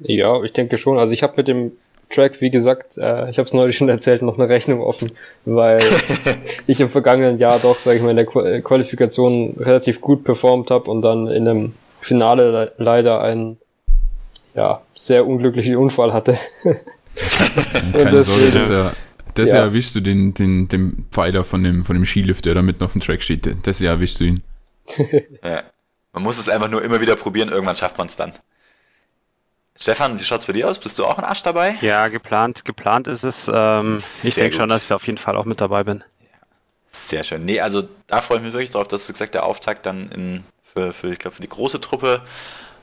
Ja, 0.00 0.42
ich 0.42 0.52
denke 0.52 0.76
schon. 0.76 0.98
Also 0.98 1.12
ich 1.12 1.22
habe 1.22 1.34
mit 1.36 1.48
dem 1.48 1.72
Track, 2.14 2.40
wie 2.40 2.50
gesagt, 2.50 2.96
äh, 2.96 3.30
ich 3.30 3.38
habe 3.38 3.46
es 3.46 3.52
neulich 3.52 3.76
schon 3.76 3.88
erzählt, 3.88 4.22
noch 4.22 4.38
eine 4.38 4.48
Rechnung 4.48 4.80
offen, 4.80 5.12
weil 5.44 5.80
ich 6.66 6.80
im 6.80 6.90
vergangenen 6.90 7.38
Jahr 7.38 7.58
doch, 7.58 7.78
sage 7.78 7.96
ich 7.96 8.02
mal, 8.02 8.10
in 8.10 8.16
der 8.16 8.36
äh, 8.36 8.60
Qualifikation 8.60 9.56
relativ 9.58 10.00
gut 10.00 10.24
performt 10.24 10.70
habe 10.70 10.90
und 10.90 11.02
dann 11.02 11.26
in 11.28 11.48
einem 11.48 11.72
Finale 12.00 12.50
le 12.50 12.72
leider 12.78 13.20
einen 13.20 13.58
ja, 14.54 14.82
sehr 14.94 15.26
unglücklichen 15.26 15.76
Unfall 15.76 16.12
hatte. 16.12 16.38
Keine 17.92 18.22
Sorge, 18.22 18.50
das 18.52 18.68
ja 18.68 18.92
das 19.34 19.50
ja. 19.50 19.56
Jahr 19.56 19.64
erwischst 19.66 19.94
du 19.94 20.00
den, 20.00 20.32
den, 20.34 20.68
den 20.68 21.06
Pfeiler 21.10 21.44
von 21.44 21.62
dem, 21.62 21.84
von 21.84 21.96
dem 21.96 22.06
Skilift, 22.06 22.44
der 22.46 22.54
da 22.54 22.62
mitten 22.62 22.82
auf 22.84 22.92
dem 22.92 23.00
Track 23.00 23.22
steht. 23.22 23.48
Das 23.64 23.80
Jahr 23.80 23.94
erwischst 23.94 24.20
du 24.20 24.24
ihn. 24.24 24.42
ja. 25.44 25.62
Man 26.12 26.22
muss 26.22 26.38
es 26.38 26.48
einfach 26.48 26.70
nur 26.70 26.82
immer 26.82 27.00
wieder 27.00 27.16
probieren, 27.16 27.48
irgendwann 27.48 27.76
schafft 27.76 27.98
man 27.98 28.06
es 28.06 28.16
dann. 28.16 28.32
Stefan, 29.76 30.18
wie 30.18 30.24
schaut's 30.24 30.46
bei 30.46 30.52
dir 30.52 30.68
aus? 30.68 30.78
Bist 30.78 30.98
du 30.98 31.04
auch 31.04 31.18
ein 31.18 31.24
Arsch 31.24 31.42
dabei? 31.42 31.76
Ja, 31.80 32.08
geplant, 32.08 32.64
geplant 32.64 33.08
ist 33.08 33.24
es. 33.24 33.50
Ähm, 33.52 34.00
ich 34.22 34.34
denke 34.34 34.56
schon, 34.56 34.68
dass 34.68 34.84
ich 34.84 34.92
auf 34.92 35.06
jeden 35.06 35.18
Fall 35.18 35.36
auch 35.36 35.44
mit 35.44 35.60
dabei 35.60 35.82
bin. 35.82 36.04
Sehr 36.88 37.24
schön. 37.24 37.44
Nee, 37.44 37.60
also 37.60 37.88
da 38.06 38.20
freue 38.20 38.38
ich 38.38 38.44
mich 38.44 38.52
wirklich 38.52 38.70
drauf, 38.70 38.86
dass 38.86 39.06
du 39.06 39.12
gesagt 39.12 39.34
der 39.34 39.44
Auftakt 39.44 39.84
dann 39.84 40.10
in, 40.10 40.44
für, 40.62 40.92
für 40.92 41.12
ich 41.12 41.18
glaube, 41.18 41.34
für 41.34 41.42
die 41.42 41.48
große 41.48 41.80
Truppe. 41.80 42.22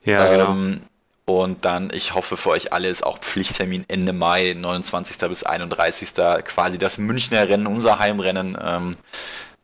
Ja, 0.04 0.34
ähm, 0.34 0.82
genau. 1.26 1.42
Und 1.42 1.64
dann, 1.64 1.92
ich 1.94 2.14
hoffe 2.14 2.36
für 2.36 2.50
euch 2.50 2.74
alle, 2.74 2.90
ist 2.90 3.06
auch 3.06 3.20
Pflichttermin 3.20 3.86
Ende 3.88 4.12
Mai, 4.12 4.54
29. 4.58 5.18
bis 5.30 5.44
31. 5.44 6.14
quasi 6.44 6.78
das 6.78 6.98
Münchner 6.98 7.48
Rennen, 7.48 7.68
unser 7.68 8.00
Heimrennen, 8.00 8.58
ähm, 8.62 8.98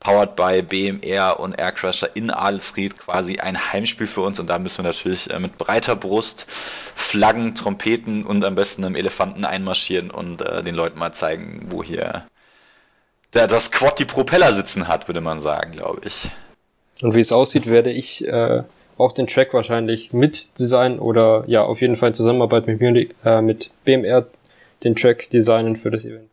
powered 0.08 0.38
by 0.38 0.62
BMR 0.62 1.38
und 1.38 1.60
Aircrusher 1.60 2.16
in 2.16 2.32
Adelsried, 2.32 2.98
quasi 2.98 3.40
ein 3.40 3.74
Heimspiel 3.74 4.08
für 4.08 4.22
uns. 4.22 4.40
Und 4.40 4.50
da 4.50 4.58
müssen 4.58 4.78
wir 4.78 4.84
natürlich 4.84 5.30
äh, 5.30 5.38
mit 5.38 5.58
breiter 5.58 5.98
Brust, 5.98 6.46
Flaggen, 6.48 7.56
Trompeten 7.56 8.26
und 8.26 8.46
am 8.46 8.56
besten 8.56 8.86
einem 8.86 8.96
Elefanten 8.96 9.44
einmarschieren 9.44 10.10
und 10.10 10.42
äh, 10.42 10.64
den 10.64 10.76
Leuten 10.76 10.98
mal 10.98 11.12
zeigen, 11.12 11.68
wo 11.72 11.84
hier 11.84 12.26
der, 13.34 13.48
das 13.48 13.74
Quad 13.74 14.00
die 14.00 14.06
Propeller 14.06 14.54
sitzen 14.54 14.88
hat, 14.88 15.10
würde 15.10 15.20
man 15.20 15.42
sagen, 15.42 15.74
glaube 15.74 16.00
ich. 16.06 16.30
Und 17.02 17.14
wie 17.14 17.20
es 17.20 17.34
aussieht, 17.34 17.68
werde 17.68 17.92
ich 17.92 18.26
äh, 18.26 18.64
auch 18.98 19.12
den 19.12 19.28
Track 19.28 19.54
wahrscheinlich 19.54 20.14
mit 20.14 20.48
designen 20.58 21.00
oder 21.00 21.44
ja, 21.48 21.64
auf 21.64 21.82
jeden 21.82 21.98
Fall 21.98 22.10
in 22.10 22.16
Zusammenarbeit 22.16 22.66
mit, 22.68 22.82
äh, 23.26 23.42
mit 23.42 23.72
BMR 23.84 24.26
den 24.86 24.96
Track 24.96 25.30
designen 25.32 25.76
für 25.76 25.92
das 25.92 26.06
Event. 26.06 26.30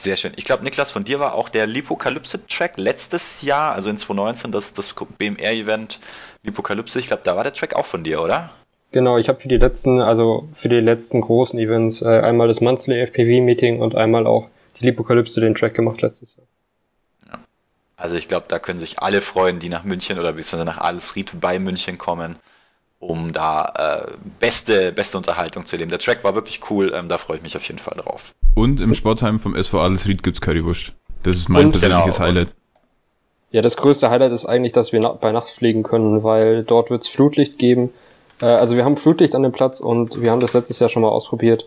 Sehr 0.00 0.14
schön. 0.14 0.32
Ich 0.36 0.44
glaube, 0.44 0.62
Niklas, 0.62 0.92
von 0.92 1.02
dir 1.02 1.18
war 1.18 1.34
auch 1.34 1.48
der 1.48 1.66
Lipokalypse-Track 1.66 2.78
letztes 2.78 3.42
Jahr, 3.42 3.74
also 3.74 3.90
in 3.90 3.98
2019, 3.98 4.52
das, 4.52 4.72
das 4.72 4.94
BMR-Event 4.94 5.98
Lipokalypse. 6.44 7.00
Ich 7.00 7.08
glaube, 7.08 7.22
da 7.24 7.34
war 7.34 7.42
der 7.42 7.52
Track 7.52 7.74
auch 7.74 7.86
von 7.86 8.04
dir, 8.04 8.22
oder? 8.22 8.50
Genau, 8.92 9.18
ich 9.18 9.28
habe 9.28 9.40
für 9.40 9.48
die 9.48 9.56
letzten, 9.56 10.00
also 10.00 10.48
für 10.54 10.68
die 10.68 10.76
letzten 10.76 11.20
großen 11.20 11.58
Events 11.58 12.00
äh, 12.02 12.20
einmal 12.20 12.46
das 12.46 12.60
Monthly 12.60 13.00
FPV-Meeting 13.06 13.80
und 13.80 13.96
einmal 13.96 14.26
auch 14.26 14.48
die 14.80 14.84
Lipokalypse 14.84 15.40
den 15.40 15.56
Track 15.56 15.74
gemacht 15.74 16.00
letztes 16.00 16.36
Jahr. 16.36 16.46
Also 17.96 18.14
ich 18.14 18.28
glaube, 18.28 18.46
da 18.48 18.60
können 18.60 18.78
sich 18.78 19.00
alle 19.00 19.20
freuen, 19.20 19.58
die 19.58 19.68
nach 19.68 19.82
München 19.82 20.20
oder 20.20 20.32
beziehungsweise 20.32 20.64
nach 20.64 20.78
Adelsried 20.80 21.40
bei 21.40 21.58
München 21.58 21.98
kommen, 21.98 22.36
um 23.00 23.32
da 23.32 24.06
äh, 24.08 24.16
beste, 24.40 24.92
beste 24.92 25.18
Unterhaltung 25.18 25.64
zu 25.64 25.76
erleben. 25.76 25.90
Der 25.90 25.98
Track 25.98 26.24
war 26.24 26.34
wirklich 26.34 26.60
cool, 26.70 26.92
ähm, 26.94 27.08
da 27.08 27.18
freue 27.18 27.36
ich 27.36 27.42
mich 27.42 27.56
auf 27.56 27.66
jeden 27.66 27.78
Fall 27.78 27.96
drauf. 27.96 28.34
Und 28.54 28.80
im 28.80 28.94
Sportheim 28.94 29.38
vom 29.38 29.54
SV 29.54 29.80
Adelsried 29.80 30.22
gibt's 30.22 30.40
Currywurst. 30.40 30.92
Das 31.22 31.36
ist 31.36 31.48
mein 31.48 31.66
und, 31.66 31.72
persönliches 31.72 32.16
genau, 32.16 32.26
Highlight. 32.26 32.54
Ja, 33.50 33.62
das 33.62 33.76
größte 33.76 34.10
Highlight 34.10 34.32
ist 34.32 34.44
eigentlich, 34.44 34.72
dass 34.72 34.92
wir 34.92 35.00
na 35.00 35.12
bei 35.12 35.32
Nacht 35.32 35.48
fliegen 35.48 35.82
können, 35.82 36.22
weil 36.22 36.64
dort 36.64 36.90
wird's 36.90 37.08
Flutlicht 37.08 37.58
geben. 37.58 37.90
Äh, 38.40 38.46
also 38.46 38.76
wir 38.76 38.84
haben 38.84 38.96
Flutlicht 38.96 39.34
an 39.34 39.42
dem 39.42 39.52
Platz 39.52 39.80
und 39.80 40.20
wir 40.20 40.30
haben 40.30 40.40
das 40.40 40.52
letztes 40.52 40.78
Jahr 40.80 40.88
schon 40.88 41.02
mal 41.02 41.08
ausprobiert. 41.08 41.66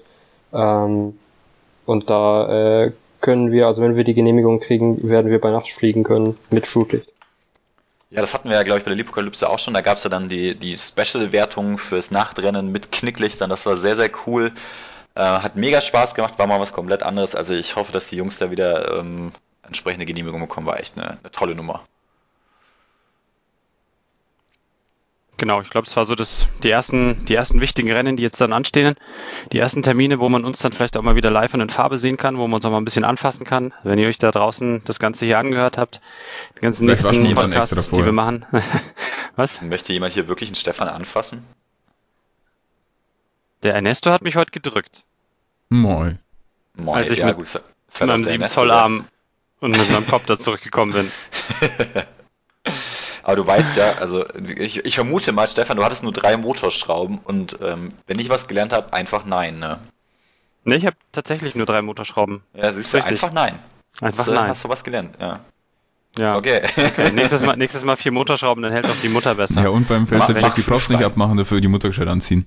Ähm, 0.54 1.18
und 1.86 2.10
da 2.10 2.84
äh, 2.84 2.92
können 3.22 3.52
wir, 3.52 3.68
also 3.68 3.82
wenn 3.82 3.96
wir 3.96 4.04
die 4.04 4.14
Genehmigung 4.14 4.60
kriegen, 4.60 5.08
werden 5.08 5.32
wir 5.32 5.40
bei 5.40 5.52
Nacht 5.52 5.72
fliegen 5.72 6.04
können 6.04 6.38
mit 6.50 6.68
Flutlicht. 6.68 7.14
Ja, 8.12 8.20
das 8.20 8.34
hatten 8.34 8.50
wir 8.50 8.58
ja, 8.58 8.64
glaube 8.64 8.80
ich, 8.80 8.84
bei 8.84 8.90
der 8.90 8.98
Lipokalypse 8.98 9.50
auch 9.50 9.58
schon. 9.58 9.74
Da 9.74 9.80
gab 9.80 9.98
es 9.98 10.04
ja 10.04 10.10
dann 10.10 10.28
die, 10.28 10.54
die 10.54 10.78
Special-Wertung 10.78 11.78
fürs 11.78 12.12
Nachtrennen 12.12 12.70
mit 12.70 12.92
Knicklichtern. 12.92 13.50
Das 13.50 13.66
war 13.66 13.78
sehr, 13.78 13.96
sehr 13.96 14.12
cool. 14.28 14.52
Äh, 15.16 15.22
hat 15.22 15.56
mega 15.56 15.80
Spaß 15.80 16.14
gemacht, 16.14 16.38
war 16.38 16.46
mal 16.46 16.60
was 16.60 16.74
komplett 16.74 17.04
anderes. 17.04 17.36
Also 17.36 17.54
ich 17.54 17.78
hoffe, 17.78 17.94
dass 17.94 18.10
die 18.10 18.18
Jungs 18.18 18.38
da 18.38 18.52
wieder 18.52 19.00
ähm, 19.00 19.32
entsprechende 19.66 20.06
Genehmigung 20.06 20.42
bekommen. 20.42 20.68
War 20.68 20.80
echt 20.80 20.98
eine, 20.98 21.12
eine 21.12 21.32
tolle 21.32 21.56
Nummer. 21.56 21.86
Genau, 25.42 25.60
ich 25.60 25.72
glaube, 25.72 25.88
es 25.88 25.96
war 25.96 26.06
so 26.06 26.14
das, 26.14 26.46
die 26.62 26.70
ersten, 26.70 27.26
die 27.26 27.34
ersten 27.34 27.62
wichtigen 27.62 27.92
Rennen, 27.92 28.16
die 28.16 28.22
jetzt 28.22 28.40
dann 28.40 28.54
anstehen. 28.54 28.94
Die 29.52 29.58
ersten 29.58 29.82
Termine, 29.82 30.20
wo 30.20 30.30
man 30.30 30.46
uns 30.46 30.60
dann 30.60 30.72
vielleicht 30.72 30.96
auch 30.98 31.02
mal 31.02 31.16
wieder 31.16 31.32
live 31.32 31.56
und 31.56 31.62
in 31.62 31.70
Farbe 31.70 31.98
sehen 31.98 32.16
kann, 32.16 32.38
wo 32.38 32.46
man 32.46 32.58
uns 32.58 32.66
auch 32.66 32.70
mal 32.70 32.78
ein 32.78 32.86
bisschen 32.86 33.04
anfassen 33.04 33.44
kann. 33.44 33.74
Wenn 33.82 33.98
ihr 33.98 34.08
euch 34.08 34.20
da 34.20 34.30
draußen 34.30 34.84
das 34.86 35.00
Ganze 35.00 35.26
hier 35.26 35.40
angehört 35.40 35.80
habt, 35.80 36.00
die 36.58 36.60
ganzen 36.60 36.86
vielleicht 36.86 37.12
nächsten 37.12 37.34
Podcasts, 37.34 37.90
die 37.90 38.06
wir 38.06 38.12
machen. 38.12 38.46
Was? 39.36 39.64
Möchte 39.64 39.94
jemand 39.94 40.14
hier 40.14 40.28
wirklich 40.28 40.50
einen 40.50 40.56
Stefan 40.56 40.88
anfassen? 40.88 41.44
Der 43.64 43.74
Ernesto 43.74 44.12
hat 44.12 44.22
mich 44.22 44.36
heute 44.36 44.52
gedrückt. 44.52 45.06
Moi. 45.70 46.18
Moi, 46.76 46.96
als 46.96 47.10
ich 47.10 47.18
ja, 47.18 47.26
mit, 47.26 47.38
gut, 47.38 47.48
mit 48.00 48.08
meinem 48.08 48.26
7 48.26 48.48
Zoll 48.48 48.70
Arm 48.70 49.08
und 49.60 49.72
mit 49.72 49.92
meinem 49.92 50.06
Kopf 50.06 50.28
da 50.28 50.38
zurückgekommen 50.38 50.94
bin. 50.94 51.12
Aber 53.24 53.36
du 53.36 53.46
weißt 53.46 53.76
ja, 53.76 53.94
also 54.00 54.26
ich, 54.58 54.86
ich 54.86 54.96
vermute 54.96 55.32
mal, 55.32 55.48
Stefan, 55.48 55.78
du 55.78 55.84
hattest 55.84 56.04
nur 56.04 56.14
drei 56.14 56.38
Motorschrauben 56.38 57.20
und 57.20 57.58
ähm, 57.62 57.90
wenn 58.08 58.20
ich 58.20 58.30
was 58.30 58.48
gelernt 58.48 58.74
habe, 58.74 58.94
einfach 58.94 59.26
nein, 59.26 59.60
ne? 59.60 59.80
Ne, 60.64 60.76
ich 60.76 60.86
habe 60.86 60.96
tatsächlich 61.12 61.56
nur 61.56 61.66
drei 61.66 61.82
Motorschrauben. 61.82 62.44
Ja, 62.54 62.72
siehst 62.72 62.94
du, 62.94 62.98
richtig. 62.98 63.14
einfach 63.14 63.32
nein. 63.34 63.58
Einfach 64.00 64.20
hast, 64.20 64.34
nein. 64.34 64.50
Hast 64.50 64.64
du 64.64 64.70
was 64.70 64.84
gelernt, 64.84 65.16
ja. 65.20 65.40
Ja. 66.18 66.36
Okay. 66.36 66.62
okay. 66.64 67.12
Nächstes, 67.14 67.42
Mal, 67.42 67.56
nächstes 67.56 67.84
Mal 67.84 67.96
vier 67.96 68.12
Motorschrauben, 68.12 68.62
dann 68.62 68.74
hält 68.74 68.86
auch 68.86 69.02
die 69.02 69.10
Mutter 69.10 69.36
besser. 69.36 69.64
Ja, 69.64 69.70
und 69.70 69.88
beim 69.88 70.08
Festival 70.08 70.52
die 70.56 70.62
Props 70.62 70.90
nicht 70.90 71.04
abmachen, 71.04 71.38
dafür 71.38 71.62
die 71.62 71.68
Mutter 71.68 71.90
gescheit 71.90 72.08
anziehen. 72.08 72.46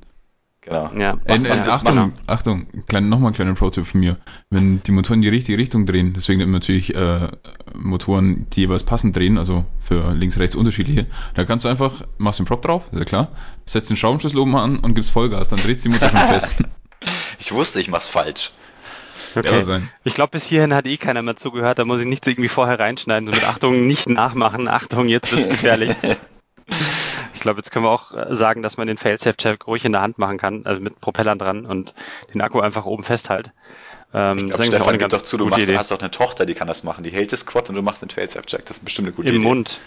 Genau. 0.64 0.90
Ja, 0.96 1.18
äh, 1.26 1.36
äh, 1.36 1.50
Achtung, 1.50 2.12
Achtung, 2.26 2.66
klein, 2.86 3.10
nochmal 3.10 3.32
ein 3.32 3.34
kleiner 3.34 3.52
Pro-Tipp 3.52 3.86
von 3.86 4.00
mir. 4.00 4.16
Wenn 4.48 4.82
die 4.82 4.92
Motoren 4.92 5.18
in 5.18 5.22
die 5.22 5.28
richtige 5.28 5.58
Richtung 5.58 5.84
drehen, 5.84 6.14
deswegen 6.16 6.50
natürlich 6.50 6.94
äh, 6.94 7.28
Motoren, 7.74 8.46
die 8.50 8.60
jeweils 8.60 8.82
passend 8.82 9.14
drehen, 9.14 9.36
also 9.36 9.66
für 9.78 10.14
links, 10.14 10.38
rechts 10.38 10.54
unterschiedliche, 10.54 11.06
da 11.34 11.44
kannst 11.44 11.66
du 11.66 11.68
einfach, 11.68 12.02
machst 12.16 12.38
den 12.38 12.46
Prop 12.46 12.62
drauf, 12.62 12.84
ist 12.92 12.98
ja 12.98 13.04
klar, 13.04 13.28
setzt 13.66 13.90
den 13.90 13.98
Schraubenschlüssel 13.98 14.38
oben 14.38 14.56
an 14.56 14.78
und 14.78 14.94
gibst 14.94 15.10
Vollgas, 15.10 15.50
dann 15.50 15.60
dreht 15.60 15.84
die 15.84 15.90
Motor 15.90 16.08
schon 16.08 16.18
fest. 16.18 16.54
ich 17.38 17.52
wusste, 17.52 17.80
ich 17.80 17.88
mach's 17.88 18.08
falsch. 18.08 18.52
Okay. 19.36 19.64
Sein. 19.64 19.90
Ich 20.04 20.14
glaube, 20.14 20.30
bis 20.30 20.46
hierhin 20.46 20.72
hat 20.72 20.86
eh 20.86 20.96
keiner 20.96 21.20
mehr 21.20 21.36
zugehört. 21.36 21.78
Da 21.78 21.84
muss 21.84 22.00
ich 22.00 22.06
nichts 22.06 22.26
irgendwie 22.26 22.48
vorher 22.48 22.78
reinschneiden. 22.78 23.26
So 23.26 23.32
mit 23.32 23.48
Achtung, 23.48 23.86
nicht 23.86 24.08
nachmachen. 24.08 24.68
Achtung, 24.68 25.08
jetzt 25.08 25.30
wird's 25.32 25.48
gefährlich. 25.50 25.94
ich 27.45 27.47
glaube, 27.47 27.59
jetzt 27.59 27.70
können 27.70 27.84
wir 27.84 27.90
auch 27.90 28.11
äh, 28.12 28.34
sagen, 28.34 28.62
dass 28.62 28.78
man 28.78 28.86
den 28.86 28.97
Fail-Safe-Check 28.97 29.66
ruhig 29.66 29.84
in 29.84 29.92
der 29.92 30.01
Hand 30.01 30.16
machen 30.16 30.38
kann, 30.38 30.64
also 30.64 30.80
mit 30.80 30.99
Propellern 31.03 31.38
dran 31.38 31.66
und 31.66 31.92
den 32.32 32.40
Akku 32.40 32.61
einfach 32.61 32.86
oben 32.86 33.03
festhält. 33.03 33.53
Ähm, 34.14 34.38
ich 34.38 34.47
glaub, 34.47 34.64
Stefan, 34.64 34.97
gib 34.97 35.11
doch 35.11 35.20
zu, 35.20 35.36
du 35.36 35.45
machst, 35.45 35.68
hast 35.68 35.90
doch 35.90 36.01
eine 36.01 36.11
Tochter, 36.11 36.47
die 36.47 36.55
kann 36.55 36.66
das 36.66 36.84
machen. 36.84 37.05
Die 37.05 37.11
hält 37.11 37.32
das 37.32 37.45
Quad 37.45 37.68
und 37.68 37.74
du 37.74 37.82
machst 37.82 38.01
den 38.01 38.09
Fail-Safe-Check. 38.09 38.64
Das 38.64 38.78
ist 38.78 38.84
bestimmt 38.84 39.09
eine 39.09 39.14
gute 39.14 39.28
Im 39.28 39.34
Idee. 39.34 39.45
Mund. 39.45 39.78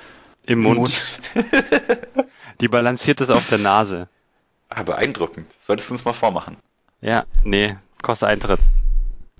Im 0.44 0.60
Mund. 0.60 0.78
Im 1.34 1.42
Mund. 1.42 1.50
die 2.62 2.68
balanciert 2.68 3.22
es 3.22 3.32
auf 3.32 3.50
der 3.50 3.58
Nase. 3.58 4.08
Ah, 4.70 4.84
beeindruckend. 4.84 5.48
Solltest 5.60 5.90
du 5.90 5.96
uns 5.96 6.06
mal 6.06 6.14
vormachen. 6.14 6.58
Ja, 7.02 7.26
nee, 7.44 7.76
kostet 8.04 8.30
Eintritt. 8.30 8.60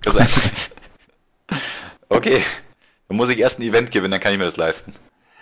Kostet 0.02 0.22
Eintritt. 0.22 0.70
okay. 2.08 2.42
Dann 3.06 3.16
muss 3.16 3.28
ich 3.28 3.38
erst 3.38 3.60
ein 3.60 3.62
Event 3.62 3.92
gewinnen, 3.92 4.10
dann 4.10 4.20
kann 4.20 4.32
ich 4.32 4.38
mir 4.38 4.44
das 4.44 4.56
leisten. 4.56 4.92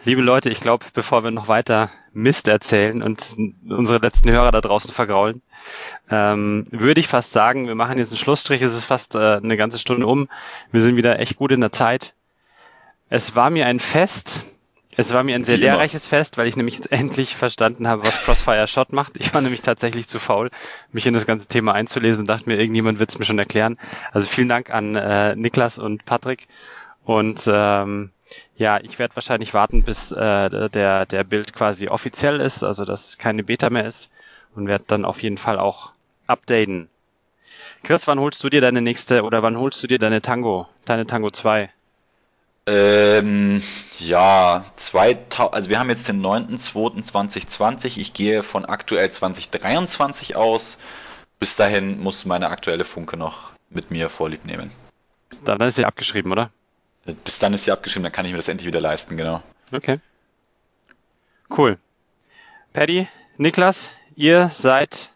Liebe 0.07 0.23
Leute, 0.23 0.51
ich 0.51 0.61
glaube, 0.61 0.87
bevor 0.95 1.25
wir 1.25 1.33
noch 1.33 1.49
weiter 1.49 1.91
Mist 2.13 2.47
erzählen 2.47 3.03
und 3.03 3.35
unsere 3.69 3.99
letzten 3.99 4.31
Hörer 4.31 4.53
da 4.53 4.61
draußen 4.61 4.93
vergraulen, 4.93 5.43
ähm, 6.09 6.65
würde 6.71 7.01
ich 7.01 7.09
fast 7.09 7.33
sagen, 7.33 7.67
wir 7.67 7.75
machen 7.75 7.99
jetzt 7.99 8.13
einen 8.13 8.21
Schlussstrich. 8.21 8.63
Es 8.63 8.77
ist 8.77 8.85
fast 8.85 9.17
äh, 9.17 9.19
eine 9.19 9.57
ganze 9.57 9.81
Stunde 9.81 10.07
um. 10.07 10.29
Wir 10.71 10.81
sind 10.81 10.95
wieder 10.95 11.19
echt 11.19 11.35
gut 11.35 11.51
in 11.51 11.61
der 11.61 11.73
Zeit. 11.73 12.15
Es 13.09 13.35
war 13.35 13.51
mir 13.51 13.67
ein 13.67 13.81
Fest. 13.81 14.43
Es 14.97 15.13
war 15.13 15.25
mir 15.25 15.35
ein 15.35 15.43
sehr 15.43 15.57
lehrreiches 15.57 16.07
Fest, 16.07 16.39
weil 16.39 16.47
ich 16.47 16.57
nämlich 16.57 16.77
jetzt 16.77 16.93
endlich 16.93 17.35
verstanden 17.35 17.89
habe, 17.89 18.07
was 18.07 18.25
Crossfire 18.25 18.69
Shot 18.69 18.93
macht. 18.93 19.17
Ich 19.17 19.35
war 19.35 19.41
nämlich 19.41 19.63
tatsächlich 19.63 20.07
zu 20.07 20.21
faul, 20.21 20.53
mich 20.93 21.07
in 21.07 21.15
das 21.15 21.27
ganze 21.27 21.49
Thema 21.49 21.75
einzulesen 21.75 22.21
und 22.21 22.29
dachte 22.29 22.49
mir, 22.49 22.61
irgendjemand 22.61 23.01
wird 23.01 23.11
es 23.11 23.19
mir 23.19 23.25
schon 23.25 23.41
erklären. 23.41 23.77
Also 24.13 24.29
vielen 24.29 24.49
Dank 24.49 24.71
an 24.71 24.95
äh, 24.95 25.35
Niklas 25.35 25.79
und 25.79 26.05
Patrick. 26.05 26.47
Und 27.05 27.43
ähm, 27.53 28.13
ja, 28.57 28.81
ich 28.81 28.99
werde 28.99 29.16
wahrscheinlich 29.16 29.55
warten, 29.55 29.83
bis 29.83 30.12
äh, 30.12 30.68
der, 30.70 31.07
der 31.07 31.24
Bild 31.24 31.53
quasi 31.53 31.89
offiziell 31.89 32.41
ist, 32.41 32.62
also 32.62 32.85
dass 32.85 33.09
es 33.09 33.18
keine 33.18 33.45
Beta 33.45 33.70
mehr 33.70 33.87
ist 33.87 34.11
und 34.55 34.66
werde 34.66 34.85
dann 34.89 35.05
auf 35.05 35.22
jeden 35.22 35.39
Fall 35.39 35.59
auch 35.59 35.93
updaten. 36.27 36.89
Chris, 37.83 38.07
wann 38.07 38.18
holst 38.18 38.43
du 38.43 38.49
dir 38.49 38.61
deine 38.61 38.83
nächste 38.83 39.22
oder 39.22 39.43
wann 39.43 39.57
holst 39.57 39.83
du 39.83 39.87
dir 39.87 39.99
deine 39.99 40.22
Tango, 40.22 40.66
deine 40.87 41.07
Tango 41.07 41.31
2? 41.31 41.70
Ähm, 42.68 43.62
ja, 44.01 44.64
2000, 44.74 45.55
also 45.55 45.70
wir 45.70 45.79
haben 45.79 45.89
jetzt 45.89 46.09
den 46.09 46.20
9.2.2020. 46.20 47.99
Ich 47.99 48.12
gehe 48.12 48.43
von 48.43 48.64
aktuell 48.64 49.09
2023 49.09 50.35
aus. 50.35 50.79
Bis 51.39 51.55
dahin 51.55 52.01
muss 52.01 52.24
meine 52.24 52.49
aktuelle 52.49 52.85
Funke 52.85 53.16
noch 53.16 53.53
mit 53.70 53.93
mir 53.93 54.09
vorlieb 54.09 54.45
nehmen. 54.47 54.70
Dann 55.45 55.61
ist 55.61 55.77
sie 55.77 55.85
abgeschrieben, 55.85 56.33
oder? 56.33 56.51
Bis 57.25 57.39
dann 57.39 57.55
ist 57.55 57.65
sie 57.65 57.73
abgeschrieben, 57.73 58.03
dann 58.05 58.13
kann 58.13 58.27
ich 58.27 58.33
mir 58.33 58.37
das 58.37 58.49
endlich 58.49 58.67
wieder 58.67 58.81
leisten, 58.81 59.17
genau. 59.17 59.43
Okay. 59.73 60.01
Cool. 61.57 61.79
Paddy, 62.73 63.07
Niklas, 63.37 63.91
ihr 64.17 64.51
seid 64.53 65.11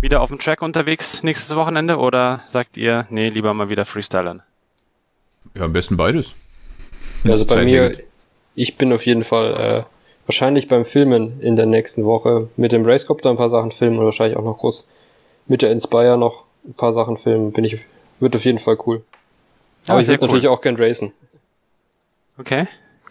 wieder 0.00 0.20
auf 0.20 0.28
dem 0.28 0.38
Track 0.38 0.60
unterwegs 0.60 1.22
nächstes 1.22 1.56
Wochenende 1.56 1.96
oder 1.96 2.42
sagt 2.48 2.76
ihr, 2.76 3.06
nee, 3.10 3.28
lieber 3.28 3.54
mal 3.54 3.68
wieder 3.68 3.84
Freestylern? 3.84 4.42
Ja, 5.54 5.62
am 5.62 5.72
besten 5.72 5.96
beides. 5.96 6.34
Also 7.24 7.46
bei 7.46 7.64
mir, 7.64 7.96
ich 8.54 8.76
bin 8.76 8.92
auf 8.92 9.06
jeden 9.06 9.22
Fall 9.22 9.54
äh, 9.54 9.84
wahrscheinlich 10.26 10.68
beim 10.68 10.84
Filmen 10.84 11.40
in 11.40 11.56
der 11.56 11.66
nächsten 11.66 12.04
Woche 12.04 12.48
mit 12.56 12.72
dem 12.72 12.84
Racecopter 12.84 13.30
ein 13.30 13.36
paar 13.36 13.50
Sachen 13.50 13.72
filmen 13.72 13.98
und 13.98 14.04
wahrscheinlich 14.04 14.36
auch 14.36 14.44
noch 14.44 14.58
groß 14.58 14.86
mit 15.46 15.62
der 15.62 15.70
Inspire 15.70 16.18
noch 16.18 16.44
ein 16.66 16.74
paar 16.74 16.92
Sachen 16.92 17.16
filmen. 17.16 17.52
Bin 17.52 17.64
ich, 17.64 17.78
wird 18.20 18.36
auf 18.36 18.44
jeden 18.44 18.58
Fall 18.58 18.76
cool. 18.86 19.02
Aber 19.86 20.00
ich 20.00 20.08
würde 20.08 20.20
cool. 20.22 20.28
natürlich 20.28 20.48
auch 20.48 20.60
gern 20.60 20.76
racen. 20.76 21.12
Okay, 22.38 22.66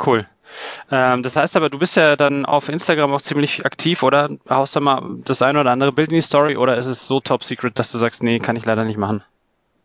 cool. 0.05 0.27
Ähm, 0.91 1.23
das 1.23 1.35
heißt 1.35 1.55
aber, 1.55 1.69
du 1.69 1.79
bist 1.79 1.95
ja 1.95 2.15
dann 2.15 2.45
auf 2.45 2.69
Instagram 2.69 3.13
auch 3.13 3.21
ziemlich 3.21 3.65
aktiv, 3.65 4.03
oder? 4.03 4.29
Haust 4.49 4.75
du 4.75 4.81
mal 4.81 5.01
das 5.23 5.41
ein 5.41 5.57
oder 5.57 5.71
andere 5.71 5.91
Bild 5.91 6.09
in 6.09 6.15
die 6.15 6.21
Story 6.21 6.57
oder 6.57 6.77
ist 6.77 6.87
es 6.87 7.07
so 7.07 7.19
top 7.19 7.43
secret, 7.43 7.79
dass 7.79 7.91
du 7.91 7.97
sagst, 7.97 8.23
nee, 8.23 8.39
kann 8.39 8.55
ich 8.55 8.65
leider 8.65 8.83
nicht 8.83 8.97
machen? 8.97 9.23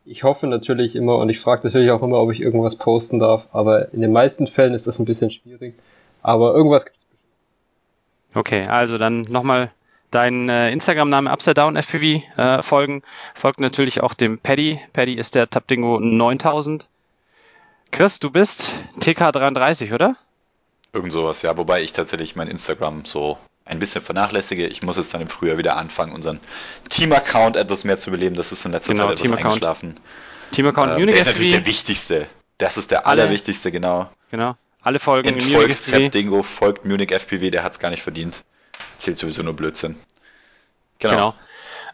Ich 0.04 0.24
hoffe 0.24 0.46
natürlich 0.46 0.96
immer 0.96 1.18
und 1.18 1.28
ich 1.28 1.38
frage 1.38 1.66
natürlich 1.66 1.90
auch 1.90 2.02
immer, 2.02 2.18
ob 2.18 2.32
ich 2.32 2.40
irgendwas 2.40 2.76
posten 2.76 3.18
darf, 3.18 3.46
aber 3.52 3.92
in 3.92 4.00
den 4.00 4.12
meisten 4.12 4.46
Fällen 4.46 4.74
ist 4.74 4.86
das 4.86 4.98
ein 4.98 5.04
bisschen 5.04 5.30
schwierig. 5.30 5.74
Aber 6.22 6.54
irgendwas 6.54 6.86
gibt 6.86 6.96
es 6.96 7.04
bestimmt. 7.04 7.26
Okay, 8.34 8.66
also 8.66 8.98
dann 8.98 9.22
nochmal 9.22 9.70
dein 10.10 10.48
äh, 10.48 10.70
Instagram-Name 10.70 11.30
Upside 11.30 11.54
Down 11.54 11.76
FPV 11.76 12.22
äh, 12.36 12.62
folgen. 12.62 13.02
Folgt 13.34 13.60
natürlich 13.60 14.02
auch 14.02 14.14
dem 14.14 14.38
Paddy. 14.38 14.80
Paddy 14.92 15.14
ist 15.14 15.34
der 15.34 15.48
Tapdingo 15.50 16.00
9000. 16.00 16.86
Chris, 17.90 18.18
du 18.18 18.30
bist 18.30 18.72
TK33, 19.00 19.94
oder? 19.94 20.16
Irgend 20.92 21.12
sowas, 21.12 21.42
ja. 21.42 21.56
Wobei 21.56 21.82
ich 21.82 21.92
tatsächlich 21.92 22.36
mein 22.36 22.48
Instagram 22.48 23.04
so 23.04 23.38
ein 23.64 23.78
bisschen 23.78 24.00
vernachlässige. 24.00 24.66
Ich 24.66 24.82
muss 24.82 24.96
jetzt 24.96 25.12
dann 25.12 25.20
im 25.20 25.28
Frühjahr 25.28 25.58
wieder 25.58 25.76
anfangen, 25.76 26.12
unseren 26.12 26.40
Team-Account 26.88 27.56
etwas 27.56 27.84
mehr 27.84 27.98
zu 27.98 28.10
beleben. 28.10 28.36
Das 28.36 28.52
ist 28.52 28.64
in 28.64 28.72
letzter 28.72 28.92
genau, 28.92 29.08
Zeit 29.08 29.20
etwas 29.20 29.38
eingeschlafen. 29.38 29.96
Team-Account 30.52 30.98
ähm, 30.98 31.06
Der 31.06 31.16
ist 31.16 31.26
natürlich 31.26 31.52
der 31.52 31.66
wichtigste. 31.66 32.26
Das 32.56 32.76
ist 32.76 32.90
der 32.90 33.06
Alle, 33.06 33.22
allerwichtigste, 33.22 33.70
genau. 33.70 34.10
Genau. 34.30 34.56
Alle 34.82 34.98
Folgen 34.98 35.28
Entfolgt 35.28 35.92
Munich 35.92 36.10
Dingo, 36.10 36.42
folgt 36.42 36.84
Munich 36.84 37.12
FPV, 37.12 37.50
der 37.50 37.62
hat 37.62 37.72
es 37.72 37.78
gar 37.78 37.90
nicht 37.90 38.02
verdient. 38.02 38.44
Zählt 38.98 39.18
sowieso 39.18 39.42
nur 39.42 39.54
Blödsinn. 39.54 39.96
Genau. 40.98 41.14
genau. 41.14 41.34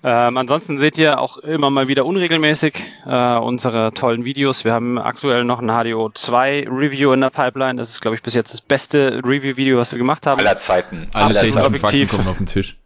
Ähm, 0.07 0.37
ansonsten 0.37 0.79
seht 0.79 0.99
ihr 0.99 1.19
auch 1.19 1.39
immer 1.39 1.71
mal 1.71 1.89
wieder 1.89 2.05
unregelmäßig 2.05 2.75
äh, 3.07 3.37
unsere 3.39 3.91
tollen 3.93 4.27
Videos. 4.27 4.65
Wir 4.65 4.73
haben 4.73 4.99
aktuell 4.99 5.45
noch 5.45 5.61
ein 5.61 5.69
HDO 5.69 6.11
2 6.11 6.69
Review 6.69 7.13
in 7.13 7.23
der 7.23 7.31
Pipeline. 7.31 7.77
Das 7.79 7.89
ist, 7.89 8.03
glaube 8.03 8.15
ich, 8.15 8.23
bis 8.23 8.35
jetzt 8.35 8.53
das 8.53 8.61
beste 8.61 9.23
Review-Video, 9.25 9.79
was 9.79 9.93
wir 9.93 9.99
gemacht 9.99 10.27
haben. 10.27 10.41
Aller 10.41 10.59
Zeiten. 10.59 11.09
Alle 11.15 11.35
Zeiten 11.35 11.59
Objektiv. 11.59 12.11
kommen 12.11 12.29
auf 12.29 12.37
den 12.37 12.45
Tisch. 12.45 12.77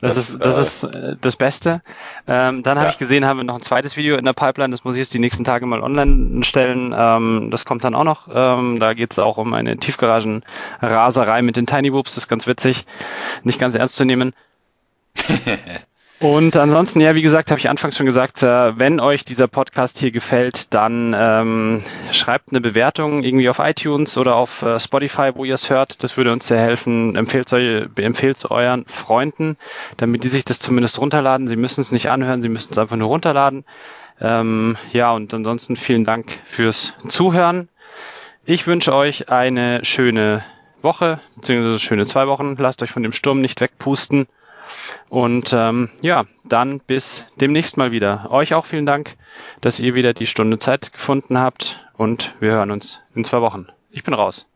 Das, 0.00 0.14
das, 0.14 0.28
ist, 0.28 0.44
das 0.44 0.56
äh, 0.56 0.60
ist 0.60 0.84
äh, 0.84 1.16
das 1.20 1.36
Beste. 1.36 1.82
Ähm, 2.26 2.62
dann 2.62 2.76
ja. 2.76 2.82
habe 2.82 2.90
ich 2.90 2.98
gesehen, 2.98 3.24
haben 3.24 3.38
wir 3.38 3.44
noch 3.44 3.56
ein 3.56 3.62
zweites 3.62 3.96
Video 3.96 4.16
in 4.16 4.24
der 4.24 4.32
Pipeline. 4.32 4.70
Das 4.70 4.84
muss 4.84 4.94
ich 4.94 5.00
jetzt 5.00 5.14
die 5.14 5.18
nächsten 5.18 5.44
Tage 5.44 5.66
mal 5.66 5.82
online 5.82 6.44
stellen. 6.44 6.94
Ähm, 6.96 7.48
das 7.50 7.64
kommt 7.64 7.84
dann 7.84 7.94
auch 7.94 8.04
noch. 8.04 8.28
Ähm, 8.32 8.80
da 8.80 8.94
geht 8.94 9.12
es 9.12 9.18
auch 9.18 9.38
um 9.38 9.54
eine 9.54 9.76
Tiefgaragen-Raserei 9.76 11.42
mit 11.42 11.56
den 11.56 11.66
Tiny 11.66 11.92
Whoops. 11.92 12.14
Das 12.14 12.24
ist 12.24 12.28
ganz 12.28 12.46
witzig. 12.46 12.86
Nicht 13.44 13.58
ganz 13.58 13.74
ernst 13.74 13.96
zu 13.96 14.04
nehmen. 14.04 14.34
Und 16.22 16.56
ansonsten, 16.56 17.00
ja, 17.00 17.16
wie 17.16 17.22
gesagt, 17.22 17.50
habe 17.50 17.58
ich 17.58 17.68
anfangs 17.68 17.96
schon 17.96 18.06
gesagt, 18.06 18.44
äh, 18.44 18.78
wenn 18.78 19.00
euch 19.00 19.24
dieser 19.24 19.48
Podcast 19.48 19.98
hier 19.98 20.12
gefällt, 20.12 20.72
dann 20.72 21.16
ähm, 21.18 21.82
schreibt 22.12 22.50
eine 22.52 22.60
Bewertung 22.60 23.24
irgendwie 23.24 23.48
auf 23.48 23.58
iTunes 23.58 24.16
oder 24.16 24.36
auf 24.36 24.62
äh, 24.62 24.78
Spotify, 24.78 25.32
wo 25.34 25.44
ihr 25.44 25.54
es 25.54 25.68
hört. 25.68 26.04
Das 26.04 26.16
würde 26.16 26.32
uns 26.32 26.46
sehr 26.46 26.60
helfen. 26.60 27.16
Empfehlt 27.16 27.52
es 27.52 28.44
euren 28.44 28.86
Freunden, 28.86 29.56
damit 29.96 30.22
die 30.22 30.28
sich 30.28 30.44
das 30.44 30.60
zumindest 30.60 31.00
runterladen. 31.00 31.48
Sie 31.48 31.56
müssen 31.56 31.80
es 31.80 31.90
nicht 31.90 32.08
anhören, 32.08 32.40
sie 32.40 32.48
müssen 32.48 32.72
es 32.72 32.78
einfach 32.78 32.94
nur 32.94 33.08
runterladen. 33.08 33.64
Ähm, 34.20 34.76
ja, 34.92 35.10
und 35.10 35.34
ansonsten 35.34 35.74
vielen 35.74 36.04
Dank 36.04 36.38
fürs 36.44 36.94
Zuhören. 37.08 37.68
Ich 38.44 38.68
wünsche 38.68 38.94
euch 38.94 39.28
eine 39.28 39.84
schöne 39.84 40.44
Woche, 40.82 41.18
beziehungsweise 41.34 41.80
schöne 41.80 42.06
zwei 42.06 42.28
Wochen. 42.28 42.54
Lasst 42.58 42.80
euch 42.84 42.92
von 42.92 43.02
dem 43.02 43.12
Sturm 43.12 43.40
nicht 43.40 43.60
wegpusten. 43.60 44.28
Und 45.08 45.52
ähm, 45.52 45.88
ja, 46.00 46.24
dann 46.44 46.80
bis 46.80 47.24
demnächst 47.40 47.76
mal 47.76 47.92
wieder. 47.92 48.30
Euch 48.30 48.54
auch 48.54 48.64
vielen 48.66 48.86
Dank, 48.86 49.16
dass 49.60 49.80
ihr 49.80 49.94
wieder 49.94 50.14
die 50.14 50.26
Stunde 50.26 50.58
Zeit 50.58 50.92
gefunden 50.92 51.38
habt 51.38 51.84
und 51.96 52.34
wir 52.40 52.52
hören 52.52 52.70
uns 52.70 53.00
in 53.14 53.24
zwei 53.24 53.40
Wochen. 53.40 53.66
Ich 53.90 54.04
bin 54.04 54.14
raus. 54.14 54.46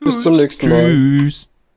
Bis 0.00 0.22
zum 0.22 0.36
nächsten 0.36 0.68
Mal. 0.68 0.90
Tschüss. 0.90 1.48